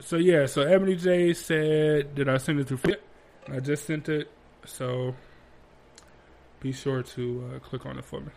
So 0.00 0.16
yeah, 0.16 0.46
so 0.46 0.62
Ebony 0.62 0.96
J 0.96 1.32
said, 1.32 2.14
"Did 2.14 2.28
I 2.28 2.36
send 2.36 2.60
it 2.60 2.68
to?" 2.68 2.76
Flip? 2.76 3.02
I 3.50 3.60
just 3.60 3.86
sent 3.86 4.08
it. 4.08 4.30
So 4.64 5.14
be 6.60 6.72
sure 6.72 7.02
to 7.02 7.52
uh, 7.54 7.58
click 7.60 7.86
on 7.86 7.98
it 7.98 8.04
for 8.04 8.20
me. 8.20 8.30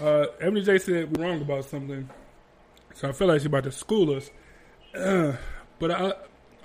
Uh, 0.00 0.26
J 0.60 0.78
said 0.78 1.16
we're 1.16 1.24
wrong 1.24 1.40
about 1.40 1.64
something, 1.64 2.08
so 2.94 3.08
I 3.08 3.12
feel 3.12 3.28
like 3.28 3.40
she's 3.40 3.46
about 3.46 3.64
to 3.64 3.72
school 3.72 4.14
us. 4.14 4.30
But 5.78 5.92
I, 5.92 6.12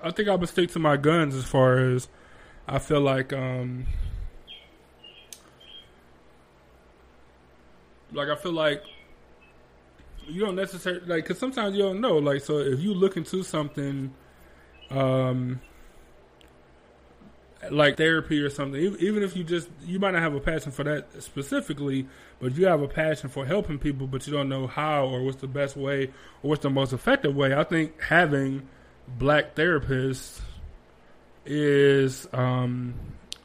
I 0.01 0.11
think 0.11 0.27
gonna 0.27 0.47
stick 0.47 0.71
to 0.71 0.79
my 0.79 0.97
guns 0.97 1.35
as 1.35 1.45
far 1.45 1.77
as 1.77 2.07
I 2.67 2.79
feel 2.79 3.01
like, 3.01 3.31
um, 3.31 3.85
like 8.11 8.29
I 8.29 8.35
feel 8.35 8.53
like 8.53 8.83
you 10.27 10.41
don't 10.41 10.55
necessarily 10.55 11.05
like 11.05 11.25
because 11.25 11.37
sometimes 11.37 11.75
you 11.75 11.83
don't 11.83 12.01
know. 12.01 12.17
Like, 12.17 12.41
so 12.41 12.57
if 12.57 12.79
you 12.79 12.93
look 12.93 13.17
into 13.17 13.43
something, 13.43 14.13
um, 14.93 15.61
like 17.71 17.97
therapy 17.97 18.41
or 18.41 18.49
something, 18.49 18.79
even 18.99 19.23
if 19.23 19.35
you 19.35 19.43
just 19.43 19.69
you 19.85 19.99
might 19.99 20.11
not 20.11 20.21
have 20.21 20.35
a 20.35 20.39
passion 20.39 20.71
for 20.71 20.83
that 20.83 21.21
specifically, 21.23 22.07
but 22.39 22.55
you 22.55 22.65
have 22.65 22.81
a 22.81 22.87
passion 22.87 23.29
for 23.29 23.45
helping 23.45 23.79
people, 23.79 24.07
but 24.07 24.25
you 24.27 24.33
don't 24.33 24.49
know 24.49 24.67
how 24.67 25.05
or 25.05 25.23
what's 25.23 25.37
the 25.37 25.47
best 25.47 25.77
way 25.77 26.05
or 26.41 26.49
what's 26.49 26.63
the 26.63 26.69
most 26.69 26.93
effective 26.93 27.35
way. 27.35 27.53
I 27.53 27.63
think 27.63 28.01
having 28.01 28.67
black 29.07 29.55
therapists 29.55 30.41
is 31.45 32.27
um 32.31 32.93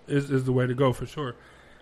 is 0.07 0.31
is 0.31 0.45
the 0.45 0.53
way 0.53 0.67
to 0.67 0.75
go 0.75 0.93
for 0.93 1.07
sure. 1.07 1.35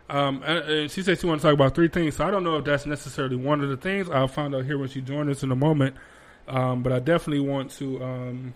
Um, 0.09 0.43
and 0.45 0.89
she 0.91 1.03
said 1.03 1.19
she 1.19 1.27
wanted 1.27 1.41
to 1.41 1.49
talk 1.49 1.55
about 1.55 1.75
three 1.75 1.89
things, 1.89 2.17
so 2.17 2.27
I 2.27 2.31
don't 2.31 2.45
know 2.45 2.57
if 2.59 2.65
that's 2.65 2.87
necessarily 2.87 3.35
one 3.37 3.61
of 3.61 3.71
the 3.71 3.77
things. 3.77 4.09
I'll 4.09 4.29
find 4.29 4.55
out 4.55 4.65
here 4.65 4.79
when 4.79 4.89
she 4.89 5.01
joins 5.01 5.29
us 5.37 5.43
in 5.43 5.51
a 5.51 5.57
moment. 5.57 5.97
Um, 6.47 6.85
but 6.85 6.93
I 6.93 7.01
definitely 7.01 7.41
want 7.41 7.73
to. 7.73 8.03
Um, 8.05 8.55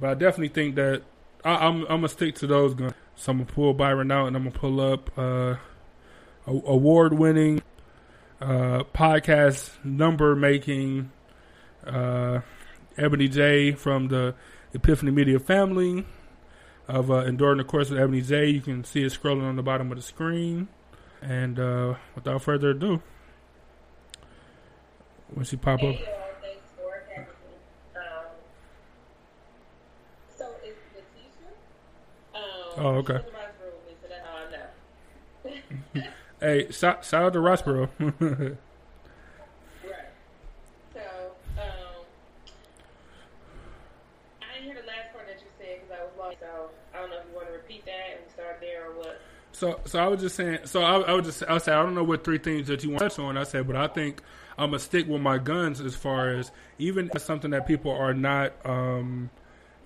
but 0.00 0.10
I 0.10 0.14
definitely 0.14 0.48
think 0.48 0.74
that 0.76 1.02
I, 1.44 1.66
am 1.66 1.84
gonna 1.84 2.08
stick 2.08 2.34
to 2.36 2.46
those 2.46 2.74
guns. 2.74 2.94
So 3.14 3.32
I'm 3.32 3.38
gonna 3.38 3.50
pull 3.50 3.74
Byron 3.74 4.10
out, 4.10 4.26
and 4.26 4.36
I'm 4.36 4.44
gonna 4.44 4.58
pull 4.58 4.80
up 4.80 5.16
uh, 5.16 5.56
award 6.46 7.14
winning 7.14 7.62
uh, 8.40 8.84
podcast 8.94 9.72
number 9.84 10.36
making 10.36 11.10
uh, 11.86 12.40
Ebony 12.98 13.28
J 13.28 13.72
from 13.72 14.08
the 14.08 14.34
Epiphany 14.74 15.10
Media 15.10 15.38
family 15.38 16.04
of 16.88 17.10
uh, 17.10 17.24
Enduring 17.24 17.58
the 17.58 17.64
Course 17.64 17.90
with 17.90 17.98
Ebony 17.98 18.22
J. 18.22 18.46
You 18.48 18.60
can 18.60 18.84
see 18.84 19.02
it 19.02 19.12
scrolling 19.12 19.48
on 19.48 19.56
the 19.56 19.62
bottom 19.62 19.90
of 19.90 19.96
the 19.96 20.02
screen. 20.02 20.68
And 21.22 21.58
uh, 21.58 21.94
without 22.14 22.42
further 22.42 22.70
ado, 22.70 23.02
when 25.32 25.44
she 25.44 25.56
pop 25.56 25.82
up. 25.82 26.15
Oh, 32.78 32.96
okay. 32.96 33.20
hey, 36.40 36.70
shout, 36.70 37.04
shout 37.04 37.22
out 37.22 37.32
to 37.32 37.38
Rossboro. 37.38 37.88
right. 37.98 38.56
So, 40.92 41.00
um, 41.56 42.04
I 44.42 44.54
didn't 44.54 44.64
hear 44.64 44.74
the 44.74 44.86
last 44.86 45.12
part 45.12 45.26
that 45.26 45.40
you 45.40 45.46
said 45.58 45.80
because 45.80 45.98
I 45.98 46.02
was 46.04 46.12
lost. 46.18 46.36
So, 46.40 46.70
I 46.94 47.00
don't 47.00 47.10
know 47.10 47.16
if 47.16 47.24
you 47.30 47.34
want 47.34 47.46
to 47.48 47.52
repeat 47.54 47.86
that 47.86 48.20
and 48.20 48.30
start 48.30 48.58
there 48.60 48.90
or 48.90 48.98
what. 48.98 49.20
So, 49.52 49.80
so 49.86 49.98
I 49.98 50.06
was 50.08 50.20
just 50.20 50.36
saying. 50.36 50.58
So 50.64 50.82
I, 50.82 51.00
I 51.00 51.12
was 51.14 51.24
just, 51.24 51.42
I 51.48 51.56
say 51.56 51.72
I 51.72 51.82
don't 51.82 51.94
know 51.94 52.04
what 52.04 52.24
three 52.24 52.38
things 52.38 52.68
that 52.68 52.84
you 52.84 52.90
want 52.90 53.00
to 53.00 53.08
touch 53.08 53.18
on. 53.18 53.38
I 53.38 53.44
said, 53.44 53.66
but 53.66 53.74
I 53.76 53.86
think 53.86 54.20
I'm 54.58 54.70
gonna 54.70 54.80
stick 54.80 55.08
with 55.08 55.22
my 55.22 55.38
guns 55.38 55.80
as 55.80 55.94
far 55.94 56.28
as 56.28 56.50
even 56.78 57.10
something 57.18 57.52
that 57.52 57.66
people 57.66 57.90
are 57.90 58.12
not 58.12 58.52
um, 58.66 59.30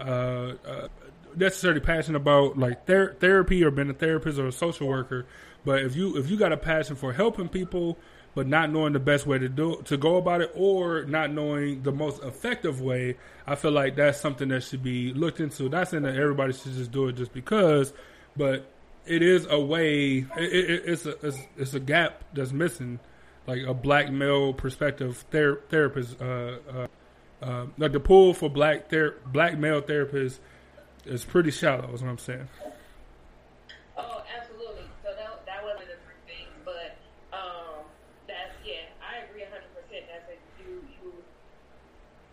uh, 0.00 0.54
uh, 0.66 0.88
necessarily 1.36 1.80
passionate 1.80 2.18
about 2.18 2.58
like 2.58 2.86
ther- 2.86 3.16
therapy 3.20 3.64
or 3.64 3.70
being 3.70 3.90
a 3.90 3.94
therapist 3.94 4.38
or 4.38 4.46
a 4.46 4.52
social 4.52 4.88
worker, 4.88 5.26
but 5.64 5.82
if 5.82 5.96
you 5.96 6.16
if 6.16 6.30
you 6.30 6.36
got 6.36 6.52
a 6.52 6.56
passion 6.56 6.96
for 6.96 7.12
helping 7.12 7.48
people 7.48 7.98
but 8.34 8.46
not 8.46 8.70
knowing 8.70 8.92
the 8.92 9.00
best 9.00 9.26
way 9.26 9.38
to 9.38 9.48
do 9.48 9.82
to 9.84 9.96
go 9.96 10.16
about 10.16 10.40
it 10.40 10.52
or 10.54 11.04
not 11.04 11.32
knowing 11.32 11.82
the 11.82 11.92
most 11.92 12.22
effective 12.22 12.80
way, 12.80 13.16
I 13.46 13.54
feel 13.56 13.72
like 13.72 13.96
that's 13.96 14.20
something 14.20 14.48
that 14.48 14.62
should 14.62 14.82
be 14.82 15.12
looked 15.12 15.40
into. 15.40 15.68
Not 15.68 15.88
saying 15.88 16.04
that 16.04 16.16
everybody 16.16 16.52
should 16.52 16.72
just 16.74 16.92
do 16.92 17.08
it 17.08 17.16
just 17.16 17.32
because, 17.32 17.92
but 18.36 18.70
it 19.06 19.22
is 19.22 19.46
a 19.50 19.58
way. 19.58 20.26
It, 20.36 20.52
it, 20.52 20.82
it's 20.86 21.06
a 21.06 21.26
it's, 21.26 21.38
it's, 21.56 21.74
a 21.74 21.80
gap 21.80 22.22
that's 22.32 22.52
missing, 22.52 23.00
like 23.46 23.62
a 23.66 23.74
black 23.74 24.12
male 24.12 24.52
perspective 24.52 25.24
ther- 25.30 25.60
therapist. 25.68 26.20
Uh, 26.20 26.58
uh, 26.72 26.86
uh, 27.42 27.66
like 27.78 27.92
the 27.92 28.00
pool 28.00 28.34
for 28.34 28.50
black 28.50 28.90
ther- 28.90 29.16
black 29.26 29.58
male 29.58 29.80
therapists 29.80 30.38
it's 31.10 31.26
pretty 31.26 31.50
shallow, 31.50 31.90
is 31.92 32.02
what 32.02 32.14
I'm 32.14 32.22
saying. 32.22 32.46
Oh, 33.98 34.22
absolutely. 34.30 34.86
So 35.02 35.10
that, 35.18 35.42
that 35.44 35.60
wasn't 35.66 35.90
the 35.90 35.98
three 36.06 36.22
things, 36.30 36.54
but 36.62 36.94
um, 37.34 37.82
that's 38.30 38.54
yeah, 38.62 38.86
I 39.02 39.26
agree 39.26 39.42
100. 39.42 39.58
percent 39.74 40.06
That's 40.06 40.30
you 40.62 40.86
you 41.02 41.10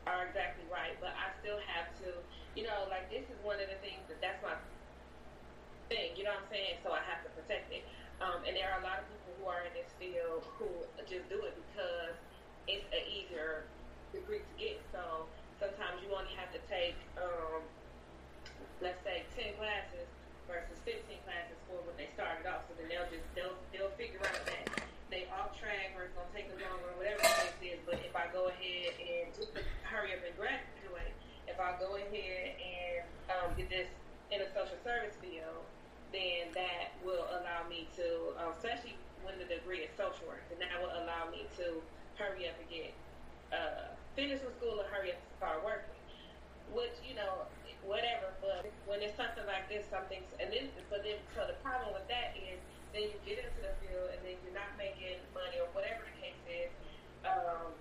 are 0.05 0.29
exactly 0.29 0.63
right, 0.69 0.93
but 1.01 1.17
I 1.17 1.33
still 1.41 1.57
have 1.65 1.89
to, 2.05 2.21
you 2.53 2.63
know, 2.69 2.85
like 2.93 3.09
this 3.09 3.25
is 3.25 3.37
one 3.41 3.57
of 3.57 3.65
the 3.65 3.81
things 3.81 4.05
that 4.13 4.21
that's 4.21 4.39
my 4.45 4.53
thing. 5.89 6.13
You 6.13 6.29
know 6.29 6.37
what 6.37 6.45
I'm 6.45 6.53
saying? 6.53 6.77
So 6.85 6.93
I 6.93 7.01
have 7.09 7.25
to 7.25 7.33
protect 7.33 7.73
it. 7.73 7.81
Um, 8.21 8.45
and 8.45 8.53
there 8.53 8.69
are 8.71 8.79
a 8.81 8.85
lot 8.85 9.01
of 9.01 9.05
people 9.09 9.41
who 9.41 9.45
are 9.49 9.65
in 9.65 9.73
this 9.73 9.89
field 9.97 10.45
who 10.61 10.69
just 11.09 11.25
do 11.33 11.41
it 11.49 11.57
because 11.73 12.13
it's 12.69 12.85
an 12.93 13.03
easier 13.09 13.65
degree 14.13 14.45
to 14.45 14.53
get. 14.61 14.77
So 14.93 15.25
sometimes 15.57 16.01
you 16.05 16.13
only 16.13 16.33
have 16.37 16.53
to 16.53 16.61
take, 16.69 16.97
um, 17.17 17.65
let's 18.81 19.01
say, 19.03 19.25
ten 19.35 19.53
classes 19.57 20.07
versus 20.47 20.79
fifteen 20.87 21.19
classes 21.27 21.57
for 21.67 21.81
when 21.83 21.95
they 21.99 22.09
started 22.15 22.47
off. 22.47 22.65
So 22.69 22.77
then 22.79 22.87
they'll 22.87 23.09
just 23.11 23.25
they'll 23.35 23.57
they'll 23.73 23.93
figure 23.99 24.21
out 24.23 24.39
that 24.47 24.65
they 25.09 25.27
off 25.31 25.55
track 25.55 25.95
or 25.95 26.07
it's 26.07 26.15
gonna 26.15 26.31
take 26.35 26.51
them 26.51 26.59
longer, 26.59 26.91
whatever 26.99 27.23
the 27.23 27.55
case 27.61 27.77
is. 27.77 27.79
But 27.87 28.03
if 28.03 28.11
I 28.15 28.27
go 28.35 28.51
ahead 28.51 28.91
and 28.99 29.31
hurry 29.87 30.11
up 30.11 30.21
and 30.23 30.35
graduate, 30.35 31.15
if 31.47 31.57
I 31.59 31.75
go 31.79 31.95
ahead 31.95 32.59
and 32.59 33.07
um, 33.31 33.55
get 33.55 33.71
this 33.71 33.87
in 34.31 34.43
a 34.43 34.49
social 34.51 34.75
service 34.83 35.15
field, 35.23 35.63
then 36.11 36.51
that 36.55 36.95
will 37.03 37.23
allow 37.39 37.63
me 37.67 37.87
to, 37.95 38.35
um, 38.43 38.51
especially 38.55 38.99
when 39.23 39.39
the 39.39 39.47
degree 39.47 39.87
is 39.87 39.91
social 39.95 40.27
work, 40.27 40.43
then 40.51 40.59
that 40.59 40.75
will 40.79 40.91
allow 40.91 41.27
me 41.31 41.47
to 41.55 41.79
hurry 42.19 42.47
up 42.47 42.55
and 42.59 42.67
get 42.67 42.91
uh, 43.55 43.95
finish 44.15 44.43
with 44.43 44.55
school 44.59 44.79
and 44.79 44.87
hurry 44.91 45.15
up 45.15 45.19
and 45.19 45.33
start 45.39 45.63
working. 45.63 45.95
Which 46.75 46.99
you 47.07 47.15
know, 47.15 47.47
whatever. 47.87 48.35
But 48.43 48.67
when 48.85 48.99
it's 49.01 49.15
something 49.15 49.47
like 49.47 49.71
this, 49.71 49.87
something, 49.87 50.19
and 50.37 50.51
then 50.51 50.69
but 50.91 51.01
then 51.07 51.17
so 51.33 51.47
the 51.47 51.57
problem 51.63 51.95
with 51.95 52.05
that 52.11 52.35
is 52.35 52.59
then 52.91 53.07
you 53.07 53.17
get 53.23 53.41
into 53.41 53.61
the 53.63 53.73
field 53.81 54.11
and 54.11 54.19
then 54.21 54.35
you're 54.43 54.55
not 54.55 54.75
making 54.75 55.17
money 55.31 55.57
or 55.57 55.71
whatever 55.71 56.03
the 56.03 56.15
case 56.19 56.39
is, 56.47 56.71
um, 57.23 57.71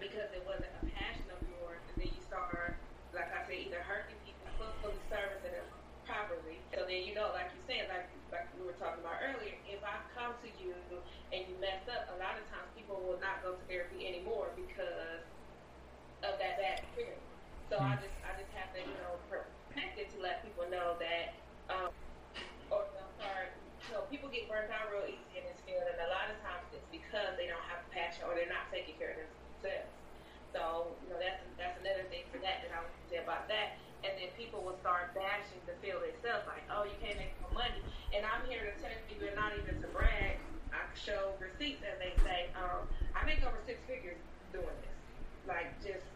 because 0.00 0.28
it 0.32 0.42
wasn't 0.48 0.72
a 0.80 0.84
passion 0.96 1.28
of 1.32 1.40
yours, 1.60 1.80
and 1.92 1.96
then 2.00 2.10
you 2.10 2.22
start, 2.24 2.76
like 3.12 3.28
I 3.32 3.44
said, 3.44 3.60
either 3.60 3.84
hurting 3.84 4.16
people, 4.24 4.48
fully 4.80 5.00
servicing 5.12 5.52
them 5.52 5.68
properly. 6.08 6.58
So 6.72 6.88
then 6.88 7.04
you 7.04 7.14
know, 7.14 7.30
like 7.36 7.52
you 7.52 7.62
said, 7.68 7.86
like 7.92 8.08
like 8.32 8.48
we 8.56 8.66
were 8.66 8.76
talking 8.80 9.04
about 9.04 9.20
earlier, 9.20 9.54
if 9.68 9.82
I 9.84 10.00
come 10.16 10.34
to 10.40 10.50
you 10.56 10.72
and 11.30 11.40
you 11.46 11.54
mess 11.60 11.84
up, 11.90 12.10
a 12.14 12.16
lot 12.18 12.38
of 12.38 12.44
times 12.50 12.66
people 12.74 12.98
will 13.02 13.18
not 13.22 13.42
go 13.42 13.54
to 13.54 13.62
therapy 13.66 14.06
anymore 14.06 14.50
because 14.54 15.22
of 16.22 16.34
that 16.38 16.54
bad 16.58 16.82
experience. 16.82 17.29
So 17.70 17.78
I 17.78 17.94
just 18.02 18.10
I 18.26 18.34
just 18.34 18.50
have 18.58 18.74
to 18.74 18.82
you 18.82 18.96
know 18.98 19.14
protect 19.30 19.94
it 19.94 20.10
to 20.10 20.18
let 20.18 20.42
people 20.42 20.66
know 20.66 20.98
that 20.98 21.38
um, 21.70 21.94
or 22.66 22.82
I'm 22.82 23.14
sorry, 23.14 23.46
you 23.86 23.94
know 23.94 24.02
people 24.10 24.26
get 24.26 24.50
burnt 24.50 24.74
out 24.74 24.90
real 24.90 25.06
easy 25.06 25.38
in 25.38 25.46
this 25.46 25.62
field, 25.62 25.86
and 25.86 25.94
a 26.02 26.10
lot 26.10 26.34
of 26.34 26.36
times 26.42 26.66
it's 26.74 26.82
because 26.90 27.38
they 27.38 27.46
don't 27.46 27.62
have 27.70 27.86
passion 27.94 28.26
or 28.26 28.34
they're 28.34 28.50
not 28.50 28.66
taking 28.74 28.98
care 28.98 29.14
of 29.14 29.22
themselves. 29.22 29.86
So 30.50 30.98
you 31.06 31.14
know 31.14 31.22
that's 31.22 31.46
that's 31.54 31.78
another 31.78 32.10
thing 32.10 32.26
for 32.34 32.42
that 32.42 32.66
that 32.66 32.74
I 32.74 32.82
want 32.82 32.90
to 32.90 33.06
say 33.06 33.22
about 33.22 33.46
that. 33.46 33.78
And 34.02 34.18
then 34.18 34.34
people 34.34 34.66
will 34.66 34.80
start 34.82 35.14
bashing 35.14 35.62
the 35.68 35.76
field 35.84 36.00
itself, 36.08 36.48
like, 36.48 36.64
oh, 36.72 36.88
you 36.88 36.96
can't 37.04 37.20
make 37.20 37.36
no 37.44 37.52
money. 37.52 37.84
And 38.16 38.24
I'm 38.24 38.40
here 38.48 38.64
to 38.64 38.72
tell 38.80 38.88
you, 38.88 39.28
and 39.28 39.36
not 39.36 39.52
even 39.60 39.76
to 39.84 39.88
brag. 39.92 40.40
I 40.72 40.80
show 40.96 41.36
receipts, 41.36 41.84
as 41.84 42.00
they 42.00 42.16
say. 42.24 42.48
Um, 42.56 42.88
I 43.12 43.28
make 43.28 43.44
over 43.44 43.60
six 43.68 43.78
figures 43.84 44.16
doing 44.56 44.72
this, 44.80 44.98
like 45.44 45.68
just 45.84 46.09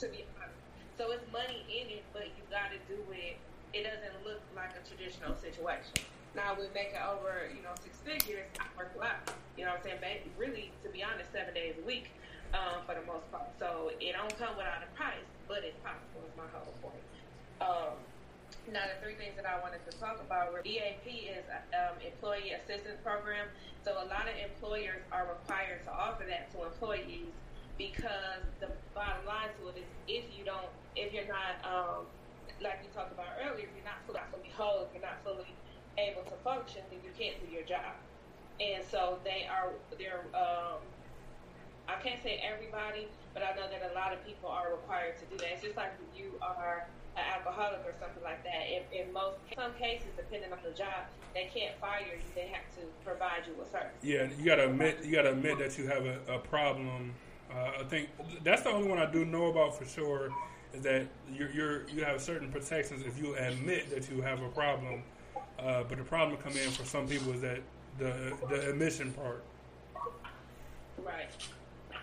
to 0.00 0.08
be 0.12 0.28
honest. 0.36 0.60
So 1.00 1.12
it's 1.12 1.24
money 1.32 1.64
in 1.68 1.88
it, 1.88 2.04
but 2.12 2.28
you 2.36 2.44
got 2.52 2.72
to 2.72 2.80
do 2.88 3.00
it. 3.12 3.40
It 3.72 3.84
doesn't 3.84 4.16
look 4.24 4.40
like 4.52 4.72
a 4.76 4.82
traditional 4.84 5.36
situation. 5.36 6.04
Now 6.36 6.52
we 6.52 6.68
make 6.76 6.92
it 6.92 7.00
over, 7.00 7.48
you 7.48 7.64
know, 7.64 7.72
six 7.80 7.96
figures. 8.04 8.48
I 8.60 8.68
work 8.76 8.92
a 8.96 9.00
lot. 9.00 9.20
You 9.56 9.64
know 9.64 9.76
what 9.76 9.88
I'm 9.88 10.00
saying? 10.00 10.28
Really, 10.36 10.72
to 10.84 10.88
be 10.92 11.00
honest, 11.00 11.32
seven 11.32 11.56
days 11.56 11.76
a 11.80 11.84
week 11.84 12.12
um, 12.52 12.84
for 12.84 12.92
the 12.92 13.04
most 13.08 13.24
part. 13.32 13.48
So 13.56 13.92
it 14.00 14.12
don't 14.12 14.32
come 14.36 14.56
without 14.56 14.84
a 14.84 14.90
price, 14.96 15.24
but 15.48 15.64
it's 15.64 15.80
possible. 15.80 16.28
Is 16.28 16.36
my 16.36 16.48
whole 16.52 16.76
point. 16.84 17.04
Um, 17.60 17.96
now 18.68 18.84
the 18.84 19.00
three 19.00 19.16
things 19.16 19.32
that 19.40 19.48
I 19.48 19.56
wanted 19.64 19.80
to 19.88 19.92
talk 19.96 20.20
about 20.20 20.52
were 20.52 20.60
EAP 20.64 21.32
is 21.32 21.44
um, 21.72 21.96
Employee 22.04 22.52
Assistance 22.52 23.00
Program. 23.00 23.48
So 23.84 23.96
a 23.96 24.06
lot 24.12 24.28
of 24.28 24.36
employers 24.36 25.00
are 25.12 25.24
required 25.24 25.84
to 25.88 25.92
offer 25.92 26.24
that 26.28 26.52
to 26.52 26.68
employees 26.68 27.32
because 27.78 28.44
the 28.60 28.68
bottom 28.94 29.24
line 29.26 29.52
to 29.60 29.68
it 29.68 29.84
is 29.84 29.88
if 30.08 30.24
you 30.36 30.44
don't, 30.44 30.72
if 30.96 31.12
you're 31.12 31.28
not, 31.28 31.60
um, 31.64 32.06
like 32.60 32.80
we 32.82 32.88
talked 32.94 33.12
about 33.12 33.36
earlier, 33.40 33.68
if 33.68 33.72
you're 33.76 33.84
not 33.84 34.00
fully, 34.06 34.20
fully 34.32 34.52
whole, 34.56 34.88
if 34.88 34.92
you're 34.92 35.04
not 35.04 35.20
fully 35.24 35.48
able 35.98 36.22
to 36.24 36.36
function, 36.42 36.82
then 36.90 37.00
you 37.04 37.12
can't 37.16 37.36
do 37.44 37.52
your 37.52 37.64
job. 37.64 37.96
And 38.60 38.82
so 38.84 39.18
they 39.24 39.44
are, 39.44 39.76
they're, 39.98 40.24
um, 40.32 40.80
I 41.88 42.00
can't 42.02 42.22
say 42.22 42.40
everybody, 42.40 43.08
but 43.34 43.42
I 43.42 43.54
know 43.54 43.68
that 43.68 43.92
a 43.92 43.94
lot 43.94 44.12
of 44.12 44.24
people 44.24 44.48
are 44.48 44.72
required 44.72 45.20
to 45.20 45.24
do 45.28 45.36
that. 45.38 45.52
It's 45.52 45.62
just 45.62 45.76
like 45.76 45.92
if 46.00 46.18
you 46.18 46.32
are 46.40 46.88
an 47.16 47.24
alcoholic 47.36 47.80
or 47.84 47.92
something 48.00 48.22
like 48.22 48.44
that. 48.44 48.68
In, 48.68 48.82
in 48.92 49.12
most, 49.12 49.36
some 49.54 49.72
cases, 49.74 50.08
depending 50.16 50.52
on 50.52 50.58
the 50.64 50.72
job, 50.76 51.08
they 51.34 51.48
can't 51.52 51.76
fire 51.80 52.00
you. 52.00 52.28
They 52.34 52.48
have 52.52 52.64
to 52.76 52.82
provide 53.04 53.46
you 53.46 53.54
with 53.58 53.70
service. 53.70 53.96
Yeah, 54.02 54.28
you 54.38 54.44
gotta 54.44 54.68
admit 54.68 55.04
you 55.04 55.12
gotta 55.12 55.32
admit 55.32 55.58
that 55.58 55.78
you 55.78 55.86
have 55.86 56.04
a, 56.04 56.20
a 56.28 56.38
problem. 56.38 57.14
Uh, 57.50 57.80
I 57.80 57.84
think 57.84 58.08
that's 58.42 58.62
the 58.62 58.70
only 58.70 58.88
one 58.88 58.98
I 58.98 59.10
do 59.10 59.24
know 59.24 59.46
about 59.46 59.76
for 59.78 59.84
sure 59.84 60.30
is 60.74 60.82
that 60.82 61.06
you're, 61.32 61.50
you're 61.50 61.88
you 61.88 62.04
have 62.04 62.20
certain 62.20 62.50
protections 62.50 63.04
if 63.06 63.18
you 63.18 63.34
admit 63.36 63.90
that 63.90 64.10
you 64.10 64.20
have 64.20 64.42
a 64.42 64.48
problem. 64.48 65.02
Uh, 65.58 65.82
but 65.88 65.96
the 65.96 66.04
problem 66.04 66.38
come 66.42 66.52
in 66.52 66.70
for 66.70 66.84
some 66.84 67.08
people 67.08 67.32
is 67.32 67.40
that 67.40 67.60
the 67.98 68.32
the 68.48 68.70
admission 68.70 69.12
part. 69.12 69.42
Right. 71.04 71.30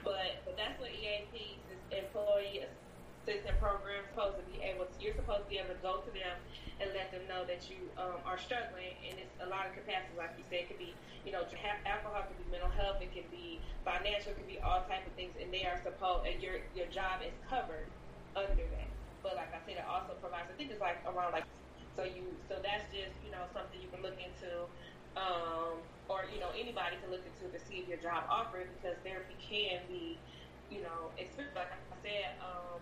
But 0.03 0.43
but 0.45 0.57
that's 0.57 0.79
what 0.79 0.89
EAP 0.89 1.57
is 1.71 1.97
employee 1.97 2.65
assistance 3.23 3.55
program 3.63 4.03
supposed 4.11 4.35
to 4.35 4.45
be 4.51 4.59
able 4.59 4.83
to 4.83 4.95
you're 4.99 5.15
supposed 5.15 5.47
to 5.47 5.49
be 5.49 5.55
able 5.55 5.71
to 5.71 5.79
go 5.79 6.03
to 6.03 6.11
them 6.11 6.35
and 6.83 6.91
let 6.91 7.07
them 7.15 7.23
know 7.31 7.47
that 7.47 7.71
you 7.71 7.79
um, 7.95 8.19
are 8.27 8.35
struggling 8.35 8.91
and 9.07 9.15
it's 9.15 9.31
a 9.39 9.47
lot 9.47 9.63
of 9.63 9.71
capacities 9.71 10.19
like 10.19 10.35
you 10.35 10.43
said 10.51 10.67
it 10.67 10.67
could 10.67 10.81
be 10.81 10.91
you 11.23 11.31
know 11.31 11.47
alcohol 11.87 12.19
could 12.27 12.35
be 12.35 12.47
mental 12.51 12.69
health 12.75 12.99
it 12.99 13.07
could 13.15 13.27
be 13.31 13.63
financial 13.87 14.35
it 14.35 14.37
could 14.37 14.51
be 14.51 14.59
all 14.59 14.83
type 14.91 15.07
of 15.07 15.13
things 15.15 15.31
and 15.39 15.47
they 15.55 15.63
are 15.63 15.79
supposed 15.79 16.27
and 16.27 16.43
your 16.43 16.59
your 16.75 16.87
job 16.91 17.23
is 17.23 17.31
covered 17.47 17.87
under 18.35 18.67
that. 18.75 18.89
But 19.23 19.39
like 19.39 19.55
I 19.55 19.63
said 19.63 19.79
it 19.79 19.87
also 19.87 20.19
provides 20.19 20.51
I 20.51 20.55
think 20.59 20.75
it's 20.75 20.83
like 20.83 20.99
around 21.07 21.31
like 21.31 21.47
so 21.95 22.03
you 22.03 22.27
so 22.51 22.59
that's 22.59 22.83
just 22.91 23.15
you 23.23 23.31
know 23.31 23.47
something 23.55 23.79
you 23.79 23.87
can 23.87 24.03
look 24.03 24.19
into 24.19 24.67
um, 25.15 25.79
or 26.11 26.27
you 26.27 26.43
know 26.43 26.51
anybody 26.51 26.99
can 26.99 27.07
look 27.13 27.23
into 27.23 27.47
to 27.47 27.59
see 27.61 27.79
if 27.79 27.87
your 27.87 28.01
job 28.01 28.27
offers 28.27 28.67
because 28.75 28.99
therapy 29.05 29.37
can 29.39 29.85
be 29.87 30.19
you 30.67 30.81
know 30.81 31.13
expensive 31.15 31.55
like 31.55 31.71
I 31.71 31.79
said 32.03 32.35
um, 32.43 32.81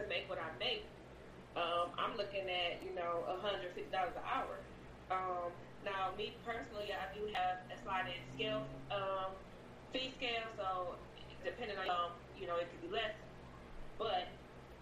to 0.00 0.08
make 0.08 0.24
what 0.28 0.40
I 0.40 0.48
make. 0.56 0.84
Um, 1.56 1.92
I'm 2.00 2.16
looking 2.16 2.48
at 2.48 2.80
you 2.80 2.94
know 2.96 3.26
$150 3.28 3.76
an 3.76 4.24
hour. 4.24 4.56
Um, 5.12 5.52
now 5.84 6.12
me 6.16 6.36
personally 6.44 6.92
I 6.92 7.08
do 7.12 7.26
have 7.34 7.60
a 7.72 7.76
sliding 7.82 8.20
scale 8.36 8.62
um, 8.92 9.32
fee 9.92 10.12
scale 10.16 10.46
so 10.54 10.94
depending 11.42 11.76
on 11.80 11.88
um, 11.88 12.12
you 12.38 12.46
know 12.46 12.60
it 12.60 12.68
could 12.68 12.84
be 12.84 12.92
less 12.92 13.16
but 13.98 14.28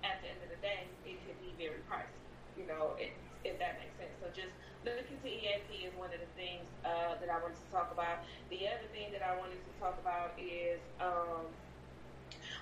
at 0.03 0.21
the 0.21 0.29
end 0.29 0.43
of 0.43 0.51
the 0.51 0.61
day 0.61 0.85
it 1.07 1.17
could 1.25 1.39
be 1.41 1.55
very 1.57 1.81
pricey 1.87 2.13
you 2.59 2.67
know 2.67 2.99
it, 2.99 3.15
if 3.47 3.59
that 3.59 3.79
makes 3.79 3.95
sense. 3.99 4.15
So 4.19 4.27
just 4.35 4.51
looking 4.83 5.19
to 5.23 5.29
EAP 5.29 5.87
is 5.87 5.95
one 5.95 6.11
of 6.11 6.19
the 6.19 6.31
things 6.35 6.67
uh, 6.83 7.15
that 7.21 7.31
I 7.31 7.39
wanted 7.39 7.61
to 7.61 7.71
talk 7.71 7.91
about. 7.95 8.25
The 8.51 8.67
other 8.67 8.89
thing 8.91 9.15
that 9.15 9.23
I 9.23 9.37
wanted 9.39 9.63
to 9.63 9.73
talk 9.79 9.99
about 10.01 10.35
is 10.39 10.83
um, 10.99 11.47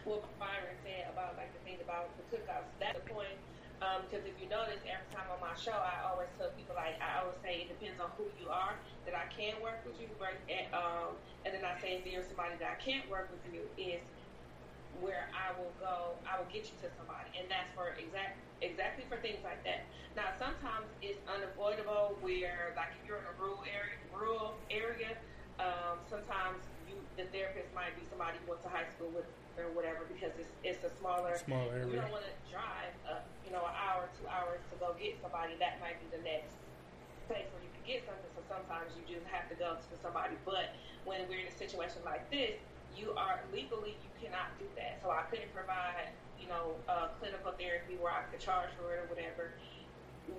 what 0.07 0.23
Byron 0.39 0.79
said 0.87 1.11
about 1.11 1.37
like 1.37 1.53
the 1.53 1.61
thing 1.67 1.83
about 1.83 2.17
the 2.17 2.25
cookouts. 2.31 2.71
That's 2.79 2.95
the 2.97 3.05
point. 3.11 3.43
Um, 3.85 4.09
because 4.09 4.25
if 4.25 4.41
you 4.41 4.49
notice, 4.49 4.81
every 4.89 5.11
time 5.13 5.29
on 5.29 5.37
my 5.43 5.53
show, 5.53 5.77
I 5.77 6.01
always 6.09 6.33
tell 6.39 6.49
people 6.57 6.77
like 6.79 6.97
I 7.03 7.21
always 7.21 7.37
say 7.45 7.67
it 7.67 7.69
depends 7.69 8.01
on 8.01 8.09
who 8.17 8.33
you 8.39 8.49
are 8.49 8.81
that 9.05 9.13
I 9.13 9.29
can 9.29 9.61
work 9.61 9.85
with 9.85 10.01
you, 10.01 10.09
right? 10.17 10.41
And, 10.49 10.65
um, 10.73 11.21
and 11.45 11.53
then 11.53 11.65
I 11.67 11.77
say 11.77 12.01
if 12.01 12.05
there's 12.07 12.27
somebody 12.27 12.57
that 12.57 12.71
I 12.73 12.81
can't 12.81 13.11
work 13.11 13.29
with 13.31 13.45
you 13.45 13.69
is 13.77 14.01
where 14.97 15.29
I 15.37 15.53
will 15.59 15.75
go, 15.77 16.23
I 16.25 16.39
will 16.41 16.49
get 16.49 16.71
you 16.73 16.77
to 16.81 16.89
somebody, 16.97 17.29
and 17.37 17.51
that's 17.51 17.69
for 17.75 17.93
exact 18.01 18.41
exactly 18.63 19.05
for 19.05 19.21
things 19.21 19.45
like 19.45 19.61
that. 19.65 19.85
Now, 20.17 20.33
sometimes 20.39 20.89
it's 21.03 21.21
unavoidable 21.29 22.17
where, 22.25 22.73
like, 22.77 22.97
if 22.97 23.05
you're 23.05 23.21
in 23.21 23.29
a 23.29 23.37
rural 23.37 23.61
area, 23.69 24.01
rural 24.09 24.65
area, 24.71 25.19
um, 25.61 26.01
sometimes 26.09 26.65
you 26.89 27.05
the 27.17 27.27
therapist 27.29 27.75
might 27.75 27.93
be 27.97 28.05
somebody 28.09 28.39
you 28.41 28.49
went 28.49 28.63
to 28.63 28.69
high 28.73 28.89
school 28.89 29.11
with 29.13 29.29
or 29.59 29.73
whatever 29.73 30.05
because 30.09 30.33
it's 30.37 30.53
it's 30.63 30.83
a 30.85 30.93
smaller 31.01 31.37
small 31.37 31.69
area. 31.73 31.89
You 31.89 31.97
don't 31.97 32.13
want 32.13 32.29
to 32.29 32.37
drive, 32.49 32.93
uh, 33.09 33.25
you 33.45 33.51
know, 33.51 33.65
an 33.65 33.77
hour, 33.77 34.09
two 34.21 34.29
hours 34.29 34.61
to 34.73 34.75
go 34.79 34.93
get 35.01 35.17
somebody. 35.21 35.57
That 35.57 35.81
might 35.81 35.97
be 36.01 36.09
the 36.13 36.23
next 36.23 36.53
place 37.27 37.49
where 37.51 37.63
you 37.65 37.73
can 37.73 37.85
get 37.89 38.05
something. 38.05 38.31
So 38.37 38.45
sometimes 38.47 38.93
you 38.95 39.03
just 39.09 39.27
have 39.33 39.49
to 39.49 39.57
go 39.57 39.81
to 39.81 39.95
somebody. 40.01 40.37
But 40.45 40.77
when 41.09 41.25
we're 41.27 41.45
in 41.45 41.51
a 41.51 41.57
situation 41.57 42.05
like 42.05 42.29
this, 42.29 42.61
you 42.93 43.17
are 43.17 43.41
legally 43.51 43.97
you 43.97 44.11
cannot 44.21 44.53
do 44.61 44.69
that. 44.77 45.01
So 45.01 45.09
I 45.09 45.25
couldn't 45.29 45.53
provide 45.57 46.13
you 46.41 46.49
know, 46.49 46.77
uh, 46.89 47.09
clinical 47.19 47.53
therapy 47.59 47.97
where 47.99 48.13
I 48.13 48.23
could 48.31 48.41
charge 48.41 48.71
for 48.79 48.93
it 48.95 49.03
or 49.03 49.07
whatever 49.11 49.57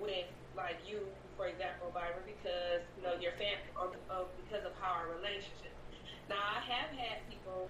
with 0.00 0.28
like 0.56 0.76
you, 0.84 1.06
for 1.36 1.46
example, 1.48 1.90
Byron, 1.94 2.24
because 2.26 2.84
you 2.96 3.02
know 3.02 3.14
your 3.20 3.32
family 3.40 3.68
or, 3.76 3.92
or 4.10 4.26
because 4.44 4.64
of 4.64 4.72
how 4.80 5.04
our 5.04 5.08
relationship. 5.12 5.72
Now 6.28 6.40
I 6.40 6.60
have 6.60 6.90
had 6.92 7.24
people 7.30 7.68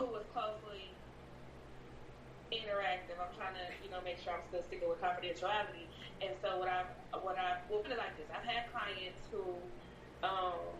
who 0.00 0.08
was 0.08 0.24
closely 0.32 0.88
interactive. 2.48 3.20
I'm 3.20 3.36
trying 3.36 3.52
to 3.52 3.68
you 3.84 3.92
know 3.92 4.00
make 4.00 4.16
sure 4.16 4.32
I'm 4.32 4.42
still 4.48 4.64
sticking 4.64 4.88
with 4.88 5.04
confidentiality. 5.04 5.84
And 6.24 6.32
so 6.40 6.56
what 6.56 6.72
I've, 6.72 6.88
what 7.20 7.36
I 7.36 7.60
will 7.68 7.84
put 7.84 7.92
it 7.92 8.00
like 8.00 8.16
this: 8.16 8.26
I've 8.32 8.48
had 8.48 8.72
clients 8.72 9.20
who. 9.28 9.60
Um, 10.24 10.72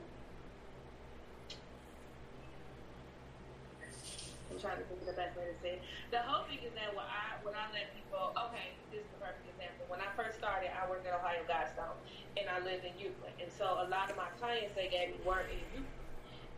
I'm 4.51 4.59
trying 4.59 4.83
to 4.83 4.87
think 4.91 4.99
of 4.99 5.07
the 5.07 5.15
best 5.15 5.39
way 5.39 5.47
to 5.47 5.57
say 5.63 5.79
it. 5.79 5.83
The 6.11 6.27
whole 6.27 6.43
thing 6.51 6.59
is 6.65 6.75
that 6.75 6.91
when 6.97 7.07
I 7.07 7.39
when 7.45 7.55
I 7.55 7.69
let 7.77 7.93
people, 7.93 8.33
okay, 8.49 8.75
this 8.89 9.05
is 9.05 9.11
the 9.15 9.21
perfect 9.21 9.47
example. 9.53 9.85
When 9.93 10.01
I 10.01 10.11
first 10.17 10.41
started, 10.41 10.73
I 10.73 10.89
worked 10.89 11.07
at 11.07 11.13
Ohio 11.13 11.45
Guidestone, 11.45 11.95
and 12.41 12.49
I 12.49 12.59
lived 12.65 12.89
in 12.89 12.97
Euclid, 12.97 13.37
and 13.37 13.53
so 13.53 13.85
a 13.85 13.87
lot 13.87 14.09
of 14.09 14.17
my 14.17 14.33
clients 14.41 14.73
they 14.75 14.89
gave 14.89 15.13
me 15.13 15.21
weren't 15.23 15.53
in 15.53 15.61
Euclid 15.77 16.00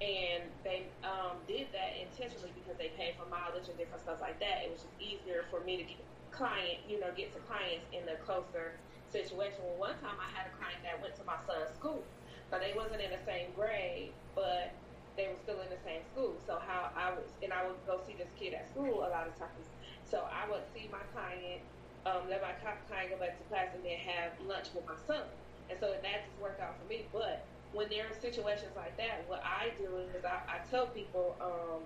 and 0.03 0.51
they 0.67 0.91
um, 1.07 1.47
did 1.47 1.71
that 1.71 1.95
intentionally 2.03 2.51
because 2.59 2.75
they 2.77 2.91
paid 2.99 3.15
for 3.15 3.31
mileage 3.31 3.71
and 3.71 3.79
different 3.79 4.03
stuff 4.03 4.19
like 4.21 4.43
that. 4.43 4.67
It 4.67 4.71
was 4.75 4.83
just 4.83 4.99
easier 4.99 5.47
for 5.51 5.63
me 5.63 5.79
to 5.79 5.85
get 5.87 6.03
client, 6.35 6.83
you 6.89 6.99
know, 6.99 7.15
get 7.15 7.33
to 7.35 7.41
clients 7.47 7.87
in 7.95 8.09
a 8.11 8.19
closer 8.19 8.83
situation. 9.07 9.63
Well, 9.63 9.79
one 9.79 9.99
time 10.03 10.19
I 10.19 10.27
had 10.35 10.51
a 10.51 10.55
client 10.59 10.83
that 10.83 10.99
went 10.99 11.15
to 11.23 11.25
my 11.25 11.39
son's 11.47 11.71
school, 11.79 12.11
so 12.51 12.59
they 12.59 12.75
wasn't 12.75 13.03
in 13.03 13.15
the 13.15 13.23
same 13.23 13.55
grade, 13.55 14.19
but 14.35 14.83
they 15.17 15.29
were 15.31 15.39
still 15.39 15.61
in 15.63 15.71
the 15.71 15.79
same 15.79 16.03
school. 16.11 16.41
So 16.43 16.59
how 16.59 16.91
I 16.97 17.15
was, 17.15 17.39
and 17.43 17.53
I 17.55 17.69
would 17.69 17.85
go 17.87 18.03
see 18.03 18.17
this 18.19 18.33
kid 18.35 18.55
at 18.59 18.67
school 18.67 19.07
a 19.07 19.11
lot 19.13 19.29
of 19.29 19.39
times. 19.39 19.71
So 20.03 20.27
I 20.27 20.51
would 20.51 20.67
see 20.75 20.89
my 20.91 21.05
client, 21.15 21.63
um, 22.09 22.27
let 22.29 22.43
my 22.43 22.57
client 22.89 23.13
go 23.13 23.19
back 23.21 23.39
to 23.39 23.45
class, 23.47 23.71
and 23.77 23.85
then 23.85 23.99
have 24.03 24.35
lunch 24.41 24.75
with 24.75 24.85
my 24.89 24.99
son. 25.07 25.31
And 25.71 25.79
so 25.79 25.95
that 25.95 26.27
just 26.27 26.41
worked 26.41 26.61
out 26.61 26.81
for 26.81 26.89
me, 26.89 27.07
but 27.13 27.47
when 27.73 27.89
there 27.89 28.05
are 28.07 28.17
situations 28.21 28.73
like 28.77 28.97
that, 28.97 29.25
what 29.29 29.43
I 29.45 29.73
do 29.79 29.97
is 30.17 30.25
I, 30.25 30.41
I 30.49 30.59
tell 30.71 30.87
people, 30.87 31.37
um, 31.41 31.81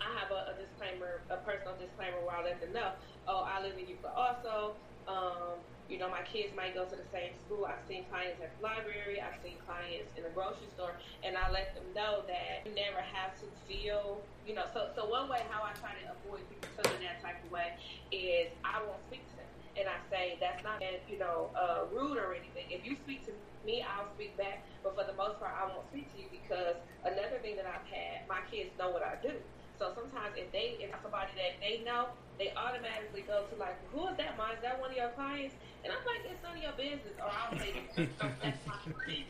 I 0.00 0.10
have 0.18 0.30
a, 0.30 0.50
a, 0.50 0.54
disclaimer, 0.58 1.22
a 1.30 1.38
personal 1.42 1.74
disclaimer 1.78 2.18
where 2.26 2.36
I 2.36 2.42
let 2.42 2.60
them 2.60 2.72
know, 2.72 2.92
oh, 3.28 3.46
I 3.46 3.62
live 3.62 3.78
in 3.78 3.86
Euclid 3.86 4.12
also. 4.14 4.74
Um, 5.06 5.58
you 5.90 5.98
know, 5.98 6.08
my 6.08 6.22
kids 6.24 6.54
might 6.56 6.72
go 6.72 6.88
to 6.88 6.96
the 6.96 7.08
same 7.12 7.36
school. 7.44 7.66
I've 7.66 7.82
seen 7.84 8.08
clients 8.08 8.40
at 8.40 8.48
the 8.56 8.60
library. 8.64 9.20
I've 9.20 9.36
seen 9.44 9.60
clients 9.66 10.08
in 10.16 10.22
the 10.24 10.32
grocery 10.32 10.70
store, 10.72 10.96
and 11.20 11.36
I 11.36 11.52
let 11.52 11.74
them 11.74 11.84
know 11.92 12.24
that 12.24 12.64
you 12.64 12.72
never 12.72 13.04
have 13.04 13.36
to 13.44 13.46
feel, 13.68 14.22
you 14.46 14.54
know. 14.54 14.64
So, 14.72 14.88
so 14.96 15.04
one 15.04 15.28
way 15.28 15.44
how 15.52 15.60
I 15.60 15.76
try 15.84 15.92
to 16.00 16.16
avoid 16.16 16.40
people 16.48 16.70
feeling 16.80 17.04
that 17.04 17.20
type 17.20 17.44
of 17.44 17.50
way 17.52 17.76
is 18.08 18.48
I 18.64 18.80
won't 18.80 19.04
speak 19.12 19.20
to 19.20 19.36
them, 19.36 19.51
and 19.76 19.88
I 19.88 19.98
say 20.12 20.36
that's 20.40 20.62
not, 20.62 20.82
you 21.08 21.18
know, 21.18 21.50
uh, 21.56 21.88
rude 21.88 22.18
or 22.18 22.34
anything. 22.34 22.68
If 22.68 22.84
you 22.84 22.96
speak 23.04 23.24
to 23.26 23.32
me, 23.64 23.80
I'll 23.80 24.12
speak 24.14 24.36
back. 24.36 24.68
But 24.84 24.96
for 24.96 25.04
the 25.08 25.16
most 25.16 25.40
part, 25.40 25.56
I 25.56 25.64
won't 25.68 25.88
speak 25.88 26.12
to 26.12 26.18
you 26.20 26.28
because 26.28 26.76
another 27.04 27.40
thing 27.40 27.56
that 27.56 27.64
I've 27.64 27.86
had, 27.88 28.28
my 28.28 28.44
kids 28.50 28.76
know 28.76 28.90
what 28.90 29.02
I 29.02 29.16
do. 29.22 29.40
So 29.80 29.90
sometimes 29.96 30.36
if 30.36 30.52
they 30.52 30.78
if 30.78 30.94
somebody 31.02 31.32
that 31.40 31.58
they 31.58 31.82
know, 31.82 32.14
they 32.38 32.52
automatically 32.54 33.24
go 33.26 33.48
to 33.50 33.54
like, 33.56 33.80
who 33.90 34.06
is 34.08 34.16
that, 34.20 34.36
Mom? 34.36 34.54
Is 34.54 34.62
that 34.62 34.78
one 34.78 34.92
of 34.92 34.96
your 34.96 35.10
clients? 35.16 35.56
And 35.82 35.90
I'm 35.90 36.04
like, 36.06 36.22
it's 36.28 36.38
none 36.44 36.54
of 36.54 36.62
your 36.62 36.76
business. 36.78 37.16
Or 37.18 37.32
I'll 37.32 37.56
say, 37.58 37.74
that's 38.38 38.62
my 38.68 38.78
friend. 38.92 39.26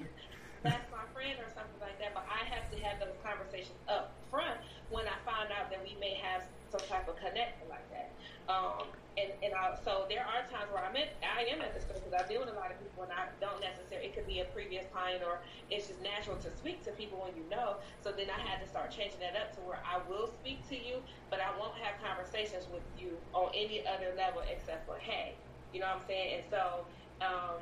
That's 0.63 0.87
my 0.93 1.07
friend 1.11 1.41
or 1.41 1.49
something 1.57 1.81
like 1.81 1.97
that. 2.03 2.13
But 2.13 2.27
I 2.29 2.45
have 2.53 2.69
to 2.71 2.77
have 2.85 3.01
those 3.01 3.17
conversations 3.25 3.79
up 3.89 4.15
front 4.29 4.61
when 4.91 5.09
I 5.09 5.17
find 5.25 5.49
out 5.51 5.73
that 5.73 5.81
we 5.83 5.97
may 5.99 6.21
have 6.21 6.45
some 6.71 6.85
type 6.85 7.09
of 7.09 7.17
connection 7.17 7.69
like 7.73 7.89
that. 7.91 8.13
Um, 8.49 8.91
and 9.17 9.31
and 9.45 9.53
I, 9.53 9.77
so 9.85 10.09
there 10.09 10.25
are 10.25 10.43
times 10.49 10.73
where 10.73 10.83
I'm 10.83 10.97
at, 10.97 11.21
I 11.21 11.45
am 11.53 11.61
at 11.61 11.77
the 11.77 11.81
store 11.81 12.01
because 12.01 12.17
I 12.17 12.25
deal 12.27 12.41
with 12.41 12.49
a 12.49 12.57
lot 12.57 12.73
of 12.73 12.81
people 12.81 13.05
and 13.05 13.13
I 13.13 13.29
don't 13.39 13.61
necessarily. 13.61 14.09
It 14.09 14.17
could 14.17 14.27
be 14.27 14.41
a 14.41 14.49
previous 14.51 14.89
client 14.91 15.23
or 15.23 15.45
it's 15.71 15.87
just 15.87 16.01
natural 16.01 16.41
to 16.41 16.51
speak 16.51 16.83
to 16.89 16.93
people 16.97 17.21
when 17.21 17.37
you 17.37 17.45
know. 17.53 17.77
So 18.01 18.11
then 18.11 18.33
I 18.33 18.41
had 18.41 18.59
to 18.65 18.67
start 18.67 18.91
changing 18.91 19.21
that 19.21 19.37
up 19.37 19.53
to 19.55 19.61
where 19.61 19.79
I 19.85 20.01
will 20.09 20.27
speak 20.27 20.67
to 20.73 20.77
you, 20.77 21.05
but 21.31 21.41
I 21.41 21.53
won't 21.61 21.77
have 21.79 22.01
conversations 22.01 22.67
with 22.73 22.83
you 22.97 23.21
on 23.37 23.53
any 23.55 23.85
other 23.87 24.17
level 24.17 24.43
except 24.49 24.89
for 24.89 24.97
hey, 24.99 25.37
you 25.71 25.81
know 25.81 25.93
what 25.93 26.03
I'm 26.03 26.07
saying? 26.09 26.41
And 26.41 26.45
so, 26.49 26.89
um, 27.21 27.61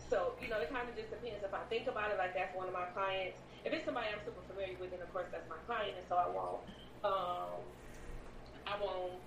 so 0.00 0.34
you 0.40 0.48
know, 0.48 0.58
it 0.58 0.72
kind 0.72 0.88
of 0.88 0.96
just 0.96 1.12
depends. 1.12 1.44
If 1.44 1.52
I 1.52 1.62
think 1.68 1.86
about 1.86 2.10
it 2.10 2.18
like 2.18 2.32
that's 2.34 2.56
one 2.56 2.66
of 2.66 2.74
my 2.74 2.88
clients. 2.96 3.38
If 3.62 3.76
it's 3.76 3.84
somebody 3.84 4.08
I'm 4.08 4.24
super 4.24 4.40
familiar 4.48 4.74
with, 4.80 4.90
then 4.90 5.04
of 5.04 5.12
course 5.12 5.28
that's 5.30 5.46
my 5.52 5.60
client, 5.68 6.00
and 6.00 6.06
so 6.08 6.16
I 6.16 6.26
won't. 6.32 6.64
Um, 7.04 7.60
I 8.66 8.76
won't 8.80 9.20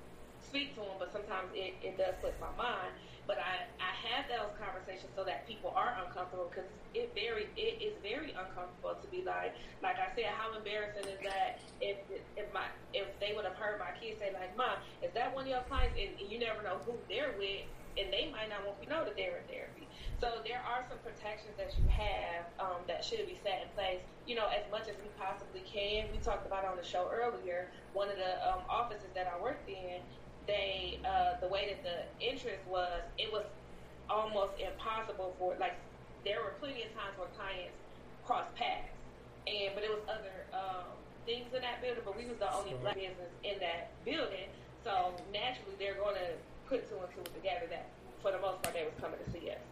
speak 0.43 0.73
to 0.75 0.81
them, 0.81 0.97
but 0.99 1.11
sometimes 1.11 1.49
it, 1.53 1.75
it 1.81 1.97
does 1.97 2.15
slip 2.21 2.35
my 2.39 2.51
mind. 2.57 2.91
But 3.27 3.37
I, 3.37 3.69
I 3.79 3.91
have 4.11 4.27
those 4.27 4.51
conversations 4.57 5.13
so 5.15 5.23
that 5.23 5.47
people 5.47 5.71
are 5.77 5.95
uncomfortable 6.03 6.49
because 6.49 6.67
it 6.93 7.13
very 7.15 7.47
it 7.55 7.79
is 7.79 7.93
very 8.01 8.33
uncomfortable 8.35 8.97
to 8.97 9.07
be 9.07 9.23
like 9.23 9.55
like 9.79 9.95
I 10.01 10.11
said 10.17 10.33
how 10.35 10.51
embarrassing 10.57 11.07
is 11.07 11.21
that 11.23 11.61
if 11.79 12.01
if 12.35 12.51
my 12.51 12.65
if 12.91 13.07
they 13.21 13.31
would 13.31 13.45
have 13.45 13.55
heard 13.55 13.79
my 13.79 13.93
kids 13.95 14.19
say 14.19 14.33
like 14.33 14.51
mom 14.57 14.83
is 14.99 15.13
that 15.13 15.31
one 15.31 15.45
of 15.45 15.53
your 15.53 15.63
clients 15.69 15.95
and, 15.95 16.17
you 16.17 16.41
never 16.41 16.59
know 16.65 16.81
who 16.83 16.97
they're 17.07 17.31
with 17.37 17.63
and 17.97 18.11
they 18.11 18.31
might 18.31 18.49
not 18.49 18.63
want 18.65 18.81
to 18.83 18.87
know 18.89 19.03
that 19.03 19.15
they're 19.15 19.43
in 19.43 19.47
therapy. 19.47 19.87
So 20.19 20.39
there 20.45 20.61
are 20.61 20.85
some 20.87 21.01
protections 21.01 21.57
that 21.57 21.73
you 21.75 21.83
have 21.89 22.45
um, 22.61 22.79
that 22.87 23.03
should 23.03 23.25
be 23.25 23.37
set 23.43 23.65
in 23.65 23.69
place, 23.75 23.99
you 24.27 24.35
know, 24.35 24.47
as 24.47 24.63
much 24.69 24.87
as 24.87 24.95
we 25.01 25.09
possibly 25.17 25.65
can. 25.65 26.07
We 26.13 26.19
talked 26.21 26.45
about 26.45 26.63
on 26.63 26.77
the 26.77 26.85
show 26.85 27.09
earlier, 27.11 27.67
one 27.93 28.07
of 28.07 28.15
the 28.15 28.37
um, 28.47 28.61
offices 28.69 29.09
that 29.15 29.27
I 29.27 29.41
worked 29.41 29.67
in, 29.67 29.99
they 30.51 30.99
uh, 31.07 31.39
the 31.39 31.47
way 31.47 31.71
that 31.71 31.79
the 31.87 32.03
interest 32.19 32.59
was, 32.67 32.99
it 33.17 33.31
was 33.31 33.47
almost 34.11 34.59
impossible 34.59 35.31
for 35.39 35.55
like 35.63 35.79
there 36.27 36.43
were 36.43 36.51
plenty 36.59 36.83
of 36.83 36.91
times 36.91 37.15
where 37.15 37.31
clients 37.39 37.79
crossed 38.27 38.51
paths, 38.59 38.91
and 39.47 39.71
but 39.73 39.87
it 39.87 39.89
was 39.89 40.03
other 40.11 40.43
um, 40.51 40.91
things 41.25 41.47
in 41.55 41.63
that 41.63 41.79
building, 41.79 42.03
but 42.03 42.19
we 42.19 42.27
was 42.27 42.37
the 42.43 42.51
only 42.51 42.75
black 42.83 42.99
business 42.99 43.31
in 43.47 43.55
that 43.63 43.95
building, 44.03 44.51
so 44.83 45.15
naturally 45.31 45.73
they're 45.79 45.95
going 45.95 46.19
to 46.19 46.35
put 46.67 46.83
two 46.91 46.99
and 46.99 47.09
two 47.15 47.23
together. 47.31 47.65
That 47.71 47.87
for 48.19 48.35
the 48.35 48.41
most 48.43 48.59
part 48.61 48.75
they 48.75 48.83
was 48.83 48.97
coming 48.99 49.17
to 49.23 49.29
see 49.31 49.49
us. 49.49 49.63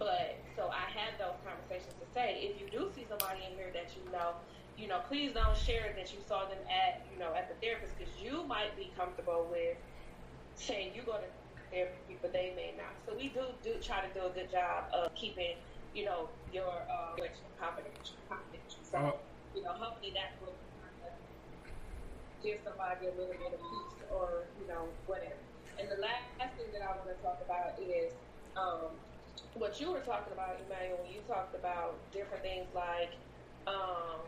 But 0.00 0.40
so 0.56 0.72
I 0.72 0.88
had 0.90 1.14
those 1.20 1.36
conversations 1.46 1.94
to 2.00 2.06
say, 2.16 2.42
if 2.42 2.58
you 2.58 2.66
do 2.72 2.90
see 2.96 3.06
somebody 3.06 3.44
in 3.46 3.54
here 3.54 3.70
that 3.76 3.92
you 3.94 4.02
know, 4.10 4.34
you 4.74 4.88
know, 4.88 4.98
please 5.06 5.30
don't 5.36 5.54
share 5.54 5.94
that 5.94 6.10
you 6.10 6.18
saw 6.26 6.48
them 6.48 6.58
at, 6.66 7.04
you 7.12 7.20
know, 7.20 7.30
at 7.36 7.46
the 7.46 7.54
therapist 7.62 7.94
because 7.94 8.10
you 8.18 8.42
might 8.48 8.74
be 8.74 8.90
comfortable 8.98 9.46
with 9.46 9.76
saying 10.54 10.94
you 10.94 11.02
go 11.02 11.18
to 11.18 11.28
therapy, 11.70 12.18
but 12.20 12.32
they 12.32 12.52
may 12.56 12.74
not. 12.76 12.92
So 13.06 13.16
we 13.16 13.28
do 13.30 13.54
do 13.62 13.80
try 13.80 14.06
to 14.06 14.12
do 14.12 14.26
a 14.26 14.30
good 14.30 14.50
job 14.50 14.84
of 14.92 15.14
keeping, 15.14 15.56
you 15.94 16.04
know, 16.04 16.30
your 16.52 16.68
uh, 16.68 17.16
confidential. 17.58 18.16
confidential. 18.28 18.82
So, 18.82 18.98
uh, 18.98 19.12
you 19.54 19.62
know, 19.62 19.72
hopefully 19.72 20.12
that 20.14 20.40
will 20.40 20.56
give 22.42 22.58
somebody 22.66 23.06
a 23.06 23.14
little 23.14 23.32
bit 23.38 23.54
of 23.54 23.60
peace 23.60 24.02
or, 24.10 24.50
you 24.60 24.66
know, 24.66 24.90
whatever. 25.06 25.38
And 25.78 25.88
the 25.88 25.96
last 26.02 26.58
thing 26.58 26.74
that 26.74 26.82
I 26.82 26.90
want 26.98 27.08
to 27.08 27.18
talk 27.22 27.38
about 27.44 27.78
is 27.80 28.12
um, 28.56 28.98
what 29.54 29.80
you 29.80 29.92
were 29.92 30.00
talking 30.00 30.32
about, 30.32 30.60
Emmanuel, 30.60 30.98
when 31.02 31.12
you 31.12 31.22
talked 31.22 31.54
about 31.54 32.10
different 32.12 32.42
things 32.42 32.66
like 32.74 33.14
um, 33.66 34.26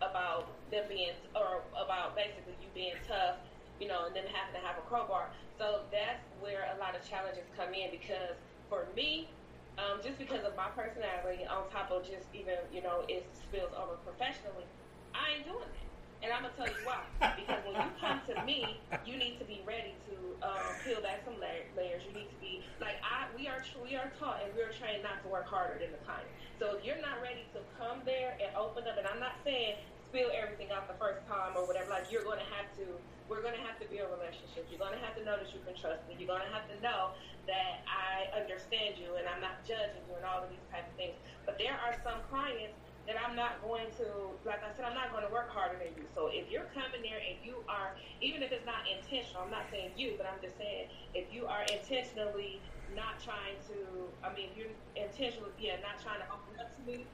about 0.00 0.48
them 0.70 0.84
being, 0.88 1.12
or 1.36 1.62
about 1.76 2.16
basically 2.16 2.56
you 2.60 2.68
being 2.74 2.96
tough, 3.06 3.36
you 3.78 3.86
know, 3.88 4.06
and 4.06 4.16
then 4.16 4.24
having 4.26 4.56
to 4.60 4.66
have 4.66 4.78
a 4.78 4.84
crowbar. 4.88 5.30
So 5.58 5.86
that's 5.90 6.26
where 6.40 6.66
a 6.74 6.78
lot 6.80 6.96
of 6.96 7.06
challenges 7.06 7.46
come 7.56 7.74
in 7.74 7.90
because 7.90 8.34
for 8.68 8.88
me, 8.96 9.30
um, 9.78 10.02
just 10.02 10.18
because 10.18 10.42
of 10.42 10.54
my 10.56 10.70
personality, 10.74 11.46
on 11.46 11.70
top 11.70 11.90
of 11.90 12.06
just 12.06 12.26
even, 12.34 12.58
you 12.72 12.82
know, 12.82 13.02
it 13.08 13.26
spills 13.34 13.70
over 13.74 13.98
professionally, 14.02 14.66
I 15.14 15.38
ain't 15.38 15.46
doing 15.46 15.66
that. 15.66 15.86
And 16.22 16.32
I'm 16.32 16.42
gonna 16.42 16.56
tell 16.56 16.70
you 16.70 16.80
why. 16.88 17.04
Because 17.36 17.60
when 17.68 17.76
you 17.76 17.90
come 18.00 18.22
to 18.32 18.34
me, 18.48 18.80
you 19.04 19.20
need 19.20 19.36
to 19.38 19.44
be 19.44 19.60
ready 19.66 19.92
to 20.08 20.14
um, 20.40 20.72
peel 20.80 21.02
back 21.04 21.20
some 21.20 21.36
layers. 21.36 22.00
You 22.06 22.16
need 22.16 22.32
to 22.32 22.40
be 22.40 22.64
like 22.80 22.96
I. 23.04 23.28
We 23.36 23.44
are 23.46 23.60
we 23.76 23.92
are 23.92 24.08
taught 24.16 24.40
and 24.40 24.48
we 24.56 24.64
are 24.64 24.72
trained 24.72 25.04
not 25.04 25.20
to 25.20 25.28
work 25.28 25.44
harder 25.44 25.76
than 25.76 25.92
the 25.92 26.00
client. 26.00 26.24
So 26.56 26.80
if 26.80 26.84
you're 26.86 27.02
not 27.02 27.20
ready 27.20 27.44
to 27.52 27.60
come 27.76 28.00
there 28.08 28.40
and 28.40 28.48
open 28.56 28.88
up, 28.88 28.96
and 28.96 29.04
I'm 29.04 29.20
not 29.20 29.36
saying 29.44 29.76
spill 30.08 30.30
everything 30.30 30.70
out 30.70 30.86
the 30.86 30.94
first 30.96 31.26
time 31.26 31.58
or 31.58 31.66
whatever. 31.66 31.90
Like 31.90 32.06
you're 32.08 32.22
going 32.22 32.38
to 32.38 32.50
have 32.54 32.70
to 32.78 32.86
we're 33.28 33.42
going 33.42 33.56
to 33.56 33.64
have 33.64 33.80
to 33.80 33.88
be 33.88 33.96
build 34.04 34.10
relationships. 34.12 34.68
You're 34.68 34.82
going 34.82 34.92
to 34.92 35.04
have 35.04 35.16
to 35.16 35.24
know 35.24 35.38
that 35.38 35.48
you 35.54 35.60
can 35.64 35.74
trust 35.74 36.04
me. 36.08 36.16
You're 36.18 36.28
going 36.28 36.44
to 36.44 36.52
have 36.52 36.68
to 36.68 36.76
know 36.80 37.14
that 37.46 37.86
I 37.88 38.28
understand 38.36 38.98
you 38.98 39.16
and 39.16 39.24
I'm 39.28 39.40
not 39.40 39.64
judging 39.64 40.04
you 40.04 40.14
and 40.16 40.24
all 40.24 40.42
of 40.42 40.50
these 40.50 40.66
type 40.68 40.90
of 40.90 40.96
things. 40.96 41.16
But 41.46 41.56
there 41.58 41.78
are 41.78 41.94
some 42.04 42.20
clients 42.28 42.76
that 43.06 43.16
I'm 43.20 43.36
not 43.36 43.60
going 43.60 43.92
to, 44.00 44.40
like 44.44 44.64
I 44.64 44.72
said, 44.74 44.84
I'm 44.84 44.96
not 44.96 45.12
going 45.12 45.24
to 45.24 45.32
work 45.32 45.48
harder 45.52 45.76
than 45.78 45.92
you. 45.96 46.08
So 46.08 46.28
if 46.32 46.48
you're 46.50 46.68
coming 46.72 47.04
there 47.04 47.20
and 47.20 47.36
you 47.44 47.64
are, 47.68 47.96
even 48.20 48.42
if 48.42 48.50
it's 48.52 48.64
not 48.64 48.88
intentional, 48.88 49.44
I'm 49.44 49.52
not 49.52 49.68
saying 49.70 49.92
you, 49.96 50.16
but 50.16 50.26
I'm 50.26 50.40
just 50.40 50.56
saying 50.56 50.88
if 51.12 51.32
you 51.32 51.46
are 51.46 51.64
intentionally 51.68 52.64
not 52.96 53.20
trying 53.20 53.60
to, 53.68 54.08
I 54.24 54.32
mean, 54.32 54.56
you're 54.56 54.72
intentionally, 54.96 55.52
yeah, 55.58 55.80
not 55.84 56.00
trying 56.00 56.20
to 56.20 56.28
open 56.32 56.56
up 56.60 56.72
to 56.76 56.82
me, 56.82 57.04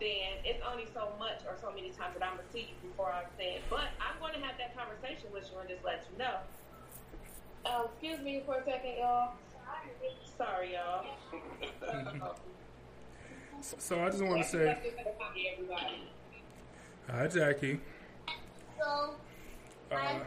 then 0.00 0.38
it's 0.44 0.62
only 0.70 0.86
so 0.94 1.10
much 1.18 1.42
or 1.46 1.56
so 1.60 1.70
many 1.74 1.90
times 1.90 2.14
that 2.18 2.22
I'm 2.22 2.36
gonna 2.36 2.48
see 2.52 2.70
you 2.70 2.88
before 2.88 3.10
I'm 3.10 3.26
saying. 3.36 3.62
But 3.68 3.90
I'm 3.98 4.18
going 4.20 4.34
to 4.34 4.40
have 4.46 4.56
that 4.58 4.76
conversation 4.76 5.26
with 5.32 5.50
you 5.50 5.58
and 5.58 5.68
just 5.68 5.84
let 5.84 6.06
you 6.10 6.18
know. 6.18 6.38
Uh, 7.66 7.84
excuse 7.90 8.20
me 8.20 8.42
for 8.46 8.56
a 8.58 8.64
second, 8.64 8.98
y'all. 8.98 9.32
Sorry, 10.36 10.74
y'all. 10.74 11.04
so 13.60 14.00
I 14.00 14.10
just 14.10 14.22
want 14.22 14.42
to 14.42 14.48
say, 14.48 14.78
hi, 17.10 17.26
Jackie. 17.26 17.80
So, 18.78 19.14
uh, 19.90 19.94
I 19.96 20.20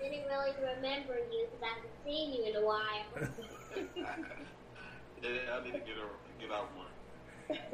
didn't 0.00 0.26
really 0.26 0.52
remember 0.60 1.16
you 1.32 1.46
because 1.50 1.62
I 1.62 1.68
haven't 1.68 1.96
seen 2.04 2.34
you 2.34 2.44
in 2.50 2.56
a 2.56 2.66
while. 2.66 3.06
yeah, 5.22 5.56
I 5.58 5.64
need 5.64 5.72
to 5.72 5.78
get 5.78 5.96
a, 5.96 6.40
get 6.40 6.52
out 6.52 6.68
one 6.76 6.86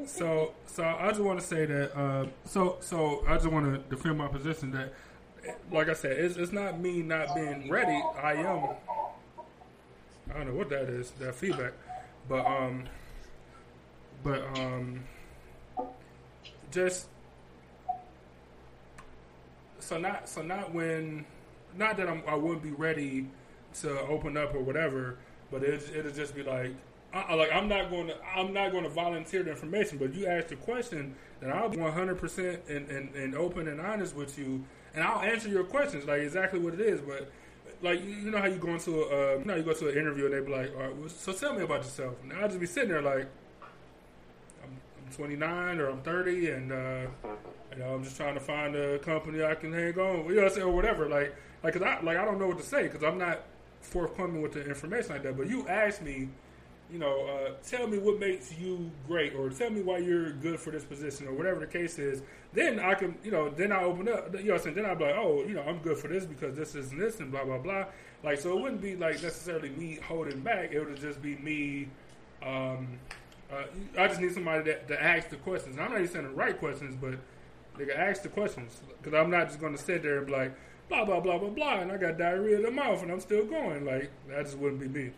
so 0.05 0.53
so 0.65 0.83
I 0.83 1.09
just 1.09 1.21
want 1.21 1.39
to 1.39 1.45
say 1.45 1.65
that 1.65 1.97
uh, 1.97 2.25
so 2.45 2.77
so 2.79 3.23
I 3.27 3.35
just 3.35 3.47
want 3.47 3.65
to 3.65 3.95
defend 3.95 4.17
my 4.17 4.27
position 4.27 4.71
that 4.71 4.93
like 5.71 5.89
I 5.89 5.93
said, 5.93 6.13
it's 6.13 6.37
it's 6.37 6.51
not 6.51 6.79
me 6.79 7.01
not 7.01 7.35
being 7.35 7.69
ready. 7.69 8.01
I 8.21 8.33
am. 8.33 8.69
I 10.29 10.37
don't 10.37 10.47
know 10.47 10.55
what 10.55 10.69
that 10.69 10.89
is. 10.89 11.11
That 11.11 11.35
feedback, 11.35 11.73
but 12.27 12.45
um, 12.45 12.85
but 14.23 14.41
um, 14.57 15.03
just 16.71 17.07
so 19.79 19.97
not 19.97 20.27
so 20.27 20.41
not 20.41 20.73
when 20.73 21.25
not 21.77 21.97
that 21.97 22.07
I'm, 22.09 22.23
I 22.27 22.35
wouldn't 22.35 22.63
be 22.63 22.71
ready 22.71 23.27
to 23.81 23.99
open 24.01 24.37
up 24.37 24.55
or 24.55 24.61
whatever, 24.61 25.17
but 25.51 25.63
it 25.63 25.91
it'll 25.95 26.11
just 26.11 26.35
be 26.35 26.43
like 26.43 26.71
I, 27.15 27.33
like 27.33 27.49
I'm 27.53 27.69
not 27.69 27.89
going 27.89 28.07
to 28.07 28.17
I'm 28.35 28.51
not 28.51 28.71
going 28.71 28.83
to 28.83 28.89
volunteer 28.89 29.41
the 29.41 29.51
information, 29.51 29.97
but 29.97 30.13
you 30.13 30.27
ask 30.27 30.47
the 30.47 30.57
question, 30.57 31.15
then 31.39 31.51
I'll 31.51 31.69
be 31.69 31.77
100 31.77 32.19
percent 32.19 32.61
and 32.67 32.89
and 32.89 33.35
open 33.35 33.69
and 33.69 33.79
honest 33.79 34.15
with 34.15 34.37
you, 34.37 34.65
and 34.93 35.03
I'll 35.03 35.21
answer 35.21 35.47
your 35.47 35.63
questions 35.63 36.05
like 36.05 36.21
exactly 36.21 36.59
what 36.59 36.73
it 36.73 36.81
is. 36.81 36.99
But 36.99 37.31
like 37.81 38.03
you 38.03 38.31
know 38.31 38.39
how 38.39 38.47
you 38.47 38.57
go 38.57 38.69
into 38.69 39.03
a 39.03 39.35
uh, 39.35 39.37
you 39.39 39.45
know 39.45 39.55
you 39.55 39.63
go 39.63 39.73
to 39.73 39.89
an 39.89 39.97
interview 39.97 40.25
and 40.25 40.33
they 40.33 40.41
be 40.41 40.51
like, 40.51 40.75
All 40.75 40.83
right, 40.83 40.95
well, 40.95 41.07
so 41.07 41.31
tell 41.31 41.53
me 41.53 41.63
about 41.63 41.83
yourself, 41.83 42.15
and 42.21 42.33
I'll 42.33 42.49
just 42.49 42.59
be 42.59 42.67
sitting 42.67 42.89
there 42.89 43.01
like. 43.01 43.27
I'm, 44.63 44.77
I'm 45.07 45.13
29 45.13 45.79
or 45.79 45.89
I'm 45.91 46.01
30, 46.01 46.49
and 46.49 46.71
uh, 46.71 47.05
you 47.71 47.79
know 47.79 47.93
I'm 47.93 48.03
just 48.03 48.17
trying 48.17 48.33
to 48.33 48.41
find 48.41 48.75
a 48.75 48.99
company 48.99 49.41
I 49.41 49.55
can 49.55 49.71
hang 49.71 49.97
on, 49.97 50.25
you 50.25 50.35
know, 50.35 50.63
or 50.63 50.71
whatever. 50.71 51.07
Like, 51.07 51.33
like, 51.63 51.73
cause 51.73 51.81
I 51.81 52.01
like 52.01 52.17
I 52.17 52.25
don't 52.25 52.39
know 52.39 52.47
what 52.47 52.57
to 52.57 52.63
say 52.63 52.83
because 52.83 53.03
I'm 53.03 53.17
not 53.17 53.43
forthcoming 53.79 54.41
with 54.41 54.51
the 54.53 54.67
information 54.67 55.11
like 55.11 55.23
that. 55.23 55.37
But 55.37 55.47
you 55.47 55.67
ask 55.67 56.01
me, 56.01 56.29
you 56.91 56.99
know, 56.99 57.25
uh, 57.25 57.51
tell 57.67 57.87
me 57.87 57.97
what 57.97 58.19
makes 58.19 58.53
you 58.57 58.91
great, 59.07 59.33
or 59.33 59.49
tell 59.49 59.69
me 59.69 59.81
why 59.81 59.97
you're 59.97 60.31
good 60.31 60.59
for 60.59 60.71
this 60.71 60.83
position, 60.83 61.27
or 61.27 61.33
whatever 61.33 61.59
the 61.59 61.67
case 61.67 61.97
is. 61.97 62.21
Then 62.53 62.79
I 62.79 62.93
can, 62.93 63.17
you 63.23 63.31
know, 63.31 63.49
then 63.49 63.71
I 63.71 63.83
open 63.83 64.07
up, 64.07 64.33
you 64.35 64.51
know, 64.51 64.55
and 64.55 64.75
then 64.75 64.85
I'll 64.85 64.95
be 64.95 65.05
like, 65.05 65.15
oh, 65.15 65.43
you 65.47 65.55
know, 65.55 65.63
I'm 65.63 65.79
good 65.79 65.97
for 65.97 66.07
this 66.07 66.25
because 66.25 66.55
this 66.55 66.75
is 66.75 66.91
this 66.91 67.19
and 67.19 67.31
blah 67.31 67.43
blah 67.43 67.57
blah. 67.57 67.85
Like, 68.23 68.39
so 68.39 68.57
it 68.57 68.61
wouldn't 68.61 68.81
be 68.81 68.95
like 68.95 69.21
necessarily 69.21 69.69
me 69.69 69.99
holding 70.07 70.41
back. 70.41 70.71
It 70.71 70.83
would 70.83 70.99
just 70.99 71.21
be 71.21 71.35
me. 71.37 71.89
Um, 72.43 72.99
uh, 73.51 73.63
I 73.97 74.07
just 74.07 74.19
need 74.19 74.33
somebody 74.33 74.63
that, 74.63 74.87
to 74.87 75.01
ask 75.01 75.29
the 75.29 75.35
questions. 75.37 75.77
I'm 75.77 75.91
not 75.91 75.99
even 75.99 76.11
saying 76.11 76.25
the 76.25 76.33
right 76.33 76.57
questions, 76.57 76.95
but 76.99 77.15
they 77.77 77.85
can 77.85 77.97
ask 77.97 78.23
the 78.23 78.29
questions 78.29 78.81
because 79.01 79.13
I'm 79.13 79.29
not 79.29 79.47
just 79.47 79.59
going 79.59 79.75
to 79.75 79.81
sit 79.81 80.03
there 80.03 80.19
and 80.19 80.27
be 80.27 80.33
like 80.33 80.55
blah 80.87 81.03
blah 81.03 81.19
blah 81.19 81.37
blah 81.39 81.49
blah, 81.49 81.79
and 81.79 81.91
I 81.91 81.97
got 81.97 82.17
diarrhea 82.17 82.57
in 82.57 82.63
the 82.63 82.71
mouth 82.71 83.01
and 83.01 83.11
I'm 83.11 83.19
still 83.19 83.45
going. 83.45 83.85
Like 83.85 84.11
that 84.29 84.45
just 84.45 84.57
wouldn't 84.57 84.79
be 84.79 84.87
me. 84.87 85.11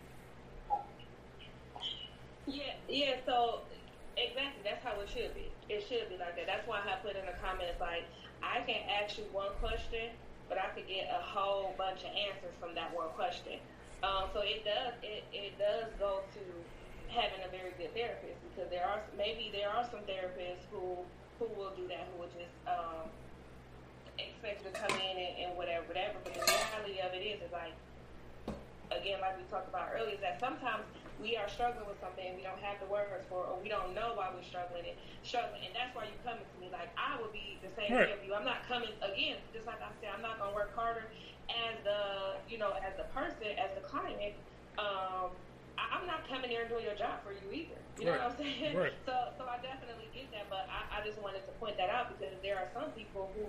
Yeah, 2.48 2.72
yeah. 2.88 3.20
So 3.26 3.60
exactly, 4.16 4.64
that's 4.64 4.80
how 4.80 4.96
it 5.04 5.08
should 5.12 5.36
be. 5.36 5.52
It 5.68 5.84
should 5.84 6.08
be 6.08 6.16
like 6.16 6.32
that. 6.40 6.48
That's 6.48 6.66
why 6.66 6.80
I 6.80 6.96
put 7.04 7.12
in 7.12 7.28
the 7.28 7.36
comments 7.44 7.76
like 7.76 8.08
I 8.40 8.64
can 8.64 8.80
ask 8.88 9.20
you 9.20 9.28
one 9.36 9.52
question, 9.60 10.16
but 10.48 10.56
I 10.56 10.72
could 10.72 10.88
get 10.88 11.12
a 11.12 11.20
whole 11.20 11.76
bunch 11.76 12.08
of 12.08 12.12
answers 12.16 12.56
from 12.56 12.72
that 12.74 12.88
one 12.96 13.12
question. 13.12 13.60
Um, 14.00 14.32
so 14.32 14.40
it 14.40 14.64
does 14.64 14.96
it, 15.04 15.28
it 15.28 15.60
does 15.60 15.92
go 16.00 16.24
to 16.24 16.42
having 17.12 17.44
a 17.44 17.50
very 17.52 17.76
good 17.76 17.92
therapist 17.92 18.40
because 18.48 18.72
there 18.72 18.84
are 18.84 19.04
maybe 19.12 19.52
there 19.52 19.68
are 19.68 19.84
some 19.84 20.00
therapists 20.08 20.64
who 20.72 21.04
who 21.36 21.46
will 21.52 21.76
do 21.76 21.84
that 21.92 22.08
who 22.08 22.24
will 22.24 22.32
just 22.32 22.56
um, 22.64 23.12
expect 24.16 24.64
you 24.64 24.72
to 24.72 24.74
come 24.74 24.96
in 25.04 25.20
and, 25.20 25.32
and 25.36 25.50
whatever 25.52 25.84
whatever. 25.84 26.16
But 26.24 26.32
the 26.32 26.48
reality 26.48 26.96
of 27.04 27.12
it 27.12 27.20
is 27.28 27.44
is 27.44 27.52
like 27.52 27.76
again, 28.88 29.20
like 29.20 29.36
we 29.36 29.44
talked 29.52 29.68
about 29.68 29.92
earlier, 29.92 30.16
is 30.16 30.22
that 30.24 30.40
sometimes 30.40 30.88
we 31.20 31.34
are 31.34 31.50
struggling 31.50 31.86
with 31.86 31.98
something 31.98 32.22
and 32.22 32.38
we 32.38 32.42
don't 32.46 32.62
have 32.62 32.78
the 32.78 32.86
words 32.86 33.26
for 33.26 33.44
it, 33.44 33.48
or 33.50 33.58
we 33.58 33.68
don't 33.68 33.94
know 33.94 34.14
why 34.14 34.30
we're 34.30 34.46
struggling 34.46 34.86
and 34.86 34.98
struggling, 35.26 35.66
and 35.66 35.74
that's 35.74 35.90
why 35.94 36.06
you're 36.06 36.22
coming 36.22 36.46
to 36.46 36.56
me. 36.62 36.70
Like 36.70 36.94
I 36.94 37.18
would 37.18 37.34
be 37.34 37.58
the 37.62 37.70
same 37.74 37.90
right. 37.90 38.10
way 38.10 38.14
of 38.14 38.22
you. 38.22 38.34
I'm 38.34 38.46
not 38.46 38.66
coming 38.70 38.94
again, 39.02 39.42
just 39.50 39.66
like 39.66 39.82
I 39.82 39.90
said, 39.98 40.14
I'm 40.14 40.22
not 40.22 40.38
gonna 40.38 40.54
work 40.54 40.74
harder 40.78 41.10
as 41.50 41.74
the 41.82 42.38
you 42.46 42.58
know 42.58 42.74
as 42.78 42.94
the 42.94 43.06
person, 43.10 43.58
as 43.58 43.74
the 43.74 43.82
client. 43.82 44.38
Um, 44.78 45.34
I, 45.78 45.98
am 45.98 46.06
not 46.06 46.26
coming 46.30 46.50
here 46.50 46.66
and 46.66 46.70
doing 46.70 46.86
your 46.86 46.98
job 46.98 47.22
for 47.26 47.34
you 47.34 47.46
either. 47.50 47.78
You 47.98 48.10
right. 48.10 48.18
know 48.18 48.30
what 48.30 48.34
I'm 48.34 48.38
saying? 48.38 48.74
Right. 48.78 48.94
So, 49.06 49.14
so 49.38 49.46
I 49.46 49.58
definitely 49.62 50.10
get 50.14 50.30
that, 50.34 50.46
but 50.50 50.66
I, 50.70 50.98
I 50.98 51.06
just 51.06 51.18
wanted 51.18 51.46
to 51.46 51.52
point 51.58 51.78
that 51.78 51.90
out 51.90 52.14
because 52.14 52.34
there 52.42 52.58
are 52.58 52.70
some 52.74 52.94
people 52.94 53.30
who 53.34 53.46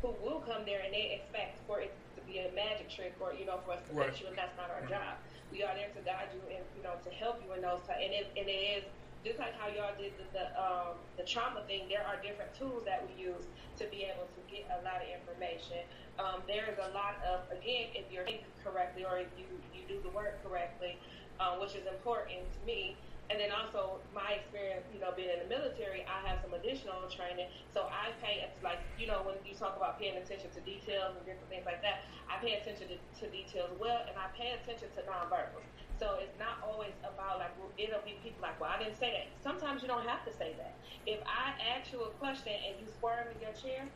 who 0.00 0.16
will 0.24 0.40
come 0.40 0.64
there 0.64 0.80
and 0.82 0.92
they 0.92 1.20
expect 1.20 1.60
for 1.68 1.80
it 1.80 1.94
be 2.32 2.40
a 2.40 2.50
magic 2.56 2.88
trick 2.88 3.12
or 3.20 3.36
you 3.36 3.44
know 3.44 3.60
for 3.64 3.76
us 3.76 3.84
to 3.88 3.92
right. 3.92 4.08
fix 4.08 4.24
you, 4.24 4.26
and 4.32 4.36
that's 4.36 4.56
not 4.56 4.72
our 4.72 4.80
job. 4.88 5.20
We 5.52 5.60
are 5.62 5.76
there 5.76 5.92
to 5.92 6.00
guide 6.00 6.32
you 6.32 6.40
and 6.48 6.64
you 6.72 6.82
know 6.82 6.96
to 7.04 7.10
help 7.12 7.44
you 7.44 7.52
in 7.52 7.60
those 7.60 7.84
times. 7.84 8.00
And 8.00 8.12
it, 8.16 8.32
and 8.32 8.48
it 8.48 8.62
is 8.80 8.84
just 9.20 9.38
like 9.38 9.52
how 9.54 9.68
y'all 9.68 9.92
did 10.00 10.16
the 10.16 10.24
the, 10.32 10.44
um, 10.56 10.96
the 11.20 11.24
trauma 11.28 11.60
thing. 11.68 11.92
There 11.92 12.02
are 12.02 12.16
different 12.24 12.56
tools 12.56 12.88
that 12.88 13.04
we 13.04 13.12
use 13.20 13.44
to 13.76 13.84
be 13.92 14.08
able 14.08 14.26
to 14.32 14.40
get 14.48 14.64
a 14.72 14.80
lot 14.80 15.04
of 15.04 15.08
information. 15.12 15.84
Um, 16.16 16.40
there 16.48 16.64
is 16.72 16.80
a 16.80 16.90
lot 16.96 17.20
of 17.20 17.44
again, 17.52 17.92
if 17.92 18.08
you're 18.08 18.24
thinking 18.24 18.48
correctly 18.64 19.04
or 19.04 19.20
if 19.20 19.28
you 19.36 19.44
you 19.76 19.84
do 19.84 20.00
the 20.00 20.10
work 20.16 20.40
correctly, 20.40 20.96
um, 21.36 21.60
which 21.60 21.76
is 21.76 21.84
important 21.84 22.48
to 22.48 22.60
me. 22.64 22.96
And 23.30 23.40
then 23.40 23.50
also 23.50 24.02
my 24.12 24.36
experience, 24.36 24.86
you 24.92 25.00
know, 25.00 25.14
being 25.16 25.30
in 25.32 25.40
the 25.40 25.48
military, 25.48 26.04
I 26.04 26.20
have 26.28 26.42
some 26.42 26.52
additional 26.52 27.08
training. 27.08 27.48
So 27.72 27.88
I 27.88 28.12
pay, 28.20 28.44
like, 28.60 28.84
you 28.98 29.06
know, 29.06 29.22
when 29.24 29.40
you 29.44 29.54
talk 29.54 29.76
about 29.76 29.98
paying 29.98 30.18
attention 30.18 30.50
to 30.52 30.60
details 30.60 31.16
and 31.16 31.24
different 31.24 31.48
things 31.48 31.64
like 31.64 31.80
that, 31.80 32.04
I 32.28 32.42
pay 32.42 32.60
attention 32.60 32.92
to, 32.92 32.96
to 33.00 33.24
details 33.32 33.72
well, 33.80 34.04
and 34.04 34.18
I 34.18 34.28
pay 34.36 34.52
attention 34.52 34.92
to 34.98 35.00
nonverbals. 35.08 35.64
So 35.96 36.18
it's 36.18 36.36
not 36.36 36.58
always 36.66 36.98
about 37.06 37.38
like 37.38 37.54
it'll 37.78 38.02
be 38.02 38.18
people 38.20 38.42
like, 38.42 38.58
well, 38.58 38.74
I 38.74 38.82
didn't 38.82 38.98
say 38.98 39.14
that. 39.14 39.38
Sometimes 39.38 39.82
you 39.82 39.88
don't 39.88 40.04
have 40.04 40.26
to 40.26 40.32
say 40.34 40.58
that. 40.58 40.82
If 41.06 41.22
I 41.24 41.54
ask 41.78 41.92
you 41.92 42.02
a 42.02 42.10
question 42.18 42.52
and 42.52 42.80
you 42.80 42.90
squirm 42.90 43.30
in 43.30 43.38
your 43.40 43.54
chair, 43.54 43.86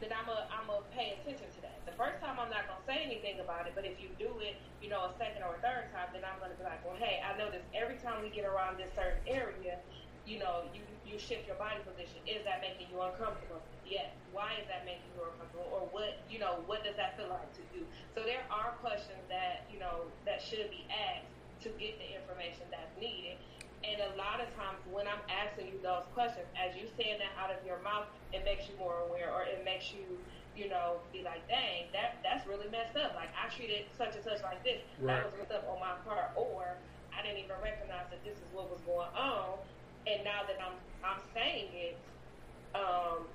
then 0.00 0.12
I'm 0.12 0.28
a 0.28 0.44
I'm 0.52 0.68
a 0.68 0.84
pay 0.92 1.16
attention 1.16 1.48
to 1.56 1.60
that. 1.64 1.80
The 1.88 1.96
first 1.96 2.20
time 2.20 2.36
I'm 2.36 2.52
not 2.52 2.68
gonna 2.68 2.84
say 2.84 3.00
anything 3.00 3.40
about 3.40 3.64
it, 3.64 3.72
but 3.72 3.88
if 3.88 3.96
you 3.96 4.12
do 4.20 4.28
it, 4.44 4.60
you 4.84 4.92
know, 4.92 5.08
a 5.08 5.12
second 5.16 5.40
or 5.40 5.56
a 5.56 5.60
third 5.64 5.88
time, 5.96 6.12
then 6.12 6.20
I'm 6.24 6.36
gonna 6.36 6.56
be 6.56 6.64
like, 6.64 6.84
well, 6.84 6.96
hey, 7.00 7.24
I 7.24 7.32
notice 7.40 7.64
every 7.72 7.96
time 8.04 8.20
we 8.20 8.28
get 8.28 8.44
around 8.44 8.76
this 8.76 8.92
certain 8.92 9.24
area, 9.24 9.80
you 10.28 10.36
know, 10.36 10.68
you 10.76 10.84
you 11.06 11.16
shift 11.16 11.48
your 11.48 11.56
body 11.56 11.80
position. 11.86 12.20
Is 12.28 12.44
that 12.44 12.60
making 12.60 12.92
you 12.92 13.00
uncomfortable? 13.00 13.62
Yes. 13.86 14.12
Why 14.36 14.58
is 14.60 14.66
that 14.68 14.84
making 14.84 15.08
you 15.16 15.24
uncomfortable? 15.24 15.70
Or 15.72 15.88
what 15.94 16.20
you 16.28 16.36
know, 16.36 16.60
what 16.68 16.84
does 16.84 16.98
that 17.00 17.16
feel 17.16 17.32
like 17.32 17.48
to 17.56 17.64
you? 17.72 17.88
So 18.12 18.20
there 18.20 18.44
are 18.52 18.76
questions 18.84 19.22
that 19.32 19.64
you 19.72 19.80
know 19.80 20.04
that 20.28 20.44
should 20.44 20.68
be 20.68 20.84
asked 20.92 21.32
to 21.64 21.72
get 21.80 21.96
the 21.96 22.20
information 22.20 22.68
that's 22.68 22.92
needed. 23.00 23.40
And 23.86 24.02
a 24.02 24.12
lot 24.18 24.42
of 24.42 24.50
times 24.58 24.82
when 24.90 25.06
I'm 25.06 25.22
asking 25.30 25.70
you 25.70 25.78
those 25.82 26.02
questions, 26.10 26.46
as 26.58 26.74
you 26.74 26.90
saying 26.98 27.22
that 27.22 27.30
out 27.38 27.54
of 27.54 27.62
your 27.62 27.78
mouth, 27.86 28.10
it 28.34 28.42
makes 28.42 28.66
you 28.66 28.74
more 28.82 29.06
aware 29.06 29.30
or 29.30 29.46
it 29.46 29.62
makes 29.62 29.94
you, 29.94 30.18
you 30.58 30.68
know, 30.68 30.98
be 31.14 31.22
like, 31.22 31.46
dang, 31.46 31.86
that 31.94 32.18
that's 32.26 32.42
really 32.50 32.66
messed 32.68 32.98
up. 32.98 33.14
Like 33.14 33.30
I 33.38 33.46
treated 33.54 33.86
such 33.94 34.18
and 34.18 34.24
such 34.26 34.42
like 34.42 34.58
this. 34.66 34.82
Right. 34.98 35.22
That 35.22 35.30
was 35.30 35.34
messed 35.38 35.54
up 35.54 35.70
on 35.70 35.78
my 35.78 35.94
part. 36.02 36.34
Or 36.34 36.74
I 37.14 37.22
didn't 37.22 37.46
even 37.46 37.56
recognize 37.62 38.10
that 38.10 38.20
this 38.26 38.34
is 38.36 38.48
what 38.50 38.66
was 38.68 38.82
going 38.82 39.12
on. 39.14 39.62
And 40.10 40.26
now 40.26 40.42
that 40.50 40.58
I'm 40.58 40.76
I'm 41.06 41.22
saying 41.30 41.70
it, 41.70 41.96
um, 42.74 43.30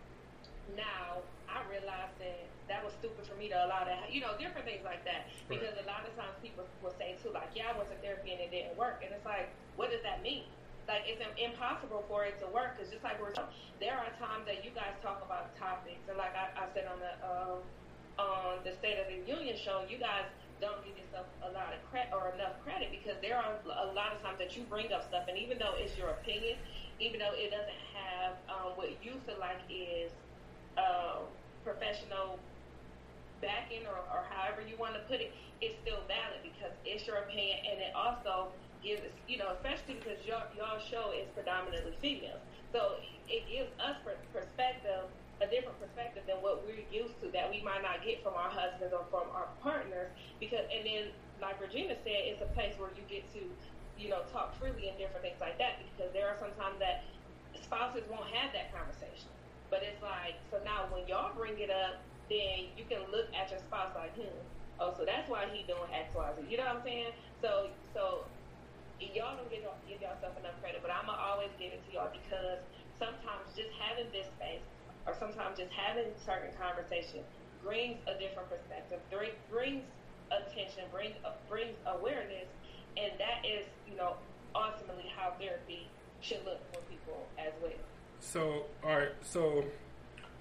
now 0.75 1.23
I 1.47 1.63
realize 1.71 2.11
that 2.19 2.43
that 2.71 2.79
was 2.79 2.95
stupid 2.95 3.27
for 3.27 3.35
me 3.35 3.51
to 3.51 3.57
allow 3.67 3.83
that, 3.83 4.07
you 4.07 4.23
know, 4.23 4.31
different 4.39 4.63
things 4.63 4.87
like 4.87 5.03
that. 5.03 5.27
Because 5.51 5.75
a 5.75 5.83
lot 5.83 6.07
of 6.07 6.15
times 6.15 6.31
people 6.39 6.63
will 6.79 6.95
say 6.95 7.19
too, 7.19 7.35
like, 7.35 7.51
yeah, 7.51 7.67
I 7.67 7.75
went 7.75 7.91
to 7.91 7.99
therapy 7.99 8.31
and 8.31 8.39
it 8.39 8.49
didn't 8.49 8.79
work, 8.79 9.03
and 9.03 9.11
it's 9.11 9.27
like, 9.27 9.51
what 9.75 9.91
does 9.91 10.01
that 10.07 10.23
mean? 10.23 10.47
Like 10.87 11.03
it's 11.05 11.21
impossible 11.37 12.03
for 12.07 12.25
it 12.25 12.39
to 12.41 12.47
work. 12.49 12.79
Cause 12.79 12.89
just 12.89 13.03
like 13.03 13.21
we're 13.21 13.35
talking, 13.35 13.53
there 13.79 13.95
are 13.95 14.09
times 14.17 14.47
that 14.47 14.65
you 14.65 14.71
guys 14.73 14.95
talk 15.03 15.21
about 15.23 15.53
topics, 15.59 16.01
and 16.07 16.17
like 16.17 16.33
I, 16.33 16.49
I 16.57 16.65
said 16.73 16.87
on 16.87 16.99
the 16.99 17.13
um, 17.21 17.59
on 18.17 18.63
the 18.63 18.73
State 18.73 18.97
of 18.99 19.07
the 19.07 19.19
Union 19.29 19.55
show, 19.55 19.85
you 19.87 19.99
guys 19.99 20.25
don't 20.59 20.83
give 20.83 20.97
yourself 20.97 21.25
a 21.41 21.49
lot 21.53 21.73
of 21.73 21.79
credit 21.89 22.13
or 22.13 22.33
enough 22.33 22.53
credit 22.63 22.89
because 22.91 23.17
there 23.21 23.37
are 23.37 23.57
a 23.61 23.87
lot 23.93 24.13
of 24.13 24.21
times 24.21 24.37
that 24.37 24.55
you 24.57 24.63
bring 24.67 24.91
up 24.91 25.05
stuff, 25.07 25.25
and 25.29 25.37
even 25.37 25.57
though 25.57 25.73
it's 25.77 25.95
your 25.97 26.09
opinion, 26.09 26.57
even 26.99 27.19
though 27.19 27.33
it 27.33 27.49
doesn't 27.49 27.81
have 27.93 28.33
um, 28.49 28.73
what 28.75 28.89
you 29.01 29.21
feel 29.25 29.39
like 29.39 29.61
is 29.69 30.11
uh, 30.77 31.21
professional 31.63 32.37
backing 33.41 33.83
or, 33.89 33.97
or 34.13 34.23
however 34.29 34.61
you 34.61 34.77
want 34.77 34.93
to 34.93 35.01
put 35.09 35.19
it, 35.19 35.33
it's 35.59 35.75
still 35.81 36.01
valid 36.07 36.41
because 36.41 36.73
it's 36.85 37.05
your 37.05 37.17
opinion, 37.25 37.57
and 37.69 37.81
it 37.81 37.93
also 37.93 38.49
gives, 38.81 39.01
you 39.27 39.37
know, 39.37 39.53
especially 39.53 40.01
because 40.01 40.17
your 40.25 40.41
y'all 40.57 40.79
show 40.79 41.11
is 41.11 41.27
predominantly 41.33 41.93
female, 42.01 42.39
so 42.71 42.97
it 43.27 43.43
gives 43.47 43.71
us 43.79 43.95
perspective, 44.33 45.07
a 45.41 45.47
different 45.47 45.79
perspective 45.79 46.23
than 46.27 46.37
what 46.43 46.63
we're 46.63 46.83
used 46.91 47.15
to 47.23 47.27
that 47.31 47.49
we 47.49 47.63
might 47.63 47.81
not 47.81 48.03
get 48.03 48.23
from 48.23 48.35
our 48.35 48.51
husbands 48.51 48.93
or 48.93 49.03
from 49.09 49.27
our 49.35 49.47
partners. 49.63 50.11
Because 50.39 50.67
and 50.71 50.85
then, 50.85 51.03
like 51.41 51.59
Regina 51.59 51.95
said, 52.03 52.27
it's 52.29 52.41
a 52.41 52.51
place 52.53 52.75
where 52.77 52.91
you 52.93 53.03
get 53.09 53.25
to, 53.33 53.41
you 53.97 54.09
know, 54.09 54.21
talk 54.31 54.53
freely 54.59 54.87
and 54.87 54.97
different 54.99 55.23
things 55.23 55.39
like 55.41 55.57
that. 55.57 55.81
Because 55.81 56.11
there 56.13 56.27
are 56.29 56.37
sometimes 56.37 56.77
that 56.79 57.03
spouses 57.57 58.03
won't 58.11 58.27
have 58.35 58.53
that 58.53 58.69
conversation. 58.75 59.31
But 59.71 59.83
it's 59.83 60.01
like, 60.03 60.35
so 60.51 60.59
now 60.63 60.91
when 60.91 61.07
y'all 61.07 61.33
bring 61.33 61.57
it 61.57 61.71
up, 61.71 62.03
then 62.31 62.71
you 62.79 62.87
can 62.87 63.03
look 63.11 63.27
at 63.35 63.51
your 63.51 63.59
spouse 63.59 63.91
like, 63.91 64.15
hmm, 64.15 64.31
oh, 64.79 64.95
so 64.95 65.03
that's 65.03 65.27
why 65.27 65.51
he 65.51 65.67
doing 65.67 65.91
X, 65.91 66.15
Y, 66.15 66.23
Z. 66.39 66.47
You 66.47 66.55
know 66.55 66.71
what 66.71 66.79
I'm 66.79 66.83
saying? 66.87 67.11
So, 67.43 67.67
so 67.91 68.23
y'all 69.03 69.35
don't 69.35 69.51
give, 69.51 69.67
give 69.83 69.99
yourself 69.99 70.39
enough 70.39 70.55
credit, 70.63 70.79
but 70.79 70.95
I'm 70.95 71.11
gonna 71.11 71.19
always 71.19 71.51
give 71.59 71.75
it 71.75 71.83
to 71.83 71.89
y'all 71.91 72.13
because 72.15 72.63
sometimes 72.95 73.51
just 73.51 73.75
having 73.75 74.07
this 74.15 74.31
space 74.39 74.63
or 75.03 75.11
sometimes 75.19 75.59
just 75.59 75.73
having 75.75 76.07
certain 76.23 76.55
conversation 76.55 77.25
brings 77.59 77.99
a 78.07 78.15
different 78.15 78.47
perspective, 78.47 79.03
brings 79.11 79.83
attention, 80.31 80.87
brings 80.93 81.17
brings 81.49 81.75
awareness, 81.85 82.47
and 82.95 83.11
that 83.19 83.43
is 83.43 83.67
you 83.89 83.97
know 83.97 84.15
ultimately 84.55 85.09
how 85.11 85.33
therapy 85.35 85.89
should 86.21 86.45
look 86.45 86.61
for 86.71 86.79
people 86.87 87.25
as 87.37 87.51
well. 87.61 87.83
So, 88.19 88.65
all 88.83 88.97
right, 88.97 89.17
so 89.21 89.65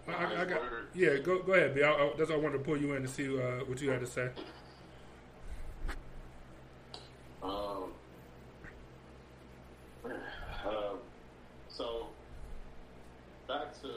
I, 0.08 0.12
I, 0.12 0.42
I 0.42 0.44
got 0.44 0.62
yeah. 0.94 1.16
Go 1.18 1.42
go 1.42 1.52
ahead, 1.54 1.74
B. 1.74 1.82
I, 1.82 1.90
I, 1.90 2.12
that's 2.16 2.30
why 2.30 2.36
I 2.36 2.38
wanted 2.38 2.58
to 2.58 2.64
pull 2.64 2.76
you 2.76 2.94
in 2.94 3.02
to 3.02 3.08
see 3.08 3.26
uh, 3.26 3.64
what 3.66 3.80
you 3.80 3.90
had 3.90 4.00
to 4.00 4.06
say. 4.06 4.28
Um, 7.42 7.92
um, 10.04 10.98
so 11.68 12.06
back 13.48 13.72
to 13.82 13.88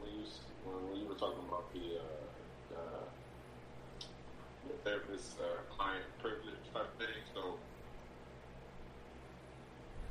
when 0.00 0.10
you 0.12 0.24
when, 0.64 1.00
you 1.00 1.06
were 1.06 1.14
talking 1.14 1.44
about 1.48 1.72
the 1.72 1.98
uh, 1.98 2.78
uh, 2.78 3.04
the 4.68 4.74
therapist 4.90 5.36
uh, 5.40 5.74
client 5.74 6.04
privilege 6.20 6.64
type 6.72 6.98
thing. 6.98 7.22
So 7.34 7.54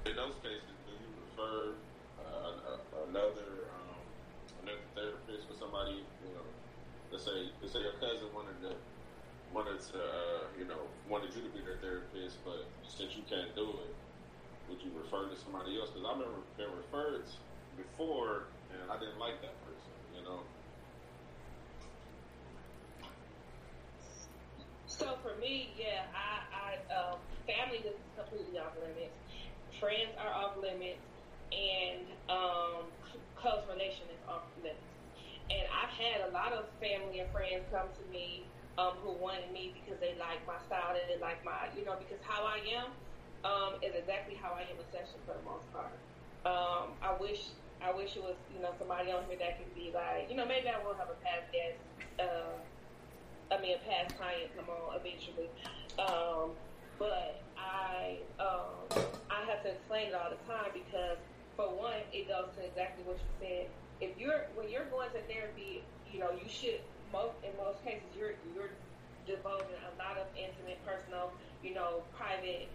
in 0.05 0.15
those 0.15 0.35
cases, 0.43 0.75
do 0.85 0.91
you 0.93 1.09
refer 1.31 1.73
uh, 2.19 3.07
another 3.09 3.67
um, 3.71 3.82
another 4.63 4.87
therapist 4.95 5.47
for 5.47 5.55
somebody? 5.59 6.01
You 6.23 6.31
know, 6.33 6.47
let's 7.11 7.27
say 7.27 7.51
let's 7.61 7.75
say 7.75 7.83
your 7.83 7.99
cousin 7.99 8.31
wanted 8.33 8.57
to 8.63 8.71
wanted 9.51 9.79
to 9.93 9.99
uh, 9.99 10.43
you 10.57 10.65
know 10.65 10.87
wanted 11.11 11.35
you 11.35 11.43
to 11.43 11.51
be 11.51 11.61
their 11.61 11.77
therapist, 11.83 12.39
but 12.47 12.65
since 12.87 13.15
you 13.15 13.23
can't 13.27 13.51
do 13.55 13.67
it, 13.83 13.93
would 14.71 14.79
you 14.81 14.91
refer 14.95 15.27
to 15.27 15.35
somebody 15.35 15.77
else? 15.77 15.91
Because 15.91 16.07
I 16.07 16.11
remember 16.15 16.41
being 16.57 16.71
referred 16.73 17.27
before, 17.75 18.47
and 18.71 18.87
I 18.89 18.95
didn't 18.97 19.19
like 19.19 19.43
that 19.43 19.53
person. 19.67 19.93
You 20.15 20.23
know. 20.23 20.39
So 24.87 25.17
for 25.25 25.35
me, 25.41 25.73
yeah, 25.75 26.07
I, 26.13 26.47
I 26.55 26.69
um, 26.93 27.17
family 27.49 27.83
is 27.83 27.97
completely 28.15 28.59
off 28.59 28.77
limits. 28.79 29.17
Friends 29.79 30.13
are 30.21 30.31
off 30.31 30.55
limits, 30.61 31.01
and 31.51 32.05
um, 32.29 32.85
close 33.43 33.59
relation 33.67 34.07
is 34.07 34.23
off 34.31 34.47
limits. 34.55 34.79
And 35.51 35.67
I've 35.67 35.91
had 35.91 36.23
a 36.23 36.31
lot 36.31 36.55
of 36.55 36.71
family 36.79 37.19
and 37.19 37.27
friends 37.35 37.67
come 37.67 37.91
to 37.91 38.03
me 38.07 38.47
um, 38.79 38.95
who 39.03 39.11
wanted 39.19 39.51
me 39.51 39.75
because 39.75 39.99
they 39.99 40.15
like 40.15 40.39
my 40.47 40.55
style 40.65 40.95
they 40.95 41.19
like 41.19 41.43
my, 41.43 41.67
you 41.75 41.83
know, 41.83 41.99
because 41.99 42.23
how 42.23 42.47
I 42.47 42.63
am 42.71 42.87
um, 43.43 43.75
is 43.83 43.91
exactly 43.93 44.39
how 44.39 44.55
I 44.55 44.63
am 44.63 44.79
in 44.79 44.87
session 44.95 45.19
for 45.27 45.35
the 45.35 45.43
most 45.43 45.67
part. 45.75 45.91
Um, 46.47 46.95
I 47.03 47.11
wish 47.19 47.51
I 47.83 47.91
wish 47.91 48.15
it 48.15 48.23
was, 48.23 48.39
you 48.55 48.63
know, 48.63 48.71
somebody 48.79 49.11
on 49.11 49.27
here 49.27 49.37
that 49.43 49.59
could 49.59 49.75
be 49.75 49.91
like, 49.91 50.31
you 50.31 50.39
know, 50.39 50.47
maybe 50.47 50.71
I 50.71 50.79
will 50.79 50.95
have 50.95 51.11
a 51.11 51.19
past 51.19 51.51
guest. 51.51 51.75
Uh, 52.15 52.55
I 53.51 53.59
mean, 53.59 53.75
a 53.75 53.83
past 53.83 54.15
client 54.15 54.55
come 54.55 54.71
on 54.71 54.95
eventually. 54.95 55.51
Um, 55.99 56.55
but 56.97 57.43
I 57.59 58.23
um, 58.39 59.03
I 59.27 59.43
have 59.51 59.61
to 59.67 59.75
explain 59.75 60.07
it 60.07 60.15
all 60.15 60.31
the 60.31 60.39
time 60.47 60.71
because 60.71 61.19
for 61.55 61.69
one, 61.69 62.01
it 62.11 62.27
goes 62.27 62.49
to 62.57 62.65
exactly 62.65 63.03
what 63.05 63.17
you 63.17 63.31
said. 63.39 63.65
If 64.01 64.17
you're 64.17 64.49
when 64.55 64.69
you're 64.69 64.89
going 64.89 65.09
to 65.11 65.21
therapy, 65.31 65.83
you 66.11 66.19
know 66.19 66.31
you 66.31 66.49
should 66.49 66.81
most 67.11 67.37
in 67.45 67.53
most 67.57 67.83
cases 67.85 68.09
you're 68.17 68.33
you're 68.55 68.73
divulging 69.25 69.79
a 69.87 69.93
lot 69.95 70.17
of 70.17 70.27
intimate, 70.35 70.81
personal, 70.83 71.31
you 71.63 71.73
know, 71.73 72.03
private 72.17 72.67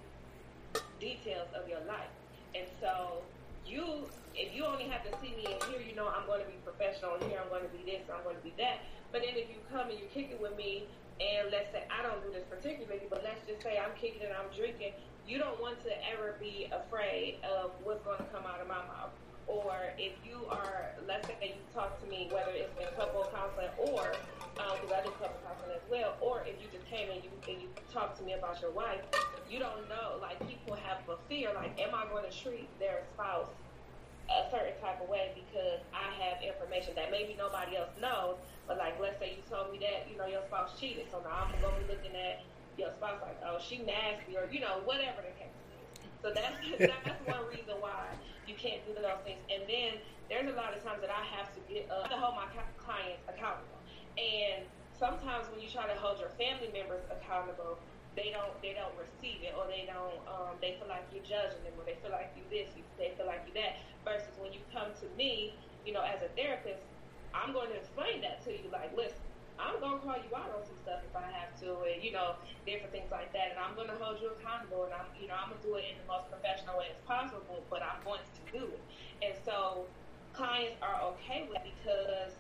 details 1.01 1.49
of 1.53 1.69
your 1.69 1.81
life, 1.85 2.13
and 2.55 2.65
so 2.81 3.21
you 3.67 4.09
if 4.39 4.55
you 4.55 4.65
only 4.65 4.87
have 4.87 5.03
to 5.03 5.13
see 5.19 5.35
me 5.35 5.45
in 5.51 5.59
here, 5.67 5.83
you 5.83 5.95
know 5.99 6.07
I'm 6.07 6.25
going 6.27 6.41
to 6.41 6.47
be 6.47 6.57
professional. 6.63 7.19
And 7.19 7.27
here 7.27 7.43
I'm 7.43 7.51
going 7.51 7.67
to 7.67 7.75
be 7.75 7.83
this, 7.83 8.07
I'm 8.07 8.23
going 8.23 8.39
to 8.39 8.47
be 8.47 8.55
that. 8.57 8.87
But 9.11 9.27
then 9.27 9.35
if 9.35 9.51
you 9.51 9.59
come 9.73 9.91
and 9.91 9.99
you 9.99 10.07
kick 10.15 10.31
it 10.31 10.41
with 10.41 10.55
me, 10.57 10.87
and 11.19 11.51
let's 11.51 11.75
say 11.75 11.83
I 11.91 12.07
don't 12.07 12.23
do 12.23 12.31
this 12.31 12.47
particularly, 12.47 13.11
but 13.11 13.27
let's 13.27 13.43
just 13.51 13.61
say 13.67 13.75
I'm 13.75 13.91
kicking 13.99 14.23
and 14.23 14.31
I'm 14.31 14.47
drinking, 14.55 14.95
you 15.29 15.37
don't 15.37 15.61
want 15.61 15.77
to 15.85 15.93
ever 16.09 16.41
be 16.41 16.73
afraid 16.73 17.37
of 17.45 17.73
what's 17.85 18.03
going 18.03 18.17
to 18.17 18.25
come 18.33 18.49
out 18.49 18.61
of 18.61 18.67
my 18.67 18.81
mouth. 18.89 19.13
Or 19.47 19.93
if 20.01 20.17
you 20.25 20.49
are, 20.49 20.97
let's 21.07 21.29
say 21.29 21.37
you 21.43 21.61
talk 21.73 22.01
to 22.01 22.07
me, 22.09 22.29
whether 22.33 22.53
it's 22.53 22.73
been 22.77 22.89
couple 22.97 23.29
counseling 23.29 23.69
or, 23.77 24.17
because 24.57 24.89
um, 24.89 24.97
I 24.97 25.05
do 25.05 25.13
couple 25.21 25.37
counseling 25.45 25.77
as 25.77 25.85
well, 25.89 26.17
or 26.21 26.45
if 26.49 26.57
you 26.61 26.69
just 26.73 26.89
came 26.89 27.13
and 27.13 27.21
you 27.21 27.31
and 27.49 27.61
you 27.61 27.69
talk 27.93 28.17
to 28.19 28.25
me 28.25 28.33
about 28.33 28.61
your 28.61 28.73
wife, 28.73 29.05
you 29.49 29.59
don't 29.59 29.89
know. 29.89 30.17
Like 30.21 30.41
people 30.49 30.77
have 30.77 31.05
a 31.09 31.17
fear, 31.29 31.53
like, 31.55 31.77
am 31.81 31.95
I 31.95 32.09
going 32.09 32.25
to 32.25 32.33
treat 32.33 32.69
their 32.81 33.05
spouse 33.13 33.53
a 34.29 34.51
certain 34.51 34.77
type 34.81 35.01
of 35.01 35.09
way 35.09 35.33
because 35.33 35.81
I 35.97 36.13
have 36.25 36.45
information 36.45 36.93
that 36.97 37.09
maybe 37.11 37.33
nobody 37.37 37.77
else 37.77 37.93
knows. 38.01 38.37
But 38.69 38.77
like, 38.77 39.01
let's 39.01 39.17
say 39.17 39.41
you 39.41 39.43
told 39.49 39.73
me 39.73 39.81
that 39.81 40.09
you 40.09 40.17
know 40.21 40.29
your 40.29 40.45
spouse 40.49 40.77
cheated, 40.77 41.09
so 41.09 41.21
now 41.25 41.49
I'm 41.49 41.57
gonna 41.61 41.81
be 41.81 41.89
looking 41.89 42.13
at 42.13 42.45
your 42.79 42.95
spouse 42.95 43.21
like, 43.21 43.39
oh, 43.45 43.59
she 43.59 43.83
nasty, 43.83 44.39
or 44.39 44.47
you 44.51 44.61
know, 44.61 44.81
whatever 44.87 45.21
the 45.21 45.35
case 45.35 45.53
is. 45.53 45.99
So 46.23 46.31
that's 46.31 46.57
that's 46.79 47.21
one 47.27 47.45
reason 47.51 47.77
why 47.83 48.15
you 48.47 48.55
can't 48.55 48.81
do 48.87 48.95
those 48.95 49.21
things. 49.27 49.43
And 49.51 49.67
then 49.69 49.99
there's 50.31 50.49
a 50.49 50.57
lot 50.57 50.73
of 50.73 50.81
times 50.87 51.03
that 51.03 51.11
I 51.11 51.25
have 51.37 51.51
to 51.55 51.61
get 51.67 51.91
uh, 51.91 52.07
to 52.07 52.17
hold 52.17 52.39
my 52.39 52.47
clients 52.79 53.23
accountable. 53.29 53.79
And 54.17 54.65
sometimes 54.95 55.51
when 55.51 55.61
you 55.61 55.69
try 55.69 55.87
to 55.87 55.99
hold 55.99 56.19
your 56.23 56.33
family 56.41 56.71
members 56.73 57.03
accountable, 57.11 57.79
they 58.17 58.31
don't 58.35 58.55
they 58.63 58.75
don't 58.75 58.95
receive 58.99 59.43
it 59.43 59.55
or 59.59 59.67
they 59.67 59.87
don't 59.87 60.19
um, 60.27 60.55
they 60.63 60.79
feel 60.79 60.89
like 60.89 61.07
you're 61.11 61.27
judging 61.27 61.63
them 61.63 61.75
or 61.79 61.85
they 61.87 61.99
feel 62.03 62.11
like 62.11 62.35
you 62.35 62.43
this 62.51 62.73
you, 62.75 62.83
they 62.99 63.15
feel 63.15 63.27
like 63.27 63.47
you 63.47 63.55
that 63.55 63.79
versus 64.03 64.35
when 64.43 64.51
you 64.51 64.59
come 64.75 64.91
to 64.99 65.07
me 65.15 65.55
you 65.87 65.95
know 65.95 66.03
as 66.03 66.19
a 66.27 66.31
therapist 66.35 66.83
I'm 67.35 67.53
going 67.53 67.69
to 67.71 67.77
explain 67.77 68.21
that 68.23 68.45
to 68.45 68.53
you. 68.53 68.69
Like, 68.73 68.97
listen, 68.97 69.21
I'm 69.59 69.83
to 69.83 69.99
call 70.07 70.19
you 70.19 70.31
out 70.35 70.55
on 70.55 70.63
some 70.63 70.79
stuff 70.87 71.03
if 71.03 71.15
I 71.15 71.27
have 71.35 71.51
to, 71.67 71.83
and 71.91 71.99
you 72.03 72.15
know, 72.15 72.39
different 72.65 72.95
things 72.95 73.11
like 73.11 73.35
that. 73.35 73.51
And 73.51 73.59
I'm 73.59 73.75
to 73.75 73.99
hold 73.99 74.23
you 74.23 74.31
accountable, 74.39 74.87
and 74.87 74.95
I'm, 74.95 75.11
you 75.19 75.27
know, 75.27 75.35
I'm 75.35 75.51
to 75.51 75.61
do 75.61 75.75
it 75.75 75.85
in 75.91 75.99
the 75.99 76.07
most 76.07 76.31
professional 76.31 76.79
way 76.79 76.95
as 76.95 77.01
possible. 77.03 77.67
But 77.67 77.83
I'm 77.83 77.99
going 78.07 78.23
to 78.23 78.43
do 78.55 78.71
it, 78.71 78.83
and 79.23 79.35
so 79.45 79.91
clients 80.33 80.79
are 80.79 81.03
okay 81.15 81.51
with 81.51 81.59
it 81.67 81.75
because 81.83 82.39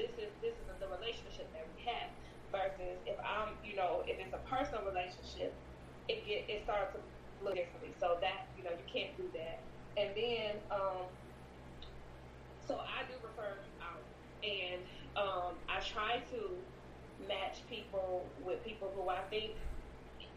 this 0.00 0.12
is 0.16 0.32
this 0.40 0.56
is 0.56 0.66
the 0.80 0.88
relationship 0.88 1.52
that 1.52 1.68
we 1.76 1.84
have. 1.84 2.08
Versus 2.52 3.00
if 3.08 3.16
I'm, 3.24 3.56
you 3.64 3.76
know, 3.76 4.04
if 4.04 4.20
it's 4.20 4.36
a 4.36 4.42
personal 4.44 4.84
relationship, 4.84 5.56
it 6.08 6.24
get 6.28 6.44
it 6.48 6.64
starts 6.64 6.92
to 6.92 7.00
look 7.44 7.56
differently. 7.56 7.92
So 8.00 8.20
that 8.20 8.48
you 8.56 8.64
know, 8.64 8.72
you 8.72 8.84
can't 8.88 9.16
do 9.16 9.24
that. 9.36 9.60
And 9.96 10.12
then, 10.16 10.60
um, 10.72 11.08
so 12.60 12.80
I 12.80 13.04
do 13.08 13.16
refer 13.24 13.56
out 13.80 14.04
and 14.42 14.82
um, 15.16 15.58
I 15.68 15.80
try 15.80 16.22
to 16.32 16.40
match 17.28 17.62
people 17.68 18.24
with 18.44 18.64
people 18.64 18.90
who 18.96 19.08
I 19.08 19.20
think, 19.30 19.52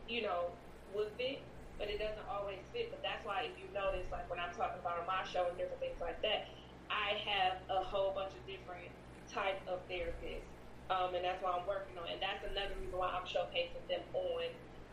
you 0.08 0.22
know, 0.22 0.52
would 0.94 1.12
fit, 1.18 1.42
but 1.80 1.90
it 1.90 2.00
doesn't 2.00 2.28
always 2.30 2.60
fit. 2.74 2.92
But 2.92 3.02
that's 3.02 3.26
why, 3.26 3.48
if 3.48 3.56
you 3.58 3.68
notice, 3.74 4.06
like 4.12 4.30
when 4.30 4.40
I'm 4.40 4.54
talking 4.54 4.80
about 4.80 5.06
my 5.08 5.24
show 5.24 5.48
and 5.48 5.58
different 5.58 5.80
things 5.80 6.00
like 6.00 6.22
that, 6.22 6.48
I 6.90 7.18
have 7.26 7.64
a 7.70 7.82
whole 7.82 8.14
bunch 8.14 8.36
of 8.36 8.44
different 8.46 8.92
type 9.32 9.58
of 9.68 9.82
therapists, 9.90 10.46
um, 10.94 11.16
and 11.16 11.26
that's 11.26 11.42
why 11.42 11.58
I'm 11.58 11.66
working 11.66 11.98
on. 11.98 12.12
And 12.12 12.22
that's 12.22 12.46
another 12.46 12.78
reason 12.78 12.98
why 13.00 13.10
I'm 13.10 13.26
showcasing 13.26 13.82
them 13.90 14.06
on 14.14 14.46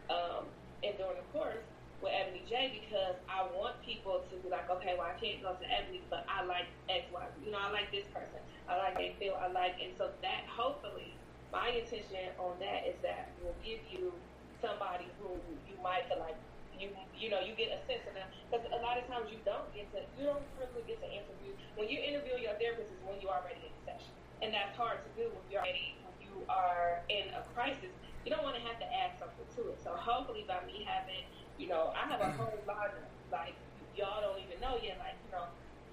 um, 0.08 0.42
Enduring 0.82 1.20
the 1.20 1.28
Course 1.36 1.62
with 2.02 2.12
Ebony 2.12 2.42
J 2.50 2.74
because 2.82 3.16
I 3.30 3.46
want 3.54 3.78
people 3.80 4.26
to 4.28 4.34
be 4.42 4.50
like, 4.50 4.68
okay, 4.68 4.98
well 4.98 5.08
I 5.08 5.16
can't 5.16 5.40
go 5.40 5.54
to 5.54 5.66
Ebony, 5.70 6.02
but 6.10 6.26
I 6.26 6.42
like 6.44 6.66
X, 6.90 7.06
Y. 7.14 7.22
You 7.40 7.54
know, 7.54 7.62
I 7.62 7.70
like 7.70 7.94
this 7.94 8.10
person. 8.10 8.42
I 8.66 8.76
like 8.76 8.98
they 8.98 9.14
feel. 9.22 9.38
I 9.38 9.48
like, 9.48 9.78
and 9.78 9.94
so 9.96 10.10
that 10.20 10.42
hopefully 10.50 11.14
my 11.54 11.70
intention 11.70 12.34
on 12.40 12.58
that 12.58 12.88
is 12.88 12.98
that 13.06 13.32
will 13.38 13.56
give 13.62 13.80
you 13.86 14.18
somebody 14.60 15.06
who 15.20 15.38
you 15.66 15.76
might 15.82 16.08
feel 16.10 16.18
like 16.18 16.38
you 16.72 16.88
you 17.12 17.28
know 17.28 17.42
you 17.44 17.52
get 17.54 17.68
a 17.74 17.80
sense 17.84 18.02
of 18.08 18.14
them 18.16 18.26
because 18.48 18.64
a 18.72 18.80
lot 18.80 18.96
of 18.96 19.04
times 19.04 19.28
you 19.28 19.38
don't 19.44 19.68
get 19.76 19.90
to 19.92 20.00
you 20.16 20.24
don't 20.24 20.42
really 20.56 20.82
get 20.88 20.96
to 21.04 21.08
interview 21.10 21.52
when 21.76 21.86
you 21.90 22.00
interview 22.00 22.34
your 22.40 22.56
therapist 22.56 22.88
is 22.88 23.00
when 23.04 23.20
you're 23.20 23.34
already 23.34 23.68
in 23.68 23.74
session 23.84 24.16
and 24.40 24.50
that's 24.54 24.72
hard 24.72 25.04
to 25.04 25.10
do 25.12 25.28
when 25.36 25.44
you're 25.52 25.60
already 25.60 26.00
when 26.00 26.16
you 26.16 26.42
are 26.48 27.04
in 27.12 27.28
a 27.36 27.44
crisis 27.52 27.92
you 28.24 28.32
don't 28.32 28.42
want 28.42 28.56
to 28.56 28.64
have 28.64 28.80
to 28.80 28.88
add 28.88 29.12
something 29.20 29.44
to 29.52 29.68
it 29.70 29.78
so 29.84 29.92
hopefully 29.92 30.48
by 30.48 30.58
me 30.64 30.80
having 30.86 31.28
you 31.62 31.70
know, 31.70 31.94
I 31.94 32.10
have 32.10 32.18
a 32.18 32.34
whole 32.34 32.58
lineup. 32.66 33.06
Like 33.30 33.54
y'all 33.94 34.18
don't 34.18 34.42
even 34.42 34.58
know 34.58 34.82
yet. 34.82 34.98
Like 34.98 35.14
you 35.22 35.30
know, 35.30 35.46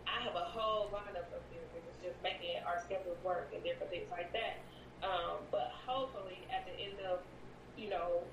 I 0.09 0.17
have 0.25 0.33
a 0.33 0.49
whole 0.49 0.89
lineup 0.89 1.29
of 1.29 1.45
therapists. 1.53 1.85
It's 1.85 2.01
just 2.01 2.17
making 2.25 2.57
our 2.65 2.81
schedules 2.81 3.21
work 3.21 3.53
and 3.53 3.61
different 3.61 3.93
things 3.93 4.09
like 4.09 4.33
that. 4.33 4.57
Um, 5.05 5.45
but 5.53 5.69
hopefully, 5.85 6.41
at 6.49 6.65
the 6.65 6.73
end 6.73 6.97
of 7.05 7.21
you 7.77 7.93
know, 7.93 8.25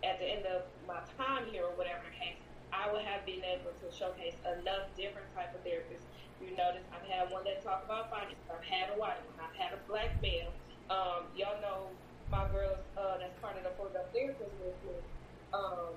at 0.00 0.16
the 0.16 0.24
end 0.24 0.48
of 0.48 0.64
my 0.88 1.04
time 1.20 1.44
here 1.52 1.68
or 1.68 1.76
whatever 1.76 2.00
the 2.08 2.16
case, 2.16 2.40
I 2.72 2.88
will 2.88 3.04
have 3.04 3.20
been 3.28 3.44
able 3.44 3.76
to 3.84 3.86
showcase 3.92 4.40
enough 4.48 4.88
different 4.96 5.28
type 5.36 5.52
of 5.52 5.60
therapists. 5.60 6.08
You 6.40 6.56
notice 6.56 6.88
I've 6.88 7.04
had 7.04 7.28
one 7.28 7.44
that 7.44 7.60
talk 7.60 7.84
about 7.84 8.08
finance. 8.08 8.40
I've 8.48 8.64
had 8.64 8.96
a 8.96 8.96
white 8.96 9.20
one. 9.28 9.36
I've 9.44 9.56
had 9.60 9.76
a 9.76 9.80
black 9.84 10.16
male. 10.24 10.56
Um, 10.88 11.28
y'all 11.36 11.60
know 11.60 11.92
my 12.32 12.48
girls 12.48 12.80
uh, 12.96 13.20
that's 13.20 13.36
part 13.44 13.60
of 13.60 13.68
the 13.68 13.76
Fort 13.76 13.92
Therapist 13.92 14.56
movement. 14.56 15.04
Um, 15.52 15.92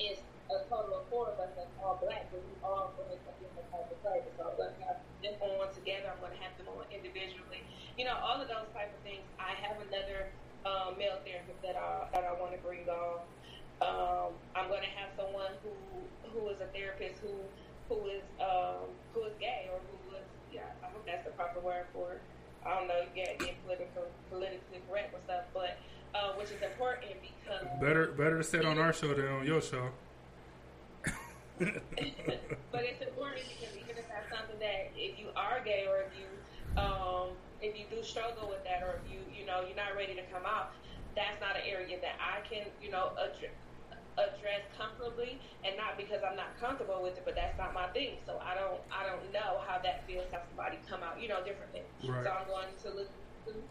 it's 0.00 0.24
a 0.48 0.64
total 0.66 1.04
of 1.04 1.04
four 1.12 1.28
of 1.28 1.36
us 1.38 1.52
that's 1.54 1.70
all 1.84 2.00
black, 2.00 2.26
but 2.32 2.40
we 2.40 2.56
all 2.64 2.90
a 2.96 3.04
different 3.12 3.68
type 3.70 3.86
of 3.86 3.98
flavor. 4.00 4.32
So 4.40 4.48
I'm 4.48 4.98
them 5.20 5.36
on 5.60 5.68
together. 5.76 6.08
I'm 6.08 6.18
going 6.24 6.32
to 6.32 6.42
have 6.42 6.56
them 6.56 6.72
on 6.72 6.88
individually. 6.88 7.60
You 8.00 8.08
know, 8.08 8.16
all 8.16 8.40
of 8.40 8.48
those 8.48 8.66
type 8.72 8.88
of 8.88 9.00
things. 9.04 9.22
I 9.36 9.52
have 9.60 9.76
another 9.84 10.32
um, 10.64 10.96
male 10.96 11.20
therapist 11.22 11.60
that 11.60 11.76
I 11.76 12.08
that 12.16 12.24
I 12.24 12.32
want 12.40 12.56
to 12.56 12.60
bring 12.64 12.88
on. 12.88 13.20
Um, 13.80 14.32
I'm 14.56 14.68
going 14.72 14.82
to 14.82 14.92
have 14.96 15.12
someone 15.14 15.52
who 15.60 15.72
who 16.32 16.48
is 16.48 16.64
a 16.64 16.68
therapist 16.72 17.20
who 17.20 17.36
who 17.92 18.08
is 18.08 18.24
um, 18.40 18.88
who 19.12 19.28
is 19.28 19.36
gay 19.36 19.68
or 19.68 19.78
who 19.84 20.16
is 20.16 20.26
yeah. 20.48 20.72
I 20.80 20.88
hope 20.88 21.04
that's 21.04 21.28
the 21.28 21.36
proper 21.36 21.60
word 21.60 21.86
for 21.92 22.16
it. 22.16 22.22
I 22.60 22.76
don't 22.76 22.88
know, 22.88 23.08
yeah, 23.16 23.32
get 23.40 23.56
political, 23.64 24.04
politically 24.28 24.84
correct 24.84 25.16
or 25.16 25.20
stuff, 25.24 25.48
but 25.56 25.80
uh, 26.14 26.32
which 26.34 26.50
is 26.50 26.62
important 26.62 27.12
because 27.20 27.66
better 27.80 28.12
better 28.12 28.38
to 28.38 28.44
sit 28.44 28.64
on 28.64 28.78
our 28.78 28.92
show 28.92 29.14
than 29.14 29.26
on 29.28 29.46
your 29.46 29.60
show. 29.60 29.90
but 31.60 32.82
it's 32.88 33.02
important 33.04 33.44
because 33.44 33.76
even 33.76 33.92
if 33.98 34.08
that's 34.08 34.30
something 34.32 34.58
that 34.58 34.90
if 34.96 35.18
you 35.18 35.28
are 35.36 35.60
gay 35.64 35.84
or 35.88 36.00
if 36.08 36.12
you 36.16 36.24
um, 36.80 37.36
if 37.60 37.76
you 37.76 37.84
do 37.90 38.02
struggle 38.02 38.48
with 38.48 38.64
that 38.64 38.82
or 38.82 38.96
if 38.96 39.04
you 39.12 39.20
you 39.28 39.44
know 39.44 39.60
you're 39.66 39.76
not 39.76 39.94
ready 39.94 40.14
to 40.14 40.24
come 40.32 40.46
out, 40.46 40.72
that's 41.14 41.40
not 41.40 41.56
an 41.56 41.62
area 41.68 42.00
that 42.00 42.16
I 42.16 42.40
can 42.48 42.66
you 42.80 42.90
know 42.90 43.12
address 43.20 43.52
address 44.18 44.60
comfortably 44.76 45.38
and 45.64 45.76
not 45.76 45.96
because 45.96 46.20
I'm 46.20 46.36
not 46.36 46.52
comfortable 46.58 47.00
with 47.00 47.16
it, 47.16 47.24
but 47.24 47.36
that's 47.36 47.56
not 47.56 47.72
my 47.72 47.88
thing. 47.92 48.18
So 48.26 48.40
I 48.42 48.54
don't 48.54 48.80
I 48.88 49.06
don't 49.06 49.24
know 49.32 49.60
how 49.66 49.78
that 49.84 50.06
feels 50.06 50.26
have 50.32 50.42
somebody 50.48 50.78
come 50.88 51.02
out, 51.02 51.20
you 51.20 51.28
know, 51.28 51.44
differently. 51.44 51.82
Right. 52.04 52.24
So 52.24 52.30
I'm 52.32 52.48
going 52.48 52.72
to 52.84 52.88
look 52.90 53.10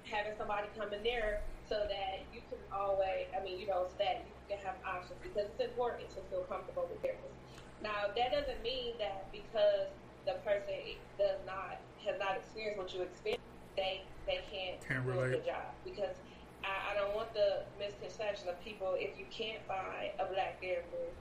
having 0.03 0.33
somebody 0.37 0.67
come 0.77 0.93
in 0.93 1.03
there 1.03 1.41
so 1.69 1.85
that 1.85 2.25
you 2.33 2.41
can 2.49 2.59
always 2.73 3.29
I 3.31 3.43
mean, 3.45 3.61
you 3.61 3.67
know, 3.69 3.85
so 3.87 3.95
that 4.01 4.25
you 4.25 4.33
can 4.49 4.57
have 4.65 4.75
options 4.81 5.21
because 5.21 5.47
it's 5.53 5.61
important 5.61 6.09
to 6.17 6.19
feel 6.33 6.43
comfortable 6.49 6.89
with 6.89 6.99
therapists. 7.05 7.37
Now 7.81 8.09
that 8.11 8.29
doesn't 8.33 8.61
mean 8.65 8.97
that 8.97 9.29
because 9.31 9.93
the 10.25 10.41
person 10.43 10.97
does 11.17 11.39
not 11.45 11.79
has 12.03 12.17
not 12.19 12.35
experienced 12.37 12.77
what 12.81 12.89
you 12.93 13.05
experienced, 13.05 13.45
they 13.77 14.01
they 14.25 14.41
can't, 14.49 14.77
Can't 14.85 15.05
do 15.05 15.13
a 15.17 15.29
good 15.29 15.45
job 15.45 15.73
because 15.85 16.17
I, 16.65 16.91
I 16.91 16.93
don't 16.97 17.15
want 17.15 17.33
the 17.33 17.65
misconception 17.79 18.49
of 18.49 18.59
people 18.61 18.93
if 18.97 19.17
you 19.17 19.25
can't 19.31 19.61
find 19.65 20.13
a 20.19 20.25
black 20.29 20.61
therapist 20.61 21.17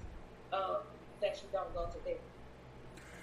um, 0.52 0.84
that 1.20 1.40
you 1.40 1.48
don't 1.52 1.72
go 1.72 1.86
to 1.86 1.98
therapy. 2.04 2.32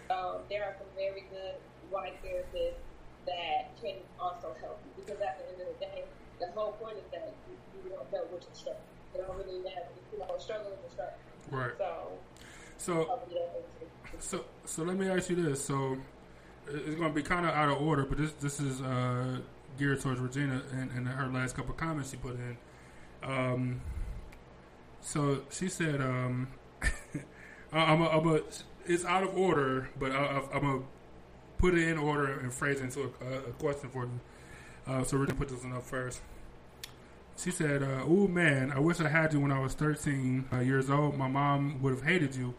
Um, 0.10 0.46
there 0.50 0.64
are 0.64 0.74
some 0.78 0.90
very 0.96 1.26
good 1.30 1.58
white 1.90 2.18
therapists 2.22 2.82
that 3.26 3.74
can 3.82 3.98
also 4.20 4.54
help 4.62 4.82
you 4.86 5.04
because 5.04 5.22
at 5.22 5.38
the 5.42 5.46
end 5.54 5.62
of 5.62 5.70
the 5.74 5.80
day, 5.82 6.06
the 6.40 6.48
whole 6.56 6.74
point 6.74 6.98
is 6.98 7.04
that 7.12 7.34
you, 7.50 7.56
you 7.84 7.90
don't 7.96 8.12
know 8.12 8.24
which 8.32 8.44
is 8.44 8.58
struggle. 8.58 8.82
You 9.14 9.22
don't 9.22 9.38
really 9.38 9.60
know, 9.60 9.72
you 10.14 10.20
know, 10.20 10.38
struggle 10.38 10.72
is 10.72 10.80
a 10.88 10.94
struggle. 10.94 11.14
Right. 11.52 11.72
So, 11.78 12.12
So 12.78 12.94
hopefully 13.06 13.40
that 13.40 13.54
makes 13.54 14.12
sense. 14.12 14.26
so 14.26 14.46
so 14.66 14.84
let 14.84 14.98
me 14.98 15.08
ask 15.10 15.30
you 15.30 15.36
this. 15.36 15.64
So 15.64 15.98
it's 16.68 16.96
going 16.96 17.10
to 17.10 17.16
be 17.16 17.22
kind 17.24 17.46
of 17.46 17.54
out 17.54 17.70
of 17.70 17.82
order, 17.82 18.06
but 18.06 18.18
this 18.18 18.32
this 18.34 18.60
is 18.60 18.82
uh, 18.82 19.40
geared 19.78 20.02
towards 20.02 20.20
Regina 20.20 20.62
and, 20.74 20.92
and 20.92 21.08
her 21.08 21.28
last 21.28 21.56
couple 21.56 21.72
of 21.72 21.78
comments 21.78 22.12
she 22.12 22.18
put 22.18 22.36
in. 22.36 22.58
Um, 23.24 23.82
so 25.02 25.42
she 25.52 25.68
said, 25.70 26.02
um, 26.02 26.48
I'm 27.72 28.02
a, 28.02 28.08
I'm 28.10 28.28
a, 28.28 28.40
it's 28.86 29.06
out 29.06 29.24
of 29.24 29.38
order, 29.38 29.90
but 30.00 30.12
I, 30.12 30.42
I'm 30.54 30.62
going 30.62 30.80
to 30.80 30.86
put 31.58 31.76
it 31.76 31.88
in 31.88 31.98
order 31.98 32.40
and 32.40 32.54
phrase 32.54 32.80
it 32.80 32.86
into 32.86 33.02
a, 33.22 33.50
a 33.50 33.54
question 33.54 33.90
for 33.90 34.04
you. 34.06 34.20
Uh, 34.88 35.04
so 35.04 35.18
we're 35.18 35.26
going 35.26 35.38
to 35.38 35.46
put 35.46 35.50
this 35.50 35.64
one 35.64 35.74
up 35.74 35.84
first. 35.84 36.22
She 37.38 37.52
said, 37.52 37.84
uh, 37.84 38.04
"Oh 38.06 38.28
man, 38.28 38.72
I 38.72 38.80
wish 38.80 39.02
I 39.02 39.10
had 39.10 39.34
you 39.34 39.42
when 39.42 39.52
I 39.52 39.60
was 39.60 39.74
13 39.74 40.46
uh, 40.54 40.60
years 40.60 40.90
old. 40.90 41.18
My 41.18 41.28
mom 41.28 41.82
would 41.82 41.92
have 41.92 42.04
hated 42.04 42.36
you. 42.36 42.54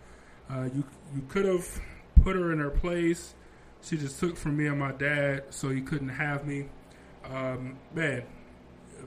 Uh, 0.51 0.69
you 0.75 0.85
you 1.15 1.23
could 1.29 1.47
have 1.47 1.81
put 2.23 2.37
her 2.37 2.53
in 2.53 2.59
her 2.59 2.71
place. 2.71 3.35
She 3.83 3.97
just 3.97 4.19
took 4.21 4.37
from 4.37 4.57
me 4.57 4.67
and 4.67 4.79
my 4.79 4.93
dad, 4.93 5.45
so 5.51 5.71
you 5.71 5.83
couldn't 5.83 6.11
have 6.11 6.47
me. 6.47 6.67
Um, 7.25 7.79
man, 7.95 8.25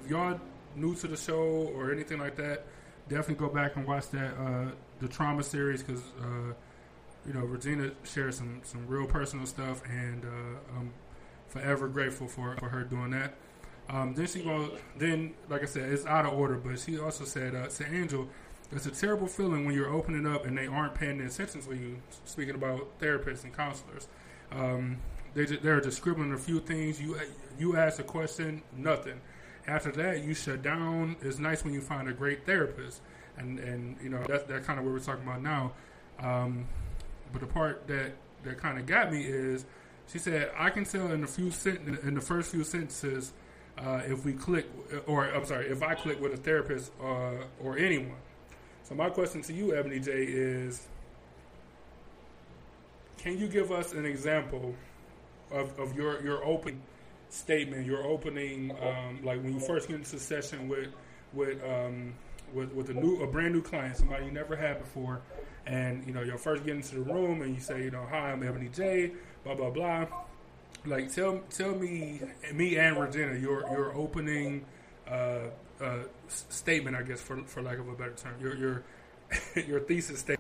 if 0.03 0.09
y'all 0.09 0.39
new 0.75 0.95
to 0.95 1.07
the 1.07 1.17
show 1.17 1.71
or 1.75 1.91
anything 1.91 2.19
like 2.19 2.35
that, 2.37 2.65
definitely 3.07 3.35
go 3.35 3.53
back 3.53 3.75
and 3.75 3.85
watch 3.85 4.09
that 4.09 4.33
uh, 4.37 4.71
the 4.99 5.07
trauma 5.07 5.43
series 5.43 5.83
because 5.83 6.01
uh, 6.21 6.53
you 7.25 7.33
know 7.33 7.41
Regina 7.41 7.91
shares 8.03 8.37
some 8.37 8.61
some 8.63 8.87
real 8.87 9.05
personal 9.05 9.45
stuff, 9.45 9.81
and 9.89 10.25
uh, 10.25 10.77
I'm 10.77 10.93
forever 11.49 11.87
grateful 11.87 12.27
for 12.27 12.55
for 12.57 12.69
her 12.69 12.83
doing 12.83 13.11
that." 13.11 13.33
Um, 13.89 14.13
then 14.13 14.27
she 14.27 14.43
goes. 14.43 14.77
Then, 14.97 15.33
like 15.49 15.63
I 15.63 15.65
said, 15.65 15.91
it's 15.91 16.05
out 16.05 16.25
of 16.25 16.33
order. 16.33 16.55
But 16.55 16.79
she 16.79 16.99
also 16.99 17.25
said, 17.25 17.55
uh, 17.55 17.67
"To 17.67 17.93
Angel, 17.93 18.27
it's 18.71 18.85
a 18.85 18.91
terrible 18.91 19.27
feeling 19.27 19.65
when 19.65 19.73
you're 19.75 19.91
opening 19.91 20.27
up 20.27 20.45
and 20.45 20.57
they 20.57 20.67
aren't 20.67 20.95
paying 20.95 21.17
their 21.17 21.27
attention 21.27 21.61
to 21.61 21.75
you." 21.75 21.97
Speaking 22.25 22.55
about 22.55 22.99
therapists 22.99 23.43
and 23.43 23.55
counselors, 23.55 24.07
um, 24.51 24.97
they 25.33 25.45
ju- 25.45 25.59
they're 25.61 25.81
just 25.81 25.97
scribbling 25.97 26.33
a 26.33 26.37
few 26.37 26.59
things. 26.59 27.01
You 27.01 27.17
you 27.57 27.75
ask 27.75 27.99
a 27.99 28.03
question, 28.03 28.61
nothing. 28.75 29.19
After 29.67 29.91
that, 29.93 30.23
you 30.23 30.33
shut 30.33 30.61
down. 30.61 31.15
It's 31.21 31.39
nice 31.39 31.63
when 31.63 31.73
you 31.73 31.81
find 31.81 32.07
a 32.07 32.13
great 32.13 32.45
therapist, 32.45 33.01
and 33.37 33.59
and 33.59 33.97
you 34.03 34.09
know 34.09 34.23
that's 34.27 34.43
that 34.43 34.63
kind 34.65 34.79
of 34.79 34.85
what 34.85 34.93
we're 34.93 34.99
talking 34.99 35.23
about 35.23 35.41
now. 35.41 35.73
Um, 36.19 36.67
but 37.31 37.41
the 37.41 37.47
part 37.47 37.87
that 37.87 38.13
that 38.43 38.57
kind 38.57 38.77
of 38.77 38.85
got 38.85 39.11
me 39.11 39.23
is 39.23 39.65
she 40.11 40.19
said 40.19 40.51
I 40.57 40.69
can 40.69 40.85
tell 40.85 41.11
in 41.11 41.23
a 41.23 41.27
few 41.27 41.51
in 42.03 42.15
the 42.15 42.21
first 42.21 42.51
few 42.51 42.63
sentences 42.63 43.33
uh, 43.77 44.01
if 44.05 44.25
we 44.25 44.33
click 44.33 44.65
or 45.07 45.25
I'm 45.25 45.45
sorry 45.45 45.67
if 45.67 45.83
I 45.83 45.95
click 45.95 46.21
with 46.21 46.33
a 46.33 46.37
therapist 46.37 46.91
uh, 47.01 47.43
or 47.61 47.77
anyone. 47.77 48.17
So 48.83 48.95
my 48.95 49.09
question 49.09 49.43
to 49.43 49.53
you, 49.53 49.75
Ebony 49.75 49.99
J, 49.99 50.11
is: 50.11 50.87
Can 53.17 53.37
you 53.37 53.47
give 53.47 53.71
us 53.71 53.93
an 53.93 54.05
example 54.05 54.73
of, 55.51 55.77
of 55.77 55.95
your 55.95 56.23
your 56.23 56.43
open 56.43 56.81
statement, 57.29 57.85
your 57.85 58.03
opening, 58.03 58.71
um, 58.81 59.19
like 59.23 59.43
when 59.43 59.53
you 59.53 59.59
first 59.59 59.87
get 59.87 59.97
into 59.97 60.17
session 60.17 60.67
with 60.67 60.87
with 61.33 61.63
um, 61.63 62.15
with 62.53 62.73
with 62.73 62.89
a 62.89 62.93
new 62.93 63.21
a 63.21 63.27
brand 63.27 63.53
new 63.53 63.61
client, 63.61 63.97
somebody 63.97 64.25
you 64.25 64.31
never 64.31 64.55
had 64.55 64.79
before, 64.79 65.21
and 65.67 66.05
you 66.07 66.13
know 66.13 66.23
you 66.23 66.35
first 66.37 66.65
get 66.65 66.75
into 66.75 66.95
the 66.95 67.01
room 67.01 67.43
and 67.43 67.53
you 67.53 67.61
say, 67.61 67.83
you 67.83 67.91
know, 67.91 68.05
hi, 68.09 68.31
I'm 68.31 68.41
Ebony 68.41 68.69
J, 68.69 69.11
blah 69.43 69.55
blah 69.55 69.69
blah. 69.69 70.05
Like 70.85 71.11
tell 71.13 71.41
tell 71.49 71.75
me 71.75 72.21
me 72.53 72.77
and 72.77 72.99
Regina 72.99 73.37
your 73.37 73.61
your 73.71 73.93
opening 73.95 74.65
uh, 75.07 75.49
uh, 75.81 76.03
statement, 76.27 76.95
I 76.95 77.03
guess 77.03 77.21
for 77.21 77.43
for 77.43 77.61
lack 77.61 77.79
of 77.79 77.87
a 77.87 77.93
better 77.93 78.13
term, 78.15 78.35
your 78.41 78.55
your 78.55 78.83
your 79.67 79.79
thesis 79.81 80.19
statement. 80.19 80.39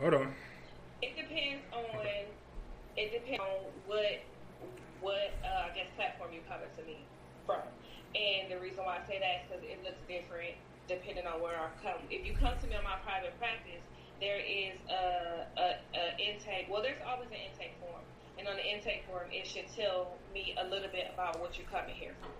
Hold 0.00 0.14
on. 0.14 0.34
It 1.02 1.16
depends 1.16 1.62
on 1.72 2.06
it 2.96 3.12
depends 3.12 3.40
on 3.40 3.72
what 3.86 4.22
what 5.00 5.34
uh, 5.44 5.68
I 5.70 5.74
guess 5.74 5.88
platform 5.96 6.32
you 6.32 6.40
coming 6.48 6.70
to 6.76 6.82
me 6.84 6.98
from, 7.46 7.60
and 8.14 8.50
the 8.50 8.58
reason 8.58 8.84
why 8.84 9.00
I 9.04 9.08
say 9.08 9.20
that 9.20 9.44
is 9.44 9.44
because 9.48 9.62
it 9.64 9.84
looks 9.84 10.00
different 10.08 10.56
depending 10.88 11.26
on 11.26 11.40
where 11.40 11.56
I 11.56 11.68
come. 11.80 12.00
If 12.10 12.26
you 12.26 12.36
come 12.36 12.52
to 12.60 12.66
me 12.68 12.76
on 12.76 12.84
my 12.84 12.96
private 13.04 13.32
practice, 13.40 13.80
there 14.24 14.40
is 14.40 14.72
a, 14.88 15.44
a, 15.60 15.66
a 15.92 16.04
intake. 16.16 16.72
Well, 16.72 16.80
there's 16.80 17.04
always 17.04 17.28
an 17.28 17.44
intake 17.44 17.76
form, 17.76 18.00
and 18.40 18.48
on 18.48 18.56
the 18.56 18.64
intake 18.64 19.04
form, 19.04 19.28
it 19.28 19.44
should 19.44 19.68
tell 19.76 20.16
me 20.32 20.56
a 20.56 20.64
little 20.64 20.88
bit 20.88 21.12
about 21.12 21.36
what 21.44 21.60
you're 21.60 21.68
coming 21.68 21.92
here 21.92 22.16
for. 22.24 22.32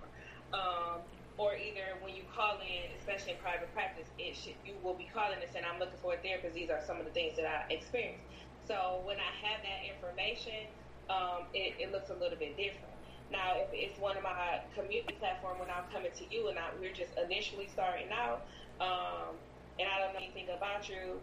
Um, 0.56 1.04
or 1.36 1.52
either 1.60 2.00
when 2.00 2.16
you 2.16 2.24
call 2.32 2.56
in, 2.64 2.88
especially 2.96 3.36
in 3.36 3.38
private 3.44 3.68
practice, 3.76 4.08
it 4.16 4.32
should 4.32 4.56
you 4.64 4.72
will 4.80 4.96
be 4.96 5.04
calling 5.12 5.36
and 5.44 5.50
saying, 5.52 5.68
"I'm 5.68 5.76
looking 5.76 6.00
for 6.00 6.14
a 6.14 6.20
therapist. 6.24 6.56
These 6.56 6.72
are 6.72 6.80
some 6.88 6.96
of 6.96 7.04
the 7.04 7.12
things 7.12 7.36
that 7.36 7.44
I 7.44 7.68
experienced." 7.68 8.24
So 8.64 9.04
when 9.04 9.20
I 9.20 9.30
have 9.44 9.60
that 9.60 9.84
information, 9.84 10.64
um, 11.12 11.44
it, 11.52 11.76
it 11.76 11.92
looks 11.92 12.08
a 12.08 12.16
little 12.16 12.38
bit 12.38 12.56
different. 12.56 12.96
Now, 13.28 13.60
if 13.60 13.68
it's 13.76 13.98
one 14.00 14.16
of 14.16 14.22
my 14.22 14.64
community 14.72 15.20
platform 15.20 15.58
when 15.58 15.68
I'm 15.68 15.84
coming 15.92 16.12
to 16.16 16.24
you 16.32 16.48
and 16.48 16.56
I, 16.56 16.70
we're 16.80 16.96
just 16.96 17.12
initially 17.18 17.68
starting 17.68 18.08
out, 18.08 18.46
um, 18.80 19.36
and 19.76 19.84
I 19.90 20.00
don't 20.00 20.14
know 20.14 20.22
anything 20.22 20.48
about 20.54 20.88
you, 20.88 21.20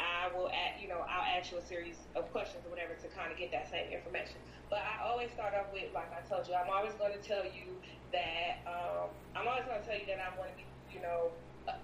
I 0.00 0.32
will, 0.32 0.48
add, 0.48 0.80
you 0.80 0.88
know, 0.88 1.04
I'll 1.04 1.28
ask 1.28 1.52
you 1.52 1.58
a 1.60 1.64
series 1.64 2.00
of 2.16 2.32
questions 2.32 2.64
or 2.64 2.70
whatever 2.72 2.96
to 2.96 3.08
kind 3.12 3.30
of 3.30 3.36
get 3.36 3.52
that 3.52 3.68
same 3.68 3.92
information. 3.92 4.40
But 4.72 4.80
I 4.80 5.04
always 5.04 5.28
start 5.30 5.52
off 5.52 5.68
with, 5.72 5.92
like 5.92 6.08
I 6.08 6.24
told 6.24 6.48
you, 6.48 6.56
I'm 6.56 6.72
always 6.72 6.96
going 6.96 7.12
to 7.12 7.20
tell 7.20 7.44
you 7.44 7.76
that 8.16 8.64
um, 8.64 9.12
I'm 9.36 9.44
always 9.46 9.68
going 9.68 9.78
to 9.78 9.86
tell 9.86 9.98
you 10.00 10.08
that 10.08 10.18
I'm 10.24 10.34
going 10.40 10.48
to 10.48 10.56
be, 10.56 10.64
you 10.88 11.04
know, 11.04 11.30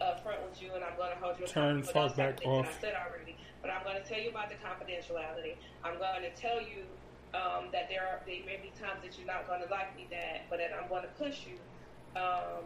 upfront 0.00 0.42
with 0.42 0.56
you, 0.62 0.72
and 0.74 0.82
I'm 0.82 0.96
going 0.96 1.12
to 1.12 1.20
hold 1.20 1.38
you 1.38 1.46
Turn 1.46 1.84
accountable 1.84 1.86
for 1.86 1.92
talk 1.92 2.08
those 2.08 2.16
type 2.16 2.16
back 2.16 2.32
of 2.32 2.40
things 2.40 2.56
that 2.56 2.66
off. 2.66 2.78
I 2.78 2.80
said 2.80 2.94
already. 2.96 3.36
But 3.60 3.70
I'm 3.70 3.82
going 3.84 3.98
to 4.00 4.06
tell 4.06 4.20
you 4.20 4.30
about 4.30 4.48
the 4.48 4.58
confidentiality. 4.62 5.54
I'm 5.84 5.98
going 5.98 6.22
to 6.22 6.32
tell 6.34 6.62
you 6.62 6.86
um, 7.34 7.68
that 7.72 7.90
there 7.90 8.06
are 8.06 8.22
there 8.24 8.40
may 8.46 8.58
be 8.62 8.70
times 8.78 9.02
that 9.02 9.18
you're 9.18 9.26
not 9.26 9.46
going 9.46 9.60
to 9.60 9.68
like 9.68 9.92
me 9.96 10.06
that, 10.10 10.46
but 10.48 10.58
that 10.58 10.70
I'm 10.72 10.88
going 10.88 11.02
to 11.02 11.12
push 11.18 11.44
you. 11.46 11.58
Um, 12.14 12.64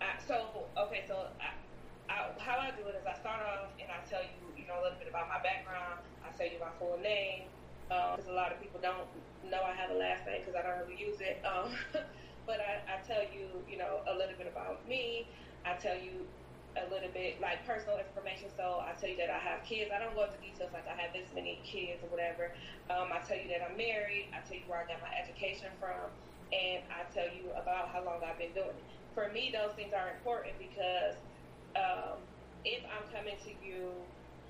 I, 0.00 0.18
so 0.26 0.66
okay, 0.78 1.04
so 1.06 1.26
I, 1.38 1.52
I, 2.10 2.30
how 2.38 2.58
I 2.58 2.70
do 2.74 2.86
it 2.88 2.96
is 2.96 3.06
I 3.06 3.14
start 3.18 3.42
off 3.42 3.70
and 3.78 3.90
I 3.90 4.00
tell 4.08 4.22
you 4.22 4.42
know, 4.72 4.80
a 4.80 4.82
little 4.88 4.98
bit 4.98 5.08
about 5.08 5.28
my 5.28 5.40
background. 5.44 6.00
I 6.24 6.32
tell 6.32 6.48
you 6.48 6.56
my 6.56 6.72
full 6.80 6.96
name 6.96 7.52
because 7.88 8.28
a 8.28 8.32
lot 8.32 8.48
of 8.52 8.56
people 8.60 8.80
don't 8.80 9.04
know 9.44 9.60
I 9.60 9.76
have 9.76 9.92
a 9.92 9.98
last 9.98 10.24
name 10.24 10.40
because 10.40 10.56
I 10.56 10.64
don't 10.64 10.80
really 10.80 10.96
use 10.96 11.20
it. 11.20 11.44
Um, 11.44 11.76
but 12.48 12.56
I, 12.64 12.80
I 12.88 12.96
tell 13.04 13.20
you, 13.28 13.60
you 13.68 13.76
know, 13.76 14.00
a 14.08 14.16
little 14.16 14.34
bit 14.40 14.48
about 14.48 14.88
me. 14.88 15.28
I 15.68 15.76
tell 15.76 15.96
you 15.96 16.24
a 16.72 16.88
little 16.88 17.12
bit 17.12 17.36
like 17.36 17.60
personal 17.68 18.00
information. 18.00 18.48
So 18.56 18.80
I 18.80 18.96
tell 18.96 19.12
you 19.12 19.20
that 19.20 19.28
I 19.28 19.36
have 19.36 19.60
kids. 19.68 19.92
I 19.92 20.00
don't 20.00 20.16
go 20.16 20.24
into 20.24 20.40
details 20.40 20.72
like 20.72 20.88
I 20.88 20.96
have 20.96 21.12
this 21.12 21.28
many 21.36 21.60
kids 21.68 22.00
or 22.00 22.08
whatever. 22.08 22.56
Um, 22.88 23.12
I 23.12 23.20
tell 23.20 23.36
you 23.36 23.52
that 23.52 23.60
I'm 23.60 23.76
married. 23.76 24.32
I 24.32 24.40
tell 24.40 24.56
you 24.56 24.64
where 24.64 24.80
I 24.80 24.88
got 24.88 25.04
my 25.04 25.12
education 25.12 25.68
from, 25.76 26.08
and 26.48 26.80
I 26.88 27.04
tell 27.12 27.28
you 27.28 27.52
about 27.60 27.92
how 27.92 28.00
long 28.00 28.24
I've 28.24 28.40
been 28.40 28.56
doing 28.56 28.72
it. 28.72 28.86
For 29.12 29.28
me, 29.28 29.52
those 29.52 29.76
things 29.76 29.92
are 29.92 30.08
important 30.16 30.56
because 30.56 31.20
um, 31.76 32.24
if 32.64 32.80
I'm 32.88 33.04
coming 33.12 33.36
to 33.44 33.52
you, 33.60 33.92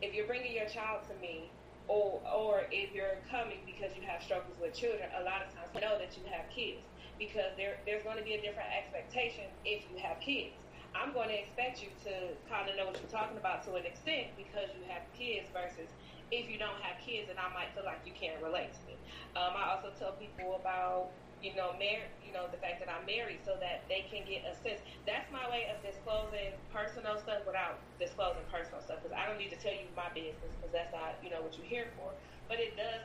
if 0.02 0.14
you're 0.14 0.26
bringing 0.28 0.54
your 0.54 0.68
child 0.68 1.02
to 1.08 1.16
me, 1.16 1.54
or 1.88 2.22
or 2.28 2.62
if 2.72 2.92
you're 2.92 3.22
coming 3.30 3.62
because 3.66 3.96
you 3.96 4.02
have 4.02 4.22
struggles 4.22 4.58
with 4.60 4.74
children, 4.74 5.08
a 5.18 5.24
lot 5.24 5.42
of 5.42 5.52
times 5.54 5.70
I 5.76 5.80
know 5.80 5.98
that 5.98 6.16
you 6.18 6.24
have 6.26 6.46
kids 6.50 6.86
because 7.18 7.54
there 7.56 7.80
there's 7.86 8.04
going 8.04 8.18
to 8.18 8.24
be 8.24 8.34
a 8.34 8.42
different 8.42 8.70
expectation 8.76 9.46
if 9.64 9.88
you 9.90 9.98
have 10.02 10.20
kids. 10.20 10.58
I'm 10.94 11.14
going 11.14 11.28
to 11.30 11.38
expect 11.38 11.82
you 11.82 11.90
to 12.04 12.36
kind 12.48 12.68
of 12.68 12.76
know 12.76 12.86
what 12.86 13.00
you're 13.00 13.10
talking 13.10 13.38
about 13.38 13.64
to 13.64 13.74
an 13.80 13.86
extent 13.86 14.36
because 14.36 14.74
you 14.76 14.84
have 14.88 15.08
kids 15.16 15.48
versus 15.52 15.90
if 16.30 16.48
you 16.50 16.58
don't 16.58 16.80
have 16.82 17.00
kids 17.00 17.30
and 17.30 17.38
I 17.40 17.48
might 17.54 17.72
feel 17.74 17.84
like 17.84 18.04
you 18.04 18.12
can't 18.12 18.42
relate 18.42 18.74
to 18.76 18.82
me. 18.84 19.00
Um, 19.36 19.56
I 19.56 19.72
also 19.72 19.92
tell 19.96 20.12
people 20.12 20.56
about 20.60 21.16
you 21.42 21.54
know, 21.56 21.74
mar- 21.74 22.14
you 22.32 22.40
know, 22.40 22.48
the 22.48 22.56
fact 22.56 22.80
that 22.80 22.88
I'm 22.88 23.04
married 23.04 23.44
so 23.44 23.60
that 23.60 23.84
they 23.92 24.08
can 24.08 24.24
get 24.24 24.48
a 24.48 24.56
sense. 24.56 24.80
That's 25.04 25.28
my 25.28 25.44
way 25.52 25.68
of 25.68 25.84
disclosing 25.84 26.56
personal 26.72 27.20
stuff 27.20 27.44
without 27.44 27.76
disclosing 28.00 28.48
personal 28.48 28.80
stuff 28.80 29.04
because 29.04 29.12
I 29.12 29.28
don't 29.28 29.36
need 29.36 29.52
to 29.52 29.60
tell 29.60 29.76
you 29.76 29.84
my 29.92 30.08
business 30.16 30.56
because 30.56 30.72
that's 30.72 30.88
not, 30.96 31.20
you 31.20 31.28
know, 31.28 31.44
what 31.44 31.60
you're 31.60 31.68
here 31.68 31.92
for. 31.92 32.16
But 32.48 32.56
it 32.56 32.72
does, 32.80 33.04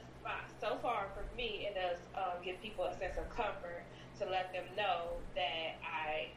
so 0.63 0.79
far 0.79 1.11
for 1.11 1.27
me, 1.35 1.67
it 1.67 1.75
does 1.75 1.99
um, 2.15 2.39
give 2.39 2.55
people 2.63 2.87
a 2.87 2.95
sense 2.95 3.19
of 3.19 3.27
comfort 3.27 3.83
to 4.19 4.23
let 4.31 4.55
them 4.55 4.63
know 4.79 5.19
that 5.35 5.75
I 5.83 6.31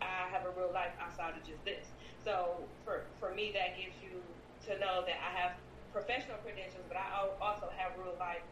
I 0.00 0.28
have 0.32 0.44
a 0.44 0.52
real 0.52 0.72
life 0.72 0.92
outside 1.00 1.36
of 1.36 1.44
just 1.44 1.64
this. 1.64 1.92
So 2.24 2.68
for 2.84 3.04
for 3.20 3.32
me, 3.32 3.52
that 3.52 3.76
gives 3.76 3.96
you 4.00 4.24
to 4.64 4.78
know 4.80 5.04
that 5.04 5.16
I 5.20 5.30
have 5.36 5.52
professional 5.92 6.36
credentials, 6.40 6.84
but 6.88 6.96
I 6.96 7.28
also 7.40 7.68
have 7.76 7.92
real 7.96 8.16
life 8.18 8.44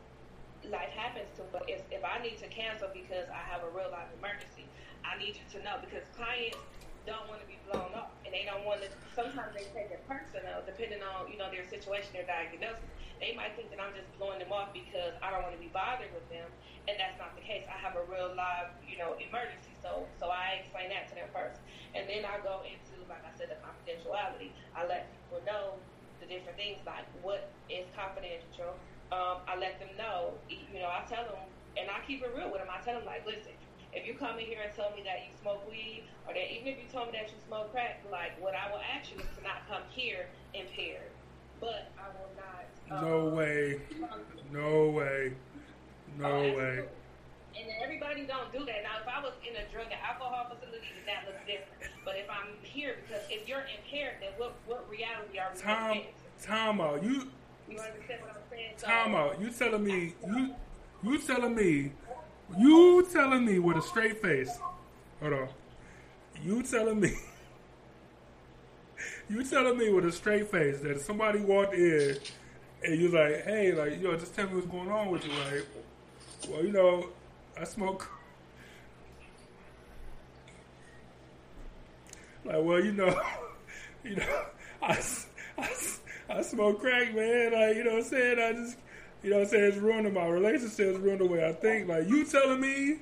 life 0.65 0.89
happens 0.97 1.29
to 1.37 1.43
me. 1.53 1.61
If, 1.69 1.81
if 1.91 2.01
I 2.01 2.21
need 2.23 2.37
to 2.41 2.47
cancel 2.49 2.89
because 2.89 3.29
I 3.29 3.41
have 3.45 3.61
a 3.61 3.69
real 3.69 3.91
life 3.93 4.09
emergency, 4.17 4.65
I 5.05 5.17
need 5.21 5.37
you 5.37 5.45
to 5.53 5.63
know 5.63 5.77
because 5.77 6.01
clients 6.17 6.57
don't 7.05 7.27
want 7.29 7.41
to 7.41 7.47
be 7.47 7.59
blown 7.69 7.93
up 7.93 8.15
and 8.25 8.33
they 8.33 8.47
don't 8.47 8.63
want 8.65 8.81
to 8.81 8.87
sometimes 9.11 9.51
they 9.53 9.67
take 9.75 9.91
it 9.91 10.01
personal 10.07 10.63
depending 10.65 11.03
on 11.03 11.27
you 11.27 11.35
know 11.35 11.51
their 11.51 11.67
situation 11.67 12.15
their 12.15 12.23
diagnosis 12.23 12.87
they 13.19 13.35
might 13.35 13.53
think 13.57 13.69
that 13.69 13.81
i'm 13.81 13.93
just 13.93 14.09
blowing 14.17 14.39
them 14.39 14.51
off 14.53 14.73
because 14.73 15.13
i 15.21 15.29
don't 15.29 15.43
want 15.43 15.53
to 15.53 15.61
be 15.61 15.69
bothered 15.73 16.09
with 16.13 16.25
them 16.29 16.47
and 16.87 16.95
that's 16.97 17.17
not 17.17 17.33
the 17.35 17.43
case 17.43 17.65
i 17.69 17.77
have 17.77 17.95
a 17.97 18.03
real 18.09 18.33
live 18.33 18.73
you 18.81 18.97
know 18.97 19.13
emergency 19.19 19.73
so 19.81 20.07
so 20.17 20.29
i 20.29 20.61
explain 20.61 20.89
that 20.89 21.07
to 21.09 21.13
them 21.15 21.27
first 21.33 21.61
and 21.93 22.09
then 22.09 22.25
I 22.25 22.41
go 22.41 22.65
into, 22.65 23.05
like 23.05 23.21
I 23.21 23.29
said, 23.37 23.53
the 23.53 23.57
confidentiality. 23.61 24.49
I 24.73 24.85
let 24.89 25.13
people 25.13 25.45
know 25.45 25.77
the 26.19 26.25
different 26.25 26.57
things, 26.57 26.81
like 26.85 27.05
what 27.21 27.53
is 27.69 27.85
confidential. 27.93 28.81
Um, 29.13 29.45
I 29.45 29.53
let 29.61 29.77
them 29.77 29.93
know, 29.93 30.41
you 30.49 30.81
know, 30.81 30.89
I 30.89 31.05
tell 31.05 31.21
them, 31.29 31.45
and 31.77 31.85
I 31.89 32.01
keep 32.01 32.25
it 32.25 32.33
real 32.33 32.49
with 32.49 32.65
them. 32.65 32.69
I 32.73 32.81
tell 32.81 32.97
them, 32.97 33.05
like, 33.05 33.25
listen, 33.29 33.53
if 33.93 34.09
you 34.09 34.17
come 34.17 34.41
in 34.41 34.49
here 34.49 34.65
and 34.65 34.73
tell 34.73 34.89
me 34.97 35.05
that 35.05 35.21
you 35.21 35.29
smoke 35.37 35.69
weed, 35.69 36.09
or 36.25 36.33
that 36.33 36.49
even 36.49 36.73
if 36.73 36.81
you 36.81 36.89
told 36.89 37.13
me 37.13 37.21
that 37.21 37.29
you 37.29 37.37
smoke 37.45 37.69
crack, 37.69 38.01
like, 38.09 38.33
what 38.41 38.57
I 38.57 38.73
will 38.73 38.81
ask 38.81 39.13
you 39.13 39.21
is 39.21 39.29
to 39.37 39.41
not 39.45 39.69
come 39.69 39.85
here 39.93 40.33
impaired. 40.57 41.13
But 41.61 41.93
I 41.93 42.09
will 42.17 42.33
not. 42.33 42.72
No 42.89 43.25
way. 43.25 43.81
No 44.51 44.89
way. 44.89 45.33
No 46.19 46.29
oh, 46.29 46.57
way. 46.57 46.83
And 47.55 47.69
everybody 47.83 48.25
don't 48.25 48.51
do 48.51 48.59
that. 48.65 48.83
Now, 48.83 49.01
if 49.01 49.07
I 49.07 49.21
was 49.21 49.33
in 49.47 49.55
a 49.55 49.71
drug 49.71 49.85
and 49.85 50.01
alcohol 50.01 50.47
facility, 50.49 50.87
that 51.05 51.25
looks 51.25 51.39
different. 51.45 51.93
But 52.05 52.15
if 52.17 52.29
I'm 52.29 52.53
here, 52.61 52.97
because 53.07 53.23
if 53.29 53.47
you're 53.47 53.65
impaired, 53.77 54.15
then 54.21 54.31
what, 54.37 54.55
what 54.65 54.89
reality 54.89 55.39
are 55.39 55.51
we 55.53 55.61
Tom, 55.61 56.01
Tom 56.41 56.81
out. 56.81 57.03
You, 57.03 57.29
you 57.69 57.79
understand 57.79 58.21
what 58.21 58.31
I'm 58.31 58.41
saying? 58.49 58.73
Time 58.77 59.15
out. 59.15 59.39
You 59.39 59.49
telling 59.51 59.83
me, 59.83 60.15
you, 60.27 60.55
you 61.03 61.17
telling 61.19 61.55
me, 61.55 61.91
you 62.57 63.07
telling 63.11 63.45
me 63.45 63.59
with 63.59 63.77
a 63.77 63.81
straight 63.81 64.21
face. 64.21 64.51
Hold 65.21 65.33
on. 65.33 65.47
You 66.43 66.63
telling 66.63 66.99
me. 66.99 67.13
You 69.29 69.43
telling 69.43 69.77
me 69.77 69.89
with 69.89 70.05
a 70.05 70.11
straight 70.11 70.51
face 70.51 70.79
that 70.79 70.99
somebody 71.01 71.39
walked 71.39 71.73
in 71.73 72.17
and 72.83 72.99
you're 72.99 73.11
like, 73.11 73.45
hey, 73.45 73.71
like, 73.71 74.01
yo, 74.01 74.15
just 74.17 74.35
tell 74.35 74.47
me 74.47 74.55
what's 74.55 74.67
going 74.67 74.89
on 74.89 75.09
with 75.09 75.25
you. 75.25 75.31
Like, 75.31 75.65
well, 76.49 76.65
you 76.65 76.71
know, 76.71 77.09
I 77.59 77.63
smoke. 77.63 78.09
Like, 82.43 82.61
well, 82.61 82.83
you 82.83 82.91
know, 82.91 83.19
you 84.03 84.17
know, 84.17 84.43
I, 84.81 85.01
I, 85.57 85.69
I 86.29 86.41
smoke 86.41 86.81
crack, 86.81 87.15
man. 87.15 87.53
Like, 87.53 87.77
you 87.77 87.83
know 87.85 87.91
what 87.91 88.03
I'm 88.03 88.09
saying? 88.09 88.39
I 88.39 88.51
just, 88.53 88.77
you 89.23 89.29
know 89.29 89.37
what 89.37 89.43
I'm 89.43 89.49
saying? 89.49 89.63
It's 89.63 89.77
ruining 89.77 90.13
my 90.13 90.27
relationships, 90.27 90.99
ruining 90.99 91.19
the 91.19 91.25
way 91.25 91.47
I 91.47 91.53
think. 91.53 91.87
Like, 91.87 92.09
you 92.09 92.25
telling 92.25 92.59
me 92.59 92.97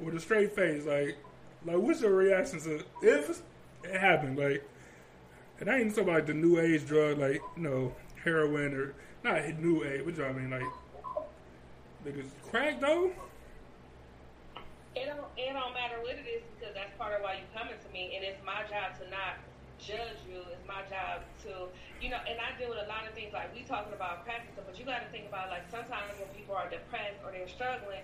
with 0.00 0.14
a 0.14 0.20
straight 0.20 0.54
face, 0.54 0.86
like, 0.86 1.18
like, 1.66 1.76
what's 1.76 2.00
your 2.00 2.14
reaction 2.14 2.58
to 2.60 2.82
if 3.02 3.42
it 3.84 4.00
happened? 4.00 4.38
Like, 4.38 4.66
and 5.58 5.68
I 5.68 5.78
ain't 5.78 5.94
talking 5.94 6.08
about 6.08 6.26
the 6.26 6.32
new 6.32 6.58
age 6.58 6.86
drug, 6.86 7.18
like, 7.18 7.42
you 7.54 7.62
know, 7.62 7.94
heroin 8.24 8.72
or 8.72 8.94
not 9.22 9.38
a 9.38 9.52
new 9.60 9.84
age. 9.84 10.02
but 10.04 10.16
you 10.16 10.22
know 10.22 10.28
What 10.28 10.36
I 10.36 10.40
mean? 10.40 10.50
Like, 10.50 10.70
niggas 12.06 12.30
crack 12.50 12.80
though. 12.80 13.12
It 14.96 15.06
don't 15.06 15.30
it 15.36 15.52
don't 15.52 15.74
matter 15.74 16.02
what 16.02 16.18
it 16.18 16.26
is 16.26 16.42
because 16.58 16.74
that's 16.74 16.90
part 16.98 17.14
of 17.14 17.22
why 17.22 17.38
you 17.38 17.46
coming 17.54 17.78
to 17.78 17.88
me, 17.92 18.16
and 18.16 18.24
it's 18.24 18.42
my 18.44 18.66
job 18.66 18.98
to 18.98 19.06
not 19.06 19.38
judge 19.78 20.18
you. 20.26 20.42
It's 20.50 20.66
my 20.66 20.82
job 20.90 21.22
to 21.46 21.70
you 22.02 22.08
know, 22.10 22.18
and 22.26 22.40
I 22.40 22.56
deal 22.58 22.72
with 22.72 22.82
a 22.82 22.88
lot 22.88 23.06
of 23.06 23.12
things 23.14 23.32
like 23.32 23.52
we 23.54 23.62
talking 23.62 23.92
about 23.92 24.24
practice, 24.24 24.56
but 24.56 24.74
you 24.74 24.84
got 24.84 25.04
to 25.04 25.08
think 25.12 25.28
about 25.28 25.52
like 25.52 25.68
sometimes 25.70 26.10
when 26.18 26.28
people 26.34 26.56
are 26.56 26.68
depressed 26.68 27.20
or 27.22 27.30
they're 27.30 27.48
struggling, 27.48 28.02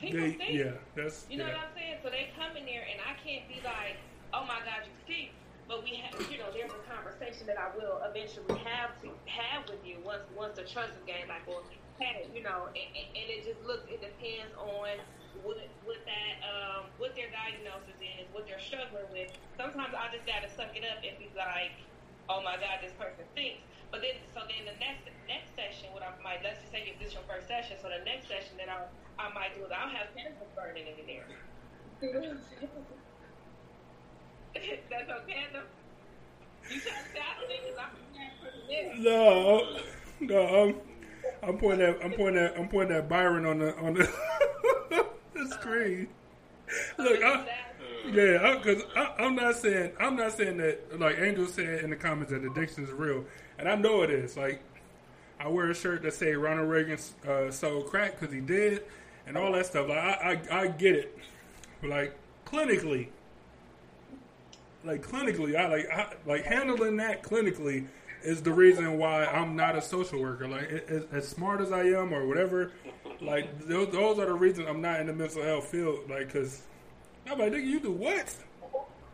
people 0.00 0.26
they, 0.26 0.32
think. 0.34 0.52
Yeah, 0.56 0.80
that's 0.96 1.28
you 1.30 1.38
know 1.38 1.46
yeah. 1.46 1.60
what 1.60 1.70
I'm 1.70 1.74
saying. 1.76 1.96
So 2.02 2.10
they 2.10 2.32
come 2.34 2.56
in 2.56 2.64
there, 2.66 2.82
and 2.88 2.98
I 3.04 3.14
can't 3.20 3.46
be 3.46 3.60
like, 3.62 4.00
oh 4.34 4.42
my 4.48 4.58
God, 4.64 4.82
you 4.88 4.94
think. 5.06 5.36
But 5.68 5.84
we 5.84 6.00
have, 6.00 6.16
you 6.32 6.40
know, 6.40 6.48
there's 6.48 6.72
a 6.72 6.82
conversation 6.88 7.44
that 7.44 7.60
I 7.60 7.68
will 7.76 8.00
eventually 8.08 8.56
have 8.64 8.96
to 9.04 9.12
have 9.28 9.68
with 9.68 9.84
you 9.84 10.00
once 10.00 10.24
once 10.32 10.56
the 10.56 10.64
trust 10.64 10.96
is 10.96 11.04
gained. 11.04 11.28
Like, 11.28 11.44
well, 11.44 11.60
hey, 12.00 12.24
you 12.32 12.40
know, 12.40 12.72
and, 12.72 12.88
and 12.96 13.26
it 13.28 13.44
just 13.44 13.60
looks. 13.68 13.84
It 13.92 14.00
depends 14.00 14.56
on 14.56 14.96
what 15.44 15.60
what 15.84 16.00
that 16.08 16.34
um, 16.40 16.88
what 16.96 17.12
their 17.12 17.28
diagnosis 17.28 18.00
is, 18.00 18.24
what 18.32 18.48
they're 18.48 18.64
struggling 18.64 19.12
with. 19.12 19.28
Sometimes 19.60 19.92
I 19.92 20.08
just 20.08 20.24
gotta 20.24 20.48
suck 20.48 20.72
it 20.72 20.88
up 20.88 21.04
and 21.04 21.20
be 21.20 21.28
like, 21.36 21.76
oh 22.32 22.40
my 22.40 22.56
god, 22.56 22.80
this 22.80 22.96
person 22.96 23.28
thinks. 23.36 23.60
But 23.92 24.00
then, 24.00 24.16
so 24.32 24.48
then 24.48 24.64
the 24.64 24.76
next 24.80 25.04
next 25.28 25.52
session, 25.52 25.92
what 25.92 26.00
I 26.00 26.16
might 26.24 26.40
let's 26.40 26.64
just 26.64 26.72
say 26.72 26.88
if 26.88 26.96
this 26.96 27.12
is 27.12 27.20
your 27.20 27.28
first 27.28 27.44
session, 27.44 27.76
so 27.76 27.92
the 27.92 28.00
next 28.08 28.24
session 28.24 28.56
that 28.56 28.72
I 28.72 28.88
I 29.20 29.28
might 29.36 29.52
do 29.52 29.68
is 29.68 29.72
I'll 29.72 29.92
have 29.92 30.16
candles 30.16 30.48
burning 30.56 30.88
in 30.88 31.04
there. 31.04 31.28
That's 34.90 35.10
okay. 35.10 35.46
You 36.70 36.80
No, 38.98 39.78
no, 40.20 40.46
I'm. 40.46 40.74
I'm 41.42 41.56
pointing 41.56 41.86
at 41.86 42.04
I'm 42.04 42.12
pointing 42.12 42.42
at 42.42 42.58
I'm 42.58 42.68
pointing 42.68 42.96
at 42.96 43.08
Byron 43.08 43.46
on 43.46 43.58
the 43.58 43.76
on 43.78 43.94
the 43.94 44.10
the 45.34 45.48
screen. 45.48 46.08
Look, 46.98 47.22
I, 47.22 47.46
yeah, 48.12 48.56
because 48.56 48.82
I'm 49.18 49.34
not 49.34 49.54
saying 49.56 49.92
I'm 50.00 50.16
not 50.16 50.32
saying 50.32 50.58
that 50.58 50.98
like 50.98 51.18
Angel 51.18 51.46
said 51.46 51.84
in 51.84 51.90
the 51.90 51.96
comments 51.96 52.32
that 52.32 52.44
addiction 52.44 52.84
is 52.84 52.90
real, 52.90 53.24
and 53.58 53.68
I 53.68 53.76
know 53.76 54.02
it 54.02 54.10
is. 54.10 54.36
Like, 54.36 54.60
I 55.38 55.48
wear 55.48 55.70
a 55.70 55.74
shirt 55.74 56.02
that 56.02 56.14
say 56.14 56.32
Ronald 56.34 56.68
Reagan 56.68 56.98
uh, 57.26 57.50
sold 57.50 57.86
crack 57.86 58.18
because 58.18 58.34
he 58.34 58.40
did, 58.40 58.82
and 59.26 59.36
all 59.38 59.52
that 59.52 59.66
stuff. 59.66 59.88
Like, 59.88 59.98
I 59.98 60.40
I, 60.50 60.60
I 60.62 60.66
get 60.68 60.96
it, 60.96 61.18
like 61.82 62.16
clinically, 62.44 63.08
like 64.84 65.06
clinically, 65.06 65.56
I 65.56 65.68
like 65.68 65.90
I, 65.90 66.14
like 66.26 66.44
handling 66.44 66.96
that 66.98 67.22
clinically 67.22 67.86
is 68.22 68.42
the 68.42 68.52
reason 68.52 68.98
why 68.98 69.26
I'm 69.26 69.56
not 69.56 69.76
a 69.76 69.82
social 69.82 70.20
worker. 70.20 70.48
Like, 70.48 70.68
as, 70.88 71.04
as 71.12 71.28
smart 71.28 71.60
as 71.60 71.72
I 71.72 71.84
am, 71.84 72.12
or 72.12 72.26
whatever, 72.26 72.72
like 73.20 73.66
those, 73.66 73.90
those 73.92 74.18
are 74.18 74.26
the 74.26 74.34
reasons 74.34 74.66
I'm 74.68 74.80
not 74.80 75.00
in 75.00 75.06
the 75.06 75.12
mental 75.12 75.42
health 75.42 75.66
field. 75.66 76.08
Like, 76.10 76.32
cause 76.32 76.62
I'm 77.26 77.38
like, 77.38 77.52
nigga, 77.52 77.64
you 77.64 77.80
do 77.80 77.92
what? 77.92 78.34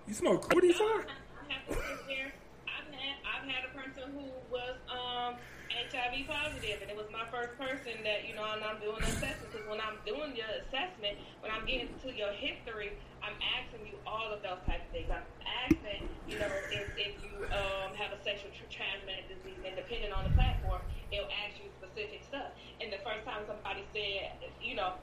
You 0.06 0.14
smoke? 0.14 0.52
What 0.54 0.62
are 0.62 0.66
you 0.66 0.74
for? 0.74 1.04
I've 1.70 1.76
had, 1.76 3.14
I've 3.24 3.48
had 3.48 3.64
a 3.64 3.76
person 3.76 4.12
who 4.12 4.24
was 4.50 4.76
um, 4.90 5.36
HIV 5.94 6.26
positive, 6.26 6.82
and 6.82 6.90
it 6.90 6.98
was 6.98 7.06
my 7.14 7.22
first 7.30 7.54
person 7.54 7.94
that 8.02 8.26
you 8.26 8.34
know, 8.34 8.42
and 8.50 8.66
I'm 8.66 8.82
doing 8.82 8.98
an 8.98 9.06
assessment 9.14 9.46
because 9.46 9.62
when 9.70 9.78
I'm 9.78 9.94
doing 10.02 10.34
your 10.34 10.50
assessment, 10.66 11.22
when 11.38 11.54
I'm 11.54 11.62
getting 11.70 11.86
to 12.02 12.10
your 12.10 12.34
history, 12.34 12.98
I'm 13.22 13.38
asking 13.38 13.86
you 13.86 13.94
all 14.02 14.34
of 14.34 14.42
those 14.42 14.58
types 14.66 14.82
of 14.82 14.90
things. 14.90 15.06
I'm 15.06 15.22
asking, 15.46 16.10
you 16.26 16.42
know, 16.42 16.50
if, 16.74 16.90
if 16.98 17.14
you 17.22 17.46
um, 17.54 17.94
have 17.94 18.10
a 18.10 18.18
sexual 18.26 18.50
tr- 18.50 18.66
transmitted 18.66 19.30
disease, 19.30 19.62
and 19.62 19.78
depending 19.78 20.10
on 20.10 20.26
the 20.26 20.34
platform, 20.34 20.82
it'll 21.14 21.30
ask 21.46 21.62
you 21.62 21.70
specific 21.78 22.26
stuff. 22.26 22.50
And 22.82 22.90
the 22.90 22.98
first 23.06 23.22
time 23.22 23.46
somebody 23.46 23.86
said, 23.94 24.34
you 24.58 24.74
know, 24.74 24.98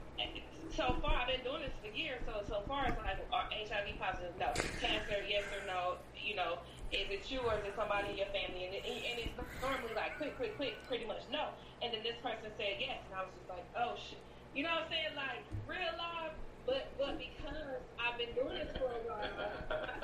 so 0.76 0.92
far 1.00 1.24
I've 1.24 1.32
been 1.32 1.40
doing 1.40 1.64
this 1.64 1.72
for 1.80 1.88
years, 1.88 2.20
so 2.28 2.44
so 2.44 2.60
far 2.68 2.92
it's 2.92 3.00
like 3.00 3.16
are 3.32 3.48
HIV 3.48 3.96
positive? 3.96 4.36
No. 4.36 4.52
Cancer? 4.76 5.24
Yes 5.24 5.48
or 5.56 5.64
no? 5.64 5.96
You 6.20 6.36
know, 6.36 6.60
is 6.92 7.08
it 7.10 7.24
you 7.32 7.40
or 7.40 7.56
is 7.56 7.64
it 7.64 7.74
somebody 7.74 8.12
in 8.12 8.16
your 8.20 8.30
family? 8.30 8.68
And, 8.68 8.72
it, 8.76 8.84
and 8.84 9.16
it's 9.18 9.34
normally 9.60 9.96
like 9.96 10.16
quick, 10.20 10.36
quick, 10.36 10.56
quick, 10.56 10.76
pretty 10.86 11.08
much 11.08 11.24
no. 11.32 11.56
And 11.80 11.92
then 11.92 12.04
this 12.04 12.16
person 12.22 12.52
said 12.60 12.76
yes, 12.78 13.00
and 13.08 13.16
I 13.16 13.24
was 13.24 13.32
just 13.34 13.48
like, 13.48 13.64
oh 13.74 13.96
shit. 13.96 14.20
You 14.52 14.68
know 14.68 14.76
what 14.76 14.86
I'm 14.86 14.92
saying? 14.92 15.12
Like 15.16 15.42
real 15.64 15.92
life, 15.96 16.36
but 16.68 16.92
but 17.00 17.16
because 17.16 17.80
I've 17.96 18.20
been 18.20 18.36
doing 18.36 18.60
this 18.60 18.70
for 18.76 18.92
a 18.92 19.00
while, 19.08 19.24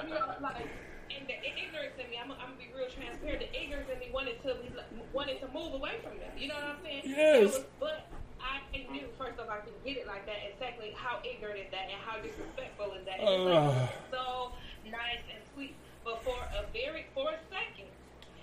you 0.04 0.14
know, 0.16 0.32
like. 0.40 0.66
And 1.08 1.24
the 1.24 1.40
ignorance 1.40 1.96
in 1.96 2.04
me, 2.12 2.20
I'm, 2.20 2.28
I'm 2.36 2.52
gonna 2.52 2.60
be 2.60 2.68
real 2.68 2.84
transparent. 2.92 3.40
The 3.40 3.48
ignorance 3.48 3.88
in 3.88 3.96
me 3.96 4.12
wanted 4.12 4.44
to 4.44 4.60
be, 4.60 4.68
wanted 5.16 5.40
to 5.40 5.48
move 5.56 5.72
away 5.72 6.04
from 6.04 6.20
them. 6.20 6.28
You 6.36 6.52
know 6.52 6.60
what 6.60 6.76
I'm 6.76 6.84
saying? 6.84 7.08
Yes. 7.08 7.56
Was, 7.56 7.64
but 7.80 8.12
I 8.44 8.60
knew 8.92 9.08
first 9.16 9.40
off 9.40 9.48
I 9.48 9.64
could 9.64 9.72
get 9.84 9.96
it 9.96 10.06
like 10.06 10.26
that, 10.26 10.36
and 10.44 10.52
secondly, 10.60 10.92
how 10.92 11.24
ignorant 11.24 11.58
is 11.64 11.70
that, 11.72 11.88
and 11.88 11.98
how 12.04 12.20
disrespectful 12.20 12.92
is 12.92 13.08
that? 13.08 13.24
And 13.24 13.28
it's 13.28 13.48
like, 13.48 13.72
Ugh. 13.72 13.88
so 14.12 14.24
nice 14.84 15.24
and 15.32 15.40
sweet, 15.56 15.74
but 16.08 16.24
for 16.24 16.40
a 16.56 16.64
very 16.72 17.04
for 17.12 17.28
a 17.28 17.40
second, 17.52 17.92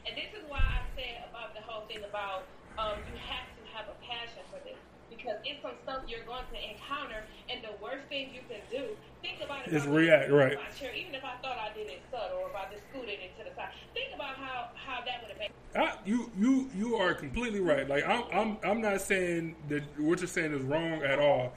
and 0.05 0.13
this 0.13 0.29
is 0.37 0.45
why 0.45 0.61
I 0.61 0.85
said 0.93 1.25
about 1.33 1.57
the 1.57 1.65
whole 1.65 1.89
thing 1.89 2.05
about 2.05 2.45
um, 2.77 3.01
you 3.09 3.17
have 3.25 3.49
to 3.57 3.61
have 3.73 3.89
a 3.89 3.97
passion 4.05 4.45
for 4.53 4.61
this 4.61 4.77
because 5.09 5.41
it's 5.41 5.61
some 5.65 5.73
stuff 5.81 6.05
you're 6.05 6.25
going 6.29 6.45
to 6.53 6.59
encounter, 6.61 7.25
and 7.49 7.65
the 7.65 7.73
worst 7.81 8.05
thing 8.09 8.29
you 8.33 8.41
can 8.45 8.61
do, 8.69 8.93
think 9.21 9.41
about 9.41 9.65
it. 9.65 9.73
Is 9.73 9.87
react, 9.87 10.29
right. 10.29 10.57
my 10.57 10.69
chair, 10.77 10.93
even 10.93 11.15
if 11.15 11.23
I 11.23 11.41
thought 11.41 11.57
I 11.57 11.73
did 11.73 11.89
it 11.89 12.01
subtle 12.11 12.45
or 12.45 12.49
if 12.49 12.55
I 12.55 12.69
just 12.69 12.85
scooted 12.93 13.17
it 13.17 13.33
to 13.41 13.49
the 13.49 13.55
side, 13.55 13.73
think 13.97 14.13
about 14.13 14.37
how 14.37 14.69
how 14.77 15.01
that 15.01 15.25
would 15.25 15.33
have 15.33 15.39
been. 15.41 15.49
I, 15.73 15.97
you 16.05 16.29
you 16.37 16.69
you 16.77 16.95
are 16.97 17.15
completely 17.15 17.61
right. 17.61 17.89
Like 17.89 18.05
I'm 18.05 18.23
I'm 18.31 18.57
I'm 18.63 18.81
not 18.81 19.01
saying 19.01 19.55
that 19.69 19.81
what 19.97 20.19
you're 20.19 20.27
saying 20.27 20.53
is 20.53 20.61
wrong 20.61 21.01
at 21.01 21.17
all. 21.17 21.53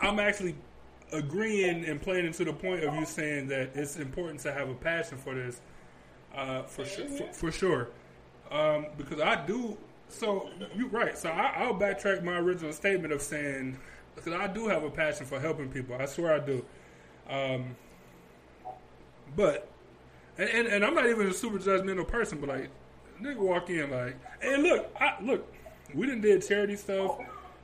I'm 0.00 0.18
actually 0.18 0.56
agreeing 1.12 1.84
and 1.84 2.00
playing 2.00 2.26
into 2.26 2.44
the 2.44 2.52
point 2.52 2.84
of 2.84 2.94
you 2.94 3.04
saying 3.04 3.48
that 3.48 3.70
it's 3.74 3.96
important 3.96 4.40
to 4.40 4.52
have 4.52 4.68
a 4.68 4.74
passion 4.74 5.18
for 5.18 5.34
this, 5.34 5.60
uh, 6.34 6.62
for 6.62 6.84
sure, 6.84 7.06
for, 7.08 7.32
for 7.32 7.52
sure. 7.52 7.88
Um, 8.50 8.86
because 8.96 9.20
I 9.20 9.44
do. 9.46 9.76
So 10.08 10.50
you're 10.74 10.88
right. 10.88 11.16
So 11.16 11.30
I, 11.30 11.54
I'll 11.56 11.74
backtrack 11.74 12.22
my 12.22 12.38
original 12.38 12.72
statement 12.72 13.12
of 13.12 13.22
saying 13.22 13.78
because 14.14 14.32
I 14.32 14.46
do 14.46 14.68
have 14.68 14.84
a 14.84 14.90
passion 14.90 15.26
for 15.26 15.40
helping 15.40 15.68
people. 15.68 15.96
I 15.98 16.06
swear 16.06 16.34
I 16.34 16.38
do. 16.38 16.64
Um, 17.28 17.76
but 19.36 19.68
and, 20.38 20.48
and, 20.48 20.68
and 20.68 20.84
I'm 20.84 20.94
not 20.94 21.06
even 21.06 21.28
a 21.28 21.32
super 21.32 21.58
judgmental 21.58 22.06
person, 22.06 22.38
but 22.40 22.48
like 22.48 22.70
nigga 23.20 23.38
walk 23.38 23.70
in 23.70 23.90
like, 23.90 24.16
hey 24.40 24.56
look, 24.56 24.94
I 25.00 25.14
look, 25.22 25.50
we 25.94 26.06
didn't 26.06 26.22
did 26.22 26.46
charity 26.46 26.76
stuff 26.76 27.18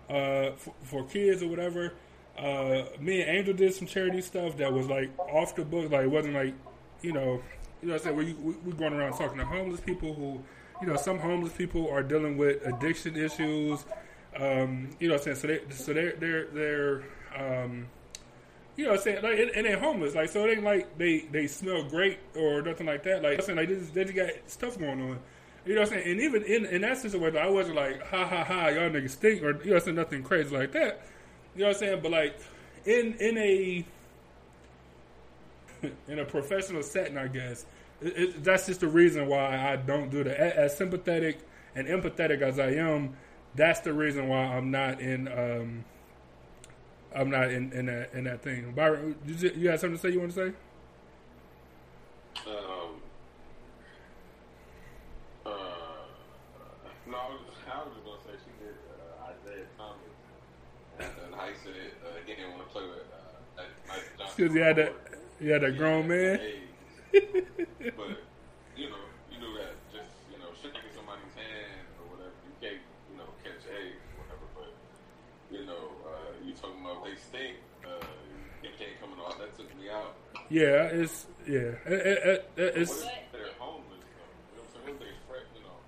uh, 0.08 0.52
for, 0.56 0.74
for 0.82 1.04
kids 1.04 1.42
or 1.42 1.48
whatever. 1.48 1.94
Uh, 2.38 2.84
me 3.00 3.20
and 3.20 3.30
Angel 3.30 3.54
did 3.54 3.74
some 3.74 3.86
charity 3.86 4.20
stuff 4.20 4.56
that 4.58 4.72
was 4.72 4.86
like 4.86 5.10
off 5.18 5.54
the 5.54 5.64
book, 5.64 5.90
like 5.90 6.04
it 6.04 6.10
wasn't 6.10 6.34
like, 6.34 6.54
you 7.02 7.12
know, 7.12 7.42
you 7.82 7.88
know 7.88 7.94
what 7.94 8.06
I'm 8.06 8.16
saying. 8.16 8.16
We 8.16 8.32
we, 8.64 8.72
going 8.72 8.92
around 8.92 9.12
talking 9.18 9.38
to 9.38 9.44
homeless 9.44 9.80
people 9.80 10.14
who, 10.14 10.40
you 10.80 10.86
know, 10.86 10.96
some 10.96 11.18
homeless 11.18 11.52
people 11.52 11.90
are 11.90 12.02
dealing 12.02 12.36
with 12.36 12.64
addiction 12.64 13.16
issues. 13.16 13.84
Um, 14.36 14.90
you 15.00 15.08
know 15.08 15.14
what 15.14 15.26
I'm 15.26 15.34
saying. 15.34 15.36
So 15.36 15.46
they 15.48 15.74
so 15.74 15.92
they're 15.92 16.12
they're 16.12 16.46
they're 16.46 17.04
um, 17.36 17.88
you 18.78 18.84
know 18.84 18.90
what 18.90 19.00
I'm 19.00 19.04
saying? 19.04 19.22
Like, 19.24 19.38
and, 19.40 19.50
and 19.50 19.66
they're 19.66 19.78
homeless. 19.78 20.14
Like, 20.14 20.28
so 20.28 20.46
it 20.46 20.52
ain't 20.52 20.62
like 20.62 20.96
they, 20.96 21.26
they 21.32 21.48
smell 21.48 21.82
great 21.82 22.20
or 22.36 22.62
nothing 22.62 22.86
like 22.86 23.02
that. 23.02 23.24
Like, 23.24 23.40
I'm 23.40 23.44
saying, 23.44 23.58
like, 23.58 23.68
they 23.68 23.74
just, 23.74 23.92
they 23.92 24.04
just 24.04 24.16
got 24.16 24.30
stuff 24.46 24.78
going 24.78 25.00
on. 25.02 25.18
You 25.66 25.74
know 25.74 25.80
what 25.80 25.92
I'm 25.92 25.98
saying? 25.98 26.12
And 26.12 26.20
even 26.20 26.44
in, 26.44 26.64
in 26.64 26.82
that 26.82 26.96
situation, 26.98 27.38
I 27.38 27.48
wasn't 27.48 27.74
like, 27.74 28.06
ha 28.06 28.24
ha 28.24 28.44
ha, 28.44 28.68
y'all 28.68 28.88
niggas 28.88 29.10
stink, 29.10 29.42
or, 29.42 29.60
you 29.64 29.70
know 29.70 29.76
I'm 29.76 29.82
saying, 29.82 29.96
nothing 29.96 30.22
crazy 30.22 30.56
like 30.56 30.70
that. 30.72 31.02
You 31.58 31.64
know 31.64 31.70
what 31.70 31.76
I'm 31.76 31.80
saying? 31.80 32.00
But, 32.02 32.12
like, 32.12 32.40
in, 32.86 33.14
in 33.14 33.36
a, 33.36 33.84
in 36.08 36.18
a 36.20 36.24
professional 36.24 36.82
setting, 36.82 37.18
I 37.18 37.26
guess, 37.26 37.66
it, 38.00 38.16
it, 38.16 38.44
that's 38.44 38.66
just 38.66 38.80
the 38.80 38.88
reason 38.88 39.26
why 39.26 39.56
I 39.56 39.76
don't 39.76 40.10
do 40.10 40.24
that. 40.24 40.38
As, 40.38 40.76
sympathetic 40.76 41.40
and 41.74 41.86
empathetic 41.86 42.42
as 42.42 42.58
I 42.58 42.70
am, 42.72 43.16
that's 43.54 43.80
the 43.80 43.92
reason 43.92 44.28
why 44.28 44.38
I'm 44.38 44.70
not 44.70 45.00
in, 45.00 45.28
um, 45.28 45.84
I'm 47.14 47.30
not 47.30 47.50
in, 47.50 47.72
in 47.72 47.86
that 47.86 48.12
in 48.12 48.24
that 48.24 48.42
thing. 48.42 48.72
Byron, 48.72 49.16
you, 49.26 49.50
you 49.56 49.68
had 49.70 49.80
something 49.80 49.96
to 49.96 50.02
say? 50.02 50.10
You 50.10 50.20
want 50.20 50.32
to 50.34 50.36
say? 50.36 50.52
Um, 52.46 53.00
uh, 55.46 55.50
no, 57.06 57.16
I 57.16 57.28
was, 57.30 57.40
I 57.66 57.78
was 57.82 57.92
just 57.94 58.04
gonna 58.04 58.22
say 58.22 58.36
she 58.44 58.64
did 58.64 58.76
uh, 58.92 59.32
Isiah 59.32 59.66
Thomas, 59.76 59.98
and, 61.00 61.10
and 61.24 61.34
how 61.34 61.46
he 61.46 61.54
said 61.64 61.72
uh, 62.04 62.20
he 62.26 62.34
didn't 62.34 62.52
want 62.52 62.68
to 62.68 62.72
play 62.72 62.84
with 62.84 63.08
uh, 63.10 63.16
that 63.56 63.66
Magic 63.88 64.18
Johnson. 64.18 64.27
Because 64.38 64.54
you 64.54 64.62
had 64.62 64.76
that, 64.76 64.94
you 65.40 65.50
had 65.50 65.62
that 65.62 65.76
grown 65.76 66.06
man. 66.06 66.38
Hey, 66.38 66.62
but 67.10 68.22
you 68.78 68.86
know, 68.86 69.02
you 69.34 69.42
knew 69.42 69.50
that 69.58 69.74
just 69.90 70.14
you 70.30 70.38
know 70.38 70.54
shaking 70.54 70.94
somebody's 70.94 71.34
hand 71.34 71.82
or 71.98 72.14
whatever, 72.14 72.38
you 72.46 72.54
can't 72.62 72.78
you 73.10 73.18
know 73.18 73.26
catch 73.42 73.66
AIDS 73.66 73.98
or 74.14 74.22
whatever. 74.22 74.46
But 74.54 74.70
you 75.50 75.66
know, 75.66 75.90
uh, 76.06 76.38
you 76.46 76.54
talking 76.54 76.78
about 76.86 77.02
they 77.02 77.18
stink. 77.18 77.58
Uh, 77.82 77.98
it 78.62 78.78
can't 78.78 78.94
coming 79.02 79.18
off. 79.18 79.42
That 79.42 79.58
took 79.58 79.74
me 79.74 79.90
out. 79.90 80.14
Yeah, 80.46 80.86
it's 80.86 81.26
yeah, 81.42 81.74
it, 81.82 81.98
it, 81.98 82.50
it, 82.54 82.72
it's 82.78 82.94
What 82.94 83.18
if 83.18 83.34
they're 83.34 83.58
homeless 83.58 84.06
though? 84.06 84.22
You 84.54 84.62
know 84.62 84.62
what 84.62 84.70
I'm 84.70 84.86
saying? 84.86 84.86
What 84.86 84.94
if 84.94 84.98
they 85.02 85.14
spread? 85.26 85.50
You 85.50 85.66
know. 85.66 85.82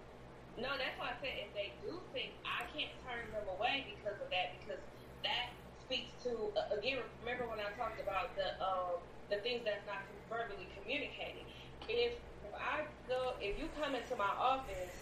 No, 0.59 0.71
that's 0.75 0.99
why 0.99 1.15
I 1.15 1.17
said 1.23 1.39
if 1.39 1.55
they 1.55 1.71
do 1.87 2.03
think, 2.11 2.35
I 2.43 2.67
can't 2.75 2.91
turn 3.07 3.31
them 3.31 3.47
away 3.47 3.95
because 3.95 4.19
of 4.19 4.27
that, 4.35 4.59
because 4.59 4.83
that 5.23 5.55
speaks 5.91 6.15
to 6.23 6.31
uh, 6.55 6.79
again. 6.79 7.03
Remember 7.27 7.51
when 7.51 7.59
I 7.59 7.67
talked 7.75 7.99
about 7.99 8.31
the 8.39 8.55
um, 8.63 9.03
the 9.31 9.39
things 9.47 9.63
that's 9.65 9.87
not 9.87 10.03
verbally 10.29 10.67
communicated. 10.75 11.47
If, 11.89 12.19
I 12.55 12.85
go, 13.09 13.35
if 13.41 13.59
you 13.59 13.71
come 13.81 13.95
into 13.95 14.15
my 14.19 14.31
office 14.37 14.93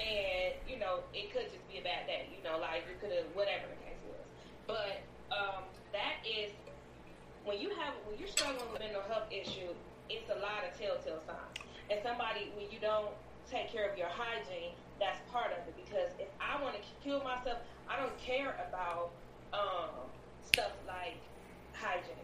and 0.00 0.54
you 0.66 0.78
know 0.78 1.06
it 1.14 1.30
could 1.30 1.46
just 1.52 1.62
be 1.68 1.78
a 1.78 1.84
bad 1.84 2.06
day, 2.06 2.30
you 2.30 2.42
know, 2.42 2.58
like 2.58 2.86
you 2.88 2.96
could 3.02 3.12
have 3.14 3.28
whatever 3.34 3.66
the 3.68 3.78
case 3.84 4.00
was, 4.08 4.24
but 4.66 5.02
um, 5.34 5.66
that 5.92 6.22
is 6.22 6.50
when 7.44 7.60
you 7.60 7.70
have 7.76 7.92
when 8.08 8.18
you're 8.18 8.30
struggling 8.30 8.64
with 8.72 8.80
mental 8.80 9.04
health 9.10 9.28
issue, 9.30 9.70
it's 10.08 10.30
a 10.30 10.38
lot 10.40 10.64
of 10.64 10.72
telltale 10.78 11.20
signs. 11.26 11.58
And 11.90 12.00
somebody 12.02 12.50
when 12.56 12.70
you 12.70 12.80
don't 12.80 13.12
take 13.50 13.70
care 13.70 13.90
of 13.90 13.98
your 13.98 14.08
hygiene, 14.08 14.72
that's 14.98 15.20
part 15.30 15.52
of 15.52 15.60
it. 15.68 15.74
Because 15.76 16.10
if 16.18 16.30
I 16.40 16.60
want 16.62 16.74
to 16.74 16.82
kill 17.02 17.20
myself, 17.22 17.58
I 17.88 18.00
don't 18.00 18.16
care 18.18 18.56
about 18.66 19.12
um, 19.52 20.08
stuff 20.42 20.72
like 20.88 21.20
hygiene. 21.74 22.23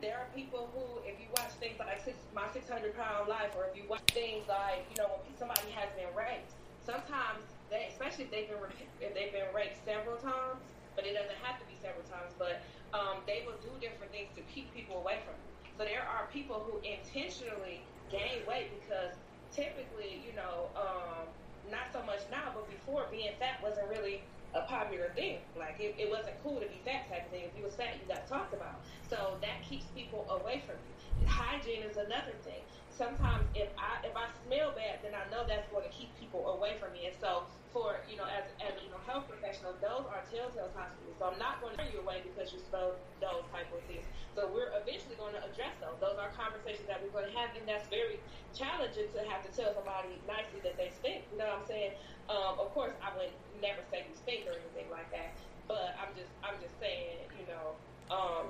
There 0.00 0.12
are 0.12 0.28
people 0.36 0.68
who, 0.76 1.00
if 1.08 1.16
you 1.16 1.26
watch 1.32 1.56
things 1.56 1.80
like 1.80 2.04
six, 2.04 2.20
My 2.34 2.44
600 2.52 2.92
Pound 2.96 3.28
Life, 3.28 3.56
or 3.56 3.64
if 3.64 3.72
you 3.72 3.88
watch 3.88 4.04
things 4.12 4.44
like, 4.44 4.84
you 4.92 5.00
know, 5.00 5.08
when 5.24 5.32
somebody 5.40 5.72
has 5.72 5.88
been 5.96 6.12
raped, 6.12 6.52
sometimes 6.84 7.40
they, 7.72 7.88
especially 7.88 8.28
if 8.28 8.30
they've 8.30 8.48
been 8.48 8.60
if 9.00 9.16
they've 9.16 9.32
been 9.32 9.48
raped 9.56 9.80
several 9.88 10.20
times, 10.20 10.60
but 10.94 11.08
it 11.08 11.16
doesn't 11.16 11.40
have 11.40 11.56
to 11.58 11.66
be 11.66 11.80
several 11.80 12.04
times, 12.12 12.36
but 12.36 12.60
um, 12.92 13.24
they 13.24 13.48
will 13.48 13.56
do 13.64 13.72
different 13.80 14.12
things 14.12 14.28
to 14.36 14.44
keep 14.52 14.68
people 14.76 15.00
away 15.00 15.24
from 15.24 15.34
you. 15.34 15.52
So 15.80 15.84
there 15.84 16.04
are 16.04 16.28
people 16.28 16.60
who 16.60 16.76
intentionally 16.84 17.80
gain 18.12 18.44
weight 18.44 18.68
because 18.80 19.16
typically, 19.52 20.20
you 20.24 20.36
know, 20.36 20.68
um, 20.76 21.24
not 21.72 21.88
so 21.92 22.04
much 22.04 22.20
now, 22.30 22.52
but 22.52 22.68
before 22.68 23.08
being 23.10 23.32
fat 23.40 23.60
wasn't 23.64 23.88
really 23.88 24.22
a 24.54 24.62
popular 24.62 25.10
thing. 25.14 25.38
Like 25.56 25.76
it, 25.78 25.94
it 25.98 26.10
wasn't 26.10 26.36
cool 26.42 26.60
to 26.60 26.66
be 26.66 26.80
fat 26.84 27.08
type 27.08 27.26
of 27.26 27.30
thing. 27.30 27.44
If 27.44 27.56
you 27.56 27.64
was 27.64 27.74
fat, 27.74 27.96
you 28.00 28.06
got 28.08 28.26
talked 28.26 28.54
about. 28.54 28.80
So 29.08 29.36
that 29.40 29.62
keeps 29.62 29.86
people 29.94 30.26
away 30.30 30.62
from 30.66 30.76
you. 30.86 31.26
Hygiene 31.26 31.82
is 31.82 31.96
another 31.96 32.34
thing. 32.44 32.62
Sometimes 32.96 33.44
if 33.52 33.68
I 33.76 34.00
if 34.08 34.16
I 34.16 34.24
smell 34.48 34.72
bad, 34.72 35.04
then 35.04 35.12
I 35.12 35.28
know 35.28 35.44
that's 35.44 35.68
going 35.68 35.84
to 35.84 35.92
keep 35.92 36.16
people 36.16 36.48
away 36.48 36.80
from 36.80 36.96
me. 36.96 37.04
And 37.04 37.16
so 37.20 37.44
for 37.76 38.00
you 38.08 38.16
know 38.16 38.24
as 38.24 38.48
as 38.64 38.72
you 38.80 38.88
know 38.88 38.96
health 39.04 39.28
professionals, 39.28 39.76
those 39.84 40.08
are 40.08 40.24
telltale 40.32 40.72
signs. 40.72 40.96
So 41.20 41.28
I'm 41.28 41.36
not 41.36 41.60
going 41.60 41.76
to 41.76 41.78
turn 41.80 41.92
you 41.92 42.00
away 42.00 42.24
because 42.24 42.56
you 42.56 42.60
smell 42.72 42.96
those 43.20 43.44
type 43.52 43.68
of 43.68 43.84
things. 43.84 44.08
So 44.32 44.48
we're 44.48 44.72
eventually 44.72 45.16
going 45.20 45.36
to 45.36 45.44
address 45.44 45.76
those. 45.80 46.00
Those 46.00 46.16
are 46.16 46.32
conversations 46.32 46.88
that 46.88 47.04
we're 47.04 47.12
going 47.12 47.28
to 47.28 47.36
have, 47.36 47.52
and 47.52 47.68
that's 47.68 47.84
very 47.92 48.20
challenging 48.56 49.12
to 49.12 49.20
have 49.28 49.44
to 49.44 49.50
tell 49.52 49.76
somebody 49.76 50.16
nicely 50.24 50.64
that 50.64 50.80
they 50.80 50.88
stink. 50.96 51.28
You 51.32 51.40
know 51.40 51.52
what 51.52 51.64
I'm 51.64 51.68
saying? 51.68 51.92
Um, 52.32 52.56
of 52.56 52.72
course, 52.72 52.96
I 53.04 53.12
would 53.16 53.32
never 53.60 53.84
say 53.92 54.08
you 54.08 54.16
stink 54.16 54.48
or 54.48 54.56
anything 54.56 54.88
like 54.88 55.12
that. 55.12 55.36
But 55.68 55.96
I'm 56.00 56.16
just 56.16 56.32
I'm 56.40 56.56
just 56.64 56.76
saying, 56.80 57.28
you 57.36 57.44
know, 57.44 57.76
um, 58.08 58.48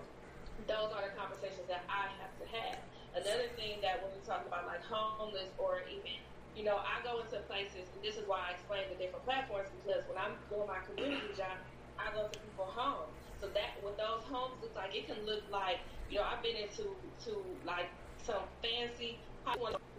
those 0.70 0.94
are 0.94 1.02
the 1.02 1.14
conversations 1.18 1.66
that 1.66 1.82
I 1.90 2.14
have 2.22 2.30
to 2.38 2.46
have. 2.54 2.78
Another 3.16 3.48
thing 3.56 3.80
that 3.80 4.04
when 4.04 4.12
we 4.12 4.20
talk 4.28 4.44
about 4.44 4.68
like 4.68 4.84
homeless 4.84 5.48
or 5.56 5.80
even 5.88 6.20
you 6.56 6.64
know, 6.64 6.80
I 6.80 7.04
go 7.04 7.20
into 7.20 7.36
places, 7.44 7.84
and 7.92 8.00
this 8.00 8.16
is 8.16 8.24
why 8.24 8.48
I 8.48 8.56
explain 8.56 8.88
the 8.88 8.96
different 8.96 9.28
platforms 9.28 9.68
because 9.76 10.00
when 10.08 10.16
I'm 10.16 10.40
doing 10.48 10.64
my 10.64 10.80
community 10.88 11.36
job, 11.36 11.60
I 12.00 12.08
go 12.16 12.32
to 12.32 12.36
people's 12.40 12.72
homes. 12.72 13.12
So 13.36 13.52
that 13.52 13.76
what 13.84 14.00
those 14.00 14.24
homes 14.24 14.56
look 14.64 14.72
like, 14.72 14.96
it 14.96 15.04
can 15.04 15.20
look 15.28 15.44
like, 15.52 15.84
you 16.08 16.16
know, 16.16 16.24
I've 16.24 16.40
been 16.40 16.56
into 16.56 16.96
to 17.28 17.32
like 17.68 17.92
some 18.24 18.48
fancy, 18.64 19.20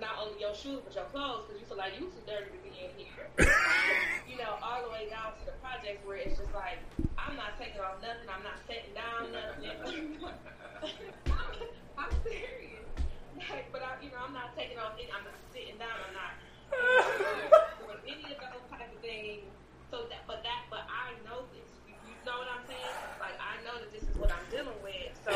not 0.02 0.18
only 0.18 0.41
your 0.41 0.57
shoes 0.57 0.81
but 0.81 0.98
your 0.98 1.06
clothes 1.14 1.45
because 1.45 1.61
you 1.61 1.69
feel 1.69 1.77
like 1.77 1.94
you 1.94 2.10
too 2.10 2.26
dirty 2.26 2.49
to 2.49 2.60
be 2.65 2.73
in 2.73 2.89
here. 2.98 3.30
you 4.26 4.41
know, 4.41 4.57
all 4.65 4.81
the 4.81 4.89
way 4.89 5.06
down 5.14 5.38
to 5.38 5.45
the 5.45 5.53
projects 5.61 6.02
where 6.10 6.18
it's 6.18 6.41
just 6.41 6.53
like 6.57 6.81
I'm 7.22 7.38
not 7.38 7.53
taking 7.61 7.85
off 7.85 8.02
nothing, 8.02 8.26
I'm 8.26 8.41
not 8.41 8.57
sitting 8.65 8.98
down 8.98 9.30
nothing. 9.30 10.18
I'm 12.02 12.11
serious. 12.26 12.86
But 13.72 13.81
I, 13.85 14.01
you 14.01 14.09
know, 14.09 14.22
I'm 14.26 14.34
not 14.34 14.55
taking 14.57 14.77
off. 14.77 14.97
I'm 14.97 15.26
not 15.26 15.38
sitting 15.53 15.77
down. 15.77 15.93
I'm 15.93 16.15
not 16.15 16.34
doing 17.80 18.01
any 18.09 18.34
of 18.34 18.39
those 18.41 18.65
type 18.69 18.89
of 18.89 18.99
things. 19.01 19.53
So 19.93 20.09
that, 20.09 20.26
but 20.27 20.43
that, 20.43 20.68
but 20.69 20.84
I 20.89 21.15
know 21.23 21.47
this. 21.53 21.69
You, 21.88 21.95
you 22.03 22.15
know 22.26 22.43
what 22.43 22.49
I'm 22.51 22.65
saying? 22.65 22.97
Like 23.22 23.38
I 23.39 23.61
know 23.64 23.80
that 23.80 23.93
this 23.93 24.03
is 24.03 24.15
what 24.18 24.34
I'm 24.34 24.43
dealing 24.49 24.76
with. 24.84 25.14
So, 25.23 25.31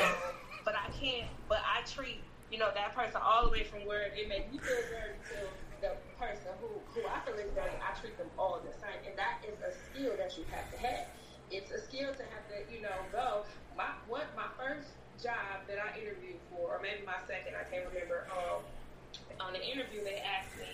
but 0.65 0.75
I 0.75 0.89
can't. 0.91 1.29
But 1.47 1.61
I 1.63 1.85
treat 1.85 2.25
you 2.51 2.59
know 2.59 2.69
that 2.75 2.93
person 2.95 3.21
all 3.23 3.45
the 3.45 3.51
way 3.51 3.63
from 3.63 3.85
where 3.87 4.11
it 4.11 4.27
makes 4.27 4.51
me 4.51 4.59
feel 4.59 4.83
dirty 4.91 5.21
to 5.31 5.39
the 5.79 5.95
person 6.19 6.51
who 6.59 6.83
who 6.91 7.07
I 7.07 7.23
feel 7.23 7.39
is 7.39 7.53
dirty. 7.55 7.77
I 7.79 7.95
treat 7.95 8.17
them 8.17 8.27
all 8.37 8.59
the 8.59 8.73
same, 8.75 8.99
and 9.07 9.15
that 9.15 9.39
is 9.47 9.55
a 9.63 9.71
skill 9.71 10.17
that 10.17 10.35
you 10.37 10.43
have 10.51 10.67
to 10.73 10.77
have. 10.83 11.07
It's 11.49 11.71
a 11.71 11.79
skill 11.79 12.11
to 12.11 12.23
have 12.33 12.43
to 12.51 12.67
you 12.67 12.81
know 12.81 13.07
go. 13.11 13.45
My 13.77 13.95
what 14.07 14.27
my 14.35 14.51
first 14.59 14.99
job 15.21 15.63
that 15.69 15.77
I 15.77 15.93
interviewed 15.95 16.41
for, 16.49 16.75
or 16.75 16.79
maybe 16.81 17.05
my 17.05 17.21
second, 17.29 17.53
I 17.53 17.63
can't 17.69 17.85
remember. 17.93 18.25
Um, 18.33 18.65
on 19.39 19.53
the 19.53 19.61
interview, 19.61 20.03
they 20.03 20.21
asked 20.21 20.57
me, 20.57 20.69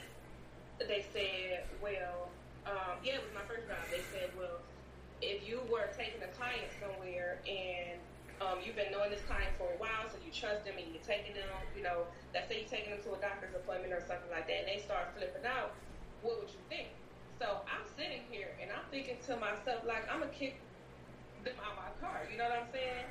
they 0.79 1.03
said, 1.11 1.67
well, 1.83 2.31
um, 2.65 2.99
yeah, 3.03 3.19
it 3.19 3.23
was 3.23 3.35
my 3.35 3.43
first 3.43 3.67
job. 3.67 3.79
They 3.91 4.03
said, 4.15 4.31
well, 4.39 4.63
if 5.19 5.43
you 5.43 5.59
were 5.67 5.91
taking 5.95 6.23
a 6.23 6.31
client 6.39 6.71
somewhere 6.79 7.43
and 7.43 7.99
um, 8.39 8.61
you've 8.61 8.77
been 8.77 8.93
knowing 8.93 9.09
this 9.09 9.23
client 9.25 9.49
for 9.57 9.67
a 9.73 9.79
while, 9.81 10.05
so 10.07 10.15
you 10.21 10.29
trust 10.29 10.63
them 10.63 10.77
and 10.77 10.85
you're 10.93 11.03
taking 11.03 11.33
them, 11.33 11.49
you 11.75 11.81
know, 11.81 12.05
let's 12.31 12.47
say 12.47 12.61
you're 12.61 12.71
taking 12.71 12.93
them 12.93 13.01
to 13.03 13.17
a 13.17 13.19
doctor's 13.19 13.55
appointment 13.57 13.91
or 13.91 14.03
something 14.05 14.29
like 14.29 14.45
that, 14.45 14.63
and 14.63 14.69
they 14.69 14.79
start 14.79 15.11
flipping 15.17 15.43
out, 15.43 15.73
what 16.21 16.37
would 16.39 16.51
you 16.51 16.61
think? 16.69 16.93
So 17.41 17.65
I'm 17.65 17.85
sitting 17.97 18.25
here 18.29 18.53
and 18.61 18.69
I'm 18.69 18.85
thinking 18.89 19.17
to 19.29 19.37
myself, 19.37 19.85
like, 19.85 20.05
I'm 20.09 20.21
going 20.21 20.29
to 20.29 20.37
kick 20.37 20.61
them 21.45 21.57
out 21.61 21.77
my 21.77 21.89
car. 22.01 22.25
You 22.29 22.37
know 22.37 22.49
what 22.49 22.65
I'm 22.65 22.71
saying? 22.73 23.09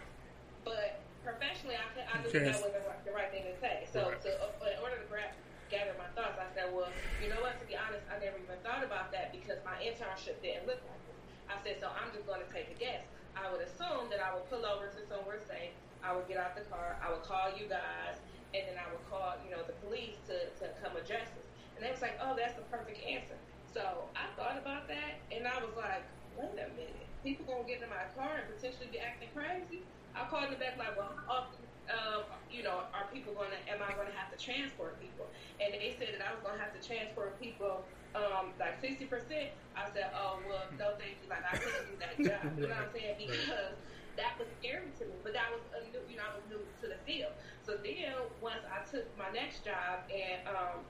But 0.66 1.05
professionally, 1.26 1.74
I, 1.74 1.84
I 2.06 2.22
knew 2.22 2.30
that 2.30 2.62
was 2.62 2.70
the 2.70 2.86
right, 2.86 3.02
the 3.02 3.10
right 3.10 3.30
thing 3.34 3.42
to 3.50 3.54
say. 3.58 3.82
So, 3.90 4.14
right. 4.14 4.22
to, 4.22 4.30
uh, 4.38 4.70
in 4.70 4.78
order 4.78 5.02
to 5.02 5.06
grab, 5.10 5.34
gather 5.66 5.90
my 5.98 6.06
thoughts, 6.14 6.38
I 6.38 6.46
said, 6.54 6.70
well, 6.70 6.86
you 7.18 7.26
know 7.26 7.42
what? 7.42 7.58
To 7.58 7.66
be 7.66 7.74
honest, 7.74 8.06
I 8.06 8.22
never 8.22 8.38
even 8.38 8.54
thought 8.62 8.86
about 8.86 9.10
that 9.10 9.34
because 9.34 9.58
my 9.66 9.74
internship 9.82 10.38
didn't 10.38 10.70
look 10.70 10.78
like 10.86 11.02
this. 11.10 11.18
I 11.50 11.58
said, 11.66 11.82
so 11.82 11.90
I'm 11.90 12.14
just 12.14 12.30
going 12.30 12.38
to 12.38 12.50
take 12.54 12.70
a 12.70 12.78
guess. 12.78 13.02
I 13.34 13.50
would 13.50 13.60
assume 13.60 14.06
that 14.14 14.22
I 14.22 14.30
would 14.38 14.46
pull 14.46 14.62
over 14.62 14.86
to 14.86 15.00
somewhere 15.10 15.42
safe. 15.42 15.74
I 16.06 16.14
would 16.14 16.30
get 16.30 16.38
out 16.38 16.54
the 16.54 16.62
car. 16.70 16.94
I 17.02 17.10
would 17.10 17.26
call 17.26 17.50
you 17.58 17.66
guys, 17.66 18.22
and 18.54 18.62
then 18.70 18.78
I 18.78 18.86
would 18.94 19.02
call, 19.10 19.34
you 19.42 19.50
know, 19.50 19.66
the 19.66 19.74
police 19.82 20.22
to, 20.30 20.46
to 20.62 20.70
come 20.78 20.94
address 20.94 21.34
us. 21.34 21.48
And 21.74 21.82
they 21.82 21.90
was 21.90 22.00
like, 22.00 22.16
oh, 22.22 22.38
that's 22.38 22.54
the 22.54 22.64
perfect 22.70 23.02
answer. 23.02 23.36
So 23.74 24.06
I 24.14 24.30
thought 24.38 24.56
about 24.56 24.86
that, 24.88 25.20
and 25.34 25.44
I 25.44 25.58
was 25.58 25.74
like, 25.76 26.06
wait 26.38 26.54
a 26.56 26.70
minute. 26.72 27.04
People 27.20 27.44
gonna 27.44 27.66
get 27.66 27.82
in 27.82 27.90
my 27.90 28.06
car 28.14 28.40
and 28.40 28.46
potentially 28.48 28.88
be 28.88 29.02
acting 29.02 29.28
crazy? 29.34 29.82
I 30.16 30.24
called 30.32 30.48
them 30.48 30.58
back 30.58 30.80
like, 30.80 30.96
well, 30.96 31.12
often, 31.28 31.60
um, 31.92 32.24
you 32.48 32.64
know, 32.64 32.88
are 32.96 33.06
people 33.12 33.36
going 33.36 33.52
to, 33.52 33.60
am 33.68 33.84
I 33.84 33.92
going 33.94 34.08
to 34.08 34.16
have 34.16 34.32
to 34.32 34.38
transport 34.40 34.96
people? 34.98 35.28
And 35.60 35.76
they 35.76 35.92
said 36.00 36.16
that 36.16 36.24
I 36.24 36.32
was 36.32 36.40
going 36.40 36.56
to 36.56 36.62
have 36.64 36.72
to 36.72 36.82
transport 36.82 37.36
people 37.38 37.84
um, 38.16 38.56
like 38.56 38.80
60%. 38.80 39.04
I 39.76 39.84
said, 39.92 40.08
oh, 40.16 40.40
well, 40.48 40.64
no, 40.80 40.96
thank 40.96 41.20
you. 41.20 41.28
Like, 41.28 41.44
I 41.44 41.60
couldn't 41.60 41.86
do 41.92 41.96
that 42.00 42.16
job. 42.16 42.42
You 42.56 42.72
know 42.72 42.80
what 42.80 42.88
I'm 42.88 42.92
saying? 42.96 43.20
Because 43.28 43.76
that 44.16 44.32
was 44.40 44.48
scary 44.56 44.88
to 44.96 45.04
me. 45.04 45.20
But 45.20 45.36
that 45.36 45.52
was, 45.52 45.60
a 45.76 45.84
new, 45.92 46.00
you 46.08 46.16
know, 46.16 46.24
I 46.24 46.32
was 46.32 46.48
new 46.48 46.64
to 46.80 46.86
the 46.88 46.96
field. 47.04 47.36
So 47.60 47.76
then 47.76 48.16
once 48.40 48.64
I 48.64 48.80
took 48.88 49.04
my 49.20 49.28
next 49.28 49.68
job 49.68 50.08
and, 50.08 50.40
um, 50.48 50.80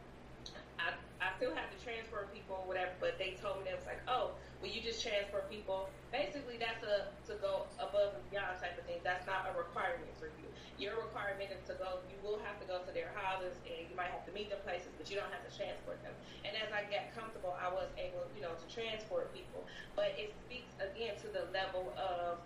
I, 0.79 0.95
I 1.21 1.33
still 1.37 1.55
have 1.57 1.69
to 1.73 1.79
transfer 1.81 2.29
people 2.33 2.61
or 2.61 2.67
whatever, 2.69 2.93
but 3.01 3.17
they 3.17 3.37
told 3.41 3.65
me, 3.65 3.73
it 3.73 3.77
was 3.77 3.89
like, 3.89 4.01
oh, 4.09 4.37
well, 4.61 4.73
you 4.73 4.81
just 4.81 5.05
transfer 5.05 5.45
people. 5.53 5.89
Basically, 6.13 6.57
that's 6.57 6.81
a 6.85 7.13
to 7.29 7.37
go 7.41 7.69
above 7.77 8.17
and 8.17 8.25
beyond 8.33 8.57
type 8.61 8.77
of 8.77 8.85
thing. 8.89 9.01
That's 9.05 9.25
not 9.29 9.49
a 9.49 9.53
requirement 9.53 10.09
for 10.17 10.33
you. 10.41 10.49
Your 10.81 10.97
requirement 10.97 11.53
is 11.53 11.61
to 11.69 11.77
go. 11.77 12.01
You 12.09 12.17
will 12.25 12.41
have 12.45 12.57
to 12.61 12.67
go 12.69 12.81
to 12.81 12.91
their 12.93 13.13
houses, 13.17 13.57
and 13.69 13.85
you 13.89 13.97
might 13.97 14.13
have 14.13 14.25
to 14.29 14.33
meet 14.33 14.49
them 14.49 14.61
places, 14.65 14.93
but 14.97 15.09
you 15.13 15.17
don't 15.17 15.29
have 15.33 15.45
to 15.45 15.53
transport 15.53 16.01
them. 16.05 16.13
And 16.45 16.57
as 16.57 16.73
I 16.73 16.89
got 16.89 17.13
comfortable, 17.13 17.53
I 17.57 17.69
was 17.69 17.89
able, 18.01 18.25
you 18.33 18.41
know, 18.45 18.57
to 18.57 18.67
transport 18.73 19.33
people. 19.37 19.65
But 19.93 20.17
it 20.17 20.33
speaks 20.49 20.73
again 20.81 21.17
to 21.25 21.29
the 21.29 21.49
level 21.53 21.93
of 22.01 22.41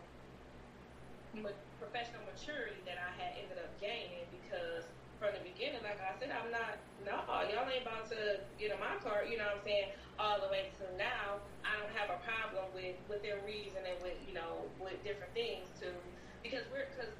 professional 1.78 2.22
maturity 2.26 2.82
that 2.86 2.98
I 2.98 3.10
had 3.14 3.38
ended 3.38 3.58
up 3.62 3.70
gaining 3.78 4.26
because 4.34 4.84
from 5.20 5.36
the 5.36 5.44
beginning, 5.44 5.84
like 5.84 6.00
I 6.00 6.16
said, 6.16 6.32
I'm 6.32 6.48
not, 6.48 6.80
no, 7.04 7.20
y'all 7.52 7.68
ain't 7.68 7.84
about 7.84 8.08
to 8.08 8.40
get 8.56 8.72
in 8.72 8.80
my 8.80 8.96
car, 9.04 9.20
you 9.28 9.36
know 9.36 9.52
what 9.52 9.60
I'm 9.60 9.68
saying, 9.68 9.92
all 10.16 10.40
the 10.40 10.48
way 10.48 10.72
to 10.80 10.88
now. 10.96 11.44
I 11.60 11.76
don't 11.76 11.92
have 11.92 12.08
a 12.08 12.16
problem 12.24 12.72
with, 12.72 12.96
with 13.04 13.20
their 13.20 13.36
reason 13.44 13.84
and 13.84 14.00
with, 14.00 14.16
you 14.24 14.32
know, 14.32 14.72
with 14.80 14.96
different 15.04 15.36
things 15.36 15.68
too. 15.76 15.92
because 16.40 16.64
we're, 16.72 16.88
because 16.88 17.12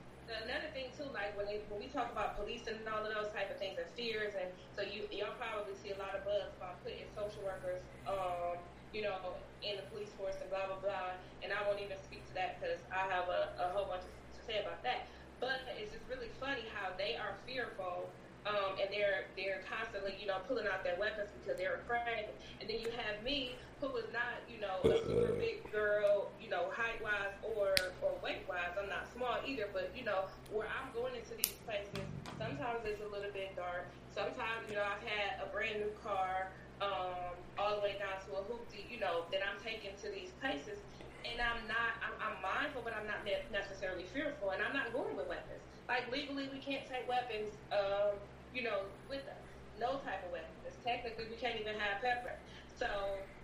another 0.48 0.72
thing 0.72 0.89
too, 0.97 1.12
like 1.12 1.36
when 1.36 1.44
when 1.68 1.78
we 1.81 1.89
talk 1.93 2.09
about 2.09 2.39
policing 2.40 2.81
and 2.81 2.89
all 2.89 3.05
of 3.05 3.12
those 3.12 3.28
type 3.36 3.52
of 3.52 3.60
things 3.60 3.77
and 3.77 3.89
fears, 3.93 4.32
and 4.32 4.48
so 4.72 4.81
you, 4.81 5.05
y'all 5.12 5.36
probably 5.36 5.77
see 5.77 5.93
a 5.93 5.98
lot 6.01 6.16
of 6.16 6.24
buzz 6.24 6.56
about 6.56 6.81
putting 6.81 7.05
social 7.12 7.44
workers, 7.44 7.85
um, 8.09 8.56
you 8.97 9.02
know, 9.05 9.36
in 9.60 9.77
the 9.77 9.85
police 9.93 10.10
force 10.16 10.40
and 10.40 10.48
blah, 10.48 10.66
blah, 10.66 10.81
blah, 10.81 11.20
and 11.44 11.52
I 11.52 11.60
won't 11.68 11.81
even 11.85 12.01
speak 12.01 12.24
to 12.32 12.35
that 12.40 12.56
because 12.56 12.81
I 12.89 13.05
have 13.12 13.28
a, 13.28 13.52
a 13.60 13.66
whole 13.77 13.86
bunch 13.86 14.09
to 14.09 14.40
say 14.40 14.62
about 14.64 14.81
that. 14.89 15.05
But 15.40 15.64
it's 15.80 15.92
just 15.92 16.04
really 16.08 16.28
funny 16.38 16.64
how 16.76 16.92
they 16.96 17.16
are 17.16 17.34
fearful 17.46 18.08
um, 18.46 18.80
and 18.80 18.88
they're 18.92 19.28
they're 19.36 19.60
constantly, 19.68 20.16
you 20.20 20.26
know, 20.26 20.38
pulling 20.48 20.66
out 20.66 20.84
their 20.84 20.96
weapons 20.96 21.28
because 21.40 21.58
they're 21.58 21.80
afraid. 21.84 22.28
And 22.60 22.68
then 22.68 22.80
you 22.80 22.88
have 22.96 23.22
me, 23.24 23.56
who 23.80 23.88
is 23.96 24.08
not, 24.12 24.40
you 24.48 24.60
know, 24.60 24.80
a 24.84 24.96
super 25.00 25.32
big 25.36 25.64
girl, 25.72 26.30
you 26.40 26.48
know, 26.48 26.68
height 26.72 27.00
wise 27.02 27.32
or 27.42 27.74
or 28.00 28.12
weight 28.22 28.44
wise. 28.48 28.72
I'm 28.80 28.88
not 28.88 29.08
small 29.12 29.36
either, 29.46 29.68
but 29.72 29.92
you 29.96 30.04
know, 30.04 30.24
where 30.52 30.68
I'm 30.68 30.92
going 30.92 31.16
into 31.16 31.34
these 31.36 31.56
places, 31.64 32.04
sometimes 32.38 32.80
it's 32.84 33.00
a 33.00 33.08
little 33.08 33.32
bit 33.32 33.56
dark. 33.56 33.88
Sometimes, 34.12 34.68
you 34.68 34.76
know, 34.76 34.84
I've 34.84 35.04
had 35.04 35.40
a 35.44 35.48
brand 35.52 35.80
new 35.80 35.92
car, 36.02 36.50
um, 36.81 37.36
all 37.59 37.77
the 37.77 37.82
way 37.82 37.97
down 38.01 38.16
to 38.28 38.40
a 38.40 38.43
hoopty, 38.48 38.89
you 38.90 39.01
know, 39.01 39.24
that 39.32 39.40
I'm 39.44 39.61
taking 39.62 39.93
to 40.02 40.09
these 40.11 40.32
places 40.40 40.81
and 41.24 41.36
I'm 41.40 41.69
not, 41.69 42.01
I'm, 42.01 42.16
I'm 42.16 42.36
mindful, 42.40 42.81
but 42.81 42.97
I'm 42.97 43.05
not 43.05 43.24
necessarily 43.52 44.05
fearful, 44.09 44.51
and 44.51 44.61
I'm 44.62 44.73
not 44.73 44.93
going 44.93 45.16
with 45.16 45.28
weapons. 45.28 45.61
Like 45.89 46.09
legally, 46.09 46.48
we 46.48 46.61
can't 46.62 46.86
take 46.89 47.05
weapons, 47.09 47.52
um, 47.73 48.16
you 48.55 48.62
know, 48.65 48.89
with 49.09 49.24
us. 49.28 49.44
No 49.78 50.01
type 50.05 50.24
of 50.24 50.32
weapons. 50.32 50.57
Technically, 50.85 51.28
we 51.28 51.36
can't 51.36 51.61
even 51.61 51.77
have 51.77 52.01
pepper. 52.01 52.36
So 52.78 52.89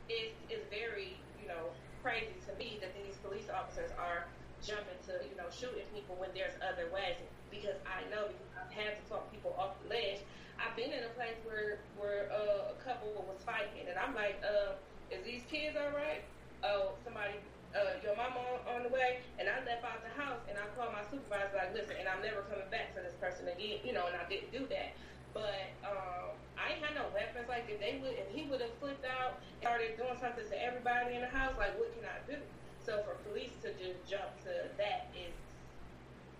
it's, 0.08 0.36
it's 0.48 0.64
very, 0.72 1.20
you 1.40 1.48
know, 1.48 1.72
crazy 2.00 2.36
to 2.48 2.52
me 2.56 2.78
that 2.80 2.96
these 2.96 3.16
police 3.20 3.48
officers 3.52 3.92
are 4.00 4.24
jumping 4.64 4.96
to, 5.10 5.20
you 5.28 5.36
know, 5.36 5.48
shooting 5.52 5.84
people 5.92 6.16
when 6.16 6.32
there's 6.32 6.56
other 6.64 6.88
ways. 6.88 7.18
Because 7.52 7.76
I 7.84 8.08
know, 8.08 8.28
because 8.32 8.52
I've 8.56 8.72
had 8.72 8.96
to 8.96 9.02
talk 9.08 9.28
people 9.32 9.52
off 9.58 9.76
the 9.84 9.92
ledge. 9.92 10.20
I've 10.58 10.76
been 10.76 10.92
in 10.92 11.04
a 11.04 11.12
place 11.16 11.36
where 11.44 11.78
where 11.96 12.32
uh, 12.32 12.72
a 12.72 12.76
couple 12.84 13.12
was 13.28 13.40
fighting, 13.44 13.88
and 13.88 13.98
I'm 13.98 14.14
like, 14.14 14.40
uh, 14.44 14.76
is 15.12 15.24
these 15.24 15.42
kids 15.50 15.76
all 15.76 15.92
right? 15.92 16.24
Oh, 16.64 16.96
somebody 17.04 17.36
uh, 17.76 18.00
your 18.00 18.16
mama 18.16 18.40
on, 18.40 18.58
on 18.72 18.80
the 18.88 18.92
way, 18.92 19.20
and 19.36 19.48
I 19.48 19.60
left 19.64 19.84
out 19.84 20.00
the 20.00 20.14
house, 20.16 20.40
and 20.48 20.56
I 20.56 20.64
called 20.72 20.96
my 20.96 21.04
supervisor, 21.12 21.52
like, 21.52 21.76
listen, 21.76 22.00
and 22.00 22.08
I'm 22.08 22.24
never 22.24 22.46
coming 22.48 22.68
back 22.72 22.96
to 22.96 23.04
this 23.04 23.16
person 23.20 23.48
again, 23.52 23.84
you 23.84 23.92
know, 23.92 24.08
and 24.08 24.16
I 24.16 24.24
didn't 24.24 24.48
do 24.48 24.64
that. 24.72 24.96
But 25.36 25.76
um, 25.84 26.32
I 26.56 26.72
ain't 26.72 26.80
had 26.80 26.96
no 26.96 27.04
weapons. 27.12 27.44
Like, 27.44 27.68
if 27.68 27.76
they 27.76 28.00
would, 28.00 28.16
if 28.16 28.28
he 28.32 28.48
would 28.48 28.64
have 28.64 28.72
flipped 28.80 29.04
out, 29.04 29.36
and 29.60 29.68
started 29.68 30.00
doing 30.00 30.16
something 30.16 30.48
to 30.48 30.56
everybody 30.56 31.20
in 31.20 31.20
the 31.20 31.32
house, 31.32 31.52
like, 31.60 31.76
what 31.76 31.92
can 31.92 32.08
I 32.08 32.16
do? 32.24 32.40
So 32.80 33.04
for 33.04 33.20
police 33.28 33.52
to 33.66 33.74
just 33.76 34.00
jump 34.08 34.30
to 34.48 34.70
that 34.80 35.12
is, 35.12 35.34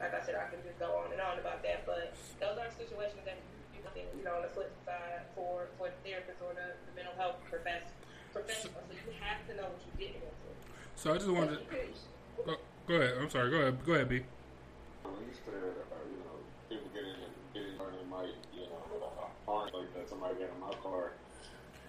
like 0.00 0.14
I 0.16 0.22
said, 0.24 0.38
I 0.40 0.48
can 0.48 0.62
just 0.64 0.78
go 0.80 0.94
on 1.04 1.12
and 1.12 1.20
on 1.20 1.36
about 1.36 1.60
that. 1.66 1.84
But 1.84 2.16
those 2.40 2.56
are 2.56 2.70
situations 2.72 3.20
that 3.26 3.36
you 3.94 4.02
can, 4.02 4.18
you 4.18 4.24
know, 4.24 4.36
on 4.36 4.42
the 4.42 4.52
flip 4.52 4.72
side 4.84 5.22
for 5.34 5.70
for 5.78 5.88
the 5.90 5.98
therapists 6.02 6.42
or 6.42 6.54
the, 6.54 6.74
the 6.90 6.92
mental 6.96 7.14
health 7.14 7.38
professional. 7.48 7.94
Professional, 8.32 8.84
so 8.84 8.92
you 8.92 9.16
have 9.22 9.40
to 9.48 9.52
know 9.56 9.70
what 9.72 9.80
you're 9.80 10.00
getting 10.08 10.20
into. 10.20 10.48
So 10.96 11.12
I 11.12 11.16
just 11.16 11.30
wanted 11.30 11.60
to. 11.60 11.76
Oh, 12.48 12.60
go 12.86 12.94
ahead. 13.00 13.14
I'm 13.20 13.30
sorry. 13.30 13.50
Go 13.50 13.58
ahead. 13.64 13.80
Go 13.84 13.92
ahead, 13.94 14.08
B. 14.08 14.24
When 15.02 15.24
you 15.24 15.32
said, 15.32 15.56
uh, 15.56 15.96
you 16.04 16.20
know, 16.20 16.36
people 16.68 16.88
get 16.92 17.04
in 17.04 17.16
and 17.16 17.36
in 17.56 17.80
and 17.80 18.10
might, 18.10 18.36
you 18.52 18.68
know, 18.68 18.80
harm 19.46 19.70
like 19.72 19.88
that. 19.94 20.08
Somebody 20.08 20.36
get 20.36 20.52
in 20.52 20.60
my 20.60 20.74
car, 20.82 21.16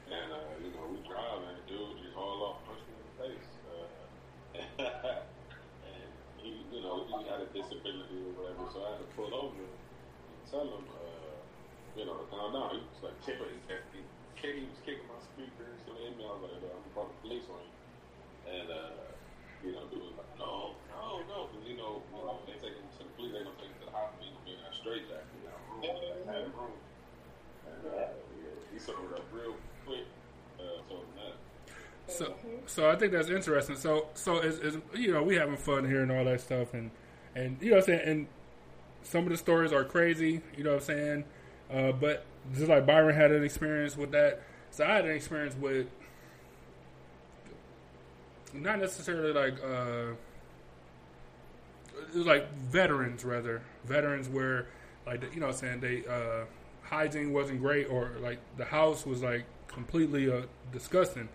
and 0.07 0.31
uh, 0.31 0.55
you 0.63 0.71
know, 0.71 0.87
we 0.87 1.03
drive 1.03 1.43
and 1.43 1.59
dude 1.67 1.99
just 1.99 2.15
haul 2.15 2.55
off, 2.55 2.63
punch 2.63 2.79
me 2.87 2.93
in 2.95 3.03
the 3.03 3.15
face, 3.27 3.49
uh, 3.67 4.85
and 5.91 6.07
he, 6.37 6.63
you 6.71 6.81
know, 6.81 7.03
he 7.07 7.27
had 7.27 7.41
a 7.43 7.49
disability 7.51 8.23
or 8.23 8.31
whatever, 8.39 8.71
so 8.71 8.85
I 8.85 8.95
had 8.95 9.01
to 9.03 9.09
pull 9.17 9.33
over 9.33 9.57
and 9.57 10.43
tell 10.47 10.63
him, 10.63 10.85
uh, 10.87 11.16
you 11.97 12.05
know, 12.05 12.13
to 12.21 12.25
calm 12.29 12.53
down. 12.53 12.77
He 12.77 12.79
was 12.79 13.01
like, 13.01 13.17
"Chipper, 13.25 13.49
he 13.49 13.57
Katie 14.37 14.69
was 14.69 14.77
kicking 14.85 15.09
my 15.09 15.17
speaker, 15.33 15.65
so 15.81 15.97
they. 15.97 16.13
I 16.13 16.29
was 16.37 16.45
like, 16.45 16.61
I'm 16.61 16.85
calling 16.93 17.09
the 17.09 17.21
police 17.25 17.49
on 17.49 17.57
you. 17.57 17.73
And, 18.47 18.69
uh, 18.69 18.93
you 19.65 19.73
know, 19.73 19.89
dude 19.89 20.05
was 20.05 20.13
like, 20.13 20.33
no, 20.37 20.77
no, 20.93 21.25
no. 21.25 21.37
Because, 21.49 21.65
you 21.65 21.75
know, 21.75 22.05
you 22.13 22.21
know, 22.21 22.37
they 22.45 22.53
take 22.61 22.77
him 22.77 22.85
to 22.85 23.03
the 23.03 23.11
police, 23.17 23.33
they 23.33 23.41
gonna 23.41 23.57
take 23.57 23.73
him 23.73 23.81
to 23.81 23.87
the 23.89 23.95
hospital, 23.97 24.23
you 24.23 24.31
gonna 24.37 24.45
be 24.45 24.53
in 24.53 24.61
that 24.61 24.75
straight 24.77 25.03
jacket, 25.09 25.25
in 25.35 25.43
that 25.49 25.57
room, 25.67 25.81
that 25.81 26.21
had 26.29 26.45
room. 26.53 26.77
And, 27.65 27.81
uh, 27.81 28.13
yeah, 28.39 28.55
he 28.71 28.77
sobered 28.77 29.17
up 29.17 29.25
real 29.33 29.57
quick, 29.89 30.05
uh, 30.61 30.85
so 30.85 31.01
that. 31.17 31.35
So, 32.07 32.25
so 32.69 32.89
I 32.89 32.95
think 32.95 33.11
that's 33.11 33.29
interesting. 33.33 33.75
So, 33.75 34.07
so 34.13 34.39
is, 34.39 34.59
is 34.59 34.77
you 34.93 35.11
know 35.11 35.23
we 35.23 35.35
having 35.35 35.57
fun 35.57 35.83
here 35.83 36.05
and 36.05 36.11
all 36.11 36.23
that 36.23 36.39
stuff, 36.39 36.73
and 36.73 36.91
and 37.35 37.57
you 37.59 37.71
know 37.71 37.77
what 37.77 37.89
I'm 37.89 37.97
saying, 37.97 38.07
and 38.07 38.27
some 39.03 39.23
of 39.25 39.29
the 39.29 39.37
stories 39.37 39.73
are 39.73 39.83
crazy. 39.83 40.41
You 40.55 40.63
know 40.63 40.71
what 40.71 40.81
I'm 40.81 40.85
saying, 40.85 41.25
uh, 41.71 41.91
but 41.91 42.25
just 42.53 42.67
like 42.67 42.85
Byron 42.85 43.15
had 43.15 43.31
an 43.31 43.43
experience 43.43 43.97
with 43.97 44.11
that, 44.11 44.41
so 44.71 44.85
I 44.85 44.95
had 44.95 45.05
an 45.05 45.11
experience 45.11 45.55
with 45.55 45.87
not 48.53 48.79
necessarily 48.79 49.33
like 49.33 49.55
uh, 49.63 50.13
like 52.13 52.51
veterans 52.53 53.25
rather 53.25 53.61
veterans 53.85 54.29
where 54.29 54.67
like 55.05 55.21
you 55.33 55.39
know 55.39 55.47
what 55.47 55.55
I'm 55.55 55.59
saying 55.59 55.79
they 55.81 56.03
uh, 56.07 56.45
hygiene 56.83 57.33
wasn't 57.33 57.61
great 57.61 57.85
or 57.85 58.11
like 58.21 58.39
the 58.57 58.65
house 58.65 59.05
was 59.05 59.21
like 59.21 59.45
completely 59.67 60.31
uh, 60.31 60.43
disgusting. 60.71 61.29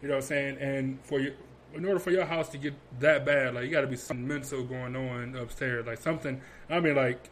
You 0.00 0.08
know 0.08 0.14
what 0.14 0.24
I'm 0.24 0.28
saying? 0.28 0.58
And 0.58 0.98
for 1.04 1.20
you, 1.20 1.34
in 1.74 1.84
order 1.84 2.00
for 2.00 2.10
your 2.10 2.24
house 2.24 2.48
to 2.50 2.58
get 2.58 2.74
that 3.00 3.24
bad, 3.24 3.54
like 3.54 3.64
you 3.64 3.70
got 3.70 3.82
to 3.82 3.86
be 3.86 3.96
some 3.96 4.26
mental 4.26 4.62
going 4.64 4.96
on 4.96 5.36
upstairs, 5.36 5.86
like 5.86 5.98
something. 5.98 6.40
I 6.68 6.80
mean, 6.80 6.96
like 6.96 7.30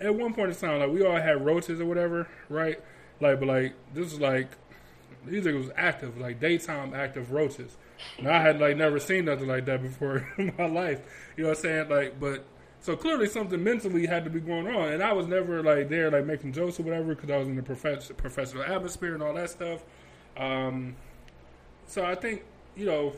at 0.00 0.14
one 0.14 0.34
point 0.34 0.50
in 0.50 0.56
time, 0.56 0.80
like 0.80 0.90
we 0.90 1.04
all 1.04 1.16
had 1.16 1.44
roaches 1.44 1.80
or 1.80 1.86
whatever, 1.86 2.28
right? 2.48 2.80
Like, 3.20 3.40
but 3.40 3.48
like 3.48 3.74
this 3.92 4.12
is 4.12 4.20
like 4.20 4.50
these 5.26 5.44
things 5.44 5.66
was 5.66 5.74
active, 5.76 6.18
like 6.18 6.40
daytime 6.40 6.94
active 6.94 7.32
roaches. 7.32 7.76
And 8.18 8.28
I 8.28 8.42
had 8.42 8.60
like 8.60 8.76
never 8.76 8.98
seen 8.98 9.26
nothing 9.26 9.48
like 9.48 9.64
that 9.66 9.82
before 9.82 10.28
in 10.38 10.52
my 10.58 10.66
life. 10.66 11.00
You 11.36 11.44
know 11.44 11.50
what 11.50 11.58
I'm 11.58 11.62
saying? 11.62 11.88
Like, 11.88 12.20
but 12.20 12.44
so 12.80 12.96
clearly 12.96 13.28
something 13.28 13.62
mentally 13.62 14.06
had 14.06 14.24
to 14.24 14.30
be 14.30 14.40
going 14.40 14.68
on, 14.68 14.92
and 14.92 15.02
I 15.02 15.12
was 15.12 15.26
never 15.26 15.62
like 15.62 15.88
there 15.88 16.10
like 16.10 16.26
making 16.26 16.52
jokes 16.52 16.78
or 16.78 16.82
whatever 16.82 17.14
because 17.14 17.30
I 17.30 17.38
was 17.38 17.48
in 17.48 17.56
the 17.56 17.62
prof- 17.62 18.16
professional 18.16 18.62
atmosphere 18.62 19.14
and 19.14 19.22
all 19.22 19.34
that 19.34 19.50
stuff. 19.50 19.82
Um, 20.36 20.96
so 21.86 22.04
I 22.04 22.14
think 22.14 22.44
you 22.76 22.86
know 22.86 23.14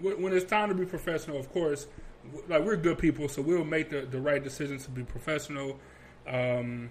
when, 0.00 0.32
it's 0.32 0.44
time 0.44 0.68
to 0.68 0.74
be 0.74 0.86
professional, 0.86 1.38
of 1.38 1.52
course, 1.52 1.86
like 2.48 2.62
we're 2.62 2.76
good 2.76 2.98
people, 2.98 3.28
so 3.28 3.42
we'll 3.42 3.64
make 3.64 3.90
the, 3.90 4.02
the 4.02 4.20
right 4.20 4.42
decisions 4.42 4.84
to 4.84 4.90
be 4.90 5.02
professional. 5.02 5.78
Um, 6.26 6.90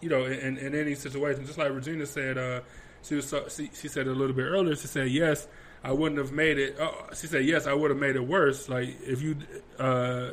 you 0.00 0.08
know, 0.08 0.24
in, 0.24 0.56
in 0.56 0.74
any 0.74 0.94
situation, 0.94 1.44
just 1.46 1.58
like 1.58 1.70
Regina 1.70 2.06
said, 2.06 2.38
uh, 2.38 2.60
she 3.02 3.16
was 3.16 3.34
she, 3.54 3.70
she 3.74 3.88
said 3.88 4.06
a 4.06 4.12
little 4.12 4.34
bit 4.34 4.44
earlier. 4.44 4.76
She 4.76 4.86
said, 4.86 5.08
"Yes, 5.10 5.46
I 5.84 5.92
wouldn't 5.92 6.18
have 6.18 6.32
made 6.32 6.58
it." 6.58 6.76
Oh, 6.78 7.08
she 7.14 7.26
said, 7.26 7.44
"Yes, 7.44 7.66
I 7.66 7.74
would 7.74 7.90
have 7.90 8.00
made 8.00 8.16
it 8.16 8.26
worse." 8.26 8.68
Like 8.68 8.96
if 9.02 9.22
you, 9.22 9.36
uh, 9.78 10.30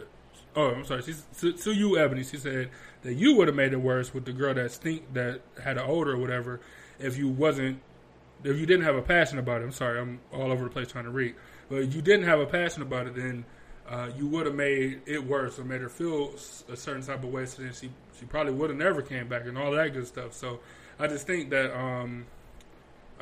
oh, 0.55 0.69
I'm 0.69 0.85
sorry. 0.85 1.03
She's 1.03 1.25
to, 1.39 1.53
to 1.53 1.71
you, 1.73 1.97
Ebony. 1.97 2.23
She 2.23 2.37
said 2.37 2.69
that 3.03 3.13
you 3.13 3.35
would 3.35 3.47
have 3.47 3.55
made 3.55 3.73
it 3.73 3.81
worse 3.81 4.13
with 4.13 4.25
the 4.25 4.33
girl 4.33 4.53
that 4.53 4.71
stink 4.71 5.13
that 5.13 5.41
had 5.63 5.77
an 5.77 5.85
odor 5.87 6.13
or 6.13 6.17
whatever. 6.17 6.59
If 6.99 7.17
you 7.17 7.27
wasn't, 7.27 7.81
if 8.43 8.57
you 8.57 8.65
didn't 8.65 8.85
have 8.85 8.95
a 8.95 9.01
passion 9.01 9.37
about 9.37 9.61
it. 9.61 9.65
I'm 9.65 9.71
sorry, 9.71 9.99
I'm 9.99 10.19
all 10.33 10.51
over 10.51 10.63
the 10.63 10.69
place 10.69 10.87
trying 10.87 11.05
to 11.05 11.11
read. 11.11 11.35
But 11.69 11.93
you 11.93 12.01
didn't 12.01 12.25
have 12.25 12.39
a 12.39 12.45
passion 12.45 12.81
about 12.81 13.07
it, 13.07 13.15
then 13.15 13.45
uh, 13.87 14.09
you 14.17 14.27
would 14.27 14.45
have 14.45 14.55
made 14.55 15.01
it 15.05 15.23
worse 15.23 15.57
or 15.59 15.63
made 15.63 15.81
her 15.81 15.89
feel 15.89 16.33
a 16.71 16.75
certain 16.75 17.01
type 17.01 17.23
of 17.23 17.31
way. 17.31 17.45
So 17.45 17.63
then 17.63 17.73
she 17.73 17.89
she 18.19 18.25
probably 18.25 18.53
would 18.53 18.69
have 18.69 18.79
never 18.79 19.01
came 19.01 19.27
back 19.27 19.45
and 19.45 19.57
all 19.57 19.71
that 19.71 19.93
good 19.93 20.07
stuff. 20.07 20.33
So 20.33 20.59
I 20.99 21.07
just 21.07 21.25
think 21.27 21.49
that 21.51 21.77
um, 21.77 22.25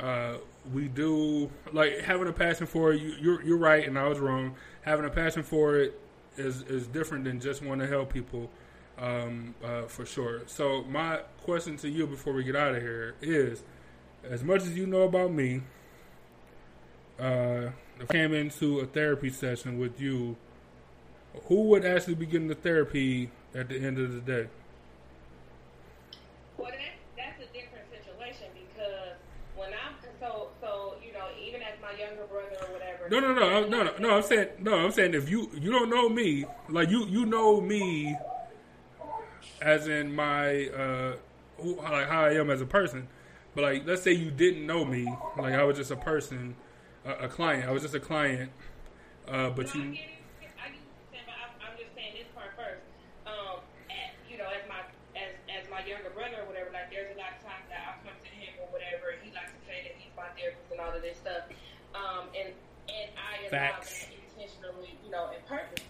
uh, 0.00 0.34
we 0.72 0.88
do 0.88 1.50
like 1.72 2.00
having 2.00 2.26
a 2.28 2.32
passion 2.32 2.66
for 2.66 2.92
it. 2.92 3.00
You, 3.00 3.14
you're 3.20 3.42
you're 3.42 3.58
right, 3.58 3.86
and 3.86 3.98
I 3.98 4.08
was 4.08 4.18
wrong. 4.18 4.56
Having 4.82 5.06
a 5.06 5.10
passion 5.10 5.42
for 5.42 5.76
it 5.76 6.00
is 6.36 6.62
is 6.62 6.86
different 6.86 7.24
than 7.24 7.40
just 7.40 7.62
wanting 7.62 7.86
to 7.86 7.92
help 7.92 8.12
people, 8.12 8.50
um, 8.98 9.54
uh, 9.64 9.82
for 9.82 10.04
sure. 10.04 10.42
So 10.46 10.82
my 10.84 11.20
question 11.42 11.76
to 11.78 11.88
you 11.88 12.06
before 12.06 12.32
we 12.32 12.44
get 12.44 12.56
out 12.56 12.74
of 12.74 12.82
here 12.82 13.14
is, 13.22 13.62
as 14.24 14.42
much 14.42 14.62
as 14.62 14.76
you 14.76 14.86
know 14.86 15.02
about 15.02 15.32
me, 15.32 15.62
uh, 17.18 17.70
I 18.00 18.04
came 18.10 18.34
into 18.34 18.80
a 18.80 18.86
therapy 18.86 19.30
session 19.30 19.78
with 19.78 20.00
you, 20.00 20.36
who 21.44 21.62
would 21.64 21.84
actually 21.84 22.14
be 22.14 22.26
getting 22.26 22.48
the 22.48 22.54
therapy 22.54 23.30
at 23.54 23.68
the 23.68 23.78
end 23.78 23.98
of 23.98 24.12
the 24.12 24.20
day? 24.20 24.48
Well, 26.58 26.70
that, 26.70 26.96
that's 27.16 27.40
a 27.40 27.46
different 27.52 27.86
situation 27.90 28.48
because 28.54 29.16
when 29.56 29.70
I'm 29.70 29.94
so 30.20 30.48
so 30.60 30.94
you 31.04 31.12
know 31.12 31.26
even 31.46 31.62
as 31.62 31.74
my 31.80 31.92
younger 31.98 32.24
brother 32.24 32.56
or 32.66 32.72
whatever. 32.72 33.08
No, 33.10 33.20
no, 33.20 33.34
no, 33.34 33.68
no, 33.68 33.82
no, 33.84 33.96
no. 33.98 34.16
I'm 34.16 34.22
saying, 34.22 34.48
no, 34.60 34.74
I'm 34.74 34.90
saying 34.90 35.14
if 35.14 35.28
you 35.30 35.50
you 35.54 35.70
don't 35.70 35.90
know 35.90 36.08
me, 36.08 36.44
like 36.68 36.90
you 36.90 37.06
you 37.06 37.26
know 37.26 37.60
me, 37.60 38.16
as 39.62 39.86
in 39.86 40.14
my 40.14 40.68
uh, 40.68 41.12
who, 41.58 41.76
like 41.76 42.08
how 42.08 42.24
I 42.24 42.34
am 42.34 42.50
as 42.50 42.60
a 42.60 42.66
person. 42.66 43.08
But 43.54 43.64
like, 43.64 43.86
let's 43.86 44.02
say 44.02 44.12
you 44.12 44.30
didn't 44.30 44.66
know 44.66 44.84
me, 44.84 45.08
like 45.38 45.54
I 45.54 45.64
was 45.64 45.78
just 45.78 45.90
a 45.90 45.96
person, 45.96 46.56
a, 47.04 47.24
a 47.24 47.28
client. 47.28 47.64
I 47.64 47.72
was 47.72 47.82
just 47.82 47.94
a 47.94 48.00
client, 48.00 48.52
uh, 49.28 49.48
but 49.50 49.72
No, 49.74 49.80
you. 49.80 49.96
get 49.96 50.12
it. 50.12 50.52
I 50.60 50.68
get 50.68 50.84
what 50.84 50.92
you're 50.92 51.08
saying, 51.08 51.24
but 51.24 51.36
I'm, 51.40 51.52
I'm 51.64 51.74
just 51.80 51.92
saying 51.96 52.12
this 52.20 52.28
part 52.36 52.52
first. 52.52 52.84
Um, 53.24 53.64
at, 53.88 54.12
you 54.28 54.36
know, 54.36 54.44
as 54.52 54.60
my 54.68 54.84
as 55.16 55.32
as 55.48 55.64
my 55.72 55.80
younger 55.88 56.12
brother 56.12 56.44
or 56.44 56.52
whatever, 56.52 56.68
like 56.68 56.92
there's 56.92 57.08
a 57.14 57.18
lot 57.18 57.32
of 57.32 57.48
times 57.48 57.64
that 57.72 57.80
I 57.80 57.90
come 58.04 58.18
to 58.20 58.32
him 58.36 58.60
or 58.60 58.68
whatever. 58.68 59.16
He 59.24 59.32
likes 59.32 59.56
to 59.56 59.62
say 59.64 59.88
that 59.88 59.96
he's 59.96 60.12
my 60.12 60.28
therapist 60.36 60.68
and 60.68 60.80
all 60.84 60.92
of 60.92 61.00
this 61.00 61.16
stuff. 61.16 61.48
Um, 61.96 62.28
and 62.36 62.52
and 63.46 63.54
I 63.54 63.70
allow 63.70 63.80
Facts. 63.80 64.06
intentionally, 64.10 64.98
you 65.04 65.10
know, 65.10 65.30
and 65.32 65.42
purposely. 65.46 65.86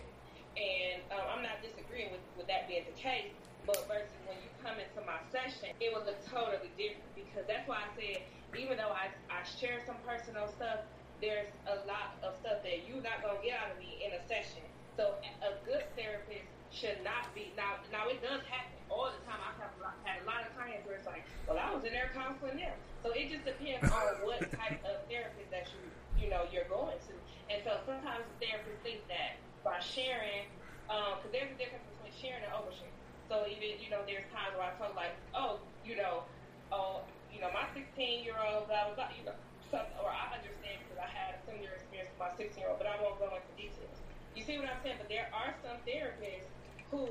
And 0.56 1.04
um, 1.12 1.24
I'm 1.36 1.42
not 1.42 1.60
disagreeing 1.60 2.12
with, 2.12 2.24
with 2.36 2.48
that 2.48 2.68
being 2.68 2.84
the 2.84 2.96
case. 2.96 3.32
But 3.66 3.82
versus 3.90 4.14
when 4.30 4.38
you 4.38 4.50
come 4.62 4.78
into 4.78 5.02
my 5.02 5.18
session, 5.34 5.74
it 5.82 5.90
will 5.90 6.06
look 6.06 6.22
totally 6.30 6.70
different 6.78 7.10
because 7.18 7.42
that's 7.50 7.66
why 7.66 7.82
I 7.82 7.90
said 7.98 8.22
even 8.54 8.78
though 8.78 8.94
I 8.94 9.10
I 9.26 9.42
share 9.42 9.82
some 9.82 9.98
personal 10.06 10.46
stuff, 10.46 10.86
there's 11.18 11.50
a 11.66 11.82
lot 11.82 12.14
of 12.22 12.38
stuff 12.38 12.62
that 12.62 12.86
you're 12.86 13.02
not 13.02 13.26
gonna 13.26 13.42
get 13.42 13.58
out 13.58 13.74
of 13.74 13.78
me 13.82 13.98
in 14.06 14.14
a 14.14 14.22
session. 14.30 14.62
So 14.94 15.18
a 15.18 15.50
a 15.50 15.52
good 15.66 15.82
therapist 15.98 16.46
should 16.70 17.02
not 17.02 17.26
be 17.34 17.50
now. 17.58 17.82
Now 17.90 18.06
it 18.06 18.22
does 18.22 18.38
happen 18.46 18.78
all 18.86 19.10
the 19.10 19.18
time. 19.26 19.42
I 19.42 19.50
have 19.58 19.74
had 20.06 20.22
a 20.22 20.26
lot 20.26 20.46
of 20.46 20.54
clients 20.54 20.86
where 20.86 20.96
it's 20.96 21.08
like, 21.10 21.26
well, 21.50 21.58
I 21.58 21.74
was 21.74 21.82
in 21.82 21.90
there 21.90 22.14
counseling 22.14 22.62
them. 22.62 22.76
So 23.02 23.10
it 23.10 23.34
just 23.34 23.42
depends 23.42 23.90
on 23.90 24.22
what 24.26 24.46
type 24.54 24.78
of 24.86 25.02
therapist 25.10 25.50
that 25.50 25.66
you 25.74 25.82
you 26.22 26.30
know 26.30 26.46
you're 26.54 26.70
going 26.70 26.96
to. 26.96 27.14
And 27.50 27.62
so 27.62 27.78
sometimes 27.86 28.26
therapists 28.42 28.82
think 28.82 29.06
that 29.06 29.38
by 29.62 29.78
sharing, 29.78 30.50
because 30.86 31.30
there's 31.30 31.50
a 31.50 31.58
difference 31.58 31.86
between 31.94 32.14
sharing 32.14 32.42
and 32.42 32.52
oversharing. 32.54 32.94
So 33.30 33.46
even 33.46 33.82
you 33.82 33.90
know 33.90 34.02
there's 34.06 34.26
times 34.30 34.54
where 34.54 34.66
I 34.66 34.74
talk 34.78 34.94
like, 34.94 35.14
oh, 35.34 35.58
you 35.82 35.98
know, 35.98 36.26
oh, 36.70 37.02
you 37.30 37.42
know, 37.42 37.50
my 37.54 37.66
16 37.74 37.86
year 38.22 38.38
old, 38.38 38.70
blah 38.70 38.90
blah 38.90 38.94
blah, 38.94 39.10
you 39.14 39.26
know, 39.26 39.34
some, 39.70 39.86
or 40.02 40.10
I 40.10 40.30
understand 40.38 40.82
because 40.86 40.98
I 41.02 41.10
had 41.10 41.38
a 41.38 41.40
similar 41.46 41.74
experience 41.74 42.10
with 42.14 42.22
my 42.22 42.30
16 42.38 42.54
year 42.58 42.70
old, 42.70 42.78
but 42.78 42.86
I 42.86 42.98
won't 43.02 43.18
go 43.18 43.30
into 43.30 43.52
details. 43.58 43.98
You 44.34 44.42
see 44.46 44.58
what 44.58 44.70
I'm 44.70 44.78
saying? 44.82 44.98
But 45.00 45.10
there 45.10 45.26
are 45.34 45.54
some 45.64 45.78
therapists 45.82 46.50
who, 46.90 47.08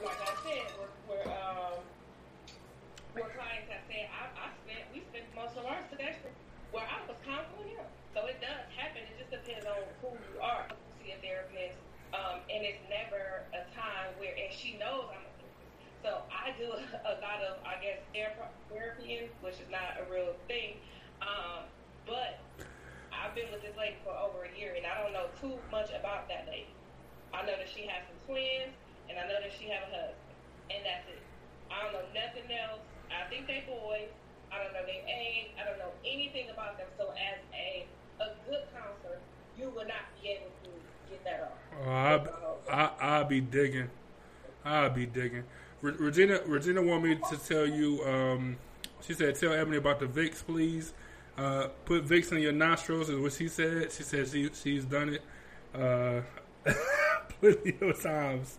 like 0.00 0.20
I 0.24 0.32
said, 0.46 0.66
were, 0.78 0.92
were 1.10 1.26
um, 1.26 1.82
where 3.12 3.28
clients 3.34 3.68
have 3.68 3.84
said, 3.90 4.08
I, 4.08 4.30
I 4.38 4.46
spent, 4.62 4.86
we 4.94 5.02
spent 5.10 5.26
most 5.34 5.58
of 5.58 5.66
our 5.66 5.82
semester 5.90 6.30
where 6.70 6.86
I 6.86 7.02
was 7.04 7.18
counseling 7.26 7.74
him. 7.74 7.88
So 8.14 8.26
it 8.26 8.42
does 8.42 8.66
happen. 8.74 9.06
It 9.06 9.14
just 9.22 9.30
depends 9.30 9.66
on 9.66 9.86
who 10.02 10.18
you 10.18 10.42
are. 10.42 10.66
See 10.98 11.14
a 11.14 11.18
therapist, 11.22 11.78
um, 12.10 12.42
and 12.50 12.66
it's 12.66 12.82
never 12.90 13.46
a 13.54 13.62
time 13.70 14.18
where, 14.18 14.34
and 14.34 14.50
she 14.50 14.74
knows 14.82 15.06
I'm 15.14 15.22
a 15.22 15.32
therapist. 15.38 15.70
So 16.02 16.10
I 16.26 16.50
do 16.58 16.74
a 17.12 17.14
lot 17.22 17.38
of, 17.46 17.62
I 17.62 17.78
guess, 17.78 18.02
thera- 18.10 18.50
therapy, 18.66 19.30
which 19.40 19.62
is 19.62 19.70
not 19.70 20.02
a 20.02 20.04
real 20.10 20.34
thing. 20.50 20.82
Um, 21.22 21.70
but 22.02 22.42
I've 23.14 23.34
been 23.38 23.46
with 23.54 23.62
this 23.62 23.78
lady 23.78 23.94
for 24.02 24.10
over 24.10 24.42
a 24.42 24.52
year, 24.58 24.74
and 24.74 24.82
I 24.82 24.98
don't 24.98 25.14
know 25.14 25.30
too 25.38 25.54
much 25.70 25.94
about 25.94 26.26
that 26.26 26.50
lady. 26.50 26.74
I 27.30 27.46
know 27.46 27.54
that 27.54 27.70
she 27.70 27.86
has 27.86 28.02
some 28.10 28.18
twins, 28.26 28.74
and 29.06 29.22
I 29.22 29.30
know 29.30 29.38
that 29.38 29.54
she 29.54 29.70
has 29.70 29.86
a 29.86 29.90
husband, 29.94 30.34
and 30.74 30.82
that's 30.82 31.06
it. 31.06 31.22
I 31.70 31.86
don't 31.86 31.94
know 31.94 32.06
nothing 32.10 32.50
else. 32.50 32.82
I 33.14 33.30
think 33.30 33.46
they 33.46 33.62
boys. 33.70 34.10
I 34.50 34.58
don't 34.58 34.74
know 34.74 34.82
their 34.82 35.06
age. 35.06 35.54
I 35.54 35.62
don't 35.62 35.78
know 35.78 35.94
anything 36.02 36.50
about 36.50 36.74
them. 36.74 36.90
So 36.98 37.14
as 37.14 37.38
a 37.54 37.86
a 38.20 38.30
good 38.48 38.62
counselor, 38.72 39.18
you 39.58 39.68
will 39.70 39.86
not 39.86 40.06
be 40.22 40.28
able 40.28 40.50
to 40.64 40.70
get 41.10 41.24
that 41.24 41.52
off. 41.52 41.86
Oh, 41.86 42.58
I, 42.70 42.74
I, 42.74 42.90
I'll 43.00 43.24
be 43.24 43.40
digging. 43.40 43.90
I'll 44.64 44.90
be 44.90 45.06
digging. 45.06 45.44
Re- 45.80 45.94
Regina, 45.98 46.40
Regina 46.46 46.82
want 46.82 47.04
me 47.04 47.16
to 47.30 47.36
tell 47.36 47.66
you. 47.66 48.04
Um, 48.04 48.56
she 49.00 49.14
said, 49.14 49.34
"Tell 49.34 49.52
Ebony 49.52 49.78
about 49.78 49.98
the 49.98 50.06
Vicks, 50.06 50.44
please. 50.44 50.92
Uh, 51.38 51.68
put 51.86 52.06
Vicks 52.06 52.32
in 52.32 52.38
your 52.38 52.52
nostrils." 52.52 53.08
Is 53.08 53.18
what 53.18 53.32
she 53.32 53.48
said. 53.48 53.90
She 53.92 54.02
said 54.02 54.28
she 54.28 54.50
she's 54.52 54.84
done 54.84 55.14
it 55.14 55.22
uh, 55.74 56.20
plenty 57.40 57.76
of 57.80 58.02
times. 58.02 58.58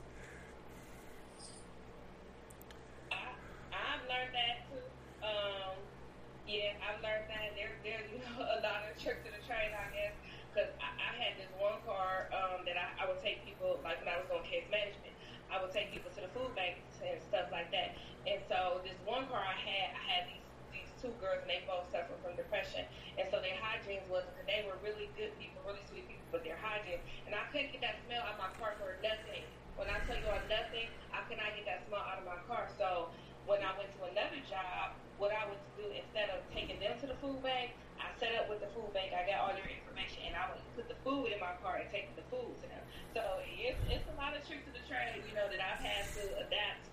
Good 25.22 25.38
people, 25.38 25.62
really 25.62 25.86
sweet 25.86 26.10
people, 26.10 26.26
but 26.34 26.42
they're 26.42 26.58
hygiene. 26.58 26.98
And 27.30 27.38
I 27.38 27.46
couldn't 27.54 27.70
get 27.70 27.86
that 27.86 28.02
smell 28.10 28.26
out 28.26 28.36
of 28.36 28.42
my 28.42 28.52
car 28.58 28.74
for 28.82 28.98
nothing. 29.06 29.46
When 29.78 29.86
I 29.86 30.02
tell 30.10 30.18
you 30.18 30.26
on 30.34 30.42
nothing, 30.50 30.90
I 31.14 31.22
could 31.30 31.38
not 31.38 31.54
get 31.54 31.70
that 31.70 31.86
smell 31.86 32.02
out 32.02 32.18
of 32.18 32.26
my 32.26 32.42
car. 32.50 32.66
So 32.82 33.14
when 33.46 33.62
I 33.62 33.70
went 33.78 33.94
to 34.02 34.10
another 34.10 34.42
job, 34.50 34.98
what 35.22 35.30
I 35.30 35.46
would 35.46 35.62
do 35.78 35.86
instead 35.94 36.34
of 36.34 36.42
taking 36.50 36.82
them 36.82 36.98
to 37.00 37.08
the 37.08 37.18
food 37.22 37.38
bank, 37.46 37.78
I 38.02 38.10
set 38.18 38.34
up 38.34 38.50
with 38.50 38.66
the 38.66 38.70
food 38.74 38.90
bank. 38.98 39.14
I 39.14 39.30
got 39.30 39.46
all 39.46 39.54
their 39.54 39.70
information, 39.70 40.26
and 40.26 40.34
I 40.34 40.50
would 40.50 40.62
put 40.74 40.90
the 40.90 40.98
food 41.06 41.32
in 41.32 41.38
my 41.38 41.54
car 41.62 41.78
and 41.78 41.88
take 41.94 42.10
the 42.18 42.26
food 42.34 42.50
to 42.50 42.68
them. 42.68 42.84
So 43.14 43.22
it's, 43.46 43.78
it's 43.88 44.08
a 44.10 44.16
lot 44.18 44.34
of 44.34 44.42
tricks 44.44 44.66
to 44.66 44.74
the 44.74 44.82
trade, 44.90 45.22
you 45.22 45.38
know, 45.38 45.46
that 45.48 45.62
I've 45.62 45.84
had 45.86 46.04
to 46.18 46.24
adapt. 46.42 46.91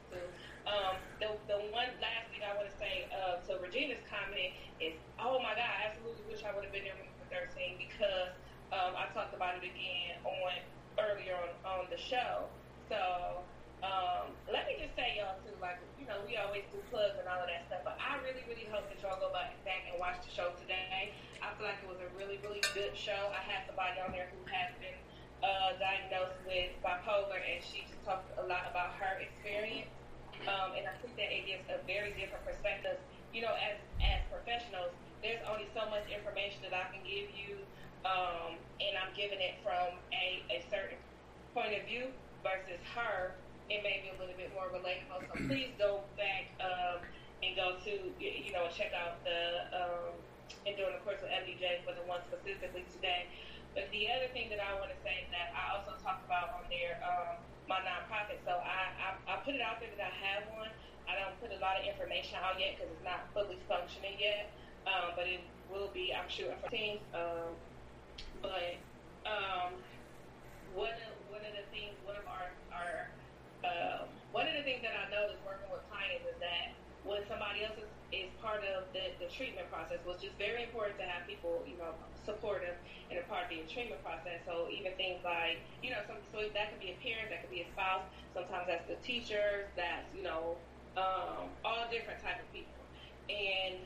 Um, 0.68 1.00
the, 1.16 1.32
the 1.48 1.58
one 1.72 1.88
last 2.04 2.28
thing 2.28 2.44
I 2.44 2.52
want 2.52 2.68
to 2.68 2.76
say 2.76 3.08
uh, 3.08 3.40
to 3.48 3.56
Regina's 3.64 4.04
comment 4.04 4.52
is, 4.84 4.92
oh 5.16 5.40
my 5.40 5.56
God, 5.56 5.64
I 5.64 5.88
absolutely 5.88 6.28
wish 6.28 6.44
I 6.44 6.52
would 6.52 6.68
have 6.68 6.74
been 6.76 6.84
there 6.84 6.92
when 7.00 7.08
you 7.08 7.16
were 7.24 7.32
13 7.32 7.80
because 7.80 8.36
um, 8.68 8.92
I 8.92 9.08
talked 9.16 9.32
about 9.32 9.56
it 9.56 9.64
again 9.64 10.20
on 10.28 10.60
earlier 11.00 11.40
on, 11.40 11.50
on 11.64 11.84
the 11.88 11.96
show. 11.96 12.52
So 12.92 13.40
um, 13.80 14.34
let 14.50 14.68
me 14.68 14.76
just 14.76 14.92
say, 14.92 15.16
y'all, 15.16 15.40
too, 15.40 15.56
like, 15.62 15.80
you 15.96 16.04
know, 16.04 16.20
we 16.28 16.36
always 16.36 16.68
do 16.68 16.82
plugs 16.92 17.16
and 17.16 17.24
all 17.30 17.40
of 17.40 17.48
that 17.48 17.64
stuff, 17.70 17.86
but 17.86 17.96
I 17.96 18.20
really, 18.20 18.44
really 18.44 18.68
hope 18.68 18.90
that 18.92 18.98
y'all 19.00 19.16
go 19.22 19.32
back, 19.32 19.56
back 19.64 19.88
and 19.88 19.96
watch 19.96 20.20
the 20.20 20.32
show 20.34 20.52
today. 20.60 21.16
I 21.40 21.54
feel 21.56 21.64
like 21.64 21.80
it 21.80 21.88
was 21.88 22.02
a 22.02 22.10
really, 22.18 22.36
really 22.44 22.60
good 22.76 22.92
show. 22.92 23.32
I 23.32 23.40
had 23.40 23.64
somebody 23.64 24.02
on 24.04 24.12
there 24.12 24.28
who 24.34 24.40
has 24.52 24.74
been 24.82 24.98
uh, 25.40 25.78
diagnosed 25.78 26.36
with 26.44 26.74
bipolar, 26.82 27.38
and 27.38 27.62
she 27.62 27.86
just 27.86 28.02
talked 28.02 28.26
a 28.36 28.44
lot 28.44 28.66
about 28.66 28.98
her 28.98 29.22
experience. 29.22 29.97
Um, 30.46 30.78
and 30.78 30.86
I 30.86 30.94
think 31.02 31.16
that 31.18 31.30
it 31.34 31.48
gives 31.48 31.64
a 31.66 31.82
very 31.88 32.14
different 32.14 32.44
perspective. 32.46 33.00
You 33.34 33.42
know, 33.42 33.54
as 33.58 33.80
as 33.98 34.22
professionals, 34.30 34.94
there's 35.22 35.42
only 35.50 35.66
so 35.74 35.88
much 35.90 36.06
information 36.06 36.62
that 36.68 36.74
I 36.76 36.86
can 36.94 37.02
give 37.02 37.32
you, 37.34 37.58
um, 38.06 38.54
and 38.78 38.94
I'm 38.94 39.10
giving 39.18 39.42
it 39.42 39.58
from 39.66 39.98
a, 40.14 40.44
a 40.48 40.62
certain 40.70 41.00
point 41.52 41.74
of 41.74 41.82
view 41.84 42.14
versus 42.46 42.78
her 42.94 43.34
it 43.68 43.84
may 43.84 44.00
be 44.00 44.08
a 44.08 44.16
little 44.16 44.36
bit 44.36 44.48
more 44.56 44.72
relatable. 44.72 45.28
So 45.28 45.34
please 45.48 45.72
go 45.76 46.00
back 46.16 46.48
um, 46.60 47.04
and 47.44 47.52
go 47.52 47.76
to 47.84 47.92
you 48.16 48.52
know 48.52 48.68
check 48.72 48.92
out 48.96 49.20
the 49.24 49.68
um, 49.76 50.16
Enduring 50.64 50.96
the 50.96 51.02
Course 51.04 51.20
with 51.20 51.32
FDJ 51.32 51.84
for 51.84 51.92
the 51.92 52.04
one 52.08 52.24
specifically 52.32 52.84
today. 52.88 53.28
But 53.76 53.92
the 53.92 54.08
other 54.08 54.32
thing 54.32 54.48
that 54.48 54.58
I 54.64 54.72
want 54.80 54.90
to 54.90 54.98
say 55.04 55.28
that 55.30 55.52
I 55.52 55.76
also 55.76 55.92
talked 56.00 56.24
about 56.24 56.56
on 56.56 56.64
there 56.72 56.96
um, 57.04 57.36
my 57.68 57.84
nonprofit. 57.84 58.40
So 58.48 58.56
I, 58.56 58.88
I 58.96 59.08
I 59.28 59.34
put 59.44 59.54
it 59.54 59.60
out 59.60 59.78
there 59.78 59.92
that 59.92 60.08
I 60.08 60.14
have 60.24 60.42
one. 60.56 60.72
I 61.04 61.16
don't 61.16 61.36
put 61.40 61.52
a 61.52 61.60
lot 61.60 61.76
of 61.76 61.84
information 61.84 62.40
out 62.40 62.56
yet 62.56 62.76
because 62.76 62.92
it's 62.92 63.04
not 63.04 63.28
fully 63.32 63.60
functioning 63.68 64.16
yet, 64.20 64.52
um, 64.84 65.16
but 65.16 65.24
it 65.28 65.40
will 65.72 65.88
be, 65.92 66.12
I'm 66.12 66.28
sure, 66.28 66.52
for 66.60 66.68
teams. 66.68 67.00
Um, 67.16 67.56
but 68.40 68.76
um, 69.28 69.76
one 70.72 70.96
of 70.96 71.12
one 71.28 71.44
of 71.44 71.52
the 71.52 71.64
things, 71.72 71.92
one 72.04 72.16
of 72.16 72.24
our 72.28 72.48
our 72.72 73.12
um, 73.64 74.08
one 74.32 74.48
of 74.48 74.56
the 74.56 74.64
things 74.64 74.80
that 74.84 74.96
I 74.96 75.08
noticed 75.12 75.40
working 75.44 75.68
with 75.68 75.84
clients 75.92 76.24
is 76.24 76.36
that 76.40 76.72
when 77.08 77.24
somebody 77.24 77.64
else 77.64 77.80
is, 77.80 77.88
is 78.12 78.28
part 78.44 78.60
of 78.68 78.84
the, 78.92 79.16
the 79.16 79.32
treatment 79.32 79.64
process, 79.72 79.96
was 80.04 80.20
just 80.20 80.36
very 80.36 80.68
important 80.68 81.00
to 81.00 81.08
have 81.08 81.24
people, 81.24 81.64
you 81.64 81.80
know, 81.80 81.96
supportive 82.28 82.76
and 83.08 83.16
a 83.16 83.24
part 83.24 83.48
of 83.48 83.56
the 83.56 83.64
treatment 83.64 84.04
process. 84.04 84.44
So 84.44 84.68
even 84.68 84.92
things 85.00 85.24
like, 85.24 85.64
you 85.80 85.88
know, 85.88 86.04
some, 86.04 86.20
so 86.28 86.44
that 86.44 86.68
could 86.68 86.82
be 86.84 86.92
a 86.92 86.98
parent, 87.00 87.32
that 87.32 87.40
could 87.40 87.50
be 87.50 87.64
a 87.64 87.68
spouse. 87.72 88.04
Sometimes 88.36 88.68
that's 88.68 88.84
the 88.84 89.00
teachers, 89.00 89.64
that's 89.72 90.04
you 90.12 90.22
know, 90.22 90.60
um, 91.00 91.48
all 91.64 91.88
different 91.88 92.20
type 92.20 92.36
of 92.36 92.48
people. 92.52 92.76
And 93.32 93.80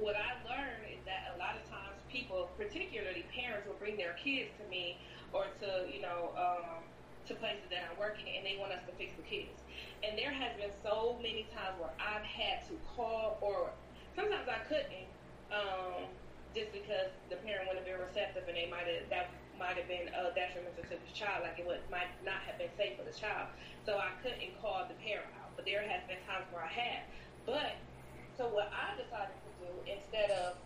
what 0.00 0.16
I 0.16 0.40
learned 0.48 0.88
is 0.88 1.04
that 1.04 1.36
a 1.36 1.38
lot 1.38 1.60
of 1.60 1.64
times 1.68 2.00
people, 2.08 2.48
particularly 2.56 3.28
parents, 3.28 3.68
will 3.68 3.78
bring 3.78 4.00
their 4.00 4.16
kids 4.16 4.48
to 4.56 4.64
me 4.72 4.96
or 5.36 5.52
to 5.60 5.84
you 5.92 6.00
know. 6.00 6.32
Um, 6.32 6.88
to 7.26 7.34
places 7.36 7.64
that 7.70 7.88
I'm 7.88 7.96
working 7.98 8.28
and 8.36 8.44
they 8.44 8.56
want 8.60 8.72
us 8.72 8.84
to 8.86 8.92
fix 9.00 9.16
the 9.16 9.24
kids. 9.24 9.56
And 10.04 10.18
there 10.18 10.32
has 10.32 10.52
been 10.60 10.72
so 10.84 11.16
many 11.20 11.48
times 11.52 11.80
where 11.80 11.92
I've 11.96 12.24
had 12.24 12.64
to 12.68 12.74
call 12.96 13.40
or 13.40 13.72
sometimes 14.12 14.44
I 14.48 14.60
couldn't, 14.68 15.08
um, 15.48 16.08
just 16.52 16.70
because 16.70 17.10
the 17.32 17.40
parent 17.42 17.66
wouldn't 17.66 17.82
have 17.82 17.88
been 17.88 18.00
receptive 18.00 18.44
and 18.46 18.56
they 18.56 18.68
might 18.68 18.86
have 18.86 19.08
that 19.10 19.32
might 19.58 19.78
have 19.78 19.86
been 19.86 20.10
uh, 20.14 20.34
detrimental 20.34 20.82
to 20.82 20.98
the 20.98 21.12
child, 21.14 21.46
like 21.46 21.58
it 21.58 21.66
would 21.66 21.82
might 21.90 22.10
not 22.26 22.42
have 22.42 22.58
been 22.58 22.72
safe 22.76 22.98
for 22.98 23.06
the 23.06 23.14
child. 23.14 23.48
So 23.86 23.98
I 23.98 24.10
couldn't 24.22 24.54
call 24.58 24.86
the 24.86 24.98
parent 24.98 25.30
out. 25.40 25.54
But 25.54 25.64
there 25.64 25.82
has 25.82 26.02
been 26.10 26.18
times 26.26 26.46
where 26.50 26.66
I 26.66 26.72
have. 26.74 27.02
But 27.46 27.78
so 28.36 28.50
what 28.50 28.70
I 28.74 28.98
decided 28.98 29.34
to 29.46 29.52
do 29.62 29.70
instead 29.86 30.30
of 30.34 30.58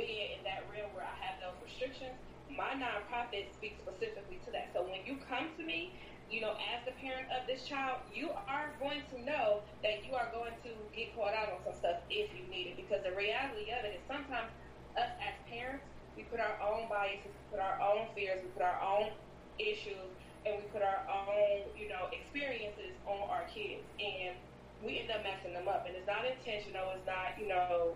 being 0.00 0.40
in 0.40 0.42
that 0.44 0.64
realm 0.72 0.88
where 0.96 1.04
I 1.04 1.16
have 1.20 1.40
those 1.40 1.56
restrictions, 1.64 2.16
my 2.50 2.72
nonprofit 2.76 3.52
speaks 3.54 3.80
specifically 3.82 4.38
to 4.44 4.50
that. 4.52 4.70
So 4.72 4.82
when 4.82 5.04
you 5.04 5.18
come 5.28 5.48
to 5.58 5.62
me, 5.62 5.92
you 6.30 6.40
know, 6.40 6.58
as 6.58 6.82
the 6.84 6.92
parent 6.98 7.30
of 7.30 7.46
this 7.46 7.62
child, 7.62 8.02
you 8.12 8.30
are 8.48 8.74
going 8.80 9.02
to 9.14 9.16
know 9.22 9.62
that 9.82 10.02
you 10.02 10.14
are 10.14 10.28
going 10.34 10.54
to 10.66 10.72
get 10.90 11.14
caught 11.14 11.34
out 11.34 11.54
on 11.54 11.62
some 11.62 11.74
stuff 11.78 12.02
if 12.10 12.30
you 12.34 12.42
need 12.50 12.74
it. 12.74 12.76
Because 12.76 13.02
the 13.06 13.14
reality 13.14 13.70
of 13.70 13.86
it 13.86 13.94
is 13.94 14.04
sometimes 14.10 14.50
us 14.98 15.10
as 15.22 15.34
parents, 15.46 15.86
we 16.16 16.24
put 16.26 16.40
our 16.40 16.58
own 16.58 16.88
biases, 16.88 17.30
we 17.30 17.42
put 17.54 17.60
our 17.62 17.78
own 17.78 18.10
fears, 18.14 18.42
we 18.42 18.48
put 18.58 18.66
our 18.66 18.80
own 18.82 19.14
issues, 19.58 20.10
and 20.42 20.58
we 20.58 20.64
put 20.74 20.82
our 20.82 21.06
own, 21.06 21.62
you 21.78 21.86
know, 21.88 22.10
experiences 22.10 22.96
on 23.06 23.22
our 23.30 23.46
kids. 23.46 23.86
And 24.02 24.34
we 24.82 24.98
end 24.98 25.14
up 25.14 25.22
messing 25.22 25.54
them 25.54 25.68
up. 25.70 25.86
And 25.86 25.94
it's 25.94 26.10
not 26.10 26.26
intentional, 26.26 26.90
it's 26.90 27.06
not, 27.06 27.38
you 27.38 27.46
know, 27.46 27.94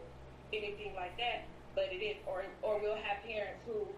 anything 0.54 0.94
like 0.94 1.18
that, 1.18 1.50
but 1.74 1.90
it 1.90 1.98
is. 1.98 2.16
Or, 2.30 2.46
or 2.62 2.78
we'll 2.78 3.00
have 3.00 3.26
parents 3.26 3.58
who 3.66 3.90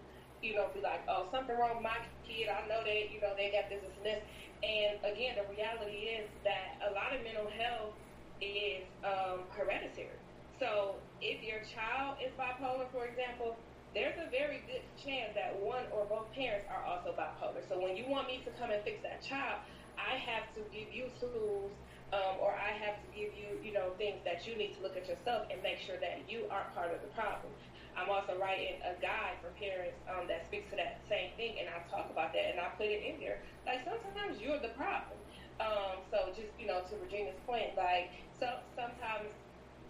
you 0.43 0.55
know, 0.55 0.67
be 0.75 0.81
like, 0.81 1.01
oh, 1.07 1.27
something 1.31 1.55
wrong 1.57 1.79
with 1.79 1.83
my 1.83 1.97
kid. 2.27 2.51
I 2.51 2.67
know 2.67 2.83
that, 2.83 3.11
you 3.11 3.21
know, 3.23 3.33
they 3.37 3.49
got 3.51 3.69
this, 3.71 3.81
this, 3.81 3.95
and 3.97 4.05
this. 4.05 4.21
And 4.63 4.99
again, 5.07 5.35
the 5.39 5.47
reality 5.47 6.11
is 6.19 6.29
that 6.43 6.79
a 6.83 6.91
lot 6.93 7.15
of 7.15 7.23
mental 7.23 7.47
health 7.47 7.95
is 8.41 8.83
um, 9.03 9.47
hereditary. 9.49 10.19
So 10.59 11.01
if 11.21 11.43
your 11.43 11.63
child 11.63 12.19
is 12.23 12.31
bipolar, 12.35 12.91
for 12.91 13.05
example, 13.07 13.57
there's 13.95 14.17
a 14.19 14.29
very 14.29 14.63
good 14.67 14.83
chance 14.97 15.31
that 15.35 15.55
one 15.55 15.85
or 15.91 16.05
both 16.05 16.31
parents 16.33 16.67
are 16.69 16.83
also 16.83 17.13
bipolar. 17.15 17.63
So 17.67 17.79
when 17.79 17.95
you 17.95 18.05
want 18.07 18.27
me 18.27 18.41
to 18.45 18.51
come 18.59 18.71
and 18.71 18.83
fix 18.83 19.01
that 19.03 19.21
child, 19.21 19.61
I 19.97 20.17
have 20.17 20.51
to 20.55 20.61
give 20.73 20.91
you 20.91 21.09
tools 21.19 21.71
um, 22.13 22.37
or 22.41 22.53
I 22.53 22.73
have 22.77 23.01
to 23.01 23.07
give 23.13 23.33
you, 23.33 23.57
you 23.63 23.73
know, 23.73 23.93
things 23.97 24.21
that 24.25 24.45
you 24.45 24.55
need 24.57 24.73
to 24.77 24.81
look 24.81 24.97
at 24.97 25.07
yourself 25.07 25.47
and 25.51 25.61
make 25.61 25.79
sure 25.79 25.97
that 26.01 26.29
you 26.29 26.45
aren't 26.49 26.73
part 26.73 26.93
of 26.93 27.01
the 27.01 27.09
problem. 27.13 27.53
I'm 27.97 28.09
also 28.09 28.37
writing 28.39 28.81
a 28.81 28.99
guide 29.01 29.37
for 29.41 29.49
parents 29.59 29.97
um, 30.09 30.27
that 30.27 30.45
speaks 30.47 30.69
to 30.71 30.75
that 30.75 31.01
same 31.09 31.31
thing, 31.37 31.59
and 31.59 31.69
I 31.69 31.81
talk 31.89 32.09
about 32.09 32.33
that, 32.33 32.51
and 32.51 32.59
I 32.59 32.69
put 32.77 32.87
it 32.87 33.03
in 33.05 33.19
there. 33.19 33.41
Like 33.65 33.85
sometimes 33.85 34.41
you're 34.41 34.59
the 34.59 34.73
problem. 34.73 35.19
Um, 35.61 36.01
so 36.09 36.33
just 36.33 36.49
you 36.57 36.65
know, 36.65 36.81
to 36.89 36.95
Regina's 36.97 37.39
point, 37.45 37.77
like 37.77 38.09
so 38.39 38.49
sometimes 38.75 39.29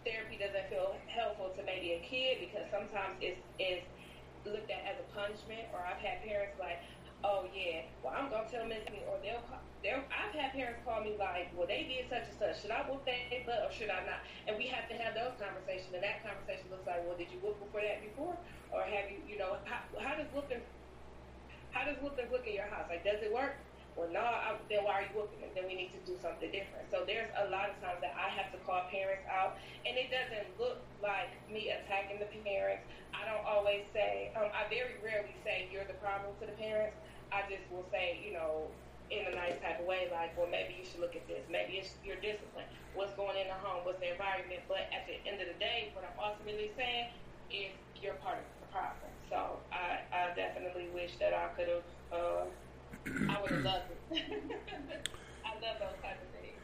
therapy 0.03 0.35
doesn't 0.37 0.67
feel 0.67 0.95
helpful 1.07 1.51
to 1.55 1.63
maybe 1.63 1.95
a 1.95 2.01
kid 2.03 2.43
because 2.43 2.67
sometimes 2.69 3.15
it's 3.23 3.39
it's 3.59 3.87
looked 4.45 4.69
at 4.71 4.83
as 4.83 4.99
a 4.99 5.07
punishment. 5.15 5.71
Or 5.71 5.79
I've 5.79 5.99
had 6.03 6.21
parents 6.23 6.59
like, 6.59 6.83
oh 7.23 7.45
yeah, 7.55 7.81
well 8.03 8.13
I'm 8.15 8.29
gonna 8.29 8.49
tell 8.49 8.65
Miss 8.65 8.85
Me, 8.91 9.01
or 9.07 9.17
they'll 9.23 9.41
there, 9.83 9.99
I've 10.07 10.31
had 10.31 10.55
parents 10.55 10.79
call 10.87 11.03
me 11.03 11.19
like, 11.19 11.51
well, 11.51 11.67
they 11.67 11.83
did 11.83 12.07
such 12.07 12.23
and 12.31 12.37
such. 12.39 12.63
Should 12.63 12.71
I 12.71 12.87
whoop 12.87 13.03
their 13.03 13.19
butt 13.43 13.67
or 13.67 13.71
should 13.75 13.91
I 13.91 13.99
not? 14.07 14.23
And 14.47 14.55
we 14.55 14.71
have 14.71 14.87
to 14.87 14.95
have 14.95 15.11
those 15.11 15.35
conversations. 15.35 15.91
And 15.91 15.99
that 15.99 16.23
conversation 16.23 16.71
looks 16.71 16.87
like, 16.87 17.03
well, 17.03 17.19
did 17.19 17.27
you 17.35 17.43
whoop 17.43 17.59
before 17.59 17.83
that 17.83 17.99
before? 17.99 18.31
Or 18.71 18.79
have 18.79 19.11
you, 19.11 19.19
you 19.27 19.35
know, 19.35 19.59
how, 19.67 19.83
how 19.99 20.15
does 20.15 20.31
whooping, 20.31 20.63
how 21.75 21.83
does 21.83 21.99
whooping 21.99 22.31
look 22.31 22.47
in 22.47 22.55
your 22.55 22.71
house? 22.71 22.87
Like, 22.87 23.03
does 23.03 23.19
it 23.19 23.27
work? 23.27 23.59
Well, 23.99 24.07
no, 24.09 24.23
then 24.71 24.87
why 24.87 25.03
are 25.03 25.05
you 25.05 25.13
whooping 25.13 25.43
them? 25.43 25.51
Then 25.53 25.67
we 25.67 25.75
need 25.75 25.91
to 25.93 26.01
do 26.07 26.17
something 26.17 26.49
different. 26.49 26.87
So 26.89 27.03
there's 27.05 27.29
a 27.37 27.51
lot 27.51 27.69
of 27.69 27.77
times 27.83 28.01
that 28.01 28.15
I 28.17 28.31
have 28.33 28.49
to 28.55 28.59
call 28.65 28.87
parents 28.89 29.27
out, 29.29 29.59
and 29.85 29.93
it 29.99 30.09
doesn't 30.09 30.49
look 30.57 30.81
like 30.97 31.29
me 31.45 31.69
attacking 31.69 32.17
the 32.17 32.25
parents. 32.41 32.81
I 33.13 33.21
don't 33.29 33.45
always 33.45 33.85
say, 33.93 34.33
um, 34.33 34.49
I 34.49 34.65
very 34.73 34.97
rarely 35.05 35.37
say 35.45 35.69
you're 35.69 35.85
the 35.85 35.99
problem 36.01 36.33
to 36.41 36.49
the 36.49 36.57
parents. 36.57 36.97
I 37.33 37.41
just 37.49 37.65
will 37.73 37.85
say, 37.89 38.21
you 38.21 38.33
know, 38.33 38.69
in 39.09 39.25
a 39.25 39.33
nice 39.35 39.57
type 39.61 39.81
of 39.81 39.85
way, 39.85 40.07
like, 40.13 40.37
well, 40.37 40.47
maybe 40.49 40.77
you 40.77 40.85
should 40.85 41.01
look 41.01 41.15
at 41.15 41.25
this. 41.27 41.41
Maybe 41.49 41.81
it's 41.81 41.97
your 42.05 42.15
discipline. 42.21 42.69
What's 42.93 43.13
going 43.17 43.37
in 43.37 43.49
the 43.49 43.57
home? 43.57 43.81
What's 43.83 43.99
the 43.99 44.13
environment? 44.13 44.61
But 44.69 44.85
at 44.93 45.09
the 45.09 45.17
end 45.25 45.41
of 45.41 45.49
the 45.49 45.57
day, 45.57 45.89
what 45.97 46.05
I'm 46.05 46.17
ultimately 46.21 46.69
saying 46.77 47.09
is 47.49 47.73
you're 47.97 48.17
part 48.21 48.37
of 48.37 48.45
the 48.61 48.69
problem. 48.69 49.09
So 49.29 49.57
I, 49.73 50.05
I 50.13 50.35
definitely 50.35 50.87
wish 50.93 51.17
that 51.17 51.33
I 51.33 51.49
could 51.57 51.69
have, 51.69 51.87
uh, 52.13 52.45
I 53.29 53.41
would 53.41 53.51
have 53.51 53.65
loved 53.65 53.89
it. 54.11 54.21
I 55.45 55.49
love 55.57 55.77
those 55.81 55.97
type 56.01 56.21
of 56.21 56.29
things. 56.37 56.61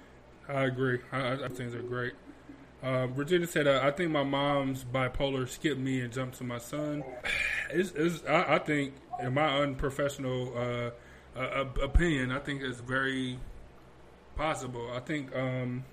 I 0.47 0.63
agree. 0.65 0.99
I, 1.11 1.33
I 1.33 1.47
think 1.49 1.71
they're 1.71 1.81
great. 1.81 2.13
Uh, 2.81 3.07
Regina 3.13 3.45
said, 3.45 3.67
uh, 3.67 3.81
"I 3.83 3.91
think 3.91 4.11
my 4.11 4.23
mom's 4.23 4.85
bipolar 4.85 5.49
skipped 5.49 5.79
me 5.79 5.99
and 5.99 6.13
jumped 6.13 6.37
to 6.37 6.43
my 6.43 6.59
son." 6.59 7.03
It's, 7.71 7.91
it's 7.91 8.23
I, 8.27 8.55
I, 8.55 8.57
think, 8.57 8.95
in 9.21 9.33
my 9.33 9.59
unprofessional 9.59 10.53
uh, 10.55 11.39
uh, 11.39 11.65
opinion, 11.81 12.31
I 12.31 12.39
think 12.39 12.61
it's 12.61 12.79
very 12.79 13.39
possible. 14.35 14.91
I 14.93 14.99
think, 14.99 15.35
um, 15.35 15.83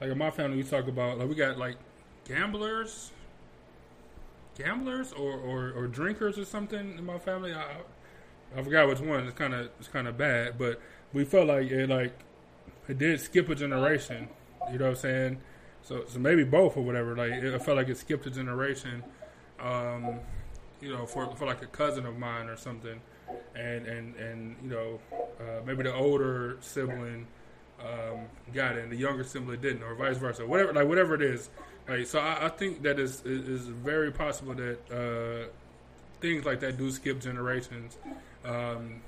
like 0.00 0.10
in 0.10 0.18
my 0.18 0.30
family, 0.30 0.58
we 0.58 0.62
talk 0.62 0.88
about 0.88 1.18
like 1.18 1.28
we 1.28 1.34
got 1.34 1.58
like 1.58 1.76
gamblers, 2.24 3.10
gamblers 4.56 5.12
or, 5.12 5.32
or, 5.32 5.72
or 5.72 5.86
drinkers 5.86 6.38
or 6.38 6.44
something 6.44 6.98
in 6.98 7.04
my 7.04 7.18
family. 7.18 7.52
I 7.52 7.76
I 8.56 8.62
forgot 8.62 8.88
which 8.88 9.00
one. 9.00 9.24
It's 9.26 9.36
kind 9.36 9.54
of 9.54 9.70
it's 9.78 9.88
kind 9.88 10.06
of 10.06 10.18
bad, 10.18 10.58
but 10.58 10.80
we 11.12 11.24
felt 11.24 11.48
like 11.48 11.70
it 11.70 11.88
like 11.88 12.12
it 12.88 12.98
did 12.98 13.20
skip 13.20 13.48
a 13.48 13.54
generation. 13.54 14.28
You 14.70 14.78
know 14.78 14.86
what 14.86 14.90
I'm 14.90 14.96
saying? 14.96 15.38
So 15.82 16.04
so 16.06 16.18
maybe 16.18 16.44
both 16.44 16.76
or 16.76 16.82
whatever. 16.82 17.16
Like 17.16 17.32
it, 17.32 17.54
I 17.54 17.58
felt 17.58 17.76
like 17.76 17.88
it 17.88 17.96
skipped 17.96 18.26
a 18.26 18.30
generation. 18.30 19.02
Um, 19.58 20.20
you 20.82 20.92
know, 20.92 21.06
for 21.06 21.34
for 21.36 21.46
like 21.46 21.62
a 21.62 21.66
cousin 21.66 22.04
of 22.04 22.18
mine 22.18 22.48
or 22.48 22.56
something, 22.56 23.00
and 23.54 23.86
and 23.86 24.16
and 24.16 24.56
you 24.62 24.70
know, 24.70 25.00
uh, 25.12 25.62
maybe 25.64 25.84
the 25.84 25.94
older 25.94 26.58
sibling 26.60 27.26
um, 27.80 28.26
got 28.52 28.76
it 28.76 28.82
and 28.82 28.92
the 28.92 28.96
younger 28.96 29.24
sibling 29.24 29.60
didn't, 29.60 29.82
or 29.82 29.94
vice 29.94 30.16
versa. 30.16 30.46
Whatever, 30.46 30.72
like 30.72 30.88
whatever 30.88 31.14
it 31.14 31.22
is. 31.22 31.50
Like 31.88 32.06
so, 32.06 32.18
I, 32.18 32.46
I 32.46 32.48
think 32.48 32.82
that 32.82 32.98
is 32.98 33.22
is 33.24 33.66
very 33.66 34.10
possible 34.10 34.54
that 34.54 34.78
uh, 34.90 35.48
things 36.20 36.44
like 36.44 36.60
that 36.60 36.76
do 36.76 36.90
skip 36.90 37.20
generations. 37.20 37.96
Um, 38.44 39.00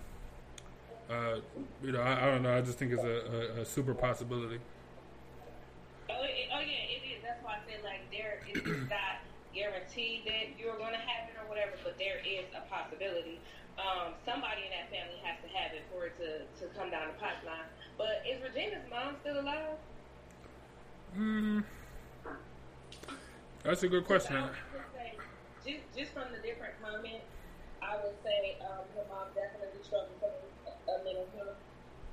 uh, 1.10 1.36
you 1.82 1.92
know, 1.92 2.01
I, 2.01 2.26
I, 2.26 2.30
don't 2.30 2.42
know. 2.42 2.56
I 2.56 2.62
just 2.62 2.78
think 2.78 2.92
it's 2.92 3.02
a, 3.02 3.59
a, 3.59 3.62
a 3.62 3.64
super 3.64 3.94
possibility. 3.94 4.59
Oh, 6.09 6.22
it, 6.22 6.48
oh 6.52 6.60
yeah, 6.60 6.64
it 6.64 7.02
is. 7.05 7.22
That's 7.22 7.42
why 7.44 7.52
I 7.52 7.70
said 7.70 7.84
like 7.84 8.10
there 8.10 8.40
is 8.48 8.88
not 8.88 9.23
guaranteed 9.55 10.26
that 10.26 10.59
you're 10.59 10.76
going 10.76 10.93
to 10.93 11.01
have 11.01 11.31
it 11.31 11.39
or 11.39 11.47
whatever, 11.48 11.78
but 11.86 11.97
there 11.97 12.18
is 12.26 12.44
a 12.52 12.66
possibility. 12.66 13.39
Um, 13.78 14.14
somebody 14.26 14.66
in 14.66 14.72
that 14.74 14.90
family 14.90 15.18
has 15.22 15.39
to 15.43 15.48
have 15.55 15.74
it 15.74 15.86
for 15.90 16.10
it 16.10 16.14
to, 16.18 16.47
to 16.62 16.64
come 16.74 16.90
down 16.90 17.14
the 17.14 17.18
pipeline. 17.18 17.70
But 17.97 18.22
is 18.26 18.43
Regina's 18.43 18.86
mom 18.90 19.16
still 19.22 19.39
alive? 19.39 19.78
Hmm. 21.14 21.60
That's 23.62 23.82
a 23.82 23.89
good 23.89 24.05
question. 24.05 24.36
Say, 24.93 25.14
just, 25.64 25.82
just 25.97 26.10
from 26.12 26.31
the 26.35 26.43
different 26.43 26.74
comments, 26.82 27.24
I 27.81 27.97
would 28.02 28.18
say 28.22 28.59
um, 28.60 28.85
her 28.94 29.06
mom 29.09 29.31
definitely 29.35 29.81
struggled 29.82 30.18
from 30.20 30.35
a 30.90 30.94
mental 31.02 31.26
health, 31.39 31.59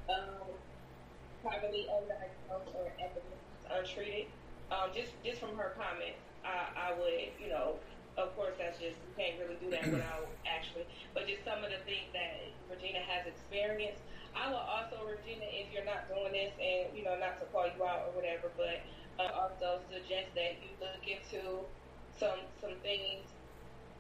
um, 0.09 0.47
privately 1.43 1.89
undiagnosed 1.89 2.73
or 2.73 2.87
evidence 3.01 3.41
untreated. 3.69 4.27
Um, 4.71 4.89
just 4.95 5.11
just 5.23 5.39
from 5.43 5.57
her 5.57 5.75
comments, 5.75 6.23
I, 6.43 6.91
I 6.91 6.97
would, 6.97 7.35
you 7.39 7.49
know, 7.49 7.77
of 8.17 8.35
course, 8.35 8.53
that's 8.59 8.77
just 8.77 8.99
you 8.99 9.11
can't 9.15 9.39
really 9.39 9.57
do 9.61 9.71
that 9.71 9.87
without 9.87 10.27
actually. 10.45 10.85
But 11.13 11.27
just 11.27 11.45
some 11.45 11.63
of 11.63 11.71
the 11.71 11.81
things 11.87 12.11
that 12.13 12.51
Regina 12.69 12.99
has 13.01 13.27
experienced. 13.27 14.01
I 14.31 14.47
will 14.47 14.63
also, 14.63 15.03
Regina, 15.03 15.43
if 15.43 15.67
you're 15.75 15.87
not 15.87 16.07
doing 16.07 16.31
this, 16.31 16.55
and 16.55 16.95
you 16.95 17.03
know, 17.03 17.19
not 17.19 17.39
to 17.43 17.45
call 17.51 17.67
you 17.67 17.83
out 17.83 18.07
or 18.07 18.15
whatever, 18.15 18.47
but 18.55 18.79
uh, 19.19 19.27
also 19.35 19.83
suggest 19.91 20.31
that 20.39 20.55
you 20.63 20.71
look 20.79 21.03
into 21.03 21.67
some 22.15 22.47
some 22.59 22.79
things 22.83 23.27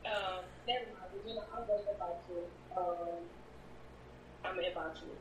um, 0.05 0.43
never 0.67 0.85
mind, 0.85 1.11
Regina, 1.13 1.41
I'm 1.53 1.67
going 1.67 1.83
to 1.83 1.91
invite 1.91 2.17
you. 2.29 2.41
Um, 2.75 3.21
I'm 4.43 4.55
gonna 4.55 4.67
invite 4.67 4.95
you. 4.95 5.11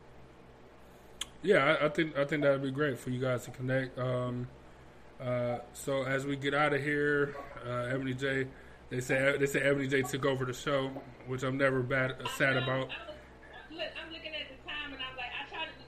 Yeah, 1.42 1.76
I, 1.80 1.86
I, 1.86 1.88
think 1.88 2.16
I 2.16 2.24
think 2.24 2.42
that'd 2.42 2.62
be 2.62 2.70
great 2.70 2.98
for 2.98 3.10
you 3.10 3.20
guys 3.20 3.44
to 3.44 3.50
connect. 3.50 3.98
Um, 3.98 4.48
uh, 5.20 5.58
so 5.74 6.04
as 6.04 6.24
we 6.24 6.36
get 6.36 6.54
out 6.54 6.72
of 6.72 6.82
here, 6.82 7.36
uh, 7.66 7.92
Ebony 7.92 8.14
J, 8.14 8.46
they 8.88 9.00
say 9.00 9.36
they 9.38 9.46
say 9.46 9.60
Ebony 9.60 9.86
J 9.86 10.02
took 10.02 10.24
over 10.24 10.44
the 10.46 10.54
show, 10.54 10.90
which 11.26 11.42
I'm 11.42 11.58
never 11.58 11.80
bad 11.82 12.16
sad 12.38 12.54
know, 12.54 12.62
about. 12.62 12.88
I 12.88 13.04
was, 13.04 13.16
look, 13.70 13.92
I'm 14.00 14.12
looking 14.12 14.32
at 14.32 14.48
the 14.48 14.56
time 14.64 14.92
and 14.92 15.02
I'm 15.02 15.16
like, 15.16 15.32
I 15.36 15.48
try 15.48 15.64
to 15.66 15.76
do 15.76 15.84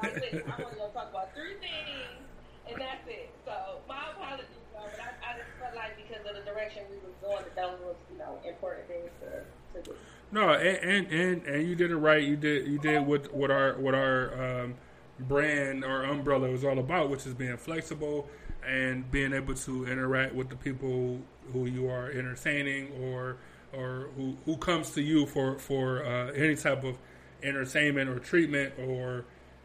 everything. 0.00 0.42
like, 0.46 0.58
I 0.58 0.62
want 0.62 0.74
to 0.74 0.94
talk 0.94 1.10
about 1.10 1.34
three 1.34 1.54
things, 1.60 2.24
and 2.70 2.80
that's 2.80 3.06
it. 3.08 3.30
So 3.44 3.52
my 3.86 4.10
apologies, 4.10 4.46
but 4.72 4.88
I, 5.00 5.32
I 5.32 5.36
just 5.36 5.52
felt 5.60 5.76
like 5.76 5.96
because 5.96 6.24
of 6.24 6.36
the 6.36 6.50
direction 6.50 6.84
we 6.88 6.96
were 6.96 7.12
going, 7.20 7.44
that 7.44 7.56
those 7.56 7.78
was 7.80 7.96
you 8.10 8.16
know 8.16 8.40
important 8.48 8.88
things 8.88 9.10
to, 9.20 9.82
to 9.82 9.90
do. 9.90 9.96
No, 10.32 10.54
and, 10.54 10.78
and 10.78 11.12
and 11.12 11.46
and 11.46 11.68
you 11.68 11.76
did 11.76 11.90
it 11.90 11.96
right. 11.96 12.22
You 12.22 12.36
did 12.36 12.66
you 12.66 12.78
did 12.78 13.04
what 13.06 13.34
what 13.34 13.50
our 13.50 13.74
what 13.74 13.94
our 13.94 14.62
um, 14.64 14.74
brand 15.20 15.84
or 15.84 16.04
umbrella 16.04 16.50
was 16.50 16.64
all 16.64 16.78
about, 16.78 17.10
which 17.10 17.26
is 17.26 17.34
being 17.34 17.58
flexible 17.58 18.30
and 18.66 19.10
being 19.10 19.32
able 19.32 19.54
to 19.54 19.86
interact 19.86 20.34
with 20.34 20.48
the 20.48 20.56
people 20.56 21.20
who 21.52 21.66
you 21.66 21.88
are 21.88 22.10
entertaining 22.10 22.90
or 23.00 23.36
or 23.72 24.08
who, 24.16 24.36
who 24.44 24.56
comes 24.56 24.90
to 24.92 25.02
you 25.02 25.26
for 25.26 25.58
for 25.58 26.04
uh, 26.04 26.32
any 26.32 26.56
type 26.56 26.84
of 26.84 26.96
entertainment 27.42 28.08
or 28.08 28.18
treatment 28.18 28.72
or 28.78 29.24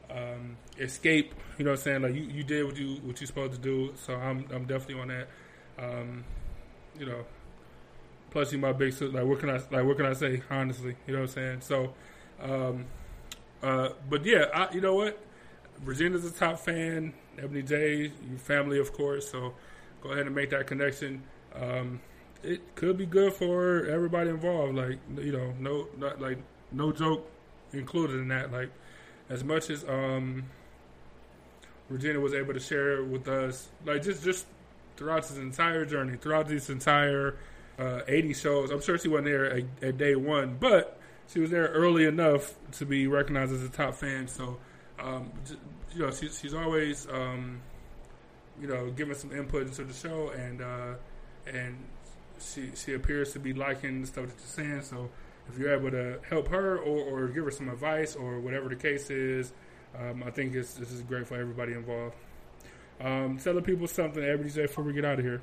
um, 0.09 0.57
escape. 0.79 1.33
You 1.57 1.65
know 1.65 1.71
what 1.71 1.79
I'm 1.79 1.83
saying? 1.83 2.01
Like 2.01 2.15
you, 2.15 2.21
you 2.21 2.43
did 2.43 2.65
what 2.65 2.77
you 2.77 2.95
what 3.03 3.19
you're 3.19 3.27
supposed 3.27 3.53
to 3.53 3.59
do. 3.59 3.93
So 3.95 4.15
I'm 4.15 4.45
I'm 4.53 4.65
definitely 4.65 5.01
on 5.01 5.07
that. 5.07 5.27
Um, 5.79 6.23
you 6.99 7.05
know, 7.05 7.25
plus 8.29 8.51
you 8.51 8.57
my 8.57 8.73
big 8.73 8.91
sister. 8.91 9.09
Like 9.09 9.25
what 9.25 9.39
can 9.39 9.49
I 9.49 9.59
like 9.71 9.85
what 9.85 9.97
can 9.97 10.05
I 10.05 10.13
say 10.13 10.41
honestly? 10.49 10.95
You 11.07 11.13
know 11.13 11.21
what 11.21 11.29
I'm 11.29 11.33
saying? 11.33 11.61
So, 11.61 11.93
um, 12.41 12.85
uh, 13.63 13.89
but 14.09 14.25
yeah, 14.25 14.45
I, 14.53 14.73
you 14.73 14.81
know 14.81 14.95
what? 14.95 15.19
Regina's 15.83 16.25
a 16.25 16.31
top 16.31 16.59
fan. 16.59 17.13
Ebony 17.41 17.63
J, 17.63 18.11
your 18.29 18.39
family, 18.39 18.79
of 18.79 18.93
course. 18.93 19.29
So 19.29 19.53
go 20.01 20.11
ahead 20.11 20.25
and 20.25 20.35
make 20.35 20.49
that 20.51 20.67
connection. 20.67 21.23
Um, 21.55 22.01
it 22.43 22.75
could 22.75 22.97
be 22.97 23.05
good 23.05 23.33
for 23.33 23.85
everybody 23.85 24.29
involved. 24.29 24.75
Like 24.75 24.99
you 25.17 25.31
know, 25.31 25.53
no, 25.59 25.87
not 25.97 26.21
like 26.21 26.37
no 26.71 26.91
joke 26.91 27.29
included 27.73 28.19
in 28.19 28.27
that. 28.29 28.51
Like 28.51 28.69
as 29.29 29.43
much 29.43 29.69
as 29.69 29.83
um, 29.85 30.43
Regina 31.89 32.19
was 32.19 32.33
able 32.33 32.53
to 32.53 32.59
share 32.59 33.03
with 33.03 33.27
us, 33.27 33.69
like 33.85 34.01
just 34.01 34.23
just 34.23 34.45
throughout 34.97 35.23
this 35.23 35.37
entire 35.37 35.85
journey, 35.85 36.17
throughout 36.17 36.47
this 36.47 36.69
entire 36.69 37.37
uh, 37.79 38.01
80 38.07 38.33
shows. 38.33 38.69
I'm 38.69 38.81
sure 38.81 38.97
she 38.97 39.07
wasn't 39.07 39.25
there 39.25 39.45
at, 39.45 39.63
at, 39.81 39.97
day 39.97 40.15
one, 40.15 40.57
but 40.59 40.99
she 41.27 41.39
was 41.39 41.49
there 41.49 41.67
early 41.67 42.05
enough 42.05 42.53
to 42.73 42.85
be 42.85 43.07
recognized 43.07 43.51
as 43.53 43.63
a 43.63 43.69
top 43.69 43.95
fan. 43.95 44.27
So, 44.27 44.57
um, 45.01 45.31
you 45.93 45.99
know, 45.99 46.11
she, 46.11 46.29
she's 46.29 46.53
always, 46.53 47.07
um, 47.11 47.61
you 48.59 48.67
know, 48.67 48.89
giving 48.91 49.15
some 49.15 49.31
input 49.31 49.67
into 49.67 49.83
the 49.83 49.93
show, 49.93 50.29
and 50.29 50.61
uh, 50.61 50.93
and 51.47 51.77
she 52.39 52.71
she 52.75 52.93
appears 52.93 53.33
to 53.33 53.39
be 53.39 53.53
liking 53.53 54.01
the 54.01 54.07
stuff 54.07 54.27
that 54.27 54.35
you're 54.37 54.65
saying. 54.65 54.81
So, 54.83 55.09
if 55.49 55.57
you're 55.57 55.73
able 55.73 55.91
to 55.91 56.19
help 56.29 56.47
her 56.49 56.77
or, 56.77 57.23
or 57.23 57.27
give 57.27 57.45
her 57.45 57.51
some 57.51 57.69
advice 57.69 58.15
or 58.15 58.39
whatever 58.39 58.69
the 58.69 58.75
case 58.75 59.09
is, 59.09 59.51
um, 59.97 60.23
I 60.25 60.31
think 60.31 60.53
this 60.53 60.79
is 60.79 61.01
great 61.01 61.27
for 61.27 61.35
everybody 61.35 61.73
involved. 61.73 62.15
Um, 62.99 63.39
tell 63.39 63.55
the 63.55 63.61
people 63.61 63.87
something 63.87 64.23
every 64.23 64.49
day 64.49 64.63
before 64.63 64.83
we 64.83 64.93
get 64.93 65.05
out 65.05 65.19
of 65.19 65.25
here. 65.25 65.41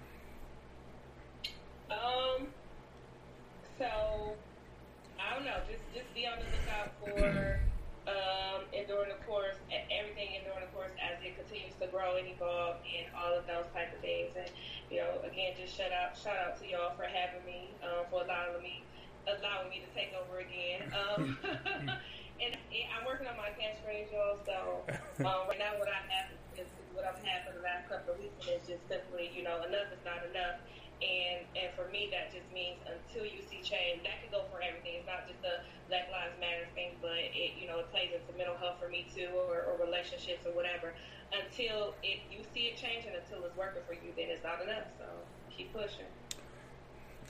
And 12.18 12.28
evolve, 12.28 12.82
and 12.84 13.06
all 13.14 13.32
of 13.32 13.46
those 13.46 13.70
type 13.72 13.94
of 13.94 14.00
things. 14.02 14.34
And 14.34 14.50
you 14.90 14.98
know, 14.98 15.22
again, 15.22 15.54
just 15.54 15.76
shout 15.76 15.94
out 15.94 16.18
shout 16.18 16.36
out 16.36 16.58
to 16.60 16.64
y'all 16.66 16.92
for 16.98 17.06
having 17.06 17.44
me, 17.46 17.70
um, 17.82 18.04
for 18.10 18.26
allowing 18.26 18.62
me 18.62 18.82
allowing 19.28 19.68
me 19.68 19.84
to 19.84 19.90
take 19.92 20.12
over 20.16 20.40
again. 20.40 20.88
Um, 20.92 21.36
and, 22.40 22.54
and 22.56 22.86
I'm 22.96 23.04
working 23.04 23.26
on 23.26 23.36
my 23.36 23.52
catchphrase, 23.56 24.08
y'all. 24.12 24.40
So 24.44 24.84
um, 25.24 25.48
right 25.48 25.60
now, 25.60 25.76
what 25.76 25.88
I 25.88 26.00
have 26.08 26.32
is 26.56 26.68
what 26.94 27.04
I've 27.04 27.20
had 27.22 27.44
for 27.46 27.52
the 27.54 27.62
last 27.62 27.88
couple 27.88 28.14
of 28.14 28.20
weeks, 28.20 28.34
it's 28.48 28.66
just 28.66 28.82
simply, 28.88 29.30
you 29.34 29.44
know, 29.44 29.60
enough 29.62 29.92
is 29.92 30.02
not 30.04 30.24
enough. 30.24 30.58
And 30.98 31.46
and 31.54 31.70
for 31.78 31.86
me, 31.94 32.10
that 32.10 32.34
just 32.34 32.46
means 32.50 32.82
until 32.82 33.22
you 33.22 33.38
see 33.46 33.62
change, 33.62 34.02
that 34.02 34.18
could 34.18 34.34
go 34.34 34.42
for 34.50 34.58
everything. 34.58 34.98
It's 34.98 35.06
not 35.06 35.30
just 35.30 35.38
a 35.46 35.62
Black 35.86 36.10
Lives 36.10 36.34
Matter 36.42 36.66
thing, 36.74 36.98
but 36.98 37.14
it 37.14 37.54
you 37.54 37.70
know 37.70 37.78
it 37.78 37.90
plays 37.94 38.10
into 38.10 38.34
mental 38.34 38.58
health 38.58 38.82
for 38.82 38.90
me 38.90 39.06
too, 39.14 39.30
or, 39.30 39.62
or 39.62 39.78
relationships 39.78 40.42
or 40.42 40.52
whatever. 40.52 40.94
Until 41.30 41.94
it 42.02 42.26
you 42.30 42.42
see 42.54 42.74
it 42.74 42.76
changing, 42.76 43.14
until 43.14 43.46
it's 43.46 43.56
working 43.56 43.82
for 43.86 43.94
you, 43.94 44.10
then 44.18 44.26
it's 44.34 44.42
not 44.42 44.58
enough. 44.58 44.90
So 44.98 45.06
keep 45.54 45.70
pushing. 45.72 46.10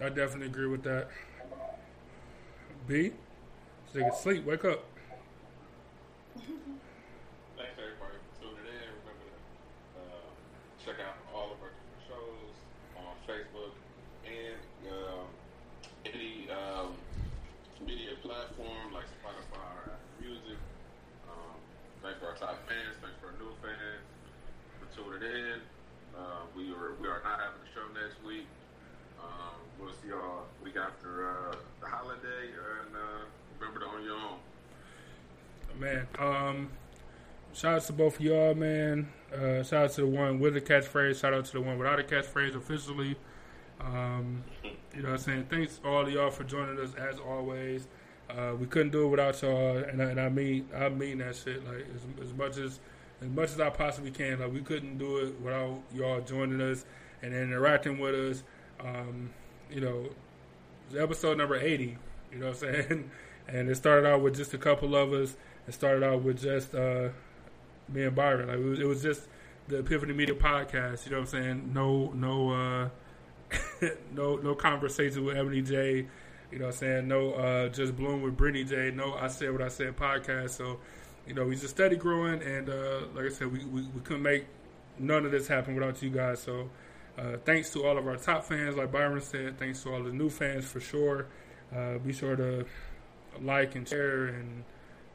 I 0.01 0.09
definitely 0.09 0.47
agree 0.47 0.69
with 0.69 0.83
that. 0.85 1.09
B, 2.87 3.13
so 3.93 3.99
you 3.99 4.05
can 4.05 4.15
sleep. 4.17 4.47
Wake 4.47 4.65
up. 4.65 4.85
man. 35.79 36.07
Um, 36.19 36.69
shout 37.53 37.77
out 37.77 37.83
to 37.83 37.93
both 37.93 38.17
of 38.17 38.21
y'all, 38.21 38.55
man. 38.55 39.13
Uh, 39.33 39.63
shout 39.63 39.85
out 39.85 39.91
to 39.93 40.01
the 40.03 40.07
one 40.07 40.41
with 40.41 40.55
the 40.55 40.61
catchphrase. 40.61 41.21
Shout 41.21 41.35
out 41.35 41.45
to 41.47 41.53
the 41.53 41.61
one 41.61 41.79
without 41.79 42.01
a 42.01 42.03
catchphrase 42.03 42.55
officially. 42.55 43.17
Um, 43.81 44.45
You 44.95 45.03
know 45.03 45.11
what 45.11 45.19
I'm 45.21 45.25
saying? 45.25 45.47
Thanks 45.49 45.81
all 45.85 46.07
of 46.07 46.13
y'all 46.13 46.31
for 46.31 46.45
joining 46.45 46.81
us 46.81 46.95
as 46.95 47.21
always. 47.21 47.87
Uh, 48.29 48.55
we 48.59 48.67
couldn't 48.67 48.91
do 48.91 49.05
it 49.05 49.09
without 49.09 49.41
y'all, 49.43 49.77
and 49.77 50.03
I, 50.03 50.07
and 50.07 50.21
I 50.21 50.29
mean 50.29 50.69
I 50.75 50.89
mean 50.89 51.19
that 51.19 51.37
shit. 51.37 51.65
Like 51.65 51.87
as, 51.95 52.27
as 52.27 52.35
much 52.35 52.57
as 52.59 52.81
as 53.21 53.29
much 53.29 53.51
as 53.51 53.61
I 53.61 53.71
possibly 53.71 54.11
can. 54.11 54.41
Like 54.41 54.53
we 54.53 54.61
couldn't 54.61 54.99
do 54.99 55.19
it 55.19 55.41
without 55.41 55.81
y'all 55.95 56.21
joining 56.21 56.61
us 56.61 56.85
and 57.23 57.35
interacting 57.35 57.99
with 57.99 58.15
us. 58.15 58.43
Um, 58.81 59.31
you 59.71 59.81
know, 59.81 60.09
episode 60.97 61.39
number 61.39 61.57
eighty. 61.57 61.97
You 62.33 62.39
know 62.39 62.49
what 62.49 62.63
I'm 62.63 62.75
saying? 62.75 63.11
And 63.51 63.71
it 63.71 63.77
started 63.77 64.07
out 64.07 64.21
with 64.21 64.37
just 64.37 64.53
a 64.53 64.59
couple 64.59 64.95
of 64.95 65.11
us. 65.15 65.35
It 65.67 65.73
started 65.73 66.05
out 66.05 66.23
with 66.23 66.39
just 66.39 66.75
uh, 66.75 67.09
me 67.89 68.05
and 68.05 68.15
Byron. 68.15 68.49
Like 68.49 68.59
it 68.59 68.63
was, 68.63 68.81
it 68.81 68.87
was 68.87 69.03
just 69.03 69.23
the 69.69 69.79
Epiphany 69.79 70.13
Media 70.13 70.35
podcast. 70.35 71.07
You 71.07 71.13
know 71.13 71.21
what 71.21 71.35
I'm 71.35 71.43
saying? 71.43 71.71
No, 71.73 72.13
no, 72.13 72.51
uh, 72.51 73.87
no, 74.13 74.37
no 74.37 74.55
conversation 74.55 75.25
with 75.25 75.37
Ebony 75.37 75.63
J. 75.63 76.07
You 76.51 76.59
know 76.59 76.67
what 76.67 76.75
I'm 76.75 76.79
saying? 76.79 77.09
No, 77.09 77.33
uh, 77.33 77.69
just 77.69 77.97
bloom 77.97 78.23
with 78.23 78.37
Brittany 78.37 78.65
J. 78.65 78.91
No, 78.91 79.15
I 79.15 79.29
said 79.29 79.53
what 79.53 79.63
I 79.63 79.69
said 79.69 79.97
podcast. 79.97 80.51
So, 80.51 80.79
you 81.27 81.35
know, 81.35 81.45
we 81.45 81.57
just 81.57 81.71
steady 81.71 81.97
growing, 81.97 82.43
and 82.43 82.69
uh, 82.71 83.01
like 83.15 83.27
I 83.27 83.29
said, 83.29 83.53
we, 83.53 83.65
we, 83.67 83.83
we 83.83 84.01
couldn't 84.03 84.23
make 84.23 84.47
none 84.99 85.27
of 85.27 85.33
this 85.33 85.47
happen 85.47 85.75
without 85.75 86.03
you 86.03 86.11
guys. 86.11 86.41
So, 86.41 86.71
uh, 87.19 87.37
thanks 87.45 87.71
to 87.71 87.85
all 87.85 87.99
of 87.99 88.07
our 88.07 88.17
top 88.17 88.45
fans, 88.45 88.77
like 88.77 88.93
Byron 88.93 89.21
said. 89.21 89.59
Thanks 89.59 89.83
to 89.83 89.93
all 89.93 90.03
the 90.03 90.13
new 90.13 90.31
fans 90.31 90.65
for 90.65 90.81
sure. 90.81 91.27
Uh, 91.75 91.99
be 91.99 92.13
sure 92.13 92.37
to 92.37 92.65
like 93.43 93.75
and 93.75 93.89
share 93.89 94.27
and 94.27 94.65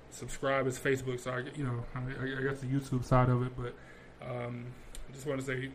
subscribe. 0.09 0.67
It's 0.67 0.77
Facebook, 0.77 1.19
so 1.19 1.31
I, 1.31 1.39
you 1.55 1.63
know, 1.63 1.83
I, 1.95 1.99
I 1.99 2.41
guess 2.43 2.59
the 2.59 2.67
YouTube 2.67 3.05
side 3.05 3.29
of 3.29 3.41
it, 3.43 3.53
but 3.57 3.73
um, 4.21 4.65
I 5.09 5.13
just 5.13 5.25
want 5.25 5.39
to 5.39 5.45
say 5.45 5.69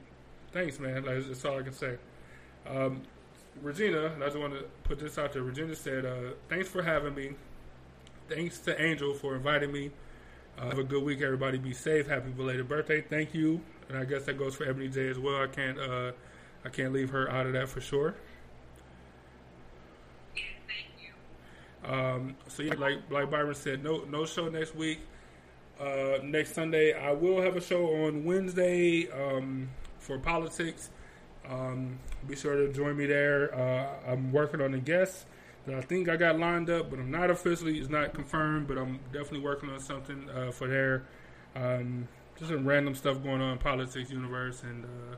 thanks, 0.53 0.79
man. 0.79 1.05
Like, 1.05 1.27
that's 1.27 1.45
all 1.45 1.59
I 1.59 1.63
can 1.63 1.73
say. 1.73 1.97
Um, 2.67 3.03
Regina, 3.63 4.13
I 4.17 4.27
just 4.27 4.39
want 4.39 4.53
to 4.53 4.65
put 4.85 4.99
this 4.99 5.19
out 5.19 5.33
there. 5.33 5.43
Regina 5.43 5.75
said, 5.75 6.05
uh, 6.05 6.35
"Thanks 6.49 6.69
for 6.69 6.83
having 6.83 7.15
me. 7.15 7.33
Thanks 8.29 8.59
to 8.61 8.81
Angel 8.81 9.15
for 9.15 9.35
inviting 9.35 9.73
me. 9.73 9.91
Uh, 10.59 10.69
have 10.69 10.79
a 10.79 10.85
good 10.85 11.03
week, 11.03 11.23
everybody. 11.23 11.59
Be 11.59 11.73
safe. 11.73 12.07
Happy 12.09 12.31
belated 12.31 12.69
birthday. 12.69 13.01
Thank 13.01 13.35
you. 13.35 13.63
And 13.89 13.99
I 13.99 14.05
guess 14.05 14.25
that 14.25 14.39
goes 14.39 14.55
for 14.55 14.65
Ebony 14.69 14.89
J 14.89 15.09
as 15.09 15.19
well. 15.19 15.43
I 15.43 15.47
can't, 15.47 15.79
uh, 15.79 16.13
I 16.65 16.69
can't 16.69 16.93
leave 16.93 17.11
her 17.11 17.31
out 17.31 17.47
of 17.47 17.53
that 17.55 17.69
for 17.69 17.81
sure. 17.81 18.15
Um, 21.85 22.37
so 22.49 22.63
yeah, 22.63 22.75
like 22.75 22.99
like 23.11 23.31
Byron 23.31 23.55
said, 23.55 23.83
no 23.83 24.05
no 24.05 24.27
show 24.27 24.49
next 24.49 24.75
week. 24.75 25.01
Uh, 25.81 26.19
next 26.23 26.55
Sunday, 26.55 26.93
I 26.93 27.13
will 27.13 27.41
have 27.41 27.57
a 27.57 27.61
show 27.61 27.87
on 28.05 28.25
Wednesday 28.25 29.09
um, 29.11 29.71
for 29.99 30.19
politics. 30.19 30.91
Um, 31.49 31.99
be 32.27 32.37
sure 32.37 32.57
to 32.57 32.73
join 32.73 32.97
me 32.97 33.07
there. 33.07 33.55
Uh, 33.55 34.11
I'm 34.13 34.33
working 34.33 34.61
on 34.61 34.75
a 34.75 34.79
guest 34.79 35.25
that 35.67 35.77
I 35.77 35.81
think 35.81 36.09
I 36.09 36.17
got 36.17 36.39
lined 36.39 36.69
up, 36.69 36.91
but 36.91 36.99
I'm 36.99 37.11
not 37.11 37.31
officially. 37.31 37.79
It's 37.79 37.89
not 37.89 38.13
confirmed, 38.13 38.67
but 38.67 38.77
I'm 38.77 38.99
definitely 39.13 39.41
working 39.41 39.71
on 39.71 39.79
something 39.81 40.29
uh, 40.31 40.51
for 40.51 40.67
there. 40.67 41.05
Um, 41.55 42.09
just 42.39 42.51
some 42.51 42.67
random 42.67 42.95
stuff 42.95 43.23
going 43.23 43.41
on 43.41 43.53
in 43.53 43.59
politics 43.59 44.11
universe, 44.11 44.63
and 44.63 44.85
uh, 44.85 45.17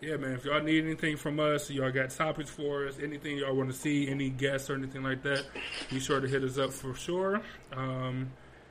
yeah, 0.00 0.16
man. 0.16 0.32
If 0.32 0.44
y'all 0.44 0.62
need 0.62 0.84
anything 0.84 1.16
from 1.16 1.40
us, 1.40 1.70
y'all 1.70 1.90
got 1.90 2.10
topics 2.10 2.50
for 2.50 2.86
us, 2.86 2.98
anything 3.02 3.38
y'all 3.38 3.54
want 3.54 3.70
to 3.70 3.76
see, 3.76 4.08
any 4.08 4.30
guests 4.30 4.68
or 4.68 4.74
anything 4.74 5.02
like 5.02 5.22
that, 5.22 5.44
be 5.90 6.00
sure 6.00 6.20
to 6.20 6.28
hit 6.28 6.42
us 6.44 6.58
up 6.58 6.72
for 6.72 6.94
sure. 6.94 7.40
Um, 7.72 8.30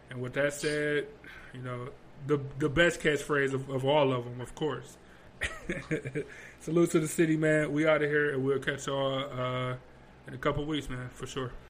and 0.10 0.22
with 0.22 0.34
that 0.34 0.54
said, 0.54 1.08
you 1.54 1.62
know 1.62 1.90
the 2.28 2.40
the 2.60 2.70
best 2.70 3.00
catchphrase 3.02 3.54
of, 3.54 3.70
of 3.70 3.86
all 3.86 4.14
of 4.14 4.26
them, 4.26 4.42
of 4.42 4.56
course. 4.56 4.98
Salute 6.60 6.92
to 6.92 7.00
the 7.00 7.08
city, 7.08 7.38
man. 7.38 7.72
We 7.72 7.88
out 7.88 8.02
of 8.02 8.10
here, 8.10 8.34
and 8.34 8.44
we'll 8.44 8.60
catch 8.60 8.88
y'all 8.88 9.20
uh, 9.20 9.76
in 10.28 10.34
a 10.34 10.38
couple 10.38 10.66
weeks, 10.66 10.90
man, 10.90 11.10
for 11.14 11.28
sure. 11.28 11.52